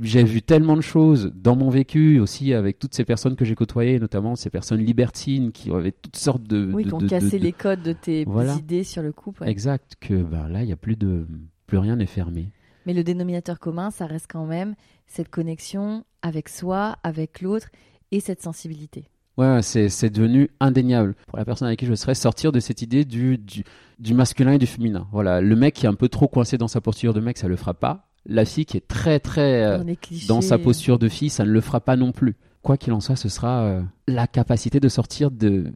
J'ai 0.01 0.23
vu 0.25 0.41
tellement 0.43 0.77
de 0.77 0.81
choses 0.81 1.33
dans 1.35 1.57
mon 1.57 1.69
vécu 1.71 2.19
aussi 2.21 2.55
avec 2.55 2.79
toutes 2.79 2.95
ces 2.95 3.05
personnes 3.05 3.37
que 3.37 3.45
j'ai 3.45 3.55
côtoyées, 3.55 3.99
notamment 3.99 4.37
ces 4.37 4.51
personnes 4.51 4.81
libertines 4.81 5.53
qui 5.53 5.71
avaient 5.73 5.93
toutes 5.93 6.17
sortes 6.17 6.45
de 6.45 6.71
Oui, 6.73 6.85
de- 6.85 6.89
qui 6.89 6.95
ont 6.95 6.99
de- 6.99 7.09
cassé 7.09 7.39
de- 7.39 7.45
les 7.45 7.53
codes 7.53 7.83
de 7.83 7.93
tes 7.93 8.25
Voilà. 8.25 8.55
idées 8.55 8.85
sur 8.85 9.03
le 9.03 9.13
couple. 9.13 9.43
ouais. 9.43 9.51
Exact, 9.51 9.97
que 10.01 10.15
ben, 10.15 10.49
là, 10.49 10.63
il 10.63 10.67
n'y 10.67 10.73
a 10.73 10.77
plus 10.77 10.97
de. 10.97 11.27
Plus 11.67 11.79
rien 11.79 11.97
n'est 11.97 12.07
fermé. 12.07 12.51
Mais 12.87 12.95
le 12.95 13.05
dénominateur 13.05 13.59
commun, 13.59 13.91
ça 13.91 14.07
reste 14.07 14.27
quand 14.31 14.47
même 14.47 14.75
cette 15.07 15.29
connexion 15.29 16.05
avec 16.23 16.49
soi, 16.49 16.97
avec 17.03 17.43
l'autre 17.43 17.69
et 18.13 18.21
cette 18.21 18.41
sensibilité. 18.43 19.05
Ouais, 19.39 19.63
c'est 19.63 20.11
devenu 20.11 20.51
indéniable 20.61 21.15
pour 21.29 21.39
la 21.39 21.45
personne 21.45 21.69
avec 21.69 21.79
qui 21.79 21.87
je 21.87 21.95
serais 21.95 22.15
sortir 22.15 22.53
de 22.53 22.61
cette 22.61 22.83
idée 22.83 23.05
du, 23.05 23.39
du, 23.39 23.65
du 23.99 24.13
masculin 24.13 24.53
et 24.53 24.59
du 24.59 24.67
féminin. 24.67 25.07
Voilà, 25.13 25.41
le 25.41 25.57
mec 25.57 25.75
qui 25.75 25.87
est 25.87 25.89
un 25.89 25.95
peu 25.95 26.09
trop 26.09 26.29
coincé 26.29 26.59
dans 26.59 26.69
sa 26.69 26.81
posture 26.81 27.15
de 27.15 27.21
mec, 27.21 27.39
ça 27.39 27.49
le 27.49 27.57
fera 27.57 27.73
pas. 27.75 28.09
La 28.27 28.45
fille 28.45 28.67
qui 28.67 28.77
est 28.77 28.87
très 28.87 29.21
très 29.21 29.65
euh, 29.65 29.95
Dans 30.27 30.41
sa 30.41 30.59
posture 30.59 30.99
de 30.99 31.09
fille, 31.09 31.31
ça 31.31 31.45
ne 31.45 31.51
le 31.51 31.61
fera 31.61 31.81
pas 31.81 31.97
non 31.97 32.13
plus. 32.13 32.37
Quoi 32.63 32.77
qu'il 32.77 32.93
en 32.93 33.01
soit, 33.01 33.17
ce 33.17 33.29
sera 33.29 33.63
euh, 33.63 33.83
la 34.09 34.27
capacité 34.27 34.81
de 34.81 34.89
sortir 34.89 35.31
de, 35.31 35.73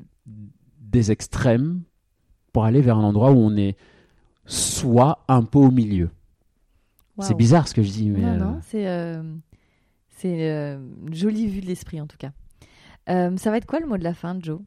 des 0.81 1.11
extrêmes 1.11 1.83
pour 2.53 2.65
aller 2.65 2.81
vers 2.83 2.99
un 2.99 3.05
endroit 3.05 3.31
où 3.31 3.39
on 3.39 3.57
est 3.57 3.77
soit 4.45 5.25
un 5.29 5.43
peu 5.43 5.59
au 5.59 5.71
milieu. 5.71 6.11
C'est 7.21 7.37
bizarre 7.37 7.69
ce 7.69 7.75
que 7.75 7.83
je 7.83 7.91
dis, 7.91 8.11
mais 8.11 8.21
Non, 8.21 8.29
euh, 8.29 8.39
non, 8.39 8.61
c'est 8.63 8.89
euh, 8.89 9.23
c'est 10.17 10.51
euh, 10.51 10.79
une 11.07 11.15
jolie 11.15 11.47
vue 11.47 11.61
de 11.61 11.67
l'esprit 11.67 12.01
en 12.01 12.07
tout 12.07 12.17
cas. 12.17 12.33
Euh, 13.09 13.37
ça 13.37 13.51
va 13.51 13.57
être 13.57 13.67
quoi 13.67 13.81
le 13.81 13.87
mot 13.87 13.97
de 13.97 14.05
la 14.05 14.15
fin, 14.15 14.39
Joe? 14.41 14.61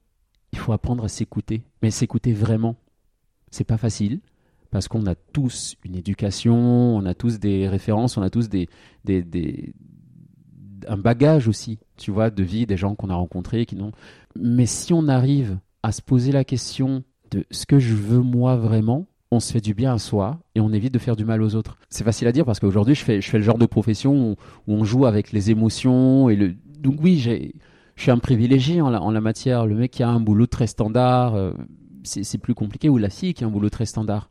Il 0.54 0.60
faut 0.60 0.74
apprendre 0.74 1.04
à 1.04 1.08
s'écouter, 1.08 1.64
mais 1.82 1.92
s'écouter 1.92 2.34
vraiment. 2.34 2.76
C'est 3.52 3.64
pas 3.64 3.78
facile 3.78 4.20
parce 4.72 4.88
qu'on 4.88 5.06
a 5.06 5.16
tous 5.16 5.76
une 5.86 5.96
éducation, 5.96 6.56
on 6.56 7.06
a 7.06 7.14
tous 7.14 7.40
des 7.40 7.68
références, 7.68 8.18
on 8.18 8.22
a 8.22 8.30
tous 8.30 8.50
des, 8.50 8.68
des, 9.06 9.22
des- 9.22 9.74
un 10.88 10.98
bagage 10.98 11.48
aussi, 11.48 11.80
tu 11.98 12.12
vois, 12.12 12.30
de 12.30 12.44
vie, 12.44 12.66
des 12.66 12.78
gens 12.78 12.96
qu'on 12.96 13.10
a 13.10 13.16
rencontrés, 13.16 13.66
qui 13.66 13.76
n'ont. 13.76 13.92
Mais 14.38 14.66
si 14.66 14.94
on 14.94 15.08
arrive 15.08 15.58
à 15.84 15.92
se 15.92 16.02
poser 16.02 16.32
la 16.32 16.44
question 16.44 17.04
de 17.32 17.46
ce 17.52 17.66
que 17.66 17.80
je 17.80 17.94
veux 17.96 18.20
moi 18.20 18.56
vraiment, 18.58 19.08
on 19.32 19.40
se 19.40 19.52
fait 19.52 19.62
du 19.62 19.74
bien 19.74 19.94
à 19.94 19.98
soi 19.98 20.40
et 20.56 20.60
on 20.62 20.72
évite 20.74 20.94
de 20.94 21.00
faire 21.00 21.16
du 21.16 21.26
mal 21.26 21.42
aux 21.42 21.56
autres. 21.56 21.78
C'est 21.90 22.04
facile 22.04 22.28
à 22.28 22.32
dire 22.32 22.46
parce 22.46 22.60
qu'aujourd'hui, 22.60 22.96
je 22.96 23.04
fais, 23.04 23.22
je 23.22 23.30
fais 23.30 23.38
le 23.38 23.44
genre 23.44 23.58
de 23.58 23.66
profession 23.66 24.32
où, 24.32 24.36
on 24.68 24.84
joue 24.84 25.06
avec 25.06 25.32
les 25.32 25.52
émotions 25.52 26.30
et 26.30 26.36
le. 26.36 26.56
Donc 26.80 27.00
oui, 27.02 27.18
j'ai 27.18 27.56
je 27.96 28.04
suis 28.04 28.12
un 28.12 28.18
privilégié 28.18 28.82
en 28.82 28.90
la, 28.90 29.02
en 29.02 29.12
la 29.12 29.22
matière. 29.22 29.66
Le 29.66 29.76
mec 29.76 29.92
qui 29.92 30.04
a 30.04 30.10
un 30.10 30.20
boulot 30.20 30.48
très 30.48 30.68
standard, 30.68 31.36
euh, 31.36 31.54
c'est 32.04 32.38
plus 32.38 32.54
compliqué, 32.54 32.90
ou 32.90 32.98
la 32.98 33.10
fille 33.10 33.34
qui 33.34 33.44
a 33.44 33.48
un 33.48 33.50
boulot 33.52 33.70
très 33.70 33.86
standard. 33.86 34.30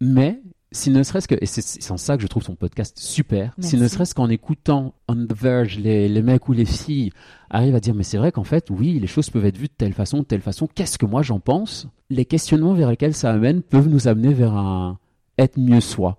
Mais 0.00 0.40
si 0.70 0.90
ne 0.90 1.02
serait-ce 1.02 1.26
que, 1.26 1.34
et 1.40 1.46
c'est 1.46 1.90
en 1.90 1.96
ça 1.96 2.16
que 2.16 2.22
je 2.22 2.26
trouve 2.28 2.44
ton 2.44 2.54
podcast 2.54 2.98
super, 2.98 3.54
si 3.58 3.76
ne 3.76 3.80
Merci. 3.80 3.94
serait-ce 3.94 4.14
qu'en 4.14 4.28
écoutant 4.28 4.94
On 5.08 5.14
the 5.14 5.32
Verge, 5.32 5.78
les, 5.78 6.08
les 6.08 6.22
mecs 6.22 6.48
ou 6.48 6.52
les 6.52 6.66
filles 6.66 7.10
arrivent 7.50 7.74
à 7.74 7.80
dire, 7.80 7.94
mais 7.94 8.02
c'est 8.02 8.18
vrai 8.18 8.32
qu'en 8.32 8.44
fait, 8.44 8.68
oui, 8.70 8.98
les 9.00 9.06
choses 9.06 9.30
peuvent 9.30 9.46
être 9.46 9.56
vues 9.56 9.68
de 9.68 9.72
telle 9.76 9.94
façon, 9.94 10.18
de 10.18 10.24
telle 10.24 10.42
façon, 10.42 10.68
qu'est-ce 10.72 10.98
que 10.98 11.06
moi 11.06 11.22
j'en 11.22 11.40
pense? 11.40 11.88
Les 12.10 12.26
questionnements 12.26 12.74
vers 12.74 12.90
lesquels 12.90 13.14
ça 13.14 13.30
amène 13.30 13.62
peuvent 13.62 13.88
nous 13.88 14.08
amener 14.08 14.32
vers 14.34 14.54
un 14.54 14.98
être 15.38 15.58
mieux 15.58 15.80
soi. 15.80 16.18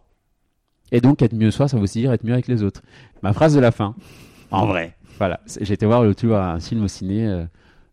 Et 0.91 0.99
donc, 1.01 1.21
être 1.21 1.35
mieux 1.35 1.51
soi, 1.51 1.67
ça 1.67 1.77
veut 1.77 1.83
aussi 1.83 1.99
dire 1.99 2.11
être 2.11 2.23
mieux 2.23 2.33
avec 2.33 2.47
les 2.47 2.63
autres. 2.63 2.81
Ma 3.21 3.33
phrase 3.33 3.53
de 3.53 3.59
la 3.59 3.71
fin, 3.71 3.93
en 4.49 4.65
vrai, 4.65 4.95
voilà, 5.19 5.41
été 5.59 5.85
voir 5.85 6.03
l'autre 6.03 6.21
jour 6.21 6.37
un 6.37 6.59
film 6.59 6.83
au 6.83 6.87
ciné, 6.87 7.27
euh, 7.27 7.45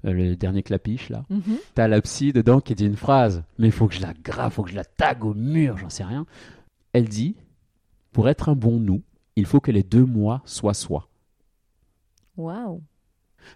euh, 0.07 0.13
le 0.13 0.37
dernier 0.37 0.63
clapiche, 0.63 1.11
là. 1.11 1.25
Mhm. 1.29 1.59
T'as 1.75 1.89
la 1.89 2.01
psy 2.01 2.33
dedans 2.33 2.61
qui 2.61 2.75
dit 2.75 2.87
une 2.87 2.97
phrase, 2.97 3.43
mais 3.59 3.67
il 3.67 3.73
faut 3.73 3.89
que 3.89 3.95
je 3.95 4.01
la 4.01 4.15
grave, 4.15 4.53
faut 4.53 4.63
que 4.63 4.71
je 4.71 4.77
la 4.77 4.85
tague 4.85 5.25
au 5.25 5.35
mur, 5.35 5.77
j'en 5.77 5.91
sais 5.91 6.05
rien. 6.05 6.25
Elle 6.93 7.09
dit 7.09 7.35
Pour 8.13 8.29
être 8.29 8.49
un 8.49 8.55
bon 8.55 8.79
nous, 8.79 9.03
il 9.35 9.45
faut 9.45 9.61
que 9.61 9.73
les 9.73 9.83
deux 9.83 10.05
moi 10.05 10.41
soient 10.45 10.73
soi. 10.73 11.09
Waouh. 12.37 12.81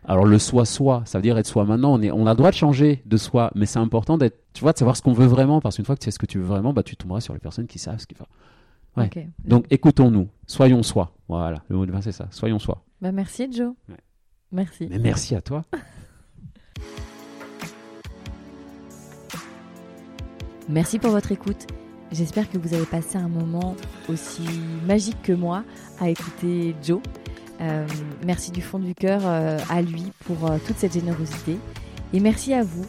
Alors 0.04 0.24
le 0.24 0.38
soi-soi, 0.38 1.02
ça 1.04 1.18
veut 1.18 1.22
dire 1.22 1.38
être 1.38 1.46
soi. 1.46 1.64
Maintenant, 1.64 1.94
on, 1.94 2.02
est, 2.02 2.10
on 2.10 2.26
a 2.26 2.30
le 2.30 2.36
droit 2.36 2.50
de 2.50 2.56
changer 2.56 3.02
de 3.06 3.16
soi, 3.16 3.50
mais 3.54 3.66
c'est 3.66 3.78
important 3.78 4.18
d'être, 4.18 4.38
tu 4.52 4.62
vois, 4.62 4.72
de 4.72 4.78
savoir 4.78 4.96
ce 4.96 5.02
qu'on 5.02 5.12
veut 5.12 5.26
vraiment, 5.26 5.60
parce 5.60 5.76
qu'une 5.76 5.84
fois 5.84 5.94
que 5.94 6.00
tu 6.00 6.06
sais 6.06 6.10
ce 6.10 6.18
que 6.18 6.26
tu 6.26 6.38
veux 6.38 6.44
vraiment, 6.44 6.72
bah, 6.72 6.82
tu 6.82 6.96
tomberas 6.96 7.20
sur 7.20 7.34
les 7.34 7.40
personnes 7.40 7.66
qui 7.66 7.78
savent 7.78 7.98
ce 7.98 8.06
qu'il 8.06 8.16
faut. 8.16 8.26
Ouais. 8.96 9.08
Donc 9.44 9.66
écoutons-nous, 9.70 10.28
soyons 10.46 10.82
soi. 10.82 11.12
Voilà, 11.28 11.62
le 11.68 11.76
mot 11.76 11.86
de 11.86 11.92
fin 11.92 12.00
c'est 12.00 12.12
ça, 12.12 12.26
soyons 12.30 12.58
soi. 12.58 12.82
Bah, 13.00 13.12
merci 13.12 13.50
Joe. 13.50 13.74
Ouais. 13.88 13.96
Merci. 14.52 14.88
Mais 14.90 14.98
merci 14.98 15.34
à 15.34 15.40
toi. 15.40 15.64
Merci 20.68 21.00
pour 21.00 21.10
votre 21.10 21.32
écoute. 21.32 21.66
J'espère 22.12 22.48
que 22.48 22.56
vous 22.56 22.74
avez 22.74 22.86
passé 22.86 23.18
un 23.18 23.26
moment 23.28 23.74
aussi 24.08 24.42
magique 24.86 25.20
que 25.20 25.32
moi 25.32 25.64
à 26.00 26.08
écouter 26.08 26.76
Joe. 26.80 27.00
Euh, 27.60 27.86
merci 28.24 28.52
du 28.52 28.62
fond 28.62 28.78
du 28.78 28.94
cœur 28.94 29.20
euh, 29.24 29.58
à 29.68 29.82
lui 29.82 30.12
pour 30.26 30.48
euh, 30.48 30.58
toute 30.64 30.78
cette 30.78 30.92
générosité. 30.92 31.58
Et 32.12 32.20
merci 32.20 32.54
à 32.54 32.62
vous 32.62 32.86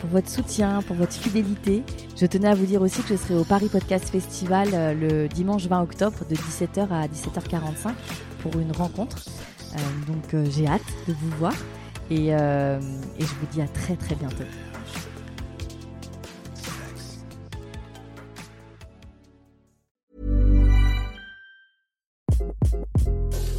pour 0.00 0.10
votre 0.10 0.28
soutien, 0.28 0.82
pour 0.82 0.96
votre 0.96 1.12
fidélité. 1.12 1.84
Je 2.16 2.26
tenais 2.26 2.48
à 2.48 2.54
vous 2.56 2.66
dire 2.66 2.82
aussi 2.82 3.00
que 3.02 3.10
je 3.10 3.14
serai 3.14 3.36
au 3.36 3.44
Paris 3.44 3.68
Podcast 3.68 4.08
Festival 4.08 4.98
le 4.98 5.28
dimanche 5.28 5.66
20 5.66 5.82
octobre 5.82 6.18
de 6.28 6.34
17h 6.34 6.88
à 6.90 7.06
17h45 7.06 7.92
pour 8.42 8.58
une 8.58 8.72
rencontre. 8.72 9.18
Euh, 9.74 9.78
donc 10.06 10.34
euh, 10.34 10.46
j'ai 10.50 10.66
hâte 10.66 10.82
de 11.06 11.12
vous 11.12 11.30
voir 11.38 11.54
et, 12.10 12.34
euh, 12.34 12.80
et 13.18 13.22
je 13.22 13.34
vous 13.34 13.46
dis 13.52 13.60
à 13.60 13.68
très 13.68 13.96
très 13.96 14.14
bientôt. 14.14 14.44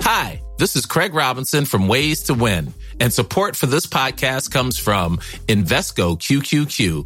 Hi, 0.01 0.41
this 0.57 0.76
is 0.76 0.88
Craig 0.88 1.14
Robinson 1.14 1.65
from 1.65 1.88
Ways 1.88 2.23
to 2.23 2.34
Win, 2.34 2.73
and 2.99 3.14
support 3.14 3.56
for 3.56 3.68
this 3.68 3.85
podcast 3.85 4.49
comes 4.51 4.80
from 4.80 5.19
Invesco 5.47 6.18
QQQ, 6.18 7.06